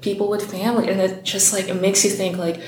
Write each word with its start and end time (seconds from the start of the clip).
people 0.00 0.28
with 0.28 0.50
family 0.50 0.88
and 0.88 1.00
it 1.00 1.24
just 1.24 1.52
like 1.52 1.68
it 1.68 1.80
makes 1.80 2.04
you 2.04 2.10
think 2.10 2.36
like 2.36 2.60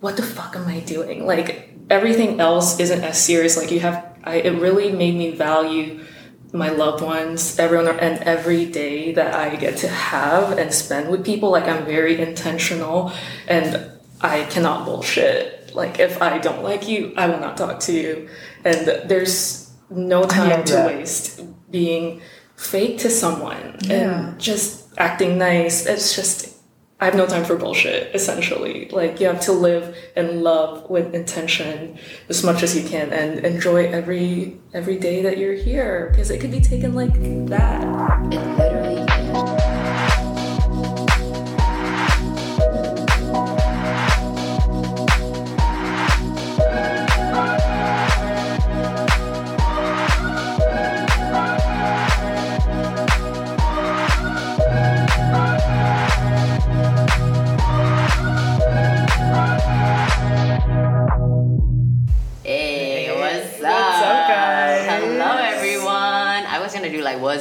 what 0.00 0.16
the 0.16 0.22
fuck 0.22 0.56
am 0.56 0.66
i 0.68 0.80
doing? 0.80 1.26
Like 1.26 1.70
everything 1.90 2.40
else 2.40 2.78
isn't 2.80 3.02
as 3.02 3.22
serious. 3.22 3.56
Like 3.56 3.70
you 3.70 3.80
have 3.80 4.16
I, 4.24 4.36
it 4.36 4.60
really 4.60 4.92
made 4.92 5.14
me 5.14 5.30
value 5.32 6.04
my 6.52 6.70
loved 6.70 7.02
ones 7.02 7.58
everyone 7.58 7.98
and 7.98 8.22
every 8.22 8.64
day 8.66 9.12
that 9.12 9.34
i 9.34 9.54
get 9.56 9.76
to 9.78 9.88
have 9.88 10.56
and 10.58 10.72
spend 10.72 11.10
with 11.10 11.24
people. 11.24 11.50
Like 11.50 11.64
i'm 11.64 11.84
very 11.84 12.20
intentional 12.20 13.12
and 13.48 13.90
i 14.20 14.44
cannot 14.44 14.84
bullshit. 14.84 15.74
Like 15.74 15.98
if 15.98 16.20
i 16.22 16.38
don't 16.38 16.62
like 16.62 16.88
you 16.88 17.12
i 17.16 17.26
will 17.26 17.40
not 17.40 17.56
talk 17.56 17.80
to 17.80 17.92
you. 17.92 18.28
And 18.64 19.08
there's 19.08 19.72
no 19.90 20.24
time 20.24 20.64
to 20.64 20.72
that. 20.72 20.86
waste 20.86 21.42
being 21.70 22.20
fake 22.56 22.98
to 22.98 23.10
someone. 23.10 23.76
Yeah. 23.80 23.94
and 23.94 24.40
just 24.40 24.85
acting 24.98 25.38
nice. 25.38 25.86
It's 25.86 26.14
just 26.14 26.56
I 26.98 27.04
have 27.04 27.14
no 27.14 27.26
time 27.26 27.44
for 27.44 27.56
bullshit, 27.56 28.14
essentially. 28.14 28.88
Like 28.88 29.20
you 29.20 29.26
have 29.26 29.40
to 29.42 29.52
live 29.52 29.94
and 30.16 30.42
love 30.42 30.88
with 30.88 31.14
intention 31.14 31.98
as 32.30 32.42
much 32.42 32.62
as 32.62 32.74
you 32.74 32.88
can 32.88 33.12
and 33.12 33.44
enjoy 33.44 33.86
every 33.86 34.58
every 34.72 34.98
day 34.98 35.20
that 35.22 35.36
you're 35.36 35.54
here 35.54 36.08
because 36.10 36.30
it 36.30 36.40
could 36.40 36.50
be 36.50 36.60
taken 36.60 36.94
like 36.94 37.12
that. 37.48 37.82
It 38.32 38.58
literally 38.58 39.06
can. 39.06 39.75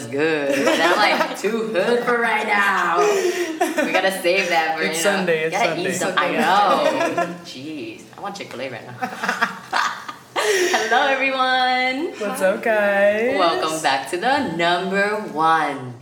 Gonna 0.03 0.11
do 0.11 0.17
good, 0.17 0.65
but 0.65 0.79
I'm 0.81 0.97
like 0.97 1.39
too 1.41 1.67
hood 1.73 2.03
for 2.03 2.17
right 2.19 2.45
now. 2.47 2.99
We 2.99 3.91
gotta 3.91 4.11
save 4.21 4.49
that 4.49 4.77
for 4.77 4.83
It's 4.83 4.97
you 4.99 5.03
know. 5.11 5.17
Sunday, 5.17 5.43
it's 5.43 5.55
gotta 5.55 5.69
Sunday. 5.69 5.89
eat 5.89 5.95
some. 5.95 6.13
I 6.17 6.31
know. 6.31 7.35
Jeez, 7.45 8.01
I 8.17 8.21
want 8.21 8.35
Chick 8.35 8.51
Fil 8.51 8.61
A 8.61 8.69
right 8.69 8.85
now. 8.85 8.93
Hello, 10.37 11.07
everyone. 11.07 12.13
What's 12.19 12.41
up, 12.41 12.61
guys? 12.61 13.37
Welcome 13.37 13.81
back 13.81 14.09
to 14.11 14.17
the 14.17 14.55
number 14.55 15.15
one 15.31 15.95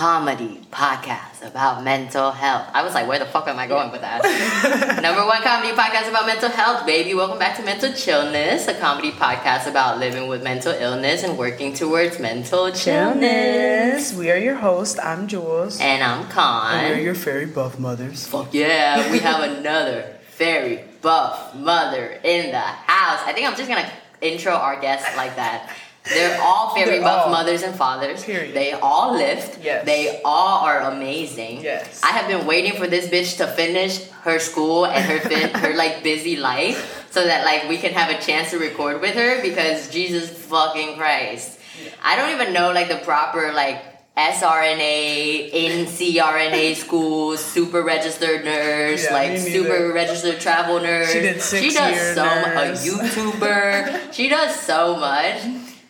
comedy 0.00 0.58
podcast 0.72 1.46
about 1.46 1.84
mental 1.84 2.30
health. 2.30 2.66
I 2.72 2.82
was 2.82 2.94
like, 2.94 3.06
where 3.06 3.18
the 3.18 3.26
fuck 3.26 3.46
am 3.48 3.58
I 3.58 3.66
going 3.66 3.92
with 3.92 4.00
that? 4.00 4.22
number 5.02 5.26
one 5.26 5.42
comedy 5.42 5.76
podcast 5.76 6.08
about 6.08 6.24
mental 6.24 6.48
health, 6.48 6.86
baby. 6.86 7.12
Welcome 7.12 7.38
back 7.38 7.58
to 7.58 7.62
Mental 7.62 7.92
Chillness, 7.92 8.66
a 8.66 8.72
comedy 8.72 9.10
podcast 9.10 9.66
about 9.66 9.98
living 9.98 10.26
with 10.26 10.42
mental 10.42 10.72
illness 10.72 11.22
and 11.22 11.36
working 11.36 11.74
towards 11.74 12.18
mental 12.18 12.72
chillness. 12.72 14.14
We 14.14 14.30
are 14.30 14.38
your 14.38 14.54
hosts. 14.54 14.98
I'm 14.98 15.28
Jules. 15.28 15.78
And 15.78 16.02
I'm 16.02 16.22
And 16.22 16.30
Con. 16.30 16.82
we're 16.84 17.00
your 17.00 17.14
fairy 17.14 17.44
buff 17.44 17.78
mothers. 17.78 18.26
Fuck 18.26 18.54
yeah, 18.54 19.12
we 19.12 19.18
have 19.18 19.42
another 19.42 20.16
fairy 20.30 20.82
buff 21.02 21.54
mother 21.54 22.18
in 22.24 22.52
the 22.52 22.58
house. 22.58 23.20
I 23.26 23.34
think 23.34 23.46
I'm 23.46 23.54
just 23.54 23.68
gonna 23.68 23.92
intro 24.22 24.54
our 24.54 24.80
guest 24.80 25.14
like 25.18 25.36
that. 25.36 25.76
They're 26.08 26.40
all 26.40 26.74
very 26.74 26.92
They're 26.92 27.02
buff 27.02 27.26
all. 27.26 27.30
mothers 27.32 27.62
and 27.62 27.74
fathers. 27.74 28.24
Period. 28.24 28.54
They 28.54 28.72
all 28.72 29.12
lift. 29.14 29.62
Yes. 29.62 29.84
They 29.84 30.20
all 30.24 30.64
are 30.64 30.80
amazing. 30.92 31.60
Yes. 31.60 32.00
I 32.02 32.08
have 32.12 32.26
been 32.26 32.46
waiting 32.46 32.72
for 32.78 32.86
this 32.86 33.06
bitch 33.08 33.36
to 33.36 33.46
finish 33.46 34.08
her 34.22 34.38
school 34.38 34.86
and 34.86 35.04
her 35.04 35.20
fin- 35.20 35.50
her 35.62 35.74
like 35.76 36.02
busy 36.02 36.36
life 36.36 37.06
so 37.10 37.24
that 37.24 37.44
like 37.44 37.68
we 37.68 37.76
can 37.76 37.92
have 37.92 38.10
a 38.10 38.20
chance 38.20 38.50
to 38.50 38.58
record 38.58 39.00
with 39.02 39.14
her 39.14 39.42
because 39.42 39.90
Jesus 39.90 40.30
fucking 40.30 40.96
Christ. 40.96 41.58
I 42.02 42.16
don't 42.16 42.30
even 42.40 42.52
know 42.54 42.72
like 42.72 42.88
the 42.88 42.96
proper 43.04 43.52
like 43.52 43.82
SRNA, 44.16 45.52
NCRNA 45.52 46.74
schools, 46.84 47.40
super 47.44 47.82
registered 47.82 48.44
nurse, 48.44 49.04
Yeah, 49.04 49.12
like 49.12 49.38
super 49.38 49.92
registered 49.92 50.40
travel 50.40 50.80
nurse. 50.80 51.12
She 51.12 51.20
did 51.20 51.40
six 51.40 51.62
She 51.62 51.72
does 51.74 52.14
so 52.14 52.24
nurse. 52.24 52.86
a 52.86 52.90
YouTuber. 52.90 54.12
she 54.12 54.28
does 54.28 54.54
so 54.56 54.96
much. 54.96 55.42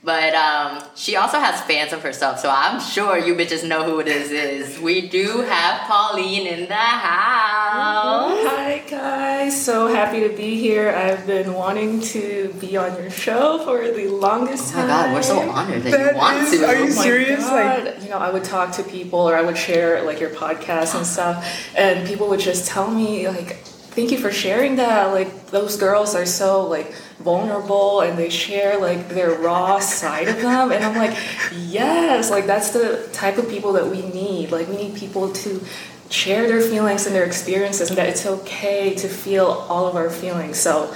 But 0.02 0.34
um, 0.34 0.82
she 0.96 1.16
also 1.16 1.38
has 1.38 1.60
fans 1.60 1.92
of 1.92 2.02
herself, 2.02 2.38
so 2.38 2.48
I'm 2.50 2.80
sure 2.80 3.18
you 3.18 3.34
bitches 3.34 3.68
know 3.68 3.84
who 3.84 4.00
it 4.00 4.08
is. 4.08 4.30
is. 4.30 4.78
We 4.80 5.06
do 5.08 5.42
have 5.42 5.82
Pauline 5.82 6.46
in 6.46 6.68
the 6.68 6.74
house. 6.74 8.46
Hi 8.46 8.82
guys, 8.88 9.62
so 9.62 9.88
happy 9.88 10.20
to 10.26 10.34
be 10.34 10.58
here. 10.58 10.88
I've 10.90 11.26
been 11.26 11.52
wanting 11.52 12.00
to 12.00 12.50
be 12.58 12.78
on 12.78 12.94
your 13.00 13.10
show 13.10 13.58
for 13.64 13.86
the 13.90 14.08
longest 14.08 14.72
time. 14.72 14.84
Oh 14.84 14.88
my 14.88 14.94
time. 14.94 15.06
god, 15.10 15.14
we're 15.14 15.22
so 15.22 15.50
honored 15.50 15.82
that, 15.82 15.90
That 15.90 16.12
you 16.14 16.18
want 16.18 16.38
is- 16.44 16.50
to. 16.60 16.66
are 16.66 16.74
you 16.76 16.84
Oh 16.84 16.88
serious? 17.02 17.44
God. 17.44 18.02
you 18.02 18.08
know, 18.08 18.18
I 18.18 18.30
would 18.30 18.44
talk 18.44 18.72
to 18.76 18.82
people 18.82 19.18
or 19.20 19.36
I 19.36 19.42
would 19.42 19.58
share 19.58 20.02
like 20.04 20.18
your 20.18 20.30
podcast 20.30 20.94
and 20.96 21.06
stuff, 21.06 21.46
and 21.76 22.08
people 22.08 22.26
would 22.30 22.40
just 22.40 22.66
tell 22.66 22.90
me 22.90 23.28
like, 23.28 23.58
"Thank 23.90 24.10
you 24.10 24.18
for 24.18 24.30
sharing 24.32 24.76
that." 24.76 25.12
Like 25.12 25.50
those 25.50 25.76
girls 25.76 26.14
are 26.14 26.26
so 26.26 26.66
like 26.66 26.92
vulnerable 27.20 28.00
and 28.00 28.18
they 28.18 28.30
share 28.30 28.78
like 28.78 29.08
their 29.10 29.32
raw 29.32 29.78
side 29.78 30.28
of 30.28 30.40
them, 30.40 30.72
and 30.72 30.84
I'm 30.84 30.96
like, 30.96 31.16
yes, 31.52 32.30
like 32.30 32.46
that's 32.46 32.70
the 32.70 33.08
type 33.12 33.38
of 33.38 33.48
people 33.48 33.72
that 33.74 33.86
we 33.86 34.02
need. 34.02 34.50
Like 34.50 34.68
we 34.68 34.76
need 34.76 34.96
people 34.96 35.32
to 35.32 35.62
share 36.08 36.48
their 36.48 36.60
feelings 36.60 37.06
and 37.06 37.14
their 37.14 37.24
experiences, 37.24 37.90
and 37.90 37.98
that 37.98 38.08
it's 38.08 38.26
okay 38.26 38.94
to 38.94 39.08
feel 39.08 39.46
all 39.46 39.86
of 39.86 39.96
our 39.96 40.10
feelings. 40.10 40.58
So. 40.58 40.92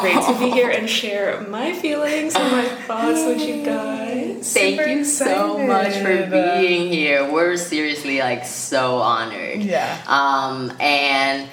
Great 0.00 0.22
to 0.22 0.38
be 0.38 0.50
here 0.50 0.68
and 0.68 0.86
share 0.86 1.40
my 1.48 1.72
feelings 1.72 2.34
and 2.34 2.52
my 2.52 2.68
thoughts 2.86 3.24
with 3.24 3.40
you 3.40 3.64
guys. 3.64 4.52
Thank 4.52 4.78
Super 4.78 4.86
you 4.86 5.02
so 5.02 5.56
much 5.66 5.94
for 5.94 6.26
being 6.26 6.92
here. 6.92 7.32
We're 7.32 7.56
seriously 7.56 8.18
like 8.18 8.44
so 8.44 8.98
honored. 8.98 9.62
Yeah. 9.62 9.98
Um, 10.06 10.74
and 10.78 11.48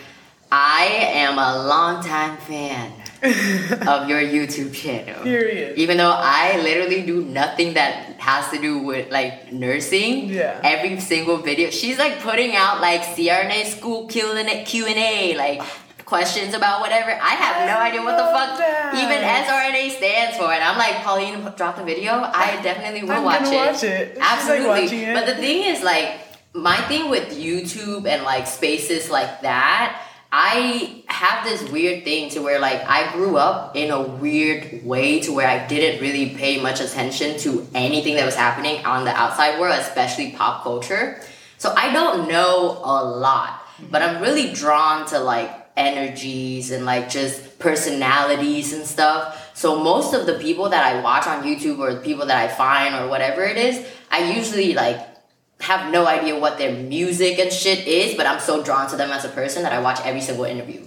I 0.57 0.85
am 1.25 1.38
a 1.38 1.67
longtime 1.67 2.38
fan 2.38 2.93
of 3.88 4.07
your 4.07 4.21
YouTube 4.21 4.73
channel. 4.73 5.21
Period. 5.23 5.77
Even 5.77 5.97
though 5.97 6.16
I 6.16 6.61
literally 6.61 7.05
do 7.05 7.25
nothing 7.25 7.73
that 7.73 8.16
has 8.19 8.49
to 8.51 8.61
do 8.61 8.79
with 8.79 9.11
like 9.11 9.51
nursing. 9.51 10.29
Yeah. 10.29 10.61
Every 10.63 10.97
single 11.01 11.38
video, 11.38 11.71
she's 11.71 11.97
like 11.99 12.19
putting 12.21 12.55
out 12.55 12.79
like 12.79 13.01
CRNA 13.01 13.66
school 13.66 14.07
Q 14.07 14.31
and 14.31 14.47
A, 14.47 14.63
Q 14.63 14.85
and 14.85 14.97
A, 14.97 15.35
like 15.35 15.61
questions 16.05 16.53
about 16.53 16.79
whatever. 16.79 17.11
I 17.11 17.35
have 17.43 17.67
no 17.67 17.77
idea 17.77 18.01
what 18.01 18.16
the 18.16 18.23
fuck 18.31 18.57
that. 18.57 18.95
even 18.95 19.19
SRNA 19.43 19.97
stands 19.97 20.37
for, 20.37 20.49
and 20.53 20.63
I'm 20.63 20.77
like, 20.77 21.03
Pauline, 21.03 21.41
drop 21.57 21.75
the 21.75 21.83
video. 21.83 22.11
I 22.13 22.61
definitely 22.63 23.03
will 23.03 23.11
I'm 23.11 23.23
watch 23.23 23.43
gonna 23.43 23.55
it. 23.55 23.73
watch 23.73 23.83
it. 23.83 24.07
She's, 24.13 24.17
like, 24.19 24.31
Absolutely. 24.31 25.03
it. 25.03 25.13
But 25.16 25.25
the 25.25 25.35
thing 25.35 25.63
is, 25.63 25.83
like, 25.83 26.19
my 26.53 26.77
thing 26.87 27.09
with 27.09 27.37
YouTube 27.37 28.07
and 28.07 28.23
like 28.23 28.47
spaces 28.47 29.09
like 29.09 29.41
that. 29.41 30.01
I 30.38 31.01
have 31.07 31.46
this 31.46 31.72
weird 31.72 32.03
thing 32.03 32.29
to 32.31 32.41
where 32.41 32.59
like 32.59 32.81
I 32.85 33.09
grew 33.13 33.38
up 33.38 33.73
in 33.73 33.90
a 33.90 34.01
weird 34.01 34.84
way 34.84 35.22
to 35.22 35.31
where 35.31 35.47
I 35.47 35.66
didn't 35.66 36.01
really 36.01 36.35
pay 36.35 36.62
much 36.62 36.81
attention 36.81 37.40
to 37.40 37.66
anything 37.73 38.18
that 38.18 38.25
was 38.25 38.35
happening 38.35 38.85
on 38.85 39.06
the 39.06 39.12
outside 39.12 39.62
world, 39.62 39.79
especially 39.79 40.31
pop 40.31 40.63
culture. 40.63 41.22
So 41.57 41.73
I 41.78 41.94
don't 41.94 42.28
know 42.28 42.81
a 42.84 43.01
lot, 43.01 43.62
but 43.90 44.01
I'm 44.01 44.22
really 44.22 44.51
drawn 44.51 45.06
to 45.07 45.19
like 45.19 45.50
energies 45.78 46.69
and 46.69 46.84
like 46.85 47.07
just 47.07 47.57
personalities 47.57 48.73
and 48.73 48.85
stuff. 48.85 49.56
So 49.56 49.81
most 49.81 50.13
of 50.13 50.25
the 50.25 50.34
people 50.34 50.67
that 50.67 50.85
I 50.85 51.00
watch 51.00 51.28
on 51.28 51.46
YouTube 51.46 51.79
or 51.79 51.94
the 51.94 52.02
people 52.02 52.25
that 52.25 52.38
I 52.38 52.53
find 52.53 52.94
or 52.94 53.07
whatever 53.07 53.41
it 53.46 53.56
is, 53.56 53.88
I 54.12 54.34
usually 54.34 54.73
like 54.73 55.15
have 55.61 55.91
no 55.91 56.05
idea 56.05 56.38
what 56.38 56.57
their 56.57 56.73
music 56.73 57.39
and 57.39 57.51
shit 57.51 57.88
is, 57.88 58.16
but 58.16 58.25
I'm 58.25 58.39
so 58.39 58.61
drawn 58.63 58.90
to 58.90 58.97
them 58.97 59.09
as 59.11 59.25
a 59.25 59.29
person 59.29 59.63
that 59.63 59.73
I 59.73 59.79
watch 59.79 59.99
every 60.03 60.22
single 60.22 60.46
interview. 60.46 60.81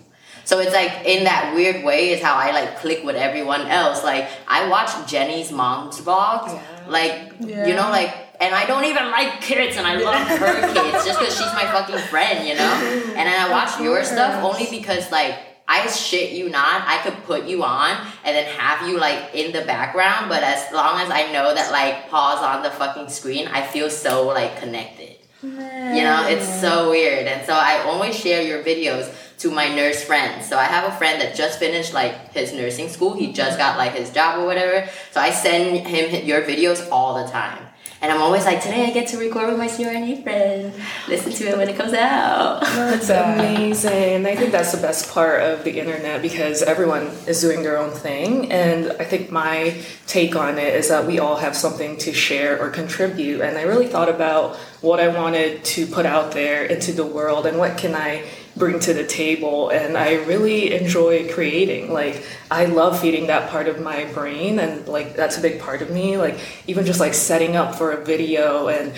So 0.44 0.58
it's 0.60 0.72
like 0.72 1.04
in 1.04 1.24
that 1.24 1.52
weird 1.54 1.84
way 1.84 2.10
is 2.10 2.22
how 2.22 2.34
I 2.36 2.52
like 2.52 2.78
click 2.78 3.04
with 3.04 3.16
everyone 3.16 3.62
else. 3.62 4.02
Like 4.04 4.28
I 4.46 4.68
watch 4.68 4.90
Jenny's 5.10 5.52
mom's 5.52 6.00
vlogs, 6.00 6.52
Yeah. 6.54 6.62
like 6.88 7.32
you 7.40 7.74
know, 7.74 7.90
like 7.90 8.14
and 8.40 8.54
I 8.54 8.66
don't 8.66 8.84
even 8.84 9.10
like 9.10 9.40
kids, 9.40 9.76
and 9.76 9.86
I 9.86 9.96
love 9.96 10.26
her 10.28 10.72
kids 10.72 11.04
just 11.04 11.18
because 11.18 11.36
she's 11.36 11.52
my 11.54 11.64
fucking 11.72 11.98
friend, 11.98 12.46
you 12.46 12.54
know. 12.54 12.72
And 13.18 13.26
then 13.26 13.40
I 13.40 13.50
watch 13.50 13.80
your 13.80 14.04
stuff 14.04 14.42
only 14.44 14.68
because 14.70 15.10
like 15.10 15.34
I 15.68 15.86
shit 15.88 16.32
you 16.32 16.48
not, 16.48 16.82
I 16.86 16.98
could 17.02 17.22
put 17.24 17.44
you 17.44 17.62
on 17.62 17.90
and 18.24 18.34
then 18.34 18.46
have 18.56 18.88
you 18.88 18.98
like 18.98 19.34
in 19.34 19.52
the 19.52 19.60
background, 19.66 20.30
but 20.30 20.42
as 20.42 20.72
long 20.72 21.00
as 21.00 21.10
I 21.10 21.30
know 21.30 21.54
that 21.54 21.70
like 21.70 22.08
pause 22.08 22.42
on 22.42 22.62
the 22.62 22.70
fucking 22.70 23.10
screen, 23.10 23.46
I 23.48 23.66
feel 23.66 23.90
so 23.90 24.26
like 24.26 24.58
connected. 24.58 25.16
You 25.40 26.02
know, 26.02 26.26
it's 26.26 26.60
so 26.60 26.90
weird. 26.90 27.28
And 27.28 27.46
so 27.46 27.52
I 27.52 27.82
always 27.84 28.18
share 28.18 28.42
your 28.42 28.64
videos 28.64 29.14
to 29.38 29.50
my 29.52 29.72
nurse 29.72 30.02
friends. 30.02 30.48
So 30.48 30.58
I 30.58 30.64
have 30.64 30.92
a 30.92 30.96
friend 30.96 31.20
that 31.20 31.36
just 31.36 31.60
finished 31.60 31.94
like 31.94 32.32
his 32.32 32.52
nursing 32.52 32.88
school. 32.88 33.14
He 33.14 33.32
just 33.32 33.56
got 33.56 33.78
like 33.78 33.92
his 33.92 34.10
job 34.10 34.40
or 34.40 34.46
whatever. 34.46 34.88
So 35.12 35.20
I 35.20 35.30
send 35.30 35.86
him 35.86 36.26
your 36.26 36.42
videos 36.42 36.88
all 36.90 37.24
the 37.24 37.30
time. 37.30 37.67
And 38.00 38.12
I'm 38.12 38.22
always 38.22 38.44
like, 38.44 38.62
today 38.62 38.86
I 38.86 38.90
get 38.90 39.08
to 39.08 39.18
record 39.18 39.48
with 39.48 39.58
my 39.58 39.66
CRNA 39.66 40.22
friend. 40.22 40.72
Listen 41.08 41.32
to 41.32 41.48
it 41.48 41.56
when 41.56 41.68
it 41.68 41.76
comes 41.76 41.92
out. 41.92 42.60
That's 42.62 43.10
amazing. 43.10 44.24
I 44.24 44.36
think 44.36 44.52
that's 44.52 44.70
the 44.70 44.80
best 44.80 45.10
part 45.10 45.42
of 45.42 45.64
the 45.64 45.80
internet 45.80 46.22
because 46.22 46.62
everyone 46.62 47.06
is 47.26 47.40
doing 47.40 47.62
their 47.62 47.76
own 47.76 47.90
thing. 47.90 48.52
And 48.52 48.92
I 49.00 49.04
think 49.04 49.32
my 49.32 49.82
take 50.06 50.36
on 50.36 50.58
it 50.58 50.74
is 50.74 50.88
that 50.90 51.06
we 51.06 51.18
all 51.18 51.36
have 51.36 51.56
something 51.56 51.96
to 51.98 52.12
share 52.12 52.60
or 52.62 52.70
contribute. 52.70 53.40
And 53.40 53.58
I 53.58 53.62
really 53.62 53.88
thought 53.88 54.08
about 54.08 54.54
what 54.80 55.00
I 55.00 55.08
wanted 55.08 55.64
to 55.64 55.86
put 55.86 56.06
out 56.06 56.32
there 56.32 56.64
into 56.64 56.92
the 56.92 57.04
world 57.04 57.46
and 57.46 57.58
what 57.58 57.76
can 57.78 57.96
I 57.96 58.24
bring 58.58 58.78
to 58.80 58.92
the 58.92 59.06
table 59.06 59.70
and 59.70 59.96
i 59.96 60.14
really 60.24 60.74
enjoy 60.74 61.32
creating 61.32 61.92
like 61.92 62.24
i 62.50 62.64
love 62.64 62.98
feeding 62.98 63.28
that 63.28 63.48
part 63.50 63.68
of 63.68 63.80
my 63.80 64.04
brain 64.12 64.58
and 64.58 64.86
like 64.88 65.14
that's 65.16 65.38
a 65.38 65.40
big 65.40 65.60
part 65.60 65.82
of 65.82 65.90
me 65.90 66.16
like 66.16 66.38
even 66.66 66.84
just 66.84 67.00
like 67.00 67.14
setting 67.14 67.56
up 67.56 67.74
for 67.74 67.92
a 67.92 68.04
video 68.04 68.68
and 68.68 68.92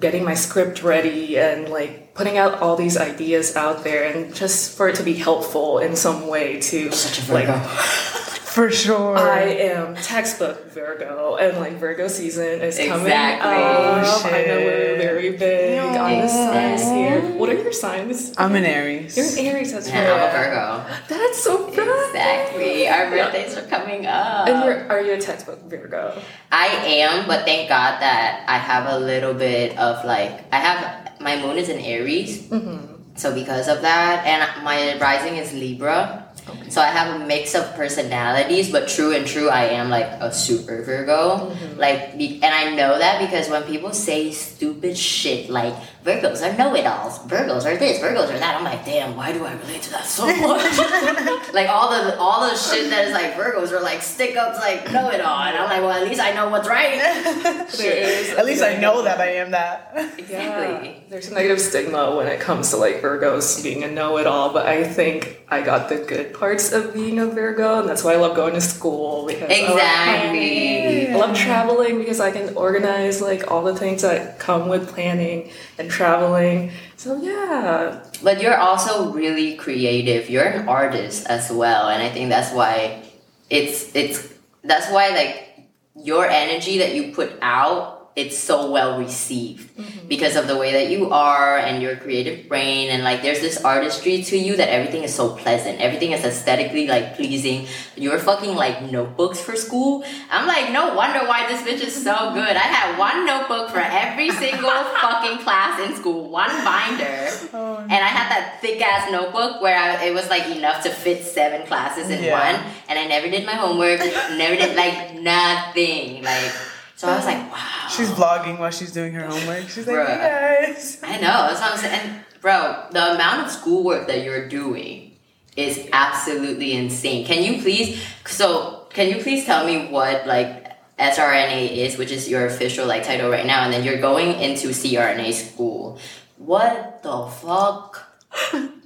getting 0.00 0.24
my 0.24 0.34
script 0.34 0.82
ready 0.82 1.38
and 1.38 1.68
like 1.68 2.14
putting 2.14 2.38
out 2.38 2.60
all 2.60 2.76
these 2.76 2.96
ideas 2.96 3.56
out 3.56 3.84
there 3.84 4.04
and 4.12 4.34
just 4.34 4.76
for 4.76 4.88
it 4.88 4.96
to 4.96 5.02
be 5.02 5.14
helpful 5.14 5.78
in 5.78 5.96
some 5.96 6.28
way 6.28 6.60
to 6.60 6.90
Such 6.92 7.28
a 7.28 7.32
like. 7.32 7.48
For 8.58 8.72
sure. 8.72 9.16
I 9.16 9.42
am 9.70 9.94
textbook 9.94 10.72
Virgo, 10.72 11.36
and 11.36 11.58
like 11.58 11.74
Virgo 11.74 12.08
season 12.08 12.60
is 12.60 12.76
coming 12.76 13.06
Exactly. 13.06 13.52
up. 13.52 13.54
Oh, 13.54 14.28
I 14.28 14.46
know 14.46 14.58
oh, 14.58 14.64
we're 14.64 14.98
very 14.98 15.36
big 15.36 15.78
on 15.78 16.22
the 16.22 16.26
signs 16.26 16.80
Exactly. 16.80 16.98
here. 16.98 17.38
What 17.38 17.50
are 17.50 17.54
your 17.54 17.72
signs? 17.72 18.34
I'm 18.36 18.56
an 18.56 18.64
Aries. 18.64 19.16
You're 19.16 19.26
an 19.26 19.54
Aries, 19.54 19.72
that's 19.72 19.86
And 19.86 19.98
I'm 19.98 20.12
a 20.12 20.24
right. 20.24 20.32
Virgo. 20.32 20.96
That's 21.06 21.40
so 21.40 21.68
fun. 21.68 21.88
Exactly. 22.08 22.88
Our 22.88 23.10
birthdays 23.10 23.56
are 23.56 23.66
coming 23.68 24.06
up. 24.06 24.48
And 24.48 24.64
you're, 24.64 24.90
are 24.90 25.02
you 25.02 25.12
a 25.12 25.20
textbook 25.20 25.62
Virgo? 25.70 26.20
I 26.50 26.66
am, 26.66 27.28
but 27.28 27.44
thank 27.44 27.68
God 27.68 28.00
that 28.00 28.44
I 28.48 28.58
have 28.58 28.92
a 28.92 28.98
little 28.98 29.34
bit 29.34 29.78
of 29.78 30.04
like 30.04 30.52
I 30.52 30.56
have 30.56 31.20
my 31.20 31.40
moon 31.40 31.58
is 31.58 31.68
in 31.68 31.78
Aries, 31.78 32.48
mm-hmm. 32.48 33.14
so 33.14 33.32
because 33.32 33.68
of 33.68 33.82
that, 33.82 34.26
and 34.26 34.64
my 34.64 34.98
rising 34.98 35.36
is 35.36 35.52
Libra. 35.52 36.27
So 36.70 36.80
I 36.80 36.86
have 36.86 37.20
a 37.20 37.26
mix 37.26 37.54
of 37.54 37.74
personalities, 37.74 38.70
but 38.70 38.88
true 38.88 39.14
and 39.14 39.26
true, 39.26 39.48
I 39.48 39.64
am 39.64 39.88
like 39.88 40.06
a 40.06 40.32
super 40.32 40.82
Virgo. 40.82 41.50
Mm-hmm. 41.50 41.78
Like, 41.78 42.12
and 42.14 42.44
I 42.44 42.74
know 42.74 42.98
that 42.98 43.20
because 43.20 43.48
when 43.48 43.62
people 43.64 43.92
say 43.92 44.30
stupid 44.32 44.96
shit 44.96 45.48
like 45.48 45.74
Virgos 46.04 46.42
are 46.42 46.56
know-it-alls, 46.56 47.18
Virgos 47.26 47.66
are 47.66 47.76
this, 47.76 48.00
Virgos 48.00 48.32
are 48.32 48.38
that, 48.38 48.56
I'm 48.56 48.64
like, 48.64 48.84
damn, 48.84 49.16
why 49.16 49.32
do 49.32 49.44
I 49.44 49.54
relate 49.54 49.82
to 49.82 49.90
that 49.90 50.04
so 50.04 50.26
much? 50.40 50.78
like 51.52 51.68
all 51.68 51.90
the 51.90 52.16
all 52.18 52.48
the 52.48 52.56
shit 52.56 52.88
that 52.90 53.08
is 53.08 53.12
like 53.12 53.34
Virgos 53.34 53.72
are 53.72 53.82
like 53.82 54.00
stick 54.02 54.36
ups, 54.36 54.58
like 54.58 54.90
know-it-all, 54.92 55.42
and 55.42 55.58
I'm 55.58 55.68
like, 55.68 55.80
well, 55.80 55.90
at 55.90 56.08
least 56.08 56.20
I 56.20 56.32
know 56.32 56.48
what's 56.48 56.68
right. 56.68 56.98
There 57.78 57.96
is. 57.96 58.30
At 58.30 58.46
least 58.46 58.62
I 58.62 58.76
know 58.76 59.02
that 59.02 59.20
I 59.20 59.32
am 59.34 59.50
that. 59.50 59.92
Exactly. 60.18 61.04
There's 61.08 61.28
a 61.28 61.34
negative 61.34 61.60
stigma 61.60 62.16
when 62.16 62.26
it 62.26 62.40
comes 62.40 62.70
to 62.70 62.76
like 62.76 63.02
Virgos 63.02 63.62
being 63.62 63.84
a 63.84 63.90
know-it-all, 63.90 64.52
but 64.52 64.66
I 64.66 64.84
think 64.84 65.42
I 65.48 65.62
got 65.62 65.88
the 65.88 65.96
good 65.96 66.32
parts 66.38 66.72
of 66.72 66.94
being 66.94 67.18
a 67.18 67.26
Virgo, 67.26 67.80
and 67.80 67.88
that's 67.88 68.04
why 68.04 68.12
I 68.12 68.16
love 68.16 68.36
going 68.36 68.54
to 68.54 68.60
school 68.60 69.26
because 69.26 69.50
oh, 69.50 69.54
I 69.54 69.68
love 69.68 70.34
I 70.34 71.16
love 71.16 71.36
traveling 71.36 71.98
because 71.98 72.20
I 72.20 72.30
can 72.30 72.56
organize 72.56 73.20
like 73.20 73.50
all 73.50 73.64
the 73.64 73.74
things 73.74 74.02
that 74.02 74.38
come 74.38 74.68
with 74.68 74.88
planning 74.88 75.50
and 75.78 75.90
traveling. 75.90 76.70
So 76.96 77.20
yeah, 77.20 78.00
But 78.22 78.40
you're 78.40 78.56
also 78.56 79.12
really 79.12 79.56
creative. 79.56 80.30
You're 80.30 80.44
an 80.44 80.68
artist 80.68 81.26
as 81.26 81.50
well, 81.50 81.88
and 81.88 82.02
I 82.02 82.08
think 82.08 82.30
that's 82.30 82.52
why 82.52 83.02
it's 83.50 83.94
it's 83.94 84.32
that's 84.62 84.90
why 84.90 85.08
like 85.10 85.66
your 85.96 86.26
energy 86.26 86.78
that 86.78 86.94
you 86.94 87.12
put 87.12 87.32
out 87.42 87.97
it's 88.16 88.36
so 88.36 88.70
well 88.70 88.98
received 88.98 89.76
mm-hmm. 89.76 90.08
because 90.08 90.34
of 90.34 90.48
the 90.48 90.56
way 90.56 90.72
that 90.72 90.90
you 90.90 91.10
are 91.10 91.56
and 91.56 91.82
your 91.82 91.96
creative 91.96 92.48
brain. 92.48 92.90
And 92.90 93.04
like 93.04 93.22
there's 93.22 93.40
this 93.40 93.62
artistry 93.64 94.22
to 94.24 94.36
you 94.36 94.56
that 94.56 94.68
everything 94.68 95.04
is 95.04 95.14
so 95.14 95.36
pleasant. 95.36 95.80
Everything 95.80 96.12
is 96.12 96.24
aesthetically 96.24 96.86
like 96.88 97.14
pleasing. 97.14 97.66
You're 97.96 98.18
fucking 98.18 98.54
like 98.54 98.90
notebooks 98.90 99.40
for 99.40 99.54
school. 99.54 100.04
I'm 100.30 100.46
like 100.46 100.72
no 100.72 100.94
wonder 100.94 101.20
why 101.20 101.46
this 101.48 101.62
bitch 101.62 101.86
is 101.86 101.94
so 101.94 102.34
good. 102.34 102.56
I 102.56 102.66
had 102.66 102.98
one 102.98 103.24
notebook 103.24 103.70
for 103.70 103.78
every 103.78 104.30
single 104.30 104.70
fucking 105.00 105.38
class 105.44 105.80
in 105.88 105.94
school 105.94 106.28
one 106.28 106.50
binder. 106.64 107.28
Oh, 107.52 107.78
and 107.78 107.92
I 107.92 108.08
had 108.08 108.30
that 108.30 108.58
thick 108.60 108.80
ass 108.80 109.10
notebook 109.10 109.62
where 109.62 109.78
I, 109.78 110.04
it 110.04 110.14
was 110.14 110.28
like 110.28 110.46
enough 110.54 110.82
to 110.84 110.90
fit 110.90 111.24
seven 111.24 111.66
classes 111.66 112.10
in 112.10 112.22
Yeah. 112.22 112.38
one, 112.38 112.72
and 112.88 112.98
I 112.98 113.06
never 113.06 113.28
did 113.28 113.46
my 113.46 113.54
homework, 113.54 114.00
never 114.36 114.56
did 114.56 114.76
like 114.76 115.14
nothing. 115.14 116.22
Like, 116.22 116.52
so 116.98 117.08
I 117.08 117.14
was 117.14 117.26
like, 117.26 117.52
wow. 117.52 117.86
She's 117.88 118.10
vlogging 118.10 118.58
while 118.58 118.72
she's 118.72 118.90
doing 118.90 119.12
her 119.12 119.24
homework. 119.24 119.68
She's 119.68 119.86
like, 119.86 119.96
Bruh. 119.96 120.06
hey 120.08 120.66
guys. 120.66 120.98
I 121.04 121.12
know, 121.12 121.46
that's 121.46 121.60
what 121.60 121.72
I'm 121.72 121.78
saying. 121.78 122.00
And 122.10 122.24
bro, 122.40 122.86
the 122.90 123.14
amount 123.14 123.46
of 123.46 123.52
schoolwork 123.52 124.08
that 124.08 124.24
you're 124.24 124.48
doing 124.48 125.16
is 125.56 125.88
absolutely 125.92 126.72
insane. 126.72 127.24
Can 127.24 127.44
you 127.44 127.62
please, 127.62 128.04
so 128.26 128.88
can 128.90 129.08
you 129.10 129.22
please 129.22 129.44
tell 129.44 129.64
me 129.64 129.86
what 129.86 130.26
like 130.26 130.72
SRNA 130.98 131.70
is, 131.76 131.96
which 131.98 132.10
is 132.10 132.28
your 132.28 132.46
official 132.46 132.84
like 132.84 133.04
title 133.04 133.30
right 133.30 133.46
now, 133.46 133.62
and 133.62 133.72
then 133.72 133.84
you're 133.84 134.00
going 134.00 134.40
into 134.40 134.70
CRNA 134.70 135.32
school. 135.34 136.00
What 136.36 137.04
the 137.04 137.26
fuck? 137.26 138.07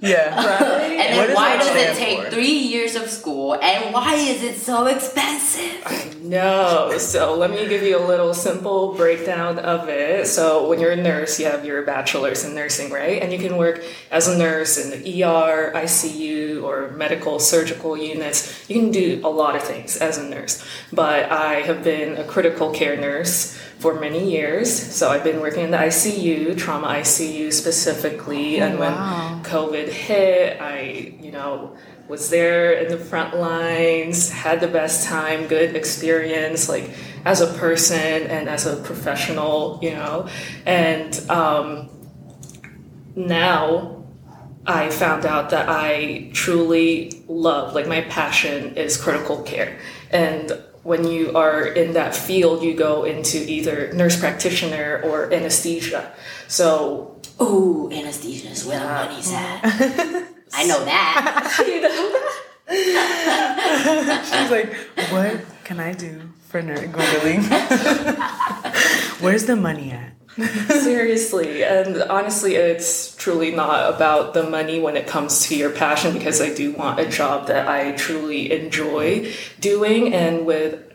Yeah. 0.03 0.35
right. 0.59 0.99
And 0.99 1.17
then 1.17 1.35
why 1.35 1.57
does 1.57 1.75
it 1.75 1.95
take 1.97 2.23
for? 2.23 2.29
three 2.29 2.51
years 2.51 2.95
of 2.95 3.09
school? 3.09 3.55
And 3.55 3.93
why 3.93 4.15
is 4.15 4.43
it 4.43 4.57
so 4.57 4.85
expensive? 4.87 6.21
No, 6.23 6.97
so 6.97 7.35
let 7.35 7.51
me 7.51 7.67
give 7.67 7.83
you 7.83 7.97
a 7.97 8.05
little 8.05 8.33
simple 8.33 8.95
breakdown 8.95 9.59
of 9.59 9.89
it. 9.89 10.27
So, 10.27 10.67
when 10.67 10.79
you're 10.79 10.91
a 10.91 10.95
nurse, 10.95 11.39
you 11.39 11.45
have 11.45 11.65
your 11.65 11.83
bachelor's 11.83 12.43
in 12.43 12.55
nursing, 12.55 12.91
right? 12.91 13.21
And 13.21 13.31
you 13.31 13.39
can 13.39 13.57
work 13.57 13.83
as 14.11 14.27
a 14.27 14.37
nurse 14.37 14.77
in 14.77 14.89
the 14.91 15.23
ER, 15.23 15.71
ICU, 15.75 16.63
or 16.63 16.91
medical 16.91 17.39
surgical 17.39 17.97
units. 17.97 18.69
You 18.69 18.79
can 18.79 18.91
do 18.91 19.21
a 19.23 19.29
lot 19.29 19.55
of 19.55 19.63
things 19.63 19.97
as 19.97 20.17
a 20.17 20.23
nurse. 20.23 20.63
But 20.91 21.31
I 21.31 21.61
have 21.61 21.83
been 21.83 22.17
a 22.17 22.23
critical 22.23 22.71
care 22.71 22.95
nurse 22.95 23.57
for 23.79 23.99
many 23.99 24.31
years. 24.31 24.71
So, 24.71 25.09
I've 25.09 25.23
been 25.23 25.41
working 25.41 25.65
in 25.65 25.71
the 25.71 25.77
ICU, 25.77 26.57
trauma 26.57 26.87
ICU 26.87 27.51
specifically. 27.51 28.59
and 28.59 28.79
when 28.79 28.93
wow. 28.93 29.41
COVID 29.53 29.87
hit, 29.87 30.59
I, 30.59 31.15
you 31.21 31.31
know, 31.31 31.77
was 32.07 32.31
there 32.31 32.73
in 32.73 32.89
the 32.89 32.97
front 32.97 33.37
lines, 33.37 34.31
had 34.31 34.59
the 34.59 34.67
best 34.67 35.05
time, 35.07 35.45
good 35.45 35.75
experience, 35.75 36.67
like 36.67 36.89
as 37.23 37.39
a 37.39 37.47
person 37.59 38.23
and 38.35 38.49
as 38.49 38.65
a 38.65 38.77
professional, 38.77 39.79
you 39.83 39.91
know. 39.91 40.27
And 40.65 41.13
um, 41.29 41.89
now 43.15 44.05
I 44.65 44.89
found 44.89 45.27
out 45.27 45.51
that 45.51 45.69
I 45.69 46.31
truly 46.33 47.23
love, 47.27 47.75
like, 47.75 47.87
my 47.87 48.01
passion 48.01 48.75
is 48.75 48.97
critical 48.97 49.43
care. 49.43 49.77
And 50.09 50.51
when 50.81 51.05
you 51.05 51.37
are 51.37 51.63
in 51.63 51.93
that 51.93 52.15
field, 52.15 52.63
you 52.63 52.73
go 52.73 53.03
into 53.03 53.37
either 53.37 53.93
nurse 53.93 54.19
practitioner 54.19 54.99
or 55.03 55.31
anesthesia. 55.31 56.11
So 56.47 57.12
Ooh, 57.41 57.89
anesthesia 57.91 58.49
is 58.49 58.65
where 58.65 58.79
the 58.79 58.85
money's 58.85 59.31
at. 59.33 59.61
I 60.53 60.65
know 60.67 60.85
that. 60.85 61.63
you 61.67 61.81
know, 61.81 62.19
She's 64.23 64.51
like, 64.51 64.73
what 65.11 65.41
can 65.63 65.79
I 65.79 65.93
do 65.93 66.21
for 66.49 66.61
ner- 66.61 66.87
Googling? 66.87 67.43
Where's 69.21 69.45
the 69.45 69.55
money 69.55 69.91
at? 69.91 70.11
Seriously, 70.81 71.63
and 71.63 72.01
honestly, 72.03 72.55
it's 72.55 73.15
truly 73.15 73.51
not 73.51 73.93
about 73.93 74.33
the 74.33 74.43
money 74.49 74.79
when 74.79 74.95
it 74.97 75.05
comes 75.05 75.47
to 75.47 75.55
your 75.55 75.69
passion 75.69 76.13
because 76.13 76.41
I 76.41 76.51
do 76.53 76.71
want 76.73 76.99
a 76.99 77.07
job 77.07 77.47
that 77.47 77.67
I 77.67 77.91
truly 77.91 78.51
enjoy 78.51 79.31
doing. 79.59 80.13
And 80.13 80.45
with 80.47 80.92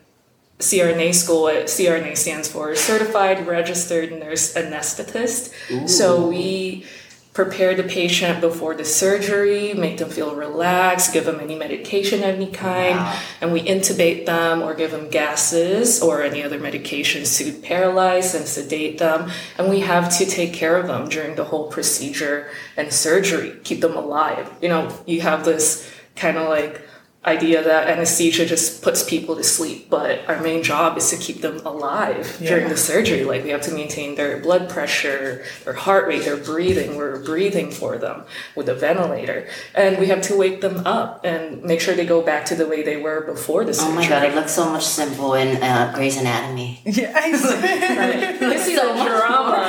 CRNA 0.58 1.14
school, 1.14 1.44
CRNA 1.44 2.16
stands 2.16 2.48
for 2.48 2.74
Certified 2.74 3.46
Registered 3.46 4.12
Nurse 4.18 4.54
Anesthetist. 4.54 5.88
So 5.88 6.26
we 6.28 6.84
prepare 7.32 7.76
the 7.76 7.84
patient 7.84 8.40
before 8.40 8.74
the 8.74 8.84
surgery, 8.84 9.72
make 9.72 9.98
them 9.98 10.10
feel 10.10 10.34
relaxed, 10.34 11.12
give 11.12 11.24
them 11.24 11.38
any 11.38 11.54
medication 11.54 12.18
of 12.24 12.30
any 12.34 12.48
kind, 12.48 12.96
Wow. 12.96 13.16
and 13.40 13.52
we 13.52 13.62
intubate 13.62 14.26
them 14.26 14.60
or 14.60 14.74
give 14.74 14.90
them 14.90 15.08
gases 15.08 16.02
or 16.02 16.22
any 16.22 16.42
other 16.42 16.58
medications 16.58 17.38
to 17.38 17.52
paralyze 17.52 18.34
and 18.34 18.44
sedate 18.44 18.98
them. 18.98 19.30
And 19.56 19.70
we 19.70 19.78
have 19.80 20.12
to 20.18 20.26
take 20.26 20.52
care 20.52 20.76
of 20.76 20.88
them 20.88 21.08
during 21.08 21.36
the 21.36 21.44
whole 21.44 21.68
procedure 21.70 22.48
and 22.76 22.92
surgery, 22.92 23.52
keep 23.62 23.82
them 23.82 23.96
alive. 23.96 24.50
You 24.60 24.70
know, 24.70 24.88
you 25.06 25.20
have 25.20 25.44
this 25.44 25.88
kind 26.16 26.36
of 26.36 26.48
like 26.48 26.82
idea 27.28 27.62
that 27.62 27.88
anesthesia 27.88 28.44
just 28.46 28.82
puts 28.82 29.02
people 29.08 29.36
to 29.36 29.44
sleep, 29.44 29.88
but 29.90 30.26
our 30.28 30.40
main 30.40 30.62
job 30.62 30.96
is 30.98 31.10
to 31.10 31.16
keep 31.16 31.40
them 31.42 31.56
alive 31.64 32.26
Yeah. 32.40 32.48
during 32.50 32.68
the 32.68 32.76
surgery. 32.76 33.22
Like 33.24 33.44
we 33.44 33.50
have 33.50 33.62
to 33.68 33.72
maintain 33.72 34.14
their 34.16 34.38
blood 34.38 34.68
pressure, 34.68 35.44
their 35.64 35.74
heart 35.74 36.08
rate, 36.08 36.24
their 36.24 36.36
breathing. 36.36 36.96
We're 36.96 37.22
breathing 37.24 37.70
for 37.70 37.98
them 37.98 38.24
with 38.56 38.68
a 38.68 38.74
ventilator, 38.74 39.46
and 39.74 39.98
we 39.98 40.06
have 40.12 40.22
to 40.22 40.36
wake 40.36 40.60
them 40.60 40.86
up 40.86 41.24
and 41.24 41.62
make 41.62 41.80
sure 41.80 41.94
they 41.94 42.06
go 42.06 42.22
back 42.22 42.44
to 42.46 42.54
the 42.54 42.66
way 42.66 42.82
they 42.82 42.96
were 42.96 43.20
before 43.34 43.64
the 43.64 43.74
surgery. 43.74 43.92
Oh 43.92 43.96
my 43.96 44.08
god, 44.08 44.22
it 44.24 44.34
looks 44.34 44.52
so 44.52 44.68
much 44.70 44.84
simple 44.84 45.34
in 45.34 45.62
uh, 45.62 45.92
Grey's 45.94 46.16
Anatomy. 46.16 46.80
Yeah, 46.84 47.12
I 47.14 47.32
see. 47.36 48.46
You 48.52 48.58
see 48.58 48.76
So 48.76 48.86
the 48.96 49.04
drama 49.04 49.60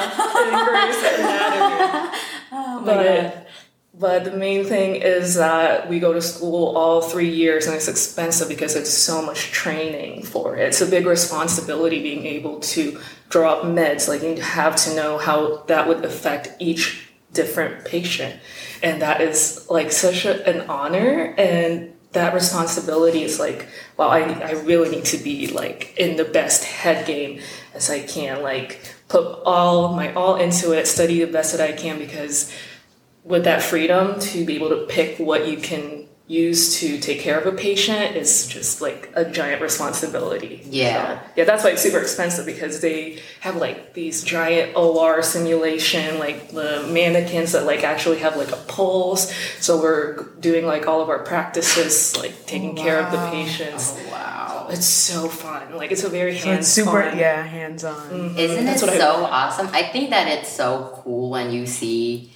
in 0.48 0.66
Grey's 0.66 1.02
Anatomy. 1.20 2.18
Oh 2.52 2.82
but 2.84 3.48
but 4.00 4.24
the 4.24 4.32
main 4.32 4.64
thing 4.64 4.96
is 4.96 5.36
that 5.36 5.90
we 5.90 6.00
go 6.00 6.14
to 6.14 6.22
school 6.22 6.78
all 6.78 7.02
three 7.02 7.30
years 7.30 7.68
and 7.68 7.76
it's 7.76 7.90
expensive 7.90 8.48
because 8.48 8.78
it's 8.78 8.94
so 8.94 9.22
much 9.22 9.52
training 9.52 10.24
for 10.24 10.56
it. 10.56 10.70
It's 10.70 10.80
a 10.80 10.86
big 10.86 11.06
responsibility 11.06 12.02
being 12.02 12.26
able 12.26 12.62
to 12.62 12.98
draw 13.28 13.56
up 13.56 13.66
meds. 13.66 14.08
Like 14.08 14.24
you 14.24 14.42
have 14.42 14.78
to 14.78 14.96
know 14.96 15.18
how 15.18 15.64
that 15.68 15.90
would 15.90 16.06
affect 16.06 16.50
each 16.60 17.10
different 17.34 17.84
patient. 17.84 18.40
And 18.82 19.02
that 19.02 19.20
is 19.20 19.68
like 19.70 19.92
such 19.92 20.24
a, 20.24 20.48
an 20.48 20.70
honor 20.70 21.36
and 21.38 21.94
that 22.14 22.34
responsibility 22.34 23.24
is 23.24 23.38
like, 23.38 23.68
wow, 23.98 24.08
I, 24.08 24.22
I 24.22 24.52
really 24.52 24.90
need 24.90 25.06
to 25.06 25.18
be 25.18 25.48
like 25.48 25.94
in 25.98 26.16
the 26.16 26.24
best 26.24 26.64
head 26.64 27.06
game 27.06 27.42
as 27.74 27.90
I 27.90 28.00
can. 28.00 28.42
Like 28.42 28.80
put 29.10 29.42
all 29.46 29.94
my 29.94 30.14
all 30.14 30.38
into 30.38 30.72
it, 30.72 30.88
study 30.88 31.20
the 31.20 31.32
best 31.32 31.56
that 31.56 31.62
I 31.62 31.74
can 31.74 32.00
because 32.00 32.52
with 33.24 33.44
that 33.44 33.62
freedom 33.62 34.20
to 34.20 34.46
be 34.46 34.56
able 34.56 34.70
to 34.70 34.86
pick 34.88 35.18
what 35.20 35.48
you 35.48 35.58
can 35.58 36.08
use 36.30 36.80
to 36.80 37.00
take 37.00 37.20
care 37.20 37.40
of 37.40 37.52
a 37.52 37.58
patient 37.58 38.16
is 38.16 38.48
just 38.48 38.82
like 38.82 39.12
a 39.16 39.26
giant 39.26 39.64
responsibility. 39.64 40.62
Yeah. 40.70 41.18
So, 41.18 41.26
yeah, 41.38 41.44
that's 41.44 41.64
why 41.64 41.72
it's 41.72 41.82
super 41.82 41.98
expensive 41.98 42.46
because 42.46 42.82
they 42.82 43.20
have 43.40 43.56
like 43.56 43.96
these 43.96 44.24
giant 44.24 44.78
OR 44.78 45.24
simulation, 45.24 46.20
like 46.20 46.52
the 46.52 46.88
mannequins 46.92 47.54
that 47.54 47.66
like 47.66 47.84
actually 47.84 48.20
have 48.20 48.38
like 48.38 48.52
a 48.52 48.58
pulse. 48.68 49.34
So 49.60 49.82
we're 49.82 50.24
doing 50.40 50.68
like 50.68 50.88
all 50.88 51.02
of 51.02 51.10
our 51.10 51.24
practices, 51.24 52.16
like 52.16 52.46
taking 52.46 52.76
care 52.76 53.00
of 53.00 53.12
the 53.12 53.18
patients. 53.32 53.98
Oh, 53.98 54.12
wow. 54.12 54.68
It's 54.70 54.86
so 54.86 55.30
fun. 55.30 55.76
Like 55.76 55.92
it's 55.92 56.04
a 56.04 56.10
very 56.10 56.38
So 56.38 56.50
hands 56.50 56.68
it's 56.68 56.70
super, 56.70 57.12
yeah, 57.16 57.42
hands 57.42 57.84
on. 57.84 58.38
Isn't 58.38 58.60
Mm-hmm. 58.60 58.66
That's 58.66 58.84
it 58.84 58.86
what 58.86 58.94
I 58.94 59.00
so 59.00 59.26
awesome? 59.26 59.68
I 59.74 59.82
think 59.82 60.12
that 60.12 60.28
it's 60.28 60.50
so 60.50 61.02
cool 61.02 61.32
when 61.32 61.50
you 61.50 61.66
see 61.66 62.32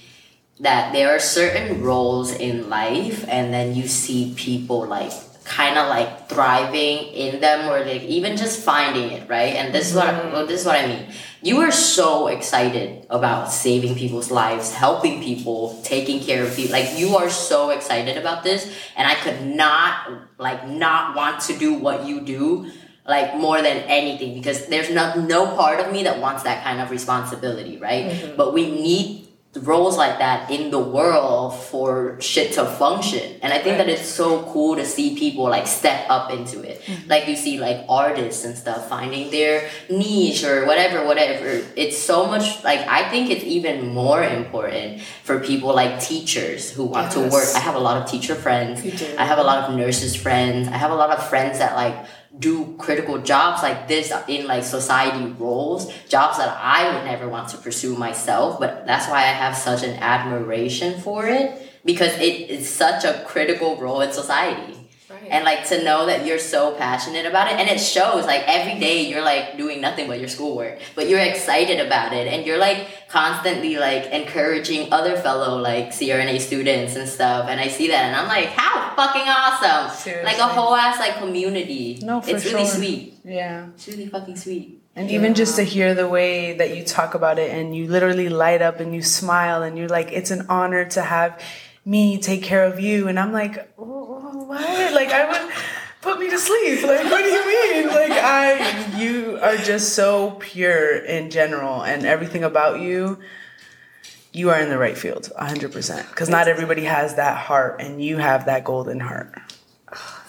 that 0.60 0.92
there 0.92 1.14
are 1.14 1.18
certain 1.18 1.82
roles 1.82 2.32
in 2.32 2.68
life 2.70 3.24
and 3.28 3.52
then 3.52 3.74
you 3.74 3.88
see 3.88 4.32
people 4.36 4.86
like 4.86 5.12
kind 5.44 5.76
of 5.76 5.88
like 5.88 6.28
thriving 6.28 6.98
in 7.12 7.40
them 7.40 7.68
or 7.68 7.84
like 7.84 8.02
even 8.04 8.36
just 8.36 8.62
finding 8.62 9.10
it 9.10 9.28
right? 9.28 9.54
And 9.56 9.74
this 9.74 9.90
is 9.90 9.96
what 9.96 10.06
Mm-hmm. 10.08 10.32
well, 10.32 10.46
this 10.46 10.60
is 10.60 10.66
what 10.66 10.76
i 10.82 10.86
mean. 10.86 11.06
You 11.42 11.60
are 11.60 11.70
so 11.72 12.28
excited 12.28 13.06
about 13.10 13.52
saving 13.52 13.96
people's 13.96 14.30
lives 14.30 14.72
helping 14.72 15.22
people 15.22 15.78
taking 15.84 16.20
care 16.20 16.42
of 16.42 16.56
people. 16.56 16.72
Like 16.72 16.96
you 16.98 17.16
are 17.16 17.28
so 17.28 17.68
excited 17.70 18.16
about 18.16 18.44
this 18.44 18.72
and 18.96 19.06
i 19.06 19.14
could 19.16 19.44
not 19.44 20.08
like 20.38 20.66
not 20.68 21.14
want 21.16 21.40
to 21.42 21.58
do 21.58 21.74
what 21.74 22.06
you 22.06 22.20
do 22.22 22.70
like 23.06 23.36
more 23.36 23.60
than 23.60 23.76
anything 23.84 24.32
because 24.34 24.66
there's 24.68 24.88
no 24.88 25.14
no 25.20 25.46
part 25.56 25.78
of 25.80 25.92
me 25.92 26.04
that 26.04 26.20
wants 26.20 26.44
that 26.44 26.64
kind 26.64 26.80
of 26.80 26.90
responsibility 26.90 27.76
right? 27.76 28.32
But 28.36 28.54
we 28.54 28.70
need 28.70 29.23
roles 29.62 29.96
like 29.96 30.18
that 30.18 30.50
in 30.50 30.70
the 30.70 30.78
world 30.78 31.54
for 31.54 32.20
shit 32.20 32.52
to 32.54 32.64
function. 32.64 33.38
And 33.42 33.52
i 33.52 33.58
think 33.58 33.78
that 33.78 33.88
it's 33.88 34.08
so 34.08 34.42
cool 34.52 34.76
to 34.76 34.84
see 34.84 35.16
people 35.16 35.44
like 35.44 35.66
step 35.66 36.06
up 36.10 36.30
into 36.32 36.62
it. 36.62 36.82
Hmm. 36.84 37.08
Like 37.08 37.28
you 37.28 37.36
see 37.36 37.58
like 37.58 37.84
artists 37.88 38.44
and 38.44 38.56
stuff 38.56 38.88
finding 38.88 39.30
their 39.30 39.68
niche 39.88 40.44
or 40.44 40.66
whatever 40.66 41.06
whatever. 41.06 41.64
It's 41.76 41.98
so 41.98 42.26
much 42.26 42.64
like 42.64 42.80
i 42.80 43.08
think 43.10 43.30
it's 43.30 43.44
even 43.44 43.88
more 43.94 44.22
important 44.22 45.00
for 45.22 45.40
people 45.40 45.74
like 45.74 46.00
teachers 46.00 46.70
who 46.70 46.84
want 46.84 47.12
to 47.12 47.20
work. 47.20 47.48
I 47.54 47.60
have 47.60 47.76
a 47.76 47.80
lot 47.80 48.00
of 48.00 48.10
teacher 48.10 48.34
friends. 48.34 48.84
I 49.16 49.24
have 49.24 49.38
a 49.38 49.44
lot 49.44 49.64
of 49.64 49.76
nurses 49.76 50.16
friends. 50.16 50.68
I 50.68 50.76
have 50.76 50.90
a 50.90 50.94
lot 50.94 51.10
of 51.10 51.28
friends 51.28 51.58
that 51.58 51.76
like 51.76 51.94
do 52.38 52.74
critical 52.78 53.18
jobs 53.18 53.62
like 53.62 53.86
this 53.86 54.12
in 54.26 54.46
like 54.46 54.64
society 54.64 55.24
roles 55.38 55.92
jobs 56.08 56.38
that 56.38 56.48
i 56.60 56.92
would 56.92 57.04
never 57.04 57.28
want 57.28 57.48
to 57.48 57.56
pursue 57.58 57.94
myself 57.96 58.58
but 58.58 58.84
that's 58.86 59.08
why 59.08 59.18
i 59.18 59.32
have 59.42 59.56
such 59.56 59.84
an 59.84 59.94
admiration 60.00 61.00
for 61.00 61.26
it 61.26 61.64
because 61.84 62.14
it 62.18 62.50
is 62.50 62.68
such 62.68 63.04
a 63.04 63.22
critical 63.26 63.76
role 63.76 64.00
in 64.00 64.12
society. 64.12 64.73
And 65.30 65.44
like 65.44 65.66
to 65.68 65.82
know 65.84 66.06
that 66.06 66.26
you're 66.26 66.38
so 66.38 66.74
passionate 66.76 67.26
about 67.26 67.48
it. 67.50 67.58
And 67.58 67.68
it 67.68 67.80
shows 67.80 68.24
like 68.26 68.42
every 68.46 68.78
day 68.80 69.02
you're 69.08 69.24
like 69.24 69.56
doing 69.56 69.80
nothing 69.80 70.06
but 70.08 70.18
your 70.18 70.28
schoolwork 70.28 70.78
but 70.94 71.08
you're 71.08 71.20
excited 71.20 71.84
about 71.84 72.12
it. 72.12 72.26
And 72.26 72.46
you're 72.46 72.58
like 72.58 72.86
constantly 73.08 73.76
like 73.76 74.06
encouraging 74.06 74.92
other 74.92 75.16
fellow 75.16 75.58
like 75.60 75.90
crna 75.90 76.40
students 76.40 76.96
and 76.96 77.08
stuff. 77.08 77.48
And 77.48 77.60
i 77.60 77.68
see 77.68 77.88
that 77.88 78.04
and 78.06 78.16
i'm 78.16 78.28
like 78.28 78.48
how 78.48 78.94
fucking 78.96 79.22
awesome. 79.28 80.24
Like 80.24 80.38
a 80.38 80.46
whole 80.48 80.74
ass 80.74 80.98
like 80.98 81.16
community. 81.18 81.98
No, 82.02 82.20
for 82.20 82.30
it's 82.30 82.44
really 82.44 82.64
sure. 82.66 82.74
sweet. 82.76 83.14
Yeah. 83.24 83.68
it's 83.74 83.88
really 83.88 84.06
fucking 84.06 84.36
sweet. 84.36 84.80
And 84.96 85.10
even 85.10 85.34
just 85.34 85.56
to 85.56 85.62
hear 85.64 85.92
the 85.94 86.06
way 86.08 86.56
that 86.56 86.76
you 86.76 86.84
talk 86.84 87.14
about 87.14 87.38
it 87.40 87.50
and 87.50 87.74
you 87.74 87.88
literally 87.88 88.28
light 88.28 88.62
up 88.62 88.78
and 88.78 88.94
you 88.94 89.02
smile 89.02 89.62
and 89.64 89.76
you're 89.76 89.88
like, 89.88 90.12
it's 90.12 90.30
an 90.30 90.46
honor 90.48 90.84
to 90.90 91.02
have 91.02 91.40
me 91.84 92.18
take 92.18 92.44
care 92.44 92.64
of 92.64 92.78
you. 92.78 93.08
And 93.08 93.18
I'm 93.18 93.32
like, 93.32 93.74
"Wh- 93.76 93.82
wh- 93.82 94.13
what? 94.54 94.92
Like, 94.94 95.10
I 95.10 95.30
would 95.30 95.52
put 96.00 96.18
me 96.18 96.30
to 96.30 96.38
sleep. 96.38 96.82
Like, 96.82 97.04
what 97.04 97.22
do 97.22 97.28
you 97.30 97.46
mean? 97.46 97.88
Like, 97.88 98.12
I, 98.12 98.96
you 98.98 99.38
are 99.40 99.56
just 99.56 99.94
so 99.94 100.32
pure 100.40 100.98
in 100.98 101.30
general 101.30 101.82
and 101.82 102.04
everything 102.04 102.44
about 102.44 102.80
you. 102.80 103.18
You 104.32 104.50
are 104.50 104.60
in 104.60 104.68
the 104.68 104.78
right 104.78 104.98
field, 104.98 105.30
100%. 105.38 106.08
Because 106.10 106.28
not 106.28 106.48
everybody 106.48 106.84
has 106.84 107.14
that 107.14 107.36
heart, 107.36 107.80
and 107.80 108.02
you 108.02 108.18
have 108.18 108.46
that 108.46 108.64
golden 108.64 109.00
heart. 109.00 109.34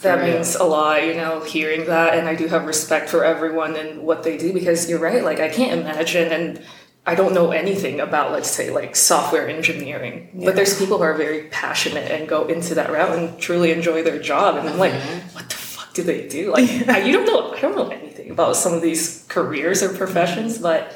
That 0.01 0.21
means 0.23 0.55
a 0.55 0.63
lot, 0.63 1.03
you 1.03 1.15
know, 1.15 1.43
hearing 1.43 1.85
that. 1.87 2.13
And 2.13 2.27
I 2.27 2.35
do 2.35 2.47
have 2.47 2.65
respect 2.65 3.09
for 3.09 3.25
everyone 3.25 3.75
and 3.75 4.03
what 4.03 4.21
they 4.21 4.37
do 4.37 4.53
because 4.53 4.87
you're 4.87 4.99
right. 4.99 5.23
Like, 5.23 5.39
I 5.39 5.49
can't 5.49 5.81
imagine, 5.81 6.31
and 6.31 6.61
I 7.07 7.13
don't 7.13 7.33
know 7.33 7.51
anything 7.51 7.99
about, 7.99 8.31
let's 8.31 8.49
say, 8.49 8.71
like 8.71 8.95
software 8.95 9.47
engineering. 9.47 10.29
But 10.43 10.55
there's 10.55 10.77
people 10.79 10.97
who 10.97 11.03
are 11.03 11.13
very 11.13 11.43
passionate 11.49 12.11
and 12.11 12.27
go 12.27 12.47
into 12.47 12.75
that 12.75 12.91
route 12.91 13.17
and 13.17 13.39
truly 13.39 13.71
enjoy 13.71 14.01
their 14.01 14.19
job. 14.19 14.55
And 14.57 14.67
I'm 14.67 14.79
like, 14.79 14.93
mm-hmm. 14.93 15.35
what 15.35 15.47
the 15.49 15.55
fuck 15.55 15.93
do 15.93 16.01
they 16.01 16.27
do? 16.27 16.51
Like, 16.51 16.69
I, 16.89 16.99
you 17.03 17.13
don't 17.13 17.25
know, 17.25 17.53
I 17.53 17.61
don't 17.61 17.75
know 17.75 17.89
anything 17.89 18.31
about 18.31 18.55
some 18.55 18.73
of 18.73 18.81
these 18.81 19.23
careers 19.27 19.83
or 19.83 19.89
professions, 19.89 20.57
but 20.57 20.95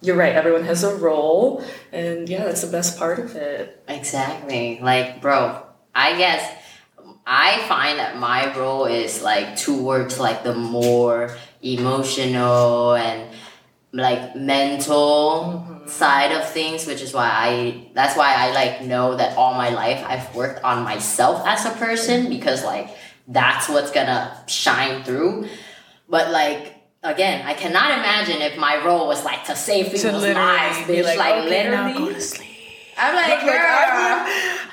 you're 0.00 0.16
right. 0.16 0.34
Everyone 0.34 0.64
has 0.64 0.82
a 0.82 0.94
role. 0.96 1.64
And 1.92 2.28
yeah, 2.28 2.44
that's 2.44 2.62
the 2.62 2.72
best 2.72 2.98
part 2.98 3.20
of 3.20 3.36
it. 3.36 3.80
Exactly. 3.86 4.80
Like, 4.80 5.20
bro, 5.20 5.62
I 5.94 6.18
guess 6.18 6.52
I 7.26 7.64
find 7.68 7.98
that 8.00 8.18
my 8.18 8.56
role 8.56 8.86
is 8.86 9.22
like 9.22 9.56
towards 9.56 10.18
like 10.18 10.42
the 10.42 10.54
more 10.54 11.34
emotional 11.62 12.94
and 12.94 13.30
like 13.94 14.34
mental 14.34 15.66
mm-hmm. 15.68 15.88
side 15.88 16.32
of 16.32 16.48
things, 16.48 16.86
which 16.86 17.00
is 17.00 17.14
why 17.14 17.28
I 17.30 17.88
that's 17.94 18.16
why 18.16 18.34
I 18.34 18.52
like 18.52 18.82
know 18.82 19.16
that 19.16 19.36
all 19.36 19.54
my 19.54 19.70
life 19.70 20.04
I've 20.06 20.34
worked 20.34 20.62
on 20.64 20.82
myself 20.82 21.46
as 21.46 21.64
a 21.64 21.70
person 21.70 22.28
because 22.28 22.64
like 22.64 22.90
that's 23.28 23.68
what's 23.68 23.90
gonna 23.92 24.36
shine 24.46 25.04
through. 25.04 25.48
But 26.08 26.30
like 26.30 26.74
again, 27.02 27.46
I 27.46 27.54
cannot 27.54 27.98
imagine 27.98 28.42
if 28.42 28.58
my 28.58 28.84
role 28.84 29.06
was 29.06 29.24
like 29.24 29.44
to 29.46 29.54
save 29.54 29.86
people's 29.92 30.24
lives, 30.24 30.78
bitch. 30.78 31.04
like, 31.04 31.18
Like, 31.18 31.34
okay, 31.44 31.48
literally. 31.48 31.92
go 31.92 32.12
to 32.12 32.20
sleep. 32.20 32.50
I'm 32.96 33.14
like, 33.14 33.40
girl. 33.40 33.54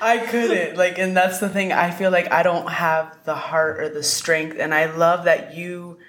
I 0.03 0.25
couldn't. 0.29 0.77
Like, 0.77 0.99
and 0.99 1.17
that's 1.17 1.39
the 1.39 1.49
thing. 1.49 1.71
I 1.71 1.91
feel 1.91 2.11
like 2.11 2.31
I 2.31 2.43
don't 2.43 2.69
have 2.69 3.17
the 3.23 3.35
heart 3.35 3.79
or 3.79 3.89
the 3.89 4.03
strength, 4.03 4.57
and 4.59 4.73
I 4.73 4.95
love 4.95 5.25
that 5.25 5.55
you 5.55 5.99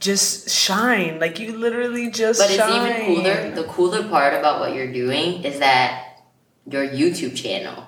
just 0.00 0.50
shine. 0.50 1.18
Like 1.20 1.38
you 1.38 1.56
literally 1.56 2.10
just. 2.10 2.40
But 2.40 2.50
it's 2.50 2.58
shine. 2.58 2.90
even 2.90 3.16
cooler. 3.16 3.50
The 3.54 3.64
cooler 3.64 4.08
part 4.08 4.34
about 4.34 4.60
what 4.60 4.74
you're 4.74 4.92
doing 4.92 5.44
is 5.44 5.58
that 5.60 6.20
your 6.70 6.86
YouTube 6.86 7.36
channel. 7.36 7.86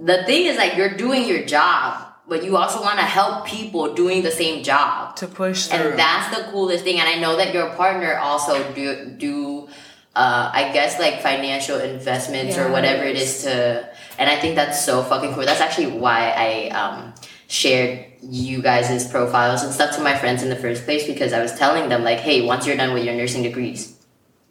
The 0.00 0.24
thing 0.24 0.46
is 0.46 0.56
like 0.56 0.76
you're 0.76 0.96
doing 0.96 1.26
your 1.28 1.44
job, 1.44 2.14
but 2.28 2.44
you 2.44 2.56
also 2.56 2.80
want 2.80 2.98
to 2.98 3.04
help 3.04 3.46
people 3.46 3.94
doing 3.94 4.22
the 4.22 4.30
same 4.30 4.62
job. 4.62 5.16
to 5.16 5.26
push 5.28 5.66
through. 5.66 5.78
And 5.78 5.98
that's 5.98 6.36
the 6.36 6.50
coolest 6.50 6.84
thing. 6.84 6.98
And 6.98 7.08
I 7.08 7.18
know 7.18 7.36
that 7.36 7.54
your 7.54 7.70
partner 7.70 8.16
also 8.18 8.72
do 8.72 9.06
do 9.16 9.68
uh, 10.16 10.50
I 10.52 10.70
guess 10.72 10.98
like 10.98 11.22
financial 11.22 11.80
investments 11.80 12.56
or 12.56 12.70
whatever 12.70 13.02
it 13.02 13.16
is 13.16 13.42
to 13.44 13.88
and 14.18 14.30
I 14.30 14.38
think 14.38 14.54
that's 14.54 14.84
so 14.84 15.02
fucking 15.02 15.34
cool. 15.34 15.44
That's 15.44 15.60
actually 15.60 15.88
why 15.98 16.30
I 16.30 16.68
um 16.70 17.14
shared 17.48 18.06
you 18.30 18.62
guys' 18.62 19.08
profiles 19.10 19.62
and 19.62 19.72
stuff 19.72 19.94
to 19.96 20.02
my 20.02 20.16
friends 20.16 20.42
in 20.42 20.48
the 20.48 20.56
first 20.56 20.84
place 20.84 21.06
because 21.06 21.32
I 21.32 21.40
was 21.40 21.56
telling 21.56 21.88
them 21.88 22.02
like, 22.02 22.18
hey, 22.18 22.44
once 22.44 22.66
you're 22.66 22.76
done 22.76 22.94
with 22.94 23.04
your 23.04 23.14
nursing 23.14 23.42
degrees, 23.42 23.96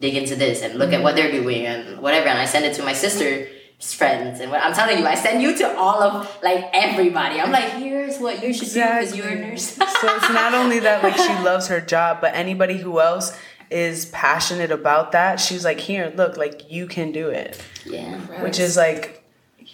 dig 0.00 0.14
into 0.14 0.36
this 0.36 0.62
and 0.62 0.78
look 0.78 0.92
at 0.92 1.02
what 1.02 1.14
mm-hmm. 1.14 1.32
they're 1.32 1.42
doing 1.42 1.66
and 1.66 2.00
whatever. 2.00 2.28
And 2.28 2.38
I 2.38 2.46
send 2.46 2.64
it 2.64 2.74
to 2.74 2.82
my 2.82 2.92
sister 2.92 3.48
friends 3.80 4.40
and 4.40 4.50
what 4.50 4.62
I'm 4.62 4.72
telling 4.72 4.98
you, 4.98 5.06
I 5.06 5.14
send 5.14 5.42
you 5.42 5.56
to 5.58 5.76
all 5.76 6.02
of 6.02 6.42
like 6.42 6.70
everybody. 6.72 7.40
I'm 7.40 7.50
like, 7.50 7.72
here's 7.72 8.18
what 8.18 8.42
you 8.42 8.54
should 8.54 8.68
do 8.68 8.80
because 8.80 9.14
you're 9.14 9.28
a 9.28 9.34
nurse. 9.34 9.72
so 9.72 9.82
it's 9.82 10.30
not 10.30 10.54
only 10.54 10.78
that 10.78 11.02
like 11.02 11.16
she 11.16 11.34
loves 11.44 11.68
her 11.68 11.80
job, 11.80 12.20
but 12.20 12.34
anybody 12.34 12.78
who 12.78 13.00
else 13.00 13.36
is 13.70 14.06
passionate 14.06 14.70
about 14.70 15.12
that, 15.12 15.40
she's 15.40 15.64
like, 15.64 15.80
here, 15.80 16.12
look, 16.16 16.36
like 16.36 16.70
you 16.70 16.86
can 16.86 17.12
do 17.12 17.28
it. 17.28 17.62
yeah. 17.84 18.16
Which 18.42 18.58
is 18.58 18.76
like, 18.76 19.23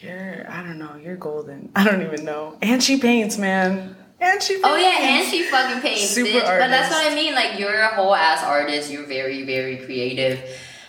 you're, 0.02 0.46
I 0.50 0.62
don't 0.62 0.78
know, 0.78 0.96
you're 0.96 1.16
golden. 1.16 1.70
I 1.74 1.84
don't 1.84 2.02
even 2.02 2.24
know. 2.24 2.56
And 2.62 2.82
she 2.82 2.98
paints, 2.98 3.38
man. 3.38 3.96
And 4.20 4.42
she 4.42 4.54
paints. 4.54 4.68
Oh 4.68 4.76
yeah, 4.76 4.96
and 5.00 5.26
she 5.28 5.44
fucking 5.44 5.80
paints, 5.80 6.10
Super 6.10 6.28
bitch. 6.28 6.42
But 6.42 6.68
that's 6.68 6.90
what 6.92 7.10
I 7.10 7.14
mean. 7.14 7.34
Like 7.34 7.58
you're 7.58 7.80
a 7.80 7.94
whole 7.94 8.14
ass 8.14 8.44
artist. 8.44 8.90
You're 8.90 9.06
very, 9.06 9.44
very 9.44 9.78
creative. 9.78 10.40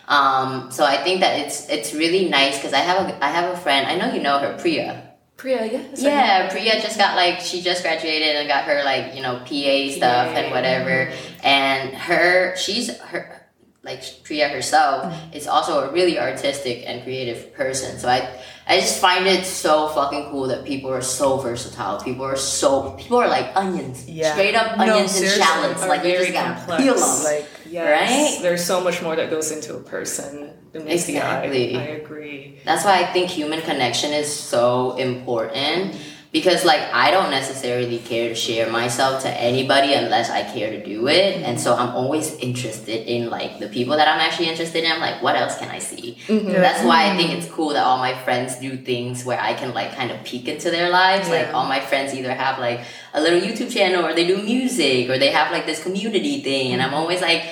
Um, 0.07 0.69
so 0.71 0.83
I 0.83 0.97
think 0.97 1.21
that 1.21 1.39
it's 1.39 1.69
it's 1.69 1.93
really 1.93 2.27
nice 2.27 2.57
because 2.57 2.73
I 2.73 2.79
have 2.79 3.07
a 3.09 3.23
I 3.23 3.29
have 3.29 3.53
a 3.53 3.57
friend. 3.57 3.87
I 3.87 3.95
know 3.95 4.13
you 4.13 4.21
know 4.21 4.39
her, 4.39 4.57
Priya. 4.57 5.07
Priya, 5.37 5.65
yes. 5.65 6.03
I 6.03 6.07
Yeah, 6.07 6.49
Priya 6.51 6.81
just 6.81 6.97
got 6.97 7.15
like 7.15 7.39
she 7.39 7.61
just 7.61 7.83
graduated 7.83 8.35
and 8.35 8.47
got 8.49 8.65
her 8.65 8.83
like 8.83 9.15
you 9.15 9.21
know 9.21 9.37
PA 9.39 9.95
stuff 9.95 10.35
and 10.35 10.51
whatever. 10.51 11.11
And 11.43 11.95
her 11.95 12.55
she's 12.57 12.95
her 12.99 13.47
like 13.81 14.03
Priya 14.25 14.49
herself 14.49 15.05
Mm-hmm. 15.05 15.33
is 15.37 15.47
also 15.47 15.87
a 15.87 15.91
really 15.93 16.19
artistic 16.19 16.83
and 16.85 17.01
creative 17.03 17.53
person. 17.53 17.97
So 17.97 18.09
I 18.09 18.27
I 18.67 18.79
just 18.79 18.99
find 19.01 19.25
it 19.27 19.45
so 19.45 19.87
fucking 19.89 20.29
cool 20.31 20.47
that 20.47 20.63
people 20.65 20.91
are 20.91 21.01
so 21.01 21.37
versatile. 21.37 21.99
People 22.01 22.23
are 22.25 22.35
so 22.37 22.91
people 22.91 23.17
are 23.17 23.27
like 23.27 23.51
onions, 23.55 24.07
Yeah. 24.07 24.31
straight 24.33 24.55
up 24.55 24.77
No, 24.77 24.83
onions 24.95 25.19
and 25.19 25.29
shallots. 25.29 25.81
Like 25.85 26.03
you 26.05 26.17
just 26.17 26.31
gotta 26.31 26.55
complex. 26.55 26.83
peel 26.83 26.95
them. 26.95 27.23
Like, 27.23 27.49
Yes. 27.69 28.09
Right? 28.35 28.41
There's 28.43 28.63
so 28.65 28.81
much 28.81 29.01
more 29.01 29.15
that 29.15 29.29
goes 29.29 29.49
into 29.51 29.75
a 29.75 29.79
person 29.79 30.51
than 30.73 30.83
meets 30.85 31.05
the 31.05 31.19
eye. 31.21 31.43
Exactly. 31.45 31.77
I 31.77 31.81
agree. 32.03 32.59
That's 32.65 32.83
why 32.83 32.99
I 33.01 33.05
think 33.13 33.29
human 33.29 33.61
connection 33.61 34.11
is 34.11 34.31
so 34.33 34.95
important 34.97 35.95
because 36.31 36.63
like 36.63 36.81
I 36.93 37.11
don't 37.11 37.29
necessarily 37.29 37.99
care 37.99 38.29
to 38.29 38.35
share 38.35 38.71
myself 38.71 39.23
to 39.23 39.29
anybody 39.29 39.93
unless 39.93 40.29
I 40.29 40.43
care 40.43 40.71
to 40.71 40.83
do 40.83 41.07
it. 41.07 41.37
And 41.37 41.57
mm-hmm. 41.57 41.57
so 41.57 41.75
I'm 41.75 41.89
always 41.89 42.33
interested 42.35 43.05
in 43.05 43.29
like 43.29 43.59
the 43.59 43.67
people 43.67 43.97
that 43.97 44.07
I'm 44.07 44.19
actually 44.19 44.47
interested 44.47 44.83
in. 44.85 44.91
I'm 44.91 45.01
like, 45.01 45.21
what 45.21 45.35
else 45.35 45.57
can 45.57 45.69
I 45.69 45.79
see? 45.79 46.17
Mm-hmm. 46.27 46.51
That's 46.53 46.85
why 46.85 47.11
I 47.11 47.17
think 47.17 47.31
mm-hmm. 47.31 47.39
it's 47.39 47.49
cool 47.49 47.69
that 47.69 47.83
all 47.83 47.97
my 47.97 48.13
friends 48.23 48.55
do 48.57 48.77
things 48.77 49.25
where 49.25 49.39
I 49.39 49.53
can 49.53 49.73
like 49.73 49.93
kind 49.93 50.09
of 50.09 50.23
peek 50.23 50.47
into 50.47 50.71
their 50.71 50.89
lives. 50.89 51.27
Like 51.27 51.53
all 51.53 51.67
my 51.67 51.81
friends 51.81 52.13
either 52.13 52.33
have 52.33 52.59
like 52.59 52.81
a 53.13 53.21
little 53.21 53.39
YouTube 53.39 53.71
channel 53.71 54.05
or 54.05 54.13
they 54.13 54.25
do 54.25 54.41
music 54.41 55.09
or 55.09 55.17
they 55.17 55.31
have 55.31 55.51
like 55.51 55.65
this 55.65 55.83
community 55.83 56.41
thing 56.41 56.71
and 56.71 56.81
I'm 56.81 56.93
always 56.93 57.21
like 57.21 57.43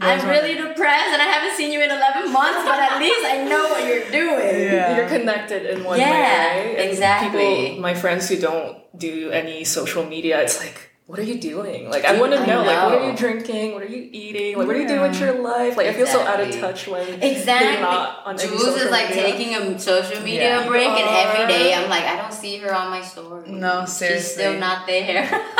I'm 0.00 0.18
Those 0.18 0.26
are- 0.26 0.30
really 0.30 0.54
depressed 0.54 1.08
and 1.14 1.22
I 1.22 1.24
haven't 1.24 1.56
seen 1.56 1.72
you 1.72 1.80
in 1.80 1.90
11 1.90 2.32
months, 2.32 2.62
but 2.64 2.78
at 2.78 2.98
least 2.98 3.24
I 3.24 3.44
know 3.44 3.68
what 3.68 3.86
you're 3.86 4.10
doing. 4.10 4.62
Yeah. 4.72 4.96
You're 4.96 5.08
connected 5.08 5.64
in 5.66 5.84
one 5.84 5.98
Yeah, 5.98 6.10
way. 6.10 6.74
right? 6.76 6.84
Exactly. 6.90 7.66
People, 7.70 7.80
my 7.80 7.94
friends 7.94 8.28
who 8.28 8.36
don't 8.36 8.76
do 8.98 9.30
any 9.30 9.64
social 9.64 10.04
media, 10.04 10.42
it's 10.42 10.60
like, 10.60 10.90
what 11.06 11.18
are 11.20 11.22
you 11.22 11.40
doing? 11.40 11.88
Like, 11.88 12.04
I 12.04 12.18
want 12.18 12.32
to 12.32 12.38
I 12.40 12.46
know, 12.46 12.62
like, 12.64 12.82
what 12.82 12.94
are 13.00 13.10
you 13.10 13.16
drinking? 13.16 13.74
What 13.74 13.82
are 13.84 13.88
you 13.88 14.08
eating? 14.12 14.58
Like, 14.58 14.66
what 14.66 14.74
are 14.76 14.80
you 14.80 14.88
doing 14.88 15.02
with 15.02 15.20
your 15.20 15.34
life? 15.40 15.76
Like, 15.76 15.86
I 15.86 15.92
feel 15.92 16.06
so 16.06 16.20
out 16.22 16.40
of 16.40 16.50
touch 16.58 16.88
when 16.88 17.22
Exactly. 17.22 17.72
you're 17.72 17.80
not 17.80 18.26
on 18.26 18.38
any 18.40 18.48
Jules 18.48 18.64
social 18.64 18.82
is 18.86 18.90
like 18.90 19.08
media. 19.10 19.22
taking 19.22 19.54
a 19.54 19.78
social 19.78 20.20
media 20.22 20.60
Yeah. 20.60 20.66
break, 20.66 20.88
and 20.88 21.08
every 21.08 21.46
day 21.46 21.74
I'm 21.74 21.88
like, 21.88 22.02
I 22.04 22.16
don't 22.16 22.32
see 22.32 22.56
her 22.58 22.74
on 22.74 22.90
my 22.90 23.02
story. 23.02 23.50
No, 23.50 23.86
She's 23.86 24.32
still 24.32 24.58
not 24.58 24.86
there. 24.86 25.28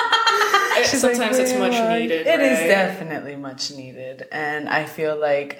Eh, 0.77 0.81
it- 0.81 0.93
like, 0.93 1.01
sometimes 1.01 1.39
it's 1.39 1.55
much 1.55 1.73
"Where 1.73 1.99
needed. 1.99 2.27
It 2.27 2.41
is 2.41 2.59
right? 2.59 2.69
definitely 2.69 3.37
much 3.37 3.71
needed. 3.71 4.27
And 4.31 4.69
I 4.69 4.85
feel 4.85 5.17
like 5.19 5.59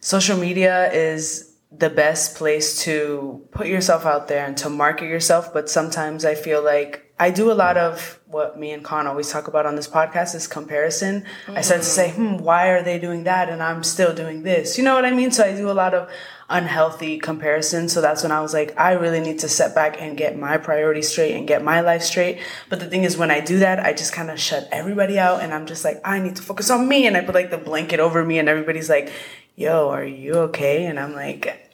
social 0.00 0.36
media 0.36 0.92
is 0.92 1.47
the 1.70 1.90
best 1.90 2.36
place 2.36 2.82
to 2.84 3.46
put 3.50 3.66
yourself 3.66 4.06
out 4.06 4.28
there 4.28 4.46
and 4.46 4.56
to 4.58 4.70
market 4.70 5.06
yourself. 5.06 5.52
But 5.52 5.68
sometimes 5.68 6.24
I 6.24 6.34
feel 6.34 6.64
like 6.64 7.12
I 7.20 7.30
do 7.30 7.50
a 7.50 7.52
lot 7.52 7.76
of 7.76 8.20
what 8.26 8.58
me 8.58 8.70
and 8.70 8.84
Con 8.84 9.06
always 9.06 9.30
talk 9.30 9.48
about 9.48 9.66
on 9.66 9.74
this 9.74 9.88
podcast 9.88 10.34
is 10.34 10.46
comparison. 10.46 11.24
I 11.48 11.62
start 11.62 11.80
to 11.82 11.86
say, 11.86 12.10
hmm, 12.10 12.36
why 12.36 12.68
are 12.68 12.82
they 12.82 12.98
doing 12.98 13.24
that 13.24 13.48
and 13.48 13.62
I'm 13.62 13.82
still 13.82 14.14
doing 14.14 14.44
this? 14.44 14.78
You 14.78 14.84
know 14.84 14.94
what 14.94 15.04
I 15.04 15.10
mean? 15.10 15.30
So 15.30 15.44
I 15.44 15.54
do 15.54 15.70
a 15.70 15.72
lot 15.72 15.94
of 15.94 16.08
unhealthy 16.48 17.18
comparison. 17.18 17.88
So 17.88 18.00
that's 18.00 18.22
when 18.22 18.32
I 18.32 18.40
was 18.40 18.54
like, 18.54 18.78
I 18.78 18.92
really 18.92 19.20
need 19.20 19.40
to 19.40 19.48
set 19.48 19.74
back 19.74 20.00
and 20.00 20.16
get 20.16 20.38
my 20.38 20.56
priorities 20.58 21.08
straight 21.08 21.34
and 21.34 21.46
get 21.46 21.62
my 21.62 21.80
life 21.80 22.02
straight. 22.02 22.40
But 22.68 22.80
the 22.80 22.86
thing 22.86 23.04
is, 23.04 23.16
when 23.16 23.30
I 23.30 23.40
do 23.40 23.58
that, 23.58 23.80
I 23.80 23.92
just 23.92 24.12
kind 24.12 24.30
of 24.30 24.38
shut 24.38 24.68
everybody 24.70 25.18
out 25.18 25.42
and 25.42 25.52
I'm 25.52 25.66
just 25.66 25.84
like, 25.84 26.00
I 26.04 26.20
need 26.20 26.36
to 26.36 26.42
focus 26.42 26.70
on 26.70 26.88
me. 26.88 27.06
And 27.06 27.16
I 27.16 27.22
put 27.22 27.34
like 27.34 27.50
the 27.50 27.58
blanket 27.58 28.00
over 28.00 28.24
me 28.24 28.38
and 28.38 28.48
everybody's 28.48 28.88
like, 28.88 29.12
yo, 29.58 29.88
are 29.88 30.04
you 30.04 30.34
okay? 30.34 30.86
And 30.86 30.98
I'm 31.00 31.12
like, 31.14 31.68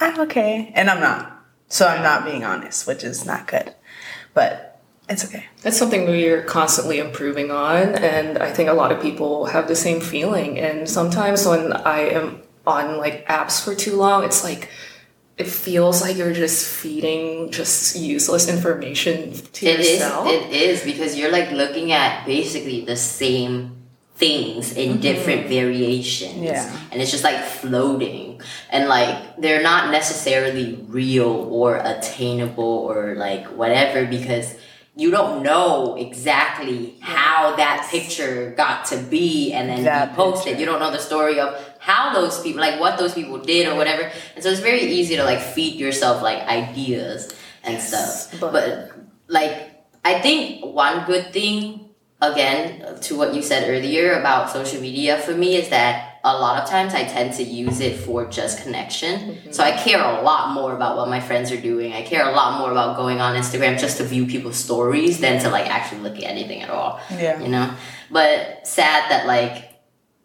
I'm 0.00 0.18
okay. 0.20 0.72
And 0.74 0.88
I'm 0.88 1.00
not. 1.00 1.44
So 1.68 1.86
I'm 1.86 2.02
not 2.02 2.24
being 2.24 2.42
honest, 2.42 2.86
which 2.86 3.04
is 3.04 3.26
not 3.26 3.46
good. 3.46 3.74
But 4.32 4.80
it's 5.10 5.24
okay. 5.26 5.44
That's 5.62 5.76
something 5.76 6.06
we're 6.06 6.42
constantly 6.44 6.98
improving 6.98 7.50
on, 7.50 7.94
and 7.96 8.38
I 8.38 8.50
think 8.52 8.68
a 8.68 8.72
lot 8.74 8.92
of 8.92 9.00
people 9.02 9.46
have 9.46 9.68
the 9.68 9.76
same 9.76 10.00
feeling. 10.00 10.58
And 10.58 10.88
sometimes 10.88 11.46
when 11.46 11.72
I 11.72 12.00
am 12.00 12.42
on 12.66 12.96
like 12.98 13.26
apps 13.26 13.62
for 13.62 13.74
too 13.74 13.96
long, 13.96 14.24
it's 14.24 14.42
like 14.44 14.70
it 15.36 15.46
feels 15.46 16.02
like 16.02 16.16
you're 16.16 16.32
just 16.34 16.66
feeding 16.66 17.50
just 17.50 17.96
useless 17.96 18.48
information 18.48 19.32
to 19.32 19.66
It 19.66 19.80
is. 19.80 19.92
yourself. 19.92 20.28
It 20.28 20.50
is 20.52 20.82
because 20.82 21.16
you're 21.16 21.32
like 21.32 21.50
looking 21.52 21.92
at 21.92 22.26
basically 22.26 22.84
the 22.84 22.96
same 22.96 23.77
things 24.18 24.72
in 24.76 24.90
mm-hmm. 24.90 25.00
different 25.00 25.46
variations. 25.48 26.42
Yeah. 26.42 26.66
And 26.90 27.00
it's 27.00 27.10
just 27.10 27.22
like 27.22 27.42
floating. 27.44 28.40
And 28.70 28.88
like 28.88 29.40
they're 29.40 29.62
not 29.62 29.92
necessarily 29.92 30.84
real 30.88 31.46
or 31.50 31.76
attainable 31.76 32.64
or 32.64 33.14
like 33.14 33.46
whatever 33.46 34.06
because 34.06 34.56
you 34.96 35.12
don't 35.12 35.44
know 35.44 35.94
exactly 35.94 36.96
how 37.00 37.54
that 37.54 37.86
picture 37.88 38.52
got 38.56 38.86
to 38.86 38.96
be 38.96 39.52
and 39.52 39.68
then 39.68 39.84
That 39.84 40.10
be 40.10 40.16
posted. 40.16 40.44
picture. 40.44 40.60
You 40.60 40.66
don't 40.66 40.80
know 40.80 40.90
the 40.90 40.98
story 40.98 41.38
of 41.38 41.54
how 41.78 42.12
those 42.12 42.42
people 42.42 42.60
like 42.60 42.80
what 42.80 42.98
those 42.98 43.14
people 43.14 43.38
did 43.38 43.68
or 43.68 43.76
whatever. 43.76 44.10
And 44.34 44.42
so 44.42 44.50
it's 44.50 44.60
very 44.60 44.80
easy 44.80 45.14
to 45.14 45.22
like 45.22 45.40
feed 45.40 45.74
yourself 45.76 46.22
like 46.22 46.42
ideas 46.48 47.32
and 47.62 47.80
stuff. 47.80 48.34
but- 48.40 48.52
but 48.52 48.90
like 49.28 49.54
I 50.04 50.18
think 50.20 50.64
one 50.64 51.04
good 51.06 51.32
thing 51.32 51.87
again 52.20 53.00
to 53.00 53.16
what 53.16 53.34
you 53.34 53.42
said 53.42 53.68
earlier 53.70 54.18
about 54.18 54.50
social 54.50 54.80
media 54.80 55.18
for 55.18 55.32
me 55.32 55.56
is 55.56 55.68
that 55.68 56.08
a 56.24 56.36
lot 56.36 56.60
of 56.60 56.68
times 56.68 56.94
I 56.94 57.04
tend 57.04 57.34
to 57.34 57.44
use 57.44 57.80
it 57.80 57.96
for 57.96 58.26
just 58.26 58.62
connection. 58.62 59.20
Mm-hmm. 59.20 59.52
So 59.52 59.62
I 59.62 59.70
care 59.70 60.02
a 60.02 60.22
lot 60.22 60.52
more 60.52 60.74
about 60.74 60.96
what 60.96 61.08
my 61.08 61.20
friends 61.20 61.52
are 61.52 61.60
doing. 61.60 61.92
I 61.92 62.02
care 62.02 62.28
a 62.28 62.32
lot 62.32 62.58
more 62.58 62.72
about 62.72 62.96
going 62.96 63.20
on 63.20 63.36
Instagram 63.36 63.78
just 63.78 63.98
to 63.98 64.04
view 64.04 64.26
people's 64.26 64.56
stories 64.56 65.20
than 65.20 65.40
to 65.42 65.50
like 65.50 65.68
actually 65.70 66.00
look 66.00 66.16
at 66.16 66.24
anything 66.24 66.62
at 66.62 66.70
all. 66.70 67.00
Yeah. 67.10 67.40
You 67.40 67.48
know? 67.48 67.72
But 68.10 68.66
sad 68.66 69.10
that 69.10 69.26
like 69.26 69.67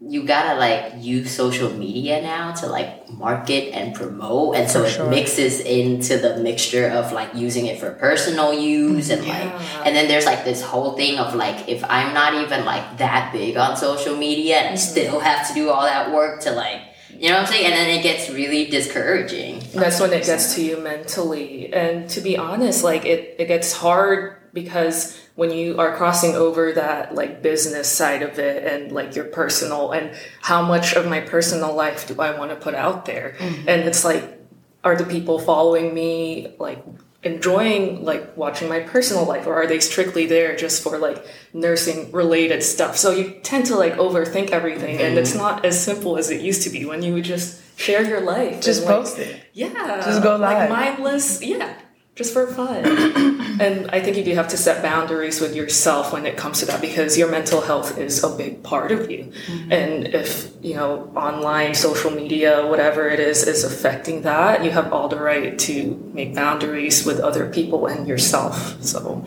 you 0.06 0.24
gotta 0.24 0.60
like 0.60 0.94
use 1.04 1.32
social 1.32 1.70
media 1.72 2.22
now 2.22 2.52
to 2.52 2.68
like 2.68 3.10
market 3.10 3.74
and 3.74 3.96
promote. 3.96 4.56
And 4.56 4.70
so 4.70 4.84
it 4.84 5.10
mixes 5.10 5.62
into 5.62 6.18
the 6.18 6.38
mixture 6.38 6.90
of 6.90 7.12
like 7.14 7.34
using 7.34 7.68
it 7.68 7.80
for 7.80 7.92
personal 7.92 8.54
use 8.54 9.10
and 9.10 9.26
like 9.26 9.54
and 9.86 9.96
then 9.96 10.08
there's 10.08 10.26
like 10.26 10.44
this 10.44 10.62
whole 10.62 10.94
thing 10.94 11.20
of 11.20 11.36
like 11.36 11.68
if 11.68 11.84
i'm 11.90 12.14
not 12.14 12.34
even 12.36 12.66
like 12.66 12.98
that 12.98 13.32
big 13.32 13.58
on 13.58 13.78
social 13.78 14.16
media 14.16 14.58
and 14.58 14.74
i 14.74 14.76
still 14.76 15.20
have 15.20 15.48
to 15.48 15.54
do 15.54 15.70
all 15.70 15.84
that 15.84 16.12
work 16.12 16.42
to 16.42 16.52
like 16.52 16.82
you 17.24 17.30
know 17.30 17.38
what 17.38 17.48
i'm 17.48 17.48
saying 17.48 17.66
and 17.66 17.74
then 17.74 17.90
it 17.90 18.04
gets 18.04 18.30
really 18.30 18.66
discouraging 18.66 19.64
That's 19.74 20.00
when 20.00 20.14
it 20.14 20.26
gets 20.26 20.56
to 20.56 20.64
you 20.64 20.78
mentally. 20.78 21.74
And 21.74 22.10
to 22.12 22.22
be 22.22 22.38
honest, 22.38 22.84
like 22.84 23.06
it, 23.06 23.36
it 23.40 23.48
gets 23.48 23.74
hard 23.74 24.38
because 24.54 25.20
when 25.36 25.52
you 25.52 25.80
are 25.80 25.96
crossing 25.96 26.36
over 26.36 26.74
that 26.74 27.16
like 27.16 27.42
business 27.42 27.90
side 27.90 28.22
of 28.22 28.38
it 28.38 28.64
and 28.72 28.92
like 28.92 29.16
your 29.16 29.26
personal 29.26 29.92
and 29.92 30.16
how 30.42 30.62
much 30.62 30.94
of 30.94 31.08
my 31.08 31.22
personal 31.22 31.74
life 31.74 32.08
do 32.08 32.22
I 32.22 32.38
want 32.38 32.52
to 32.52 32.56
put 32.56 32.76
out 32.76 33.06
there? 33.06 33.36
Mm-hmm. 33.40 33.70
And 33.70 33.82
it's 33.82 34.06
like, 34.06 34.40
are 34.84 34.96
the 34.96 35.06
people 35.06 35.40
following 35.40 35.94
me 35.94 36.54
like 36.60 36.84
enjoying 37.24 38.04
like 38.04 38.36
watching 38.36 38.68
my 38.68 38.80
personal 38.82 39.26
life 39.26 39.48
or 39.48 39.54
are 39.54 39.68
they 39.68 39.80
strictly 39.80 40.26
there 40.26 40.56
just 40.56 40.84
for 40.84 40.98
like 40.98 41.26
nursing 41.54 42.12
related 42.12 42.62
stuff 42.62 42.98
so 42.98 43.12
you 43.12 43.40
tend 43.44 43.66
to 43.66 43.76
like 43.76 43.94
overthink 43.94 44.50
everything 44.50 44.98
and 45.00 45.18
it's 45.18 45.30
mm-hmm. 45.32 45.40
not 45.40 45.66
as 45.66 45.82
simple 45.82 46.18
as 46.18 46.30
it 46.30 46.42
used 46.42 46.64
to 46.64 46.70
be 46.70 46.86
when 46.86 47.02
you 47.02 47.14
would 47.14 47.24
just 47.24 47.62
share 47.76 48.04
your 48.04 48.22
life 48.22 48.62
Just 48.62 48.82
and, 48.82 48.90
like, 48.90 48.98
post 48.98 49.20
it. 49.20 49.46
yeah. 49.54 50.02
Just 50.06 50.22
go 50.22 50.36
Like 50.38 50.70
live. 50.70 50.70
mindless, 50.70 51.42
yeah. 51.42 51.74
Just 52.16 52.32
for 52.32 52.46
fun. 52.46 52.86
and 53.60 53.90
I 53.90 54.00
think 54.00 54.18
you 54.18 54.24
do 54.24 54.36
have 54.36 54.48
to 54.50 54.58
set 54.58 54.84
boundaries 54.84 55.42
with 55.42 55.56
yourself 55.56 56.14
when 56.14 56.28
it 56.28 56.38
comes 56.38 56.60
to 56.60 56.66
that 56.68 56.80
because 56.80 57.18
your 57.18 57.30
mental 57.32 57.62
health 57.62 57.98
is 57.98 58.24
a 58.24 58.30
big 58.30 58.62
part 58.62 58.92
of 58.92 59.10
you. 59.10 59.32
Mm-hmm. 59.48 59.72
And 59.72 60.08
if, 60.08 60.52
you 60.62 60.76
know, 60.76 61.12
online, 61.16 61.74
social 61.74 62.12
media, 62.12 62.68
whatever 62.68 63.10
it 63.10 63.20
is, 63.20 63.48
is 63.48 63.64
affecting 63.64 64.22
that, 64.24 64.64
you 64.64 64.70
have 64.70 64.94
all 64.94 65.08
the 65.08 65.20
right 65.20 65.58
to 65.60 66.12
make 66.14 66.36
boundaries 66.36 67.04
with 67.04 67.20
other 67.20 67.50
people 67.50 67.88
and 67.88 68.08
yourself. 68.08 68.80
So 68.84 69.26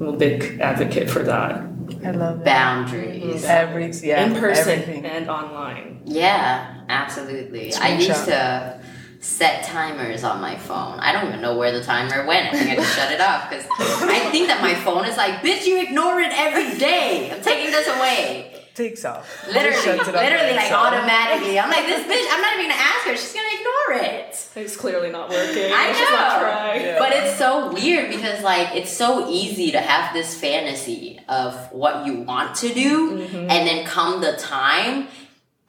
I'm 0.00 0.08
a 0.08 0.12
big 0.12 0.58
advocate 0.60 1.08
for 1.08 1.22
that. 1.22 1.62
I 2.04 2.12
love 2.12 2.42
boundaries 2.44 3.44
Every, 3.44 3.90
yeah, 3.90 4.24
In 4.24 4.34
person 4.34 4.80
everything. 4.80 5.04
and 5.04 5.28
online. 5.28 6.00
yeah 6.06 6.82
absolutely 6.88 7.74
i 7.74 7.98
used 7.98 8.24
to 8.24 8.79
set 9.20 9.64
timers 9.64 10.24
on 10.24 10.40
my 10.40 10.56
phone. 10.56 10.98
I 10.98 11.12
don't 11.12 11.28
even 11.28 11.40
know 11.42 11.56
where 11.56 11.72
the 11.72 11.82
timer 11.84 12.24
went. 12.26 12.54
I 12.54 12.58
think 12.58 12.70
I 12.70 12.76
just 12.76 12.96
shut 12.96 13.12
it 13.12 13.20
off 13.20 13.50
because 13.50 13.66
I 13.68 14.30
think 14.30 14.48
that 14.48 14.60
my 14.62 14.74
phone 14.74 15.04
is 15.04 15.16
like, 15.16 15.42
bitch, 15.42 15.66
you 15.66 15.82
ignore 15.82 16.20
it 16.20 16.32
every 16.34 16.78
day. 16.78 17.30
I'm 17.30 17.42
taking 17.42 17.70
this 17.70 17.86
away. 17.86 18.56
Takes 18.74 19.04
off. 19.04 19.46
Literally, 19.48 19.76
it 19.76 20.06
literally, 20.06 20.06
by 20.06 20.56
like 20.56 20.62
itself. 20.62 20.86
automatically. 20.86 21.58
I'm 21.58 21.68
like, 21.70 21.84
this 21.86 22.06
bitch. 22.06 22.26
I'm 22.32 22.40
not 22.40 22.54
even 22.54 22.70
gonna 22.70 22.80
ask 22.80 23.04
her. 23.06 23.16
She's 23.16 23.34
gonna 23.34 23.48
ignore 23.58 24.08
it. 24.10 24.48
It's 24.56 24.76
clearly 24.76 25.10
not 25.10 25.28
working. 25.28 25.64
I 25.72 25.88
Let's 25.88 25.98
just 25.98 26.12
not 26.12 26.32
know. 26.40 26.48
try. 26.48 26.74
Yeah. 26.76 26.98
But 26.98 27.12
it's 27.12 27.36
so 27.36 27.72
weird 27.74 28.08
because 28.10 28.42
like 28.42 28.74
it's 28.76 28.90
so 28.90 29.28
easy 29.28 29.72
to 29.72 29.80
have 29.80 30.14
this 30.14 30.34
fantasy 30.40 31.20
of 31.28 31.54
what 31.72 32.06
you 32.06 32.20
want 32.22 32.54
to 32.56 32.72
do 32.72 33.10
Mm-hmm. 33.18 33.36
and 33.50 33.66
then 33.66 33.84
come 33.84 34.20
the 34.22 34.32
time 34.36 35.08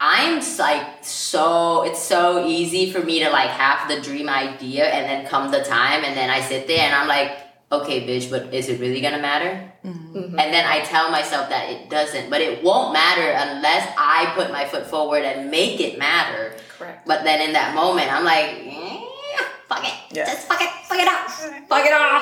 I'm 0.04 0.42
like 0.58 1.06
so 1.06 1.84
it's 1.84 2.02
so 2.02 2.44
easy 2.48 2.92
for 2.92 3.02
me 3.02 3.20
to 3.24 3.30
like 3.30 3.50
have 3.52 3.88
the 3.88 4.02
dream 4.02 4.28
idea 4.30 4.86
and 4.86 5.06
then 5.06 5.28
come 5.28 5.52
the 5.52 5.64
time 5.64 6.04
and 6.04 6.18
then 6.18 6.30
I 6.32 6.42
sit 6.42 6.66
there 6.68 6.80
and 6.80 6.94
I'm 6.96 7.08
like 7.08 7.38
okay 7.72 8.02
bitch 8.08 8.30
but 8.32 8.52
is 8.54 8.68
it 8.68 8.80
really 8.80 9.00
gonna 9.02 9.22
matter 9.22 9.68
Mm-hmm. 9.84 10.38
and 10.40 10.54
then 10.54 10.64
I 10.66 10.82
tell 10.82 11.10
myself 11.10 11.50
that 11.50 11.70
it 11.72 11.90
doesn't 11.90 12.30
but 12.30 12.40
it 12.42 12.64
won't 12.64 12.94
matter 12.94 13.28
unless 13.46 13.92
I 13.98 14.32
put 14.36 14.52
my 14.52 14.66
foot 14.66 14.86
forward 14.86 15.24
and 15.24 15.50
make 15.50 15.80
it 15.80 15.98
matter 15.98 16.54
Correct. 16.78 17.08
but 17.08 17.24
then 17.24 17.42
in 17.42 17.54
that 17.54 17.74
moment, 17.74 18.12
I'm 18.14 18.24
like, 18.24 18.50
eh, 18.62 19.02
fuck 19.68 19.84
it. 19.84 19.94
Yeah. 20.16 20.26
Just 20.26 20.48
fuck 20.48 20.62
it. 20.62 20.70
Fuck 20.86 21.00
it 21.00 21.08
off. 21.08 21.34
Fuck 21.68 21.86
it 21.86 21.94
off. 21.94 22.22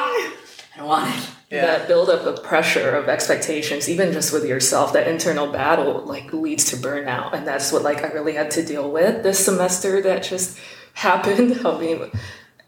I 0.73 0.77
don't 0.77 0.87
want 0.87 1.13
it. 1.13 1.29
Yeah. 1.49 1.65
That 1.65 1.87
buildup 1.87 2.25
of 2.27 2.43
pressure 2.43 2.91
of 2.95 3.09
expectations, 3.09 3.89
even 3.89 4.11
just 4.13 4.31
with 4.31 4.45
yourself, 4.45 4.93
that 4.93 5.07
internal 5.07 5.51
battle 5.51 6.03
like 6.05 6.31
leads 6.31 6.65
to 6.65 6.75
burnout. 6.77 7.33
And 7.33 7.47
that's 7.47 7.71
what 7.71 7.81
like 7.81 8.03
I 8.03 8.09
really 8.09 8.33
had 8.33 8.51
to 8.51 8.63
deal 8.63 8.91
with 8.91 9.23
this 9.23 9.43
semester 9.43 9.99
that 10.01 10.21
just 10.21 10.59
happened. 10.93 11.65
I 11.65 11.79
mean, 11.79 12.11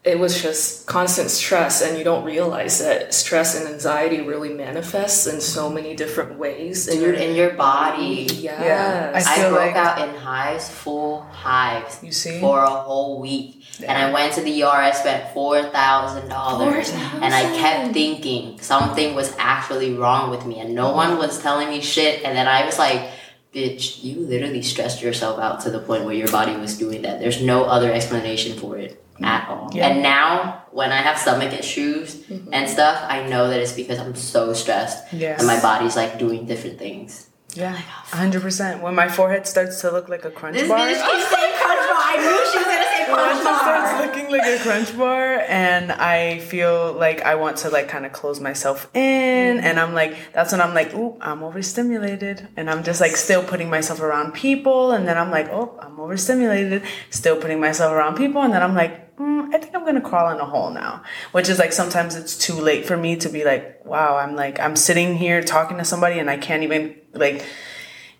it 0.02 0.18
was 0.18 0.42
just 0.42 0.88
constant 0.88 1.30
stress 1.30 1.80
and 1.80 1.96
you 1.96 2.02
don't 2.02 2.24
realize 2.24 2.80
that 2.80 3.14
stress 3.14 3.54
and 3.54 3.72
anxiety 3.72 4.20
really 4.20 4.52
manifests 4.52 5.28
in 5.28 5.40
so 5.40 5.70
many 5.70 5.94
different 5.94 6.36
ways 6.40 6.88
in 6.88 6.98
Dude, 6.98 7.14
in 7.20 7.36
your 7.36 7.50
body. 7.50 8.26
Yes. 8.32 9.24
I 9.28 9.46
I, 9.46 9.48
broke 9.48 9.58
like- 9.60 9.76
out 9.76 10.08
in 10.08 10.14
hives, 10.16 10.68
full 10.68 11.20
hives. 11.20 12.02
You 12.02 12.10
see? 12.10 12.40
For 12.40 12.64
a 12.64 12.68
whole 12.70 13.20
week. 13.20 13.61
And 13.80 13.98
I 13.98 14.12
went 14.12 14.34
to 14.34 14.42
the 14.42 14.62
ER, 14.62 14.66
I 14.66 14.92
spent 14.92 15.34
$4,000. 15.34 16.92
And 17.22 17.34
I 17.34 17.42
kept 17.56 17.94
thinking 17.94 18.60
something 18.60 19.14
was 19.14 19.34
actually 19.38 19.94
wrong 19.94 20.30
with 20.30 20.46
me. 20.46 20.60
And 20.60 20.74
no 20.74 20.92
one 20.92 21.18
was 21.18 21.40
telling 21.40 21.68
me 21.68 21.80
shit. 21.80 22.22
And 22.24 22.36
then 22.36 22.46
I 22.46 22.64
was 22.64 22.78
like, 22.78 23.10
bitch, 23.54 24.02
you 24.02 24.20
literally 24.20 24.62
stressed 24.62 25.02
yourself 25.02 25.38
out 25.38 25.60
to 25.60 25.70
the 25.70 25.78
point 25.78 26.04
where 26.04 26.14
your 26.14 26.30
body 26.30 26.56
was 26.56 26.78
doing 26.78 27.02
that. 27.02 27.20
There's 27.20 27.42
no 27.42 27.64
other 27.64 27.92
explanation 27.92 28.58
for 28.58 28.78
it 28.78 29.02
at 29.22 29.48
all. 29.48 29.70
Yeah. 29.72 29.88
And 29.88 30.02
now, 30.02 30.64
when 30.70 30.90
I 30.90 30.96
have 30.96 31.18
stomach 31.18 31.52
issues 31.52 32.24
and 32.50 32.68
stuff, 32.68 33.04
I 33.08 33.26
know 33.28 33.48
that 33.48 33.60
it's 33.60 33.72
because 33.72 33.98
I'm 33.98 34.14
so 34.14 34.52
stressed. 34.54 35.12
Yes. 35.12 35.38
And 35.38 35.46
my 35.46 35.60
body's 35.60 35.96
like 35.96 36.18
doing 36.18 36.46
different 36.46 36.78
things. 36.78 37.28
Yeah, 37.54 37.72
hundred 37.72 38.42
percent. 38.42 38.82
When 38.82 38.94
my 38.94 39.08
forehead 39.08 39.46
starts 39.46 39.80
to 39.82 39.90
look 39.90 40.08
like 40.08 40.24
a 40.24 40.30
crunch 40.30 40.56
This 40.56 40.68
bar, 40.68 40.78
bitch 40.78 40.94
keeps 40.94 41.28
saying 41.28 41.54
crunch 41.60 41.88
bar. 41.88 42.00
I 42.00 42.16
knew 42.16 42.50
she 42.50 42.58
was 42.58 42.66
gonna 42.66 42.84
say 42.84 43.04
when 43.12 43.18
crunch 43.18 43.40
it 43.40 43.60
starts 43.62 44.06
looking 44.06 44.30
like 44.30 44.46
a 44.46 44.62
crunch 44.62 44.96
bar, 44.96 45.44
and 45.48 45.92
I 45.92 46.38
feel 46.38 46.94
like 46.94 47.22
I 47.22 47.34
want 47.34 47.58
to 47.58 47.68
like 47.68 47.88
kind 47.88 48.06
of 48.06 48.12
close 48.12 48.40
myself 48.40 48.88
in, 48.94 49.58
and 49.58 49.78
I'm 49.78 49.92
like, 49.92 50.16
that's 50.32 50.52
when 50.52 50.60
I'm 50.60 50.74
like, 50.74 50.94
ooh, 50.94 51.18
I'm 51.20 51.42
overstimulated, 51.42 52.48
and 52.56 52.70
I'm 52.70 52.82
just 52.84 53.00
like 53.00 53.16
still 53.16 53.42
putting 53.42 53.68
myself 53.68 54.00
around 54.00 54.32
people, 54.32 54.92
and 54.92 55.06
then 55.06 55.18
I'm 55.18 55.30
like, 55.30 55.48
oh, 55.50 55.78
I'm 55.80 56.00
overstimulated, 56.00 56.82
still 57.10 57.36
putting 57.36 57.60
myself 57.60 57.92
around 57.92 58.16
people, 58.16 58.42
and 58.42 58.52
then 58.54 58.62
I'm 58.62 58.74
like. 58.74 58.98
Mm, 59.18 59.54
I 59.54 59.58
think 59.58 59.74
I'm 59.74 59.84
gonna 59.84 60.00
crawl 60.00 60.32
in 60.32 60.40
a 60.40 60.44
hole 60.44 60.70
now, 60.70 61.02
which 61.32 61.48
is 61.48 61.58
like 61.58 61.72
sometimes 61.72 62.16
it's 62.16 62.36
too 62.36 62.54
late 62.54 62.86
for 62.86 62.96
me 62.96 63.16
to 63.16 63.28
be 63.28 63.44
like, 63.44 63.84
wow, 63.84 64.16
I'm 64.16 64.34
like, 64.34 64.58
I'm 64.58 64.76
sitting 64.76 65.16
here 65.16 65.42
talking 65.42 65.78
to 65.78 65.84
somebody 65.84 66.18
and 66.18 66.30
I 66.30 66.36
can't 66.38 66.62
even 66.62 66.96
like, 67.12 67.44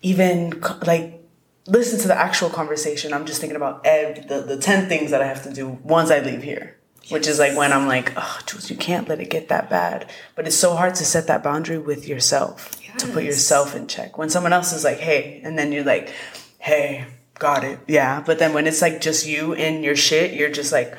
even 0.01 0.61
like 0.85 1.23
listen 1.67 1.99
to 1.99 2.07
the 2.07 2.17
actual 2.17 2.49
conversation. 2.49 3.13
I'm 3.13 3.25
just 3.25 3.39
thinking 3.39 3.55
about 3.55 3.85
ev- 3.85 4.27
the, 4.27 4.41
the 4.41 4.57
10 4.57 4.89
things 4.89 5.11
that 5.11 5.21
I 5.21 5.27
have 5.27 5.43
to 5.43 5.53
do 5.53 5.79
once 5.83 6.11
I 6.11 6.19
leave 6.19 6.43
here. 6.43 6.77
Which 7.09 7.27
is 7.27 7.37
like 7.37 7.57
when 7.57 7.73
I'm 7.73 7.85
like, 7.85 8.13
oh, 8.15 8.39
Jules, 8.45 8.69
you 8.69 8.77
can't 8.77 9.09
let 9.09 9.19
it 9.19 9.29
get 9.29 9.49
that 9.49 9.69
bad. 9.69 10.09
But 10.35 10.47
it's 10.47 10.55
so 10.55 10.73
hard 10.73 10.95
to 10.95 11.03
set 11.03 11.27
that 11.27 11.43
boundary 11.43 11.77
with 11.77 12.07
yourself, 12.07 12.79
to 12.97 13.07
put 13.07 13.25
yourself 13.25 13.75
in 13.75 13.87
check. 13.87 14.17
When 14.17 14.29
someone 14.29 14.53
else 14.53 14.71
is 14.71 14.85
like, 14.85 14.99
hey, 14.99 15.41
and 15.43 15.59
then 15.59 15.73
you're 15.73 15.83
like, 15.83 16.13
hey, 16.59 17.05
got 17.39 17.63
it. 17.63 17.79
Yeah. 17.87 18.23
But 18.25 18.39
then 18.39 18.53
when 18.53 18.67
it's 18.67 18.81
like 18.81 19.01
just 19.01 19.25
you 19.25 19.53
and 19.53 19.83
your 19.83 19.95
shit, 19.95 20.33
you're 20.33 20.51
just 20.51 20.71
like, 20.71 20.95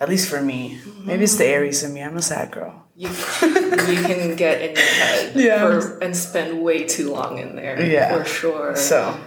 at 0.00 0.08
least 0.08 0.28
for 0.28 0.40
me, 0.40 0.78
mm-hmm. 0.82 1.06
maybe 1.06 1.24
it's 1.24 1.36
the 1.36 1.46
Aries 1.46 1.82
in 1.82 1.94
me. 1.94 2.02
I'm 2.02 2.16
a 2.16 2.22
sad 2.22 2.50
girl. 2.50 2.84
you, 2.96 3.08
you 3.08 4.02
can 4.02 4.36
get 4.36 4.60
in 4.62 4.76
your 4.76 4.84
head 4.84 5.32
Yeah. 5.36 5.80
for, 5.80 5.98
and 5.98 6.16
spend 6.16 6.62
way 6.62 6.84
too 6.84 7.12
long 7.12 7.38
in 7.38 7.56
there. 7.56 7.80
Yeah. 7.84 8.18
For 8.18 8.24
sure. 8.24 8.76
So, 8.76 9.18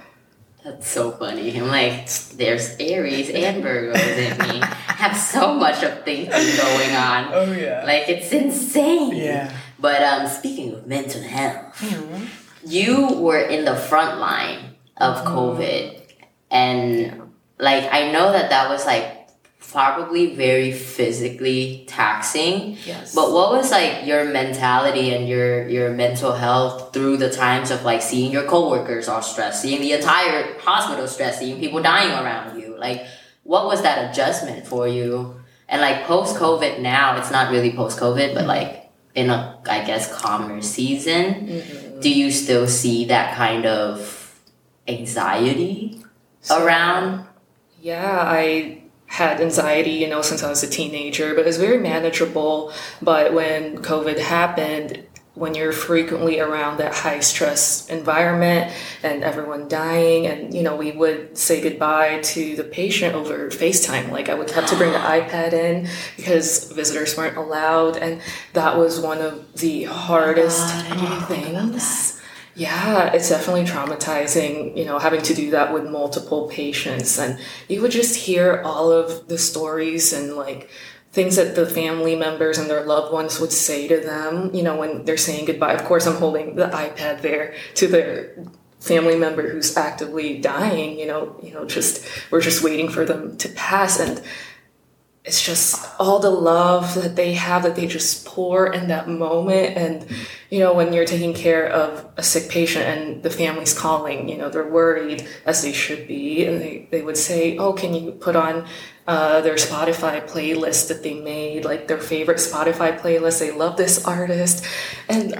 That's 0.63 0.87
so 0.87 1.11
funny. 1.11 1.57
I'm 1.57 1.67
like, 1.67 2.09
there's 2.35 2.75
Aries 2.79 3.29
and 3.29 3.63
Virgos 3.63 3.95
in 3.95 4.37
me. 4.37 4.61
I 4.61 4.93
have 4.93 5.15
so 5.17 5.53
much 5.53 5.83
of 5.83 6.03
thinking 6.03 6.29
going 6.29 6.95
on. 6.95 7.33
oh, 7.33 7.51
yeah. 7.51 7.83
Like 7.85 8.09
it's 8.09 8.31
insane. 8.31 9.15
Yeah. 9.15 9.55
But 9.79 10.01
um, 10.01 10.27
speaking 10.27 10.73
of 10.73 10.87
mental 10.87 11.21
health, 11.21 11.79
mm-hmm. 11.79 12.25
you 12.65 13.13
were 13.13 13.39
in 13.39 13.65
the 13.65 13.75
front 13.75 14.19
line 14.19 14.75
of 14.97 15.17
mm-hmm. 15.17 15.27
COVID, 15.27 15.96
and 16.51 17.31
like 17.59 17.91
I 17.91 18.11
know 18.11 18.31
that 18.31 18.49
that 18.49 18.69
was 18.69 18.85
like 18.85 19.17
probably 19.67 20.33
very 20.35 20.71
physically 20.71 21.83
taxing. 21.87 22.77
Yes. 22.85 23.13
But 23.13 23.33
what 23.33 23.51
was 23.51 23.69
like 23.69 24.05
your 24.05 24.25
mentality 24.25 25.13
and 25.13 25.27
your 25.27 25.67
your 25.67 25.91
mental 25.91 26.33
health 26.33 26.93
through 26.93 27.17
the 27.17 27.29
times 27.29 27.69
of 27.69 27.83
like 27.83 28.01
seeing 28.01 28.31
your 28.31 28.43
coworkers 28.43 29.07
all 29.07 29.21
stressed, 29.21 29.61
seeing 29.61 29.81
the 29.81 29.93
entire 29.93 30.57
hospital 30.59 31.07
stressed, 31.07 31.39
seeing 31.39 31.59
people 31.59 31.81
dying 31.81 32.11
around 32.11 32.59
you? 32.59 32.77
Like, 32.77 33.05
what 33.43 33.65
was 33.65 33.81
that 33.81 34.09
adjustment 34.09 34.65
for 34.65 34.87
you? 34.87 35.35
And 35.67 35.81
like 35.81 36.05
post 36.05 36.37
COVID 36.37 36.79
now, 36.79 37.17
it's 37.17 37.31
not 37.31 37.51
really 37.51 37.73
post 37.73 37.99
COVID, 37.99 38.33
but 38.33 38.45
like 38.45 38.89
in 39.15 39.29
a 39.29 39.59
I 39.69 39.83
guess 39.83 40.13
calmer 40.21 40.61
season, 40.61 41.47
mm-hmm. 41.47 41.99
do 41.99 42.09
you 42.09 42.31
still 42.31 42.67
see 42.67 43.05
that 43.05 43.35
kind 43.35 43.65
of 43.65 44.39
anxiety 44.87 46.01
around? 46.51 47.25
Yeah, 47.81 48.21
I 48.23 48.83
had 49.07 49.39
anxiety, 49.39 49.91
you 49.91 50.07
know, 50.07 50.21
since 50.21 50.43
I 50.43 50.49
was 50.49 50.63
a 50.63 50.69
teenager, 50.69 51.33
but 51.33 51.41
it 51.41 51.47
was 51.47 51.57
very 51.57 51.77
manageable. 51.77 52.73
But 53.01 53.33
when 53.33 53.77
COVID 53.77 54.19
happened, 54.19 55.03
when 55.33 55.53
you're 55.53 55.71
frequently 55.71 56.39
around 56.39 56.77
that 56.77 56.93
high 56.93 57.19
stress 57.19 57.87
environment 57.89 58.73
and 59.03 59.23
everyone 59.23 59.67
dying, 59.67 60.25
and 60.25 60.53
you 60.53 60.63
know, 60.63 60.75
we 60.75 60.91
would 60.91 61.37
say 61.37 61.61
goodbye 61.61 62.19
to 62.21 62.55
the 62.55 62.63
patient 62.63 63.15
over 63.15 63.49
FaceTime. 63.49 64.11
Like 64.11 64.29
I 64.29 64.33
would 64.33 64.49
have 64.51 64.65
to 64.67 64.75
bring 64.75 64.91
the 64.91 64.97
iPad 65.19 65.53
in 65.53 65.87
because 66.17 66.71
visitors 66.71 67.15
weren't 67.15 67.37
allowed, 67.37 67.97
and 67.97 68.21
that 68.53 68.77
was 68.77 68.99
one 68.99 69.21
of 69.21 69.53
the 69.53 69.83
hardest 69.83 70.59
oh 70.61 70.67
God, 70.67 70.91
I 70.91 71.01
didn't 71.01 71.25
think 71.27 71.47
about 71.49 71.71
things. 71.71 72.16
Yeah, 72.57 73.13
it's 73.13 73.29
definitely 73.29 73.65
traumatizing, 73.65 74.75
you 74.75 74.83
know, 74.83 74.97
having 74.97 75.21
to 75.21 75.35
do 75.35 75.51
that 75.51 75.71
with 75.71 75.87
multiple 75.87 76.47
patients. 76.47 77.19
And 77.19 77.39
you 77.69 77.83
would 77.83 77.91
just 77.91 78.15
hear 78.15 78.63
all 78.65 78.91
of 78.91 79.27
the 79.27 79.37
stories 79.37 80.11
and 80.11 80.33
like 80.33 80.67
things 81.11 81.35
that 81.35 81.53
the 81.53 81.67
family 81.67 82.15
members 82.15 82.57
and 82.57 82.67
their 82.67 82.83
loved 82.83 83.13
ones 83.13 83.39
would 83.39 83.51
say 83.51 83.87
to 83.87 83.99
them, 83.99 84.55
you 84.55 84.63
know, 84.63 84.75
when 84.75 85.05
they're 85.05 85.17
saying 85.17 85.45
goodbye. 85.45 85.73
Of 85.73 85.83
course, 85.85 86.07
I'm 86.07 86.15
holding 86.15 86.55
the 86.55 86.65
iPad 86.69 87.21
there 87.21 87.53
to 87.75 87.85
their 87.85 88.35
family 88.79 89.17
member 89.17 89.47
who's 89.47 89.77
actively 89.77 90.39
dying, 90.39 90.97
you 90.97 91.05
know, 91.05 91.39
you 91.43 91.53
know, 91.53 91.65
just 91.65 92.07
we're 92.31 92.41
just 92.41 92.63
waiting 92.63 92.89
for 92.89 93.05
them 93.05 93.37
to 93.37 93.49
pass 93.49 93.99
and 93.99 94.19
it's 95.27 95.41
just 95.41 95.85
all 95.99 96.19
the 96.19 96.29
love 96.29 96.95
that 96.95 97.15
they 97.15 97.33
have 97.33 97.63
that 97.63 97.75
they 97.75 97.85
just 97.85 98.25
pour 98.25 98.71
in 98.71 98.87
that 98.87 99.07
moment. 99.07 99.77
And 99.77 100.07
you 100.49 100.59
know 100.59 100.73
when 100.73 100.93
you're 100.93 101.05
taking 101.05 101.33
care 101.33 101.67
of 101.67 102.05
a 102.17 102.23
sick 102.23 102.49
patient 102.49 102.85
and 102.85 103.23
the 103.23 103.29
family's 103.29 103.77
calling 103.77 104.29
you 104.29 104.37
know 104.37 104.49
they're 104.49 104.67
worried 104.67 105.27
as 105.45 105.61
they 105.61 105.73
should 105.73 106.07
be. 106.07 106.45
And 106.45 106.61
they, 106.61 106.87
they 106.91 107.01
would 107.01 107.17
say 107.17 107.57
oh 107.57 107.73
can 107.73 107.93
you 107.93 108.11
put 108.11 108.35
on 108.35 108.65
uh, 109.07 109.41
their 109.41 109.55
spotify 109.55 110.25
playlist 110.27 110.87
that 110.89 111.03
they 111.03 111.13
made 111.13 111.65
like 111.65 111.87
their 111.87 111.99
favorite 111.99 112.37
spotify 112.37 112.97
playlist? 112.97 113.39
They 113.39 113.51
love 113.51 113.77
this 113.77 114.05
artist. 114.05 114.65
And 115.09 115.37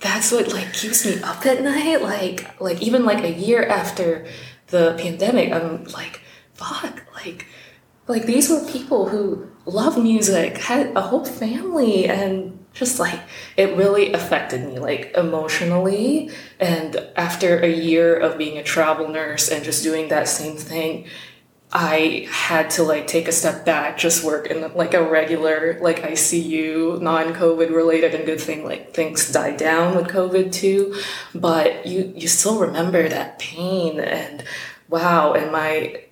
that's 0.00 0.30
what 0.32 0.52
like 0.52 0.72
keeps 0.72 1.06
me 1.06 1.22
up 1.22 1.46
at 1.46 1.62
night. 1.62 2.02
Like 2.02 2.60
like 2.60 2.82
even 2.82 3.04
like 3.04 3.24
a 3.24 3.32
year 3.32 3.64
after 3.64 4.26
the 4.68 4.94
pandemic 4.98 5.52
i'm 5.52 5.84
like 5.84 6.20
fuck 6.54 7.02
like 7.14 7.46
like 8.06 8.26
these 8.26 8.50
were 8.50 8.64
people 8.70 9.08
who 9.08 9.48
love 9.66 10.02
music 10.02 10.58
had 10.58 10.94
a 10.96 11.00
whole 11.00 11.24
family 11.24 12.06
and 12.06 12.58
just 12.72 12.98
like 12.98 13.20
it 13.56 13.76
really 13.76 14.12
affected 14.12 14.66
me 14.66 14.78
like 14.78 15.12
emotionally 15.16 16.30
and 16.60 16.96
after 17.16 17.60
a 17.60 17.68
year 17.70 18.16
of 18.16 18.36
being 18.36 18.58
a 18.58 18.62
travel 18.62 19.08
nurse 19.08 19.50
and 19.50 19.64
just 19.64 19.82
doing 19.82 20.08
that 20.08 20.28
same 20.28 20.56
thing 20.56 21.06
I 21.76 22.28
had 22.30 22.70
to 22.70 22.84
like 22.84 23.08
take 23.08 23.26
a 23.26 23.32
step 23.32 23.64
back, 23.64 23.98
just 23.98 24.22
work 24.22 24.46
in 24.46 24.72
like 24.74 24.94
a 24.94 25.02
regular 25.02 25.76
like 25.80 26.02
ICU, 26.02 27.00
non-COVID 27.00 27.74
related, 27.74 28.14
and 28.14 28.24
good 28.24 28.40
thing 28.40 28.64
like 28.64 28.94
things 28.94 29.32
died 29.32 29.56
down 29.56 29.96
with 29.96 30.06
COVID 30.06 30.52
too. 30.52 30.94
But 31.34 31.84
you 31.84 32.12
you 32.14 32.28
still 32.28 32.60
remember 32.60 33.08
that 33.08 33.40
pain 33.40 33.98
and 33.98 34.44
wow, 34.88 35.32
and 35.32 35.50
my 35.50 36.03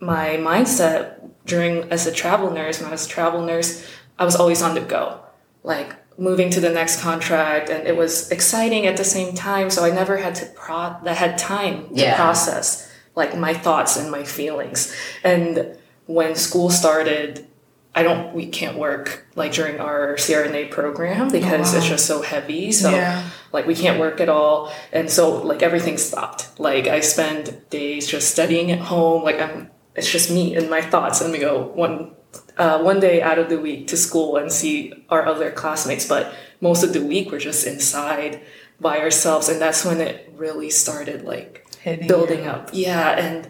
my 0.00 0.36
mindset 0.36 1.30
during 1.46 1.84
as 1.90 2.06
a 2.06 2.12
travel 2.12 2.50
nurse, 2.50 2.80
when 2.80 2.88
I 2.88 2.92
was 2.92 3.06
a 3.06 3.08
travel 3.08 3.42
nurse, 3.42 3.86
I 4.18 4.24
was 4.24 4.36
always 4.36 4.62
on 4.62 4.74
the 4.74 4.80
go, 4.80 5.20
like 5.62 5.94
moving 6.18 6.50
to 6.50 6.60
the 6.60 6.70
next 6.70 7.00
contract, 7.00 7.68
and 7.70 7.86
it 7.86 7.96
was 7.96 8.30
exciting 8.30 8.86
at 8.86 8.96
the 8.96 9.04
same 9.04 9.34
time. 9.34 9.70
So 9.70 9.84
I 9.84 9.90
never 9.90 10.16
had 10.16 10.34
to 10.36 10.46
pro 10.46 10.96
that 11.04 11.16
had 11.16 11.38
time 11.38 11.88
to 11.90 11.94
Yeah. 11.94 12.16
process 12.16 12.90
like 13.14 13.36
my 13.36 13.54
thoughts 13.54 13.96
and 13.96 14.10
my 14.10 14.24
feelings. 14.24 14.94
And 15.24 15.76
when 16.06 16.34
school 16.34 16.70
started, 16.70 17.46
I 17.94 18.02
don't 18.02 18.34
we 18.34 18.46
can't 18.46 18.76
work 18.76 19.26
like 19.36 19.52
during 19.52 19.80
our 19.80 20.16
CRNA 20.16 20.70
program 20.70 21.30
because 21.30 21.74
it's 21.74 21.86
oh, 21.86 21.88
just 21.88 22.06
so 22.06 22.22
heavy. 22.22 22.72
So 22.72 22.90
Yeah. 22.90 23.22
like 23.52 23.66
we 23.66 23.74
can't 23.74 23.98
work 23.98 24.20
at 24.20 24.28
all. 24.28 24.70
And 24.92 25.10
so 25.10 25.42
like 25.42 25.62
everything 25.62 25.96
stopped. 25.96 26.58
Like 26.58 26.86
I 26.88 27.00
spend 27.00 27.56
days 27.70 28.06
just 28.06 28.30
studying 28.30 28.70
at 28.70 28.80
home. 28.80 29.22
Like 29.22 29.40
I'm 29.40 29.70
it's 29.96 30.10
just 30.10 30.30
me 30.30 30.54
and 30.56 30.68
my 30.70 30.82
thoughts 30.82 31.20
and 31.20 31.32
we 31.32 31.38
go 31.38 31.62
one 31.74 32.12
uh, 32.58 32.80
one 32.82 33.00
day 33.00 33.22
out 33.22 33.38
of 33.38 33.48
the 33.48 33.58
week 33.58 33.86
to 33.88 33.96
school 33.96 34.36
and 34.36 34.50
see 34.52 34.92
our 35.08 35.26
other 35.26 35.50
classmates, 35.50 36.06
but 36.06 36.34
most 36.60 36.82
of 36.82 36.92
the 36.92 37.02
week 37.02 37.30
we're 37.30 37.38
just 37.38 37.66
inside 37.66 38.40
by 38.80 38.98
ourselves, 38.98 39.48
and 39.48 39.60
that's 39.60 39.84
when 39.84 40.00
it 40.00 40.30
really 40.36 40.68
started 40.70 41.24
like 41.24 41.66
Hitting 41.80 42.06
building 42.08 42.44
you. 42.44 42.50
up. 42.50 42.70
Yeah, 42.72 43.10
and 43.18 43.48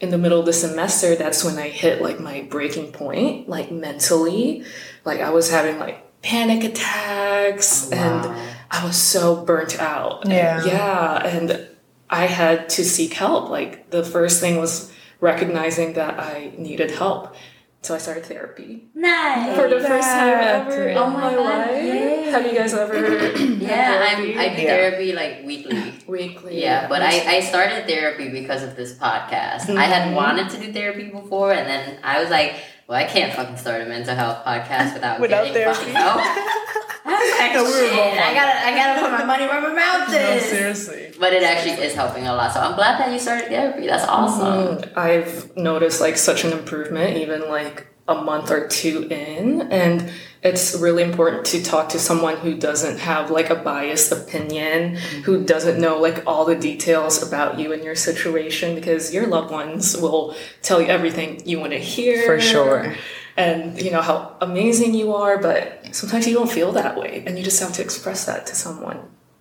in 0.00 0.10
the 0.10 0.18
middle 0.18 0.38
of 0.40 0.46
the 0.46 0.52
semester, 0.52 1.16
that's 1.16 1.42
when 1.44 1.58
I 1.58 1.68
hit 1.68 2.02
like 2.02 2.20
my 2.20 2.42
breaking 2.50 2.92
point, 2.92 3.48
like 3.48 3.70
mentally. 3.72 4.64
Like 5.04 5.20
I 5.20 5.30
was 5.30 5.50
having 5.50 5.78
like 5.78 6.22
panic 6.22 6.62
attacks, 6.64 7.90
and 7.90 8.24
Wow. 8.24 8.46
I 8.70 8.84
was 8.84 8.96
so 8.96 9.44
burnt 9.44 9.80
out. 9.80 10.24
Yeah. 10.28 10.64
yeah, 10.64 11.26
and 11.26 11.68
I 12.10 12.26
had 12.26 12.68
to 12.70 12.84
seek 12.84 13.14
help. 13.14 13.50
Like 13.50 13.90
the 13.90 14.04
first 14.04 14.40
thing 14.40 14.56
was 14.58 14.90
recognizing 15.24 15.94
that 15.94 16.20
I 16.20 16.52
needed 16.58 16.90
help. 16.92 17.34
So 17.82 17.94
I 17.94 17.98
started 17.98 18.24
therapy 18.24 18.88
Nice. 18.94 19.54
for 19.56 19.68
the 19.68 19.78
first 19.80 20.08
time 20.08 20.38
that. 20.40 20.66
ever 20.66 20.88
in 20.88 20.96
Oh 20.96 21.10
my, 21.10 21.20
my 21.20 21.34
God, 21.34 21.70
life. 21.70 21.84
yay. 21.84 22.30
Have 22.30 22.46
you 22.46 22.54
guys 22.58 22.72
ever? 22.72 22.94
had 23.18 23.38
Yeah, 23.60 24.08
I'm, 24.08 24.16
therapy? 24.16 24.38
I 24.38 24.56
do 24.56 24.62
Yeah. 24.62 24.68
therapy 24.68 25.12
like 25.12 25.34
weekly. 25.44 25.92
weekly. 26.06 26.62
Yeah, 26.62 26.88
but 26.88 27.02
I, 27.02 27.36
I 27.36 27.40
started 27.40 27.86
therapy 27.86 28.30
because 28.30 28.62
of 28.62 28.74
this 28.74 28.96
podcast. 28.96 29.68
I 29.76 29.84
had 29.84 30.04
mm-hmm. 30.06 30.14
wanted 30.16 30.48
to 30.50 30.56
do 30.64 30.72
therapy 30.72 31.10
before, 31.10 31.52
and 31.52 31.68
then 31.68 31.98
I 32.02 32.20
was 32.22 32.30
like, 32.30 32.56
well, 32.88 32.98
I 32.98 33.04
can't 33.04 33.32
fucking 33.32 33.56
start 33.56 33.82
a 33.82 33.86
mental 33.86 34.14
health 34.14 34.44
podcast 34.44 34.92
without, 34.94 35.20
Without 35.20 35.44
getting 35.46 35.54
therapy. 35.54 35.78
fucking 35.78 35.94
help. 35.94 36.20
I 37.06 37.50
No, 37.54 37.64
we 37.64 37.70
I 37.70 38.34
gotta, 38.34 38.66
I 38.66 38.74
gotta 38.74 39.00
put 39.02 39.10
my 39.12 39.24
money 39.24 39.46
where 39.46 39.60
my 39.60 39.72
mouth 39.74 40.08
No, 40.12 40.18
is. 40.18 40.42
seriously. 40.44 41.12
but 41.20 41.32
it 41.32 41.42
actually 41.42 41.84
is 41.84 41.94
helping 41.94 42.26
a 42.26 42.34
lot. 42.34 42.52
So 42.52 42.60
I'm 42.60 42.74
glad 42.74 42.98
that 42.98 43.12
you 43.12 43.18
started 43.18 43.48
therapy. 43.48 43.86
That's 43.86 44.04
awesome. 44.04 44.78
Mm, 44.78 44.96
I've 44.96 45.54
noticed 45.56 46.00
like 46.00 46.16
such 46.16 46.44
an 46.44 46.52
improvement 46.52 47.16
even 47.18 47.48
like 47.48 47.86
a 48.06 48.14
month 48.14 48.50
or 48.50 48.68
two 48.68 49.04
in 49.10 49.62
and 49.72 50.10
it's 50.42 50.74
really 50.78 51.02
important 51.02 51.46
to 51.46 51.62
talk 51.62 51.88
to 51.88 51.98
someone 51.98 52.36
who 52.36 52.54
doesn't 52.54 52.98
have 52.98 53.30
like 53.30 53.48
a 53.48 53.54
biased 53.54 54.12
opinion 54.12 54.96
who 55.24 55.42
doesn't 55.42 55.80
know 55.80 55.98
like 55.98 56.22
all 56.26 56.44
the 56.44 56.54
details 56.54 57.22
about 57.26 57.58
you 57.58 57.72
and 57.72 57.82
your 57.82 57.94
situation 57.94 58.74
because 58.74 59.14
your 59.14 59.26
loved 59.26 59.50
ones 59.50 59.96
will 59.96 60.34
tell 60.60 60.82
you 60.82 60.88
everything 60.88 61.40
you 61.46 61.58
want 61.58 61.72
to 61.72 61.78
hear 61.78 62.26
For 62.26 62.38
sure. 62.40 62.94
and 63.38 63.80
you 63.80 63.90
know 63.90 64.02
how 64.02 64.36
amazing 64.42 64.92
you 64.94 65.14
are 65.14 65.38
but 65.38 65.86
sometimes 65.92 66.26
you 66.28 66.34
don't 66.34 66.50
feel 66.50 66.72
that 66.72 66.98
way 66.98 67.24
and 67.26 67.38
you 67.38 67.42
just 67.44 67.60
have 67.62 67.72
to 67.72 67.82
express 67.82 68.26
that 68.26 68.44
to 68.48 68.54
someone 68.54 69.00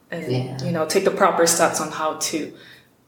and 0.10 0.32
Yeah. 0.32 0.64
you 0.64 0.72
know 0.72 0.86
take 0.86 1.04
the 1.04 1.12
proper 1.12 1.46
steps 1.48 1.82
on 1.82 1.92
how 1.92 2.14
to 2.32 2.54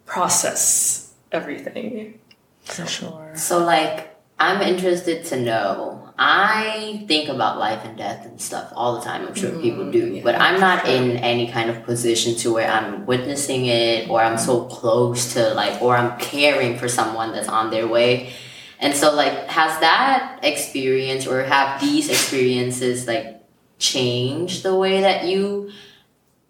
process 0.06 1.14
everything 1.32 2.20
For 2.64 2.86
sure. 2.88 3.32
So 3.36 3.64
like 3.64 4.15
I'm 4.38 4.62
interested 4.62 5.26
to 5.26 5.40
know. 5.40 6.14
I 6.18 7.04
think 7.08 7.30
about 7.30 7.58
life 7.58 7.84
and 7.84 7.98
death 7.98 8.26
and 8.26 8.40
stuff 8.40 8.72
all 8.74 8.96
the 8.96 9.02
time. 9.02 9.28
I'm 9.28 9.34
sure 9.34 9.52
mm-hmm. 9.52 9.62
people 9.62 9.92
do, 9.92 10.16
yeah, 10.16 10.24
but 10.24 10.36
I'm 10.36 10.60
not 10.62 10.88
in 10.88 11.18
any 11.18 11.52
kind 11.52 11.70
of 11.70 11.84
position 11.84 12.36
to 12.36 12.54
where 12.54 12.70
I'm 12.70 13.06
witnessing 13.06 13.66
it 13.66 14.10
or 14.10 14.22
I'm 14.22 14.38
so 14.38 14.64
close 14.66 15.34
to 15.34 15.54
like 15.54 15.82
or 15.82 15.96
I'm 15.98 16.18
caring 16.18 16.78
for 16.78 16.88
someone 16.88 17.34
that's 17.34 17.50
on 17.50 17.70
their 17.70 17.88
way. 17.88 18.32
And 18.80 18.94
so 18.94 19.14
like 19.14 19.48
has 19.48 19.78
that 19.82 20.40
experience 20.44 21.28
or 21.28 21.44
have 21.44 21.82
these 21.82 22.10
experiences 22.10 23.08
like 23.08 23.44
changed 23.78 24.64
the 24.64 24.76
way 24.76 25.02
that 25.02 25.26
you 25.26 25.72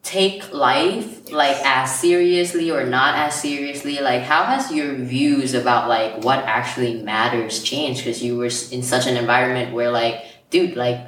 take 0.06 0.54
life 0.54 1.32
like 1.32 1.58
as 1.66 2.00
seriously 2.00 2.70
or 2.70 2.86
not 2.86 3.16
as 3.16 3.34
seriously 3.42 3.98
like 4.00 4.22
how 4.22 4.44
has 4.46 4.72
your 4.72 4.94
views 4.94 5.56
about 5.56 5.90
like 5.90 6.24
what 6.24 6.38
actually 6.46 7.02
matters 7.02 7.64
changed 7.64 8.02
because 8.06 8.22
you 8.22 8.38
were 8.38 8.46
in 8.72 8.84
such 8.84 9.08
an 9.08 9.18
environment 9.18 9.74
where 9.74 9.90
like 9.90 10.24
dude 10.52 10.76
like 10.78 11.00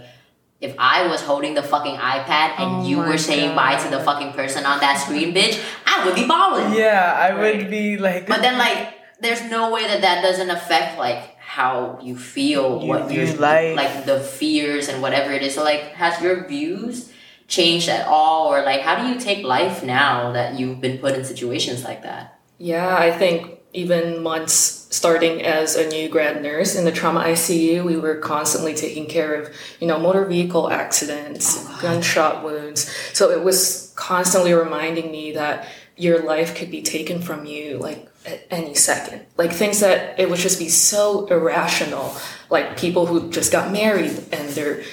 if 0.60 0.74
I 0.80 1.06
was 1.06 1.22
holding 1.22 1.54
the 1.54 1.62
fucking 1.62 1.94
iPad 1.98 2.58
and 2.58 2.82
Oh 2.82 2.88
you 2.90 2.98
were 2.98 3.20
saying 3.20 3.56
bye 3.56 3.78
to 3.78 3.90
the 3.96 4.00
fucking 4.00 4.34
person 4.34 4.66
on 4.66 4.80
that 4.80 4.96
screen, 4.98 5.32
bitch, 5.32 5.62
I 5.86 6.04
would 6.04 6.16
be 6.16 6.26
bawling. 6.26 6.74
Yeah, 6.74 7.14
I 7.16 7.30
Right. 7.38 7.58
would 7.58 7.70
be 7.70 7.98
like. 8.00 8.26
But 8.26 8.42
then, 8.42 8.58
like, 8.58 8.90
there's 9.22 9.44
no 9.52 9.70
way 9.72 9.86
that 9.86 10.02
that 10.02 10.24
doesn't 10.24 10.50
affect 10.50 10.98
like 10.98 11.38
how 11.38 12.00
you 12.02 12.18
feel, 12.18 12.82
You 12.82 12.88
what 12.90 13.06
view 13.08 13.22
your 13.22 13.36
life. 13.38 13.78
like 13.78 14.06
the 14.10 14.20
fears 14.20 14.90
and 14.90 15.00
whatever 15.00 15.32
it 15.32 15.44
is. 15.44 15.54
So, 15.54 15.64
like, 15.64 15.94
has 15.94 16.20
your 16.24 16.48
views 16.48 17.14
changed 17.48 17.90
at 17.90 18.08
all, 18.08 18.54
or 18.54 18.62
like, 18.64 18.82
how 18.82 19.02
do 19.02 19.08
you 19.08 19.20
take 19.20 19.46
life 19.46 19.84
now 19.84 20.32
that 20.34 20.60
you've 20.60 20.82
been 20.82 20.98
put 20.98 21.16
in 21.16 21.24
situations 21.24 21.84
like 21.84 22.04
that? 22.04 22.40
Yeah, 22.58 22.96
I 22.98 23.12
think 23.12 23.60
even 23.74 24.24
months 24.24 24.88
starting 24.90 25.44
as 25.44 25.76
a 25.76 25.88
new 25.90 26.10
grad 26.10 26.42
nurse 26.42 26.76
in 26.76 26.86
the 26.86 26.92
trauma 26.92 27.22
ICU, 27.22 27.84
we 27.84 27.96
were 27.98 28.16
constantly 28.16 28.74
taking 28.74 29.06
care 29.06 29.36
of, 29.36 29.54
you 29.80 29.88
know, 29.88 30.00
motor 30.00 30.26
vehicle 30.26 30.72
accidents, 30.72 31.58
oh, 31.60 31.80
gunshot 31.82 32.44
wounds. 32.44 32.92
So 33.14 33.30
it 33.30 33.44
was 33.44 33.94
constantly 33.96 34.54
reminding 34.54 35.12
me 35.12 35.34
that 35.34 35.68
your 35.96 36.24
life 36.24 36.56
could 36.56 36.72
be 36.72 36.82
taken 36.82 37.22
from 37.22 37.46
you 37.46 37.78
like 37.78 38.08
at 38.26 38.46
any 38.50 38.74
second. 38.74 39.26
Like 39.36 39.52
things 39.52 39.80
that 39.82 40.20
it 40.20 40.30
would 40.30 40.40
just 40.40 40.60
be 40.60 40.70
so 40.70 41.26
irrational. 41.28 42.16
Like 42.50 42.78
people 42.78 43.06
who 43.06 43.30
just 43.30 43.52
got 43.52 43.72
married 43.72 44.12
and 44.32 44.50
their 44.50 44.84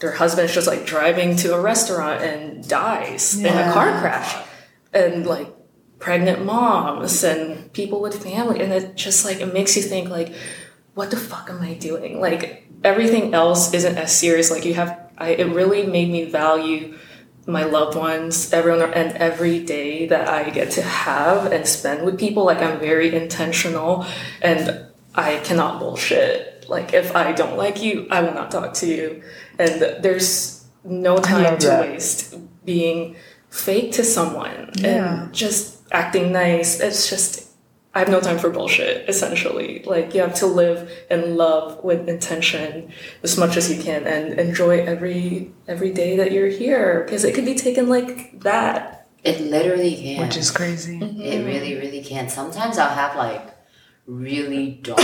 their 0.00 0.12
husband's 0.12 0.54
just 0.54 0.66
like 0.66 0.86
driving 0.86 1.36
to 1.36 1.54
a 1.54 1.60
restaurant 1.60 2.22
and 2.22 2.66
dies 2.66 3.38
in 3.38 3.46
a 3.46 3.72
car 3.72 4.00
crash. 4.00 4.46
And 4.92 5.26
like 5.26 5.48
pregnant 5.98 6.44
moms 6.44 7.22
and 7.22 7.72
people 7.72 8.00
with 8.00 8.22
family. 8.22 8.60
And 8.60 8.72
it 8.72 8.96
just 8.96 9.24
like 9.24 9.40
it 9.40 9.52
makes 9.52 9.76
you 9.76 9.82
think 9.82 10.08
like 10.08 10.34
what 10.94 11.10
the 11.10 11.16
fuck 11.16 11.48
am 11.50 11.60
i 11.60 11.74
doing? 11.74 12.20
Like 12.20 12.66
everything 12.82 13.34
else 13.34 13.72
isn't 13.72 13.96
as 13.96 14.16
serious. 14.16 14.50
Like 14.50 14.64
you 14.64 14.74
have 14.74 14.98
I, 15.18 15.28
it 15.30 15.54
really 15.54 15.86
made 15.86 16.10
me 16.10 16.24
value 16.24 16.96
my 17.46 17.64
loved 17.64 17.96
ones 17.96 18.52
everyone 18.52 18.92
and 18.94 19.16
every 19.16 19.64
day 19.64 20.06
that 20.06 20.28
i 20.28 20.48
get 20.50 20.70
to 20.72 20.82
have 20.82 21.52
and 21.52 21.66
spend 21.66 22.04
with 22.04 22.18
people. 22.18 22.44
Like 22.44 22.58
i'm 22.58 22.80
very 22.80 23.14
intentional 23.14 24.06
and 24.40 24.86
i 25.14 25.38
cannot 25.38 25.78
bullshit 25.78 26.49
like 26.70 26.94
if 26.94 27.14
i 27.16 27.32
don't 27.32 27.56
like 27.64 27.82
you 27.82 28.06
i 28.10 28.20
will 28.22 28.32
not 28.34 28.50
talk 28.50 28.72
to 28.74 28.86
you 28.86 29.22
and 29.58 29.74
there's 30.04 30.64
no 30.84 31.18
time 31.18 31.58
to 31.58 31.66
that. 31.66 31.80
waste 31.82 32.34
being 32.64 33.16
fake 33.50 33.92
to 33.92 34.02
someone 34.04 34.70
Yeah. 34.76 35.24
and 35.24 35.34
just 35.34 35.82
acting 35.92 36.30
nice. 36.32 36.80
It's 36.80 37.10
just 37.10 37.48
I 37.92 37.98
have 37.98 38.08
no 38.08 38.20
time 38.20 38.38
for 38.38 38.48
bullshit, 38.50 39.08
essentially. 39.08 39.82
Like 39.84 40.14
you 40.14 40.20
have 40.20 40.34
to 40.36 40.46
live 40.46 40.88
and 41.10 41.36
love 41.36 41.82
with 41.82 42.08
intention 42.08 42.92
as 43.24 43.36
much 43.36 43.56
as 43.56 43.68
you 43.72 43.82
can 43.82 44.06
and 44.06 44.38
enjoy 44.38 44.74
every 44.92 45.50
every 45.66 45.92
day 45.92 46.16
that 46.16 46.30
you're 46.30 46.48
here 46.62 47.02
because 47.04 47.24
it 47.24 47.34
could 47.34 47.44
be 47.44 47.56
taken 47.56 47.88
like 47.88 48.40
that. 48.40 49.08
It 49.24 49.40
literally 49.40 49.96
can. 49.96 50.22
which 50.24 50.36
is 50.36 50.50
crazy. 50.52 50.98
It 51.02 51.44
really, 51.44 51.74
really 51.74 52.02
can. 52.02 52.28
Sometimes 52.28 52.78
I'll 52.78 52.94
have 52.94 53.16
like 53.16 53.42
really 54.10 54.70
dark 54.82 54.98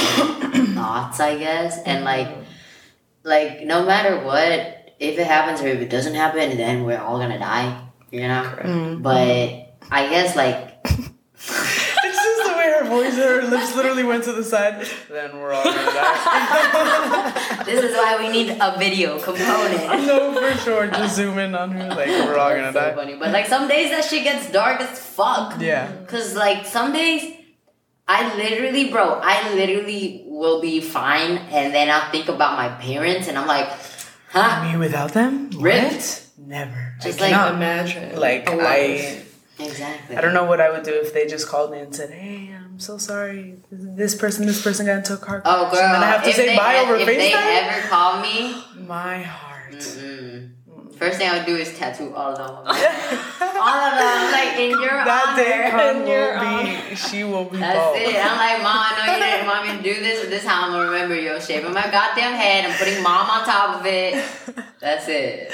thoughts, 0.75 1.21
I 1.21 1.39
guess, 1.39 1.79
and 1.79 2.05
mm-hmm. 2.05 2.05
like, 2.05 2.47
like 3.23 3.67
no 3.67 3.85
matter 3.87 4.25
what, 4.25 4.95
if 4.99 5.19
it 5.19 5.27
happens 5.27 5.61
or 5.63 5.69
if 5.69 5.81
it 5.81 5.91
doesn't 5.91 6.15
happen, 6.15 6.57
then 6.57 6.85
we're 6.85 6.99
all 6.99 7.19
gonna 7.19 7.39
die, 7.39 7.87
you 8.11 8.23
know. 8.23 8.43
Mm-hmm. 8.43 9.03
But 9.03 9.79
I 9.91 10.09
guess 10.11 10.35
like 10.37 10.73
It's 11.39 12.17
just 12.17 12.49
the 12.49 12.57
way 12.57 12.73
her 12.79 12.85
voice, 12.87 13.15
her 13.17 13.43
lips 13.43 13.75
literally 13.77 14.03
went 14.03 14.25
to 14.25 14.33
the 14.33 14.43
side. 14.43 14.87
Then 15.11 15.37
we're 15.39 15.53
all 15.53 15.65
gonna 15.65 15.85
die. 15.85 17.63
this 17.67 17.85
is 17.85 17.95
why 17.95 18.17
we 18.19 18.29
need 18.31 18.57
a 18.61 18.79
video 18.79 19.19
component. 19.21 20.07
no, 20.07 20.33
for 20.35 20.59
sure. 20.61 20.87
Just 20.89 21.17
zoom 21.17 21.39
in 21.39 21.55
on 21.55 21.71
her, 21.73 21.89
like 21.91 22.09
we're 22.09 22.39
all 22.39 22.51
gonna 22.51 22.73
So 22.73 22.81
die. 22.81 22.95
funny. 22.95 23.17
But 23.17 23.33
like 23.33 23.47
some 23.47 23.69
days 23.69 23.91
that 23.91 24.05
shit 24.05 24.25
gets 24.25 24.51
dark 24.51 24.81
as 24.81 24.99
fuck. 24.99 25.61
Yeah. 25.61 25.93
Cause 26.07 26.35
like 26.35 26.65
some 26.67 26.93
days 26.93 27.37
I 28.09 28.37
literally, 28.37 28.91
bro, 28.91 29.21
I 29.23 29.53
literally 29.55 30.23
will 30.27 30.61
be 30.61 30.81
fine, 30.81 31.39
and 31.51 31.75
then 31.75 31.91
I'll 31.91 32.11
think 32.13 32.29
about 32.29 32.57
my 32.57 32.69
parents, 32.81 33.27
and 33.29 33.37
I'm 33.37 33.49
like, 33.49 33.69
huh? 34.31 34.63
Me 34.71 34.77
without 34.79 35.13
them? 35.13 35.51
Ripped. 35.59 35.93
What? 35.93 36.23
Never. 36.39 36.95
Just 37.03 37.21
I 37.21 37.25
like 37.25 37.33
cannot. 37.33 37.55
Imagine. 37.57 38.21
like 38.21 38.49
a 38.49 38.53
I. 38.61 39.23
Exactly. 39.59 40.17
I 40.17 40.21
don't 40.21 40.35
know 40.35 40.45
what 40.45 40.61
I 40.61 40.71
would 40.71 40.83
do 40.85 40.93
if 40.93 41.15
they 41.15 41.27
just 41.27 41.49
called 41.49 41.71
me 41.73 41.79
and 41.81 41.95
said, 41.95 42.11
"Hey, 42.11 42.55
I'm 42.55 42.79
so 42.79 42.99
sorry. 42.99 43.57
This 43.73 44.15
person, 44.15 44.47
this 44.47 44.63
person 44.63 44.85
got 44.87 44.99
into 44.99 45.15
a 45.15 45.17
car 45.17 45.41
oh, 45.45 45.69
crash." 45.69 45.69
Oh, 45.69 45.71
girl. 45.75 45.81
and 45.85 45.95
then 45.95 46.03
I 46.03 46.07
have 46.07 46.23
to 46.25 46.29
if 46.29 46.37
say 46.37 46.57
bye 46.57 46.75
ev- 46.77 46.89
over 46.91 46.97
if 46.97 47.07
they 47.07 47.33
FaceTime. 47.33 47.63
ever 47.73 47.89
call 47.89 48.21
me, 48.21 48.63
My 48.87 49.23
heart. 49.23 49.73
mm-mm. 49.73 50.51
first 50.97 51.17
thing 51.19 51.29
I 51.31 51.39
would 51.39 51.47
do 51.47 51.57
is 51.57 51.77
tattoo 51.77 52.15
all 52.15 52.37
of 52.37 52.39
them. 52.39 52.77
all 53.59 53.81
of 53.89 53.95
them, 53.99 54.33
like 54.33 54.59
in 54.59 54.71
your 54.71 55.05
that 55.05 55.35
day, 55.37 55.71
honor. 55.73 56.01
In 56.01 56.07
your 56.07 56.39
will 56.39 56.91
be. 56.91 56.97
She 56.97 57.25
will 57.25 57.45
be. 57.45 57.59
That's 57.59 57.77
bald. 57.79 57.97
it. 57.97 58.17
I'm 58.17 58.37
like, 58.37 58.63
Mom, 58.63 58.79
I 58.81 59.07
know 59.07 59.13
you 59.15 59.25
didn't 59.25 59.47
want 59.47 59.67
me 59.69 59.77
to 59.77 59.83
do 59.95 60.01
this, 60.03 60.21
but 60.21 60.31
this 60.31 60.43
is 60.43 60.49
how 60.49 60.65
I'm 60.67 60.73
gonna 60.73 60.91
remember 60.91 61.15
you. 61.19 61.33
I'm 61.33 61.41
shaving 61.41 61.73
my 61.73 61.89
goddamn 61.91 62.35
head. 62.35 62.65
I'm 62.65 62.77
putting 62.79 63.03
mom 63.03 63.29
on 63.29 63.45
top 63.45 63.81
of 63.81 63.87
it. 63.87 64.23
That's 64.81 65.07
it. 65.09 65.53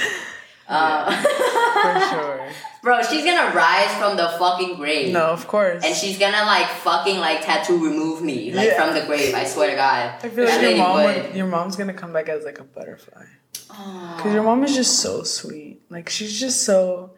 Um, 0.68 1.12
for 1.12 2.00
sure. 2.10 2.48
bro, 2.82 3.02
she's 3.02 3.24
gonna 3.24 3.54
rise 3.54 3.92
from 3.98 4.16
the 4.16 4.28
fucking 4.38 4.76
grave. 4.76 5.12
No, 5.12 5.26
of 5.26 5.46
course. 5.46 5.84
And 5.84 5.94
she's 5.94 6.18
gonna 6.18 6.44
like 6.46 6.66
fucking 6.68 7.18
like 7.18 7.44
tattoo 7.44 7.82
remove 7.84 8.22
me 8.22 8.52
like 8.52 8.68
Yeah. 8.68 8.84
from 8.86 8.94
the 8.94 9.04
grave. 9.06 9.34
I 9.34 9.44
swear 9.44 9.70
to 9.70 9.76
God. 9.76 10.14
I 10.22 10.28
feel 10.28 10.44
like 10.44 10.62
your 10.62 10.76
mom 10.78 11.02
would. 11.04 11.34
your 11.34 11.46
mom's 11.46 11.76
gonna 11.76 11.92
come 11.94 12.12
back 12.12 12.28
as 12.28 12.44
like 12.44 12.58
a 12.60 12.64
butterfly. 12.64 13.24
Cause 13.68 14.32
your 14.32 14.42
mom 14.42 14.62
is 14.64 14.74
just 14.74 15.00
so 15.00 15.22
sweet. 15.24 15.80
Like 15.90 16.08
she's 16.08 16.38
just 16.38 16.62
so. 16.62 17.10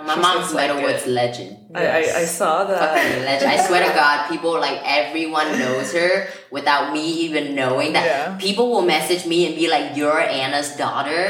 No, 0.00 0.06
my 0.06 0.14
She 0.14 0.20
mom's 0.20 0.40
seems 0.46 0.54
like 0.54 0.70
Metalwood's 0.70 1.06
it. 1.06 1.10
legend. 1.10 1.56
I, 1.74 1.86
I, 1.86 1.98
I 1.98 2.24
saw 2.24 2.66
Fucking 2.66 3.24
legend. 3.24 3.50
I 3.50 3.56
swear 3.66 3.86
to 3.86 3.94
God, 3.94 4.28
people 4.30 4.52
like 4.52 4.80
everyone 4.84 5.58
knows 5.58 5.92
her 5.92 6.28
without 6.50 6.92
me 6.92 7.04
even 7.28 7.54
knowing 7.54 7.92
that. 7.92 8.04
Yeah. 8.04 8.36
People 8.38 8.70
will 8.70 8.82
message 8.82 9.26
me 9.26 9.46
and 9.46 9.54
be 9.54 9.68
like, 9.68 9.96
"You're 9.96 10.18
Anna's 10.20 10.74
daughter," 10.76 11.28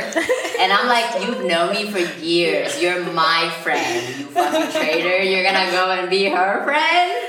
and 0.61 0.73
I'm 0.73 0.87
like, 0.87 1.27
"You've 1.27 1.45
known 1.45 1.73
me 1.75 1.91
for 1.91 1.99
years. 2.23 2.81
You're 2.81 3.03
my 3.13 3.51
friend. 3.63 4.07
You 4.19 4.27
fucking 4.27 4.71
traitor. 4.81 5.23
You're 5.23 5.43
gonna 5.45 5.71
go 5.73 5.91
and 5.91 6.09
be 6.11 6.29
her 6.29 6.65
friend." 6.65 7.29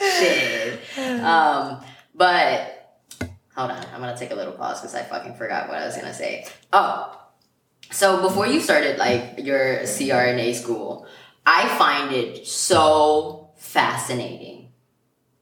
Shit. 0.00 0.80
Um, 1.22 1.84
but 2.14 3.02
hold 3.54 3.70
on, 3.70 3.84
I'm 3.92 4.00
gonna 4.00 4.16
take 4.16 4.30
a 4.30 4.34
little 4.34 4.54
pause 4.54 4.80
because 4.80 4.94
I 4.94 5.02
fucking 5.02 5.34
forgot 5.34 5.68
what 5.68 5.78
I 5.78 5.86
was 5.86 5.96
gonna 5.96 6.14
say. 6.14 6.46
Oh, 6.72 7.16
so 7.90 8.22
before 8.22 8.46
you 8.46 8.60
started 8.60 8.98
like 8.98 9.34
your 9.38 9.80
CRNA 9.80 10.54
school, 10.54 11.06
I 11.44 11.68
find 11.76 12.12
it 12.12 12.46
so 12.46 13.50
fascinating. 13.56 14.68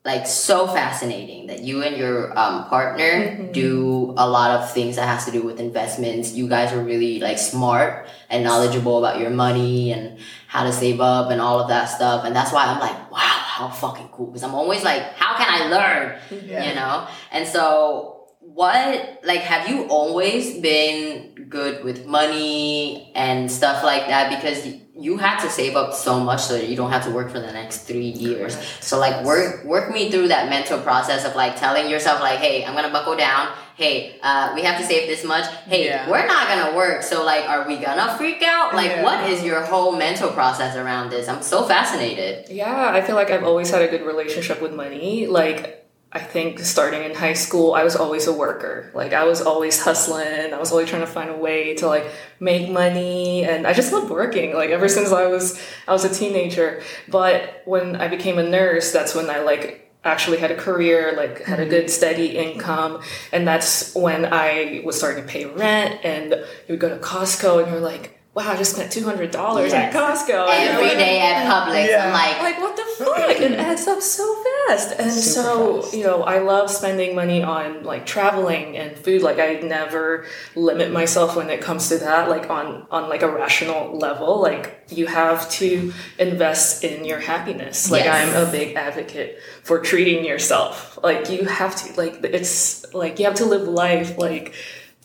Like 0.04 0.26
so 0.26 0.66
fascinating 0.66 1.48
that 1.48 1.60
you 1.60 1.82
and 1.82 1.96
your 1.96 2.38
um, 2.38 2.66
partner 2.68 3.52
do 3.52 4.14
a 4.16 4.26
lot 4.26 4.52
of 4.52 4.72
things 4.72 4.96
that 4.96 5.06
has 5.06 5.26
to 5.26 5.30
do 5.32 5.42
with 5.42 5.60
investments. 5.60 6.32
You 6.32 6.48
guys 6.48 6.72
are 6.72 6.82
really 6.82 7.20
like 7.20 7.36
smart 7.36 8.08
and 8.30 8.42
knowledgeable 8.42 8.98
about 8.98 9.20
your 9.20 9.28
money 9.28 9.92
and 9.92 10.18
how 10.46 10.64
to 10.64 10.72
save 10.72 11.00
up 11.00 11.30
and 11.30 11.42
all 11.42 11.60
of 11.60 11.68
that 11.68 11.86
stuff. 11.86 12.24
And 12.24 12.34
that's 12.34 12.52
why 12.52 12.64
I'm 12.64 12.80
like, 12.80 13.10
wow, 13.10 13.18
how 13.18 13.68
fucking 13.68 14.08
cool. 14.08 14.28
Because 14.28 14.44
I'm 14.44 14.54
always 14.54 14.82
like, 14.82 15.02
how 15.14 15.36
can 15.36 15.46
I 15.46 15.68
learn? 15.68 16.18
Yeah. 16.46 16.68
You 16.68 16.74
know? 16.74 17.06
And 17.30 17.46
so 17.46 18.17
what 18.54 19.20
like 19.24 19.40
have 19.40 19.68
you 19.68 19.84
always 19.84 20.58
been 20.60 21.46
good 21.48 21.84
with 21.84 22.06
money 22.06 23.12
and 23.14 23.50
stuff 23.50 23.84
like 23.84 24.06
that? 24.08 24.30
Because 24.36 24.66
you 24.96 25.16
had 25.16 25.40
to 25.40 25.48
save 25.48 25.76
up 25.76 25.94
so 25.94 26.18
much 26.18 26.42
so 26.42 26.54
that 26.54 26.68
you 26.68 26.74
don't 26.74 26.90
have 26.90 27.04
to 27.04 27.10
work 27.10 27.30
for 27.30 27.38
the 27.38 27.52
next 27.52 27.84
three 27.84 28.08
years. 28.08 28.58
So 28.80 28.98
like 28.98 29.24
work 29.24 29.64
work 29.64 29.92
me 29.92 30.10
through 30.10 30.28
that 30.28 30.48
mental 30.50 30.78
process 30.80 31.24
of 31.24 31.36
like 31.36 31.56
telling 31.56 31.88
yourself 31.88 32.20
like 32.20 32.40
hey 32.40 32.64
i'm 32.64 32.74
gonna 32.74 32.90
buckle 32.92 33.16
down. 33.16 33.48
Hey 33.76 34.18
uh, 34.22 34.50
we 34.56 34.62
have 34.62 34.76
to 34.80 34.84
save 34.84 35.06
this 35.08 35.24
much. 35.24 35.46
Hey 35.66 35.86
Yeah. 35.86 36.10
we're 36.10 36.26
not 36.26 36.48
gonna 36.48 36.76
work. 36.76 37.02
So 37.04 37.24
like 37.24 37.48
are 37.48 37.66
we 37.68 37.76
gonna 37.76 38.16
freak 38.18 38.42
out? 38.42 38.74
Like 38.74 38.90
Yeah. 38.90 39.02
what 39.04 39.30
is 39.30 39.44
your 39.44 39.62
whole 39.62 39.92
mental 39.96 40.30
process 40.30 40.74
around 40.74 41.10
this? 41.10 41.28
I'm 41.28 41.42
so 41.42 41.62
fascinated. 41.62 42.48
Yeah, 42.50 42.90
I 42.92 43.00
feel 43.02 43.14
like 43.14 43.30
I've 43.30 43.44
always 43.44 43.70
had 43.70 43.82
a 43.82 43.88
good 43.88 44.02
relationship 44.02 44.60
with 44.60 44.74
money. 44.74 45.26
Like, 45.28 45.87
I 46.10 46.20
think 46.20 46.60
starting 46.60 47.04
in 47.04 47.14
high 47.14 47.34
school, 47.34 47.74
I 47.74 47.84
was 47.84 47.94
always 47.94 48.26
a 48.26 48.32
worker. 48.32 48.90
Like, 48.94 49.12
I 49.12 49.24
was 49.24 49.42
always 49.42 49.78
hustling. 49.78 50.54
I 50.54 50.58
was 50.58 50.72
always 50.72 50.88
trying 50.88 51.02
to 51.02 51.06
find 51.06 51.28
a 51.28 51.36
way 51.36 51.74
to 51.74 51.86
like 51.86 52.06
make 52.40 52.70
money, 52.70 53.44
and 53.44 53.66
I 53.66 53.74
just 53.74 53.92
loved 53.92 54.08
working. 54.08 54.54
Like 54.54 54.70
ever 54.70 54.88
since 54.88 55.12
I 55.12 55.26
was 55.26 55.60
I 55.86 55.92
was 55.92 56.04
a 56.04 56.14
teenager. 56.14 56.82
But 57.08 57.62
when 57.66 57.96
I 57.96 58.08
became 58.08 58.38
a 58.38 58.42
nurse, 58.42 58.90
that's 58.90 59.14
when 59.14 59.28
I 59.28 59.40
like 59.40 59.92
actually 60.02 60.38
had 60.38 60.50
a 60.50 60.56
career, 60.56 61.12
like 61.14 61.42
had 61.44 61.60
a 61.60 61.62
mm-hmm. 61.62 61.70
good 61.72 61.90
steady 61.90 62.38
income, 62.38 63.02
and 63.30 63.46
that's 63.46 63.94
when 63.94 64.32
I 64.32 64.80
was 64.86 64.96
starting 64.96 65.24
to 65.24 65.28
pay 65.28 65.44
rent. 65.44 66.00
And 66.04 66.30
you 66.30 66.70
would 66.70 66.80
go 66.80 66.88
to 66.88 66.98
Costco, 66.98 67.62
and 67.62 67.70
you're 67.70 67.80
like. 67.80 68.17
Wow, 68.34 68.52
I 68.52 68.56
just 68.56 68.74
spent 68.76 68.92
two 68.92 69.02
hundred 69.04 69.32
dollars 69.32 69.72
Yes. 69.72 69.92
at 69.94 70.00
Costco. 70.00 70.48
And 70.48 70.64
you're 70.64 70.72
every 70.74 70.88
like- 70.90 70.98
day 70.98 71.20
at 71.20 71.46
publix 71.50 71.88
Yeah. 71.88 72.06
i'm 72.06 72.12
like 72.12 72.40
like 72.40 72.60
what 72.62 72.76
the 72.76 73.04
fuck 73.04 73.40
it 73.40 73.52
adds 73.58 73.86
up 73.88 74.00
so 74.00 74.44
fast 74.68 74.92
and 74.98 75.10
Super 75.10 75.46
so 75.48 75.82
fast. 75.82 75.94
you 75.96 76.04
know 76.04 76.22
i 76.22 76.38
love 76.38 76.70
spending 76.70 77.14
money 77.16 77.42
on 77.42 77.82
like 77.84 78.06
traveling 78.06 78.76
and 78.76 78.96
food 78.96 79.22
like 79.22 79.38
i 79.40 79.54
never 79.54 80.26
limit 80.54 80.92
myself 80.92 81.34
when 81.36 81.48
it 81.50 81.60
comes 81.60 81.88
to 81.88 81.98
that 81.98 82.28
like 82.28 82.48
on 82.50 82.86
on 82.90 83.08
like 83.08 83.22
a 83.22 83.28
rational 83.30 83.96
level 83.98 84.40
like 84.40 84.84
you 84.90 85.06
have 85.06 85.50
to 85.50 85.92
invest 86.18 86.84
in 86.84 87.04
your 87.04 87.18
happiness 87.18 87.90
like 87.90 88.04
Yes. 88.04 88.34
i'm 88.34 88.46
a 88.46 88.50
big 88.52 88.76
advocate 88.76 89.40
for 89.64 89.80
treating 89.80 90.24
yourself 90.24 90.98
like 91.02 91.28
you 91.30 91.44
have 91.46 91.74
to 91.76 92.00
like 92.00 92.22
it's 92.22 92.84
like 92.94 93.18
you 93.18 93.24
have 93.24 93.36
to 93.36 93.46
live 93.46 93.66
life 93.66 94.16
like 94.18 94.54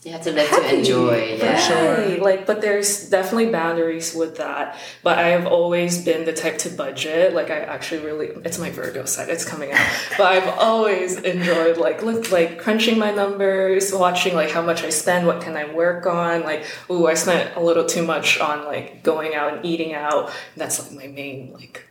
you 0.04 0.12
have 0.12 0.22
to 0.22 0.32
live 0.32 0.48
to 0.48 0.54
happy, 0.54 0.76
enjoy 0.78 1.38
for 1.38 1.44
yeah 1.44 1.58
sure. 1.58 2.18
Like, 2.22 2.46
but 2.46 2.60
there's 2.60 3.08
definitely 3.08 3.50
boundaries 3.50 4.14
with 4.14 4.36
that. 4.36 4.78
But 5.02 5.18
I 5.18 5.28
have 5.28 5.46
always 5.46 6.04
been 6.04 6.24
the 6.26 6.32
type 6.32 6.58
to 6.58 6.70
budget. 6.70 7.32
Like, 7.32 7.50
I 7.50 7.60
actually 7.60 8.04
really, 8.04 8.26
it's 8.44 8.58
my 8.58 8.70
Virgo 8.70 9.06
side. 9.06 9.28
It's 9.30 9.44
coming 9.44 9.72
out. 9.72 9.86
but 10.18 10.26
I've 10.32 10.48
always 10.58 11.16
enjoyed 11.18 11.78
like 11.78 12.02
look 12.02 12.30
like 12.30 12.58
crunching 12.58 12.98
my 12.98 13.10
numbers, 13.12 13.92
watching 13.92 14.34
like 14.34 14.50
how 14.50 14.62
much 14.62 14.82
I 14.82 14.90
spend, 14.90 15.26
what 15.26 15.40
can 15.40 15.56
I 15.56 15.72
work 15.72 16.04
on. 16.06 16.42
Like, 16.42 16.64
ooh, 16.90 17.06
I 17.06 17.14
spent 17.14 17.56
a 17.56 17.60
little 17.60 17.86
too 17.86 18.04
much 18.06 18.38
on 18.38 18.64
like 18.66 19.02
going 19.02 19.34
out 19.34 19.54
and 19.54 19.64
eating 19.64 19.94
out. 19.94 20.30
That's 20.56 20.82
like 20.82 20.92
my 20.92 21.06
main 21.08 21.52
like. 21.54 21.86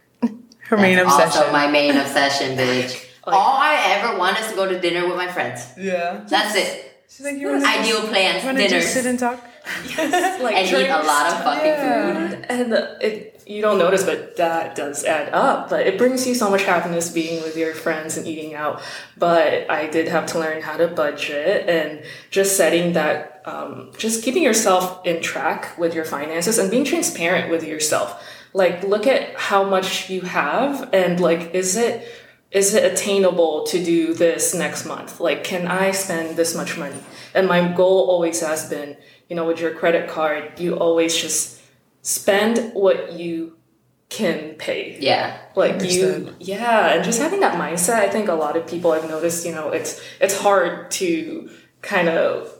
Her 0.67 0.77
main 0.77 0.97
obsession. 0.97 1.41
Also, 1.41 1.51
my 1.51 1.67
main 1.69 1.95
obsession, 1.97 2.57
bitch. 2.57 3.05
Like- 3.25 3.35
All 3.37 3.55
I 3.57 3.75
ever 4.01 4.17
want 4.17 4.37
is 4.39 4.47
to 4.49 4.55
go 4.55 4.67
to 4.67 4.77
dinner 4.81 5.07
with 5.07 5.15
my 5.15 5.29
friends. 5.31 5.65
yeah. 5.77 6.25
That's 6.27 6.55
it. 6.57 6.92
She's 7.15 7.25
like, 7.27 7.37
you 7.37 7.47
want 7.47 7.63
to 7.63 7.69
Ideal 7.69 8.07
plans, 8.07 8.43
want 8.43 8.57
to 8.57 8.67
just 8.67 8.91
sit 8.91 9.05
and 9.05 9.19
talk? 9.19 9.39
yes, 9.87 10.41
like 10.41 10.55
and 10.55 10.67
eat 10.67 10.87
a 10.89 11.03
lot 11.03 11.27
of 11.27 11.43
fucking 11.43 11.65
Yeah. 11.65 12.29
food. 12.29 12.45
and 12.49 12.73
it 13.01 13.43
you 13.45 13.61
don't 13.61 13.77
notice 13.77 14.03
but 14.03 14.35
that 14.37 14.75
does 14.75 15.03
add 15.05 15.33
up 15.33 15.69
but 15.69 15.85
it 15.87 15.97
brings 15.97 16.25
you 16.27 16.33
so 16.33 16.49
much 16.49 16.63
happiness 16.63 17.09
being 17.09 17.41
with 17.43 17.55
your 17.57 17.73
friends 17.73 18.17
and 18.17 18.25
eating 18.27 18.55
out 18.55 18.81
but 19.17 19.69
i 19.69 19.87
did 19.87 20.07
have 20.07 20.25
to 20.25 20.39
learn 20.39 20.61
how 20.61 20.75
to 20.77 20.87
budget 20.87 21.67
and 21.69 22.03
just 22.29 22.55
setting 22.57 22.93
that 22.93 23.41
um, 23.45 23.91
just 23.97 24.23
keeping 24.23 24.43
yourself 24.43 25.05
in 25.05 25.21
track 25.21 25.77
with 25.77 25.93
your 25.93 26.05
finances 26.05 26.57
and 26.57 26.71
being 26.71 26.85
transparent 26.85 27.49
with 27.51 27.63
yourself 27.65 28.21
like 28.53 28.83
look 28.83 29.07
at 29.07 29.35
how 29.35 29.63
much 29.63 30.09
you 30.09 30.21
have 30.21 30.89
and 30.93 31.19
like 31.19 31.53
is 31.53 31.75
it 31.75 32.07
is 32.53 32.75
it 32.75 32.89
attainable 32.91 33.63
to 33.63 33.83
do 33.83 34.13
this 34.13 34.53
next 34.53 34.85
month? 34.85 35.19
Like, 35.19 35.43
can 35.43 35.67
I 35.67 35.91
spend 35.91 36.37
this 36.37 36.55
much 36.55 36.77
money? 36.77 36.99
And 37.33 37.47
my 37.47 37.67
goal 37.73 38.07
always 38.09 38.41
has 38.41 38.69
been, 38.69 38.95
you 39.27 39.35
know, 39.35 39.45
with 39.45 39.59
your 39.59 39.73
credit 39.73 40.07
card, 40.07 40.59
you 40.59 40.75
always 40.75 41.17
just 41.17 41.59
spend 42.03 42.73
what 42.73 43.13
you 43.13 43.57
can 44.09 44.53
pay. 44.53 44.97
Yeah. 44.99 45.39
Like 45.55 45.81
you, 45.81 46.35
yeah, 46.39 46.93
and 46.93 47.03
just 47.03 47.19
having 47.19 47.39
that 47.39 47.59
mindset. 47.59 47.95
I 47.95 48.09
think 48.09 48.29
a 48.29 48.33
lot 48.33 48.55
of 48.55 48.67
people 48.67 48.91
I've 48.91 49.09
noticed, 49.09 49.45
you 49.47 49.51
know, 49.51 49.69
it's 49.71 49.99
it's 50.21 50.37
hard 50.37 50.91
to 50.91 51.49
kind 51.81 52.07
of 52.07 52.53